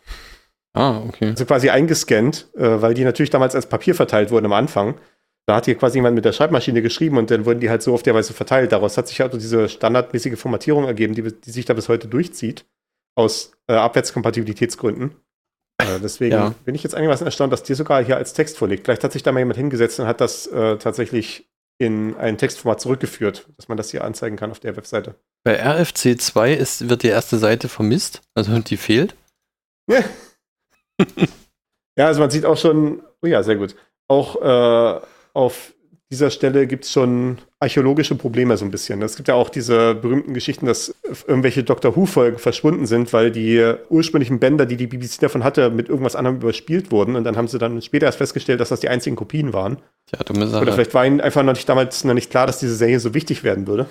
Ah, 0.74 1.02
okay. 1.08 1.30
Also 1.30 1.44
quasi 1.46 1.70
eingescannt, 1.70 2.48
äh, 2.56 2.80
weil 2.82 2.94
die 2.94 3.04
natürlich 3.04 3.30
damals 3.30 3.54
als 3.54 3.66
Papier 3.68 3.94
verteilt 3.94 4.30
wurden 4.30 4.46
am 4.46 4.52
Anfang. 4.52 4.94
Da 5.46 5.56
hat 5.56 5.64
hier 5.64 5.76
quasi 5.76 5.96
jemand 5.98 6.14
mit 6.14 6.24
der 6.26 6.32
Schreibmaschine 6.32 6.82
geschrieben 6.82 7.16
und 7.16 7.30
dann 7.30 7.46
wurden 7.46 7.60
die 7.60 7.70
halt 7.70 7.82
so 7.82 7.94
auf 7.94 8.02
der 8.02 8.14
Weise 8.14 8.34
verteilt. 8.34 8.70
Daraus 8.72 8.98
hat 8.98 9.08
sich 9.08 9.22
also 9.22 9.38
diese 9.38 9.68
standardmäßige 9.68 10.38
Formatierung 10.38 10.84
ergeben, 10.84 11.14
die, 11.14 11.22
die 11.22 11.50
sich 11.50 11.64
da 11.64 11.72
bis 11.74 11.88
heute 11.88 12.06
durchzieht. 12.06 12.66
Aus 13.16 13.52
äh, 13.66 13.72
Abwärtskompatibilitätsgründen. 13.72 15.12
Äh, 15.80 15.98
deswegen 16.02 16.34
Ja. 16.34 16.54
bin 16.64 16.74
ich 16.74 16.82
jetzt 16.82 16.94
einigermaßen 16.94 17.26
erstaunt, 17.26 17.52
dass 17.52 17.62
dir 17.62 17.74
sogar 17.76 18.04
hier 18.04 18.16
als 18.16 18.32
Text 18.34 18.58
vorliegt. 18.58 18.84
Vielleicht 18.84 19.02
hat 19.04 19.12
sich 19.12 19.22
da 19.22 19.32
mal 19.32 19.38
jemand 19.40 19.56
hingesetzt 19.56 19.98
und 20.00 20.06
hat 20.06 20.20
das 20.20 20.46
äh, 20.48 20.76
tatsächlich 20.76 21.48
in 21.78 22.16
ein 22.16 22.36
Textformat 22.38 22.80
zurückgeführt, 22.80 23.48
dass 23.56 23.68
man 23.68 23.76
das 23.76 23.90
hier 23.90 24.04
anzeigen 24.04 24.36
kann 24.36 24.50
auf 24.50 24.60
der 24.60 24.76
Webseite. 24.76 25.14
Bei 25.44 25.54
RFC 25.56 26.20
2 26.20 26.52
ist, 26.54 26.88
wird 26.88 27.04
die 27.04 27.08
erste 27.08 27.38
Seite 27.38 27.68
vermisst, 27.68 28.20
also 28.34 28.58
die 28.58 28.76
fehlt. 28.76 29.14
Ja, 29.88 30.02
also 31.96 32.20
man 32.20 32.30
sieht 32.30 32.44
auch 32.44 32.56
schon, 32.56 33.02
oh 33.22 33.26
ja, 33.26 33.42
sehr 33.42 33.56
gut. 33.56 33.74
Auch 34.08 34.40
äh, 34.40 35.00
auf 35.34 35.72
dieser 36.10 36.30
Stelle 36.30 36.66
gibt 36.66 36.84
es 36.84 36.92
schon 36.92 37.38
archäologische 37.60 38.14
Probleme 38.14 38.56
so 38.56 38.64
ein 38.64 38.70
bisschen. 38.70 39.02
Es 39.02 39.16
gibt 39.16 39.28
ja 39.28 39.34
auch 39.34 39.50
diese 39.50 39.94
berühmten 39.94 40.32
Geschichten, 40.32 40.64
dass 40.64 40.94
irgendwelche 41.26 41.64
Doctor 41.64 41.96
Who-Folgen 41.96 42.38
verschwunden 42.38 42.86
sind, 42.86 43.12
weil 43.12 43.30
die 43.30 43.74
ursprünglichen 43.90 44.38
Bänder, 44.38 44.64
die 44.64 44.76
die 44.76 44.86
BBC 44.86 45.20
davon 45.20 45.44
hatte, 45.44 45.68
mit 45.70 45.88
irgendwas 45.90 46.16
anderem 46.16 46.36
überspielt 46.38 46.90
wurden. 46.90 47.14
Und 47.14 47.24
dann 47.24 47.36
haben 47.36 47.48
sie 47.48 47.58
dann 47.58 47.82
später 47.82 48.06
erst 48.06 48.18
festgestellt, 48.18 48.60
dass 48.60 48.70
das 48.70 48.80
die 48.80 48.88
einzigen 48.88 49.16
Kopien 49.16 49.52
waren. 49.52 49.78
Tja, 50.06 50.20
dumme 50.24 50.46
Sache. 50.46 50.62
Oder 50.62 50.72
vielleicht 50.72 50.94
war 50.94 51.04
ihnen 51.04 51.20
einfach 51.20 51.42
noch 51.42 51.52
nicht 51.52 51.68
damals 51.68 52.04
noch 52.04 52.14
nicht 52.14 52.30
klar, 52.30 52.46
dass 52.46 52.58
diese 52.58 52.74
Serie 52.74 53.00
so 53.00 53.12
wichtig 53.12 53.44
werden 53.44 53.66
würde. 53.66 53.86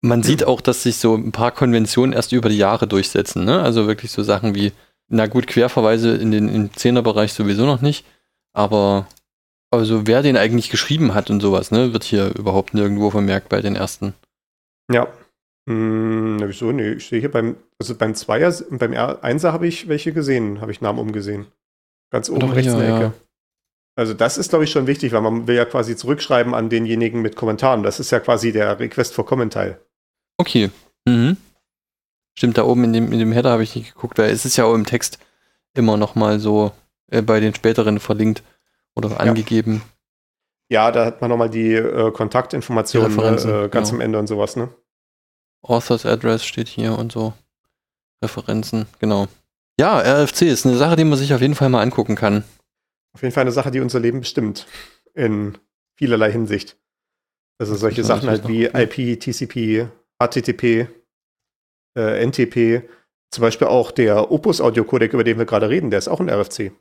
Man 0.00 0.24
sieht 0.24 0.42
auch, 0.42 0.60
dass 0.60 0.82
sich 0.82 0.96
so 0.96 1.14
ein 1.14 1.30
paar 1.30 1.52
Konventionen 1.52 2.12
erst 2.12 2.32
über 2.32 2.48
die 2.48 2.58
Jahre 2.58 2.88
durchsetzen. 2.88 3.44
Ne? 3.44 3.62
Also 3.62 3.86
wirklich 3.86 4.10
so 4.10 4.24
Sachen 4.24 4.56
wie, 4.56 4.72
na 5.12 5.26
gut, 5.26 5.46
Querverweise 5.46 6.16
in 6.16 6.30
den 6.30 6.48
im 6.48 6.72
Zehnerbereich 6.72 7.34
sowieso 7.34 7.66
noch 7.66 7.82
nicht, 7.82 8.04
aber 8.54 9.06
also 9.70 10.06
wer 10.06 10.22
den 10.22 10.36
eigentlich 10.36 10.70
geschrieben 10.70 11.14
hat 11.14 11.30
und 11.30 11.40
sowas, 11.40 11.70
ne, 11.70 11.92
wird 11.92 12.04
hier 12.04 12.34
überhaupt 12.34 12.74
nirgendwo 12.74 13.10
vermerkt 13.10 13.48
bei 13.48 13.60
den 13.60 13.76
ersten. 13.76 14.14
Ja. 14.90 15.06
Hm, 15.68 16.36
na, 16.38 16.48
wieso? 16.48 16.72
Nee, 16.72 16.92
ich 16.92 17.06
sehe 17.06 17.20
hier 17.20 17.30
beim, 17.30 17.56
also 17.78 17.94
beim 17.94 18.14
Zweier 18.14 18.52
und 18.70 18.78
beim 18.78 18.92
R1er 18.92 19.52
habe 19.52 19.66
ich 19.66 19.86
welche 19.86 20.12
gesehen, 20.12 20.60
habe 20.60 20.72
ich 20.72 20.80
Namen 20.80 20.98
umgesehen. 20.98 21.46
Ganz 22.10 22.30
oben 22.30 22.40
Doch, 22.40 22.54
rechts 22.54 22.72
in 22.72 22.78
hier, 22.78 22.86
der 22.86 22.94
Ecke. 22.96 23.04
ja. 23.04 23.12
Also 23.94 24.14
das 24.14 24.38
ist, 24.38 24.48
glaube 24.48 24.64
ich, 24.64 24.70
schon 24.70 24.86
wichtig, 24.86 25.12
weil 25.12 25.20
man 25.20 25.46
will 25.46 25.54
ja 25.54 25.66
quasi 25.66 25.94
zurückschreiben 25.94 26.54
an 26.54 26.70
denjenigen 26.70 27.20
mit 27.20 27.36
Kommentaren. 27.36 27.82
Das 27.82 28.00
ist 28.00 28.10
ja 28.10 28.20
quasi 28.20 28.50
der 28.50 28.78
Request 28.80 29.14
for 29.14 29.26
Comment 29.26 29.52
Teil. 29.52 29.78
Okay. 30.38 30.70
Mhm. 31.06 31.36
Stimmt, 32.34 32.58
da 32.58 32.64
oben 32.64 32.84
in 32.84 32.92
dem, 32.92 33.12
in 33.12 33.18
dem 33.18 33.32
Header 33.32 33.50
habe 33.50 33.62
ich 33.62 33.76
nicht 33.76 33.94
geguckt, 33.94 34.18
weil 34.18 34.30
es 34.30 34.44
ist 34.44 34.56
ja 34.56 34.64
auch 34.64 34.74
im 34.74 34.86
Text 34.86 35.18
immer 35.74 35.96
noch 35.96 36.14
mal 36.14 36.40
so 36.40 36.72
äh, 37.10 37.22
bei 37.22 37.40
den 37.40 37.54
späteren 37.54 38.00
verlinkt 38.00 38.42
oder 38.94 39.20
angegeben. 39.20 39.82
Ja, 40.70 40.90
da 40.90 41.04
hat 41.04 41.20
man 41.20 41.30
nochmal 41.30 41.50
die 41.50 41.74
äh, 41.74 42.10
Kontaktinformationen 42.12 43.16
Die 43.16 43.48
äh, 43.48 43.68
ganz 43.68 43.90
genau. 43.90 43.96
am 43.96 44.00
Ende 44.00 44.18
und 44.18 44.26
sowas, 44.26 44.56
ne? 44.56 44.70
Authors 45.62 46.06
Address 46.06 46.44
steht 46.44 46.68
hier 46.68 46.98
und 46.98 47.12
so. 47.12 47.34
Referenzen, 48.22 48.86
genau. 48.98 49.28
Ja, 49.78 49.98
RFC 49.98 50.42
ist 50.42 50.66
eine 50.66 50.76
Sache, 50.76 50.96
die 50.96 51.04
man 51.04 51.18
sich 51.18 51.34
auf 51.34 51.40
jeden 51.40 51.54
Fall 51.54 51.68
mal 51.68 51.82
angucken 51.82 52.14
kann. 52.14 52.44
Auf 53.14 53.22
jeden 53.22 53.34
Fall 53.34 53.42
eine 53.42 53.52
Sache, 53.52 53.70
die 53.70 53.80
unser 53.80 54.00
Leben 54.00 54.20
bestimmt. 54.20 54.66
In 55.14 55.58
vielerlei 55.96 56.32
Hinsicht. 56.32 56.76
Also 57.58 57.74
solche 57.74 58.02
Sachen 58.02 58.28
halt 58.28 58.48
wie 58.48 58.64
IP, 58.64 59.20
TCP, 59.20 59.88
HTTP, 60.18 60.88
äh, 61.96 62.24
NTP. 62.26 62.88
Zum 63.30 63.42
Beispiel 63.42 63.68
auch 63.68 63.90
der 63.90 64.30
Opus 64.30 64.60
Audio 64.60 64.84
Codec, 64.84 65.12
über 65.12 65.24
den 65.24 65.38
wir 65.38 65.46
gerade 65.46 65.68
reden, 65.68 65.90
der 65.90 65.98
ist 65.98 66.08
auch 66.08 66.20
ein 66.20 66.28
RFC. 66.28 66.72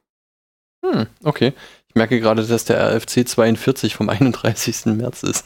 Hm, 0.86 1.08
okay. 1.24 1.54
Ich 1.88 1.96
merke 1.96 2.20
gerade, 2.20 2.46
dass 2.46 2.66
der 2.66 2.80
RFC 2.80 3.28
42 3.28 3.96
vom 3.96 4.10
31. 4.10 4.86
März 4.88 5.24
ist. 5.24 5.46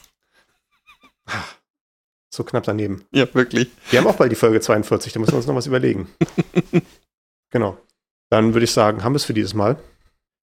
So 2.34 2.44
knapp 2.44 2.64
daneben. 2.64 3.06
Ja, 3.12 3.34
wirklich. 3.34 3.70
Wir 3.90 4.00
haben 4.00 4.08
auch 4.08 4.18
bald 4.18 4.32
die 4.32 4.36
Folge 4.36 4.60
42, 4.60 5.14
da 5.14 5.20
müssen 5.20 5.32
wir 5.32 5.38
uns 5.38 5.48
noch 5.48 5.56
was 5.56 5.68
überlegen. 5.68 6.10
genau. 7.50 7.78
Dann 8.30 8.54
würde 8.54 8.66
ich 8.66 8.72
sagen, 8.72 9.04
haben 9.04 9.14
wir 9.14 9.18
es 9.18 9.26
für 9.26 9.34
dieses 9.34 9.54
Mal. 9.54 9.78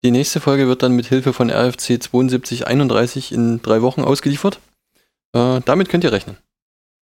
Die 0.04 0.12
nächste 0.12 0.40
Folge 0.40 0.68
wird 0.68 0.84
dann 0.84 0.96
mit 0.96 1.08
Hilfe 1.08 1.34
von 1.34 1.50
RFC 1.50 2.02
7231 2.02 3.32
in 3.32 3.62
drei 3.62 3.82
Wochen 3.82 4.02
ausgeliefert. 4.02 4.60
Äh, 5.34 5.62
damit 5.66 5.90
könnt 5.90 6.04
ihr 6.04 6.12
rechnen. 6.12 6.38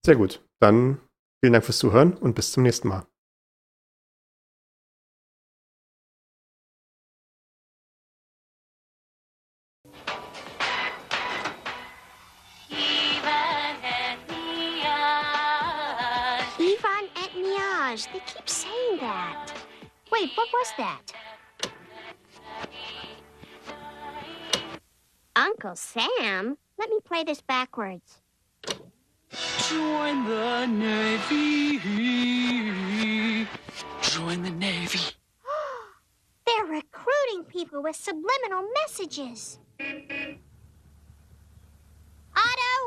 Sehr 0.06 0.16
gut. 0.16 0.42
Dann 0.60 1.00
vielen 1.40 1.54
Dank 1.54 1.66
fürs 1.66 1.78
Zuhören 1.78 2.14
und 2.14 2.36
bis 2.36 2.52
zum 2.52 2.64
nächsten 2.64 2.88
Mal. 2.88 3.06
Et 17.16 17.36
Miage. 17.36 18.08
They 18.12 18.20
keep 18.26 18.50
saying 18.50 18.98
that. 19.00 19.54
Wait, 20.12 20.30
what 20.36 20.48
was 20.54 20.74
that? 20.78 21.14
Uncle 25.36 25.76
Sam? 25.76 26.58
Let 26.78 26.90
me 26.90 27.00
play 27.04 27.24
this 27.24 27.42
backwards. 27.42 28.22
Join 29.70 30.24
the 30.24 30.66
Navy. 30.68 31.80
Join 34.02 34.42
the 34.44 34.50
Navy. 34.52 35.00
They're 36.46 36.64
recruiting 36.64 37.44
people 37.50 37.84
with 37.84 37.98
subliminal 37.98 38.64
messages. 38.82 39.60
Otto, 39.82 39.98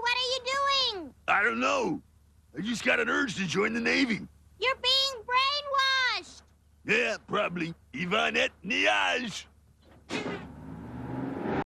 what 0.01 0.15
are 0.17 0.31
you 0.33 0.41
doing? 0.47 1.15
I 1.29 1.43
don't 1.43 1.61
know. 1.61 2.01
I 2.57 2.63
just 2.63 2.83
got 2.83 2.99
an 2.99 3.11
urge 3.11 3.35
to 3.37 3.47
join 3.47 3.75
the 3.75 3.81
Navy. 3.81 4.27
You're 4.59 4.77
being 4.83 5.23
brainwashed. 5.27 6.41
Yeah, 6.87 7.19
probably. 7.29 7.75
Ivanette 7.93 8.53
Niage. 8.65 9.45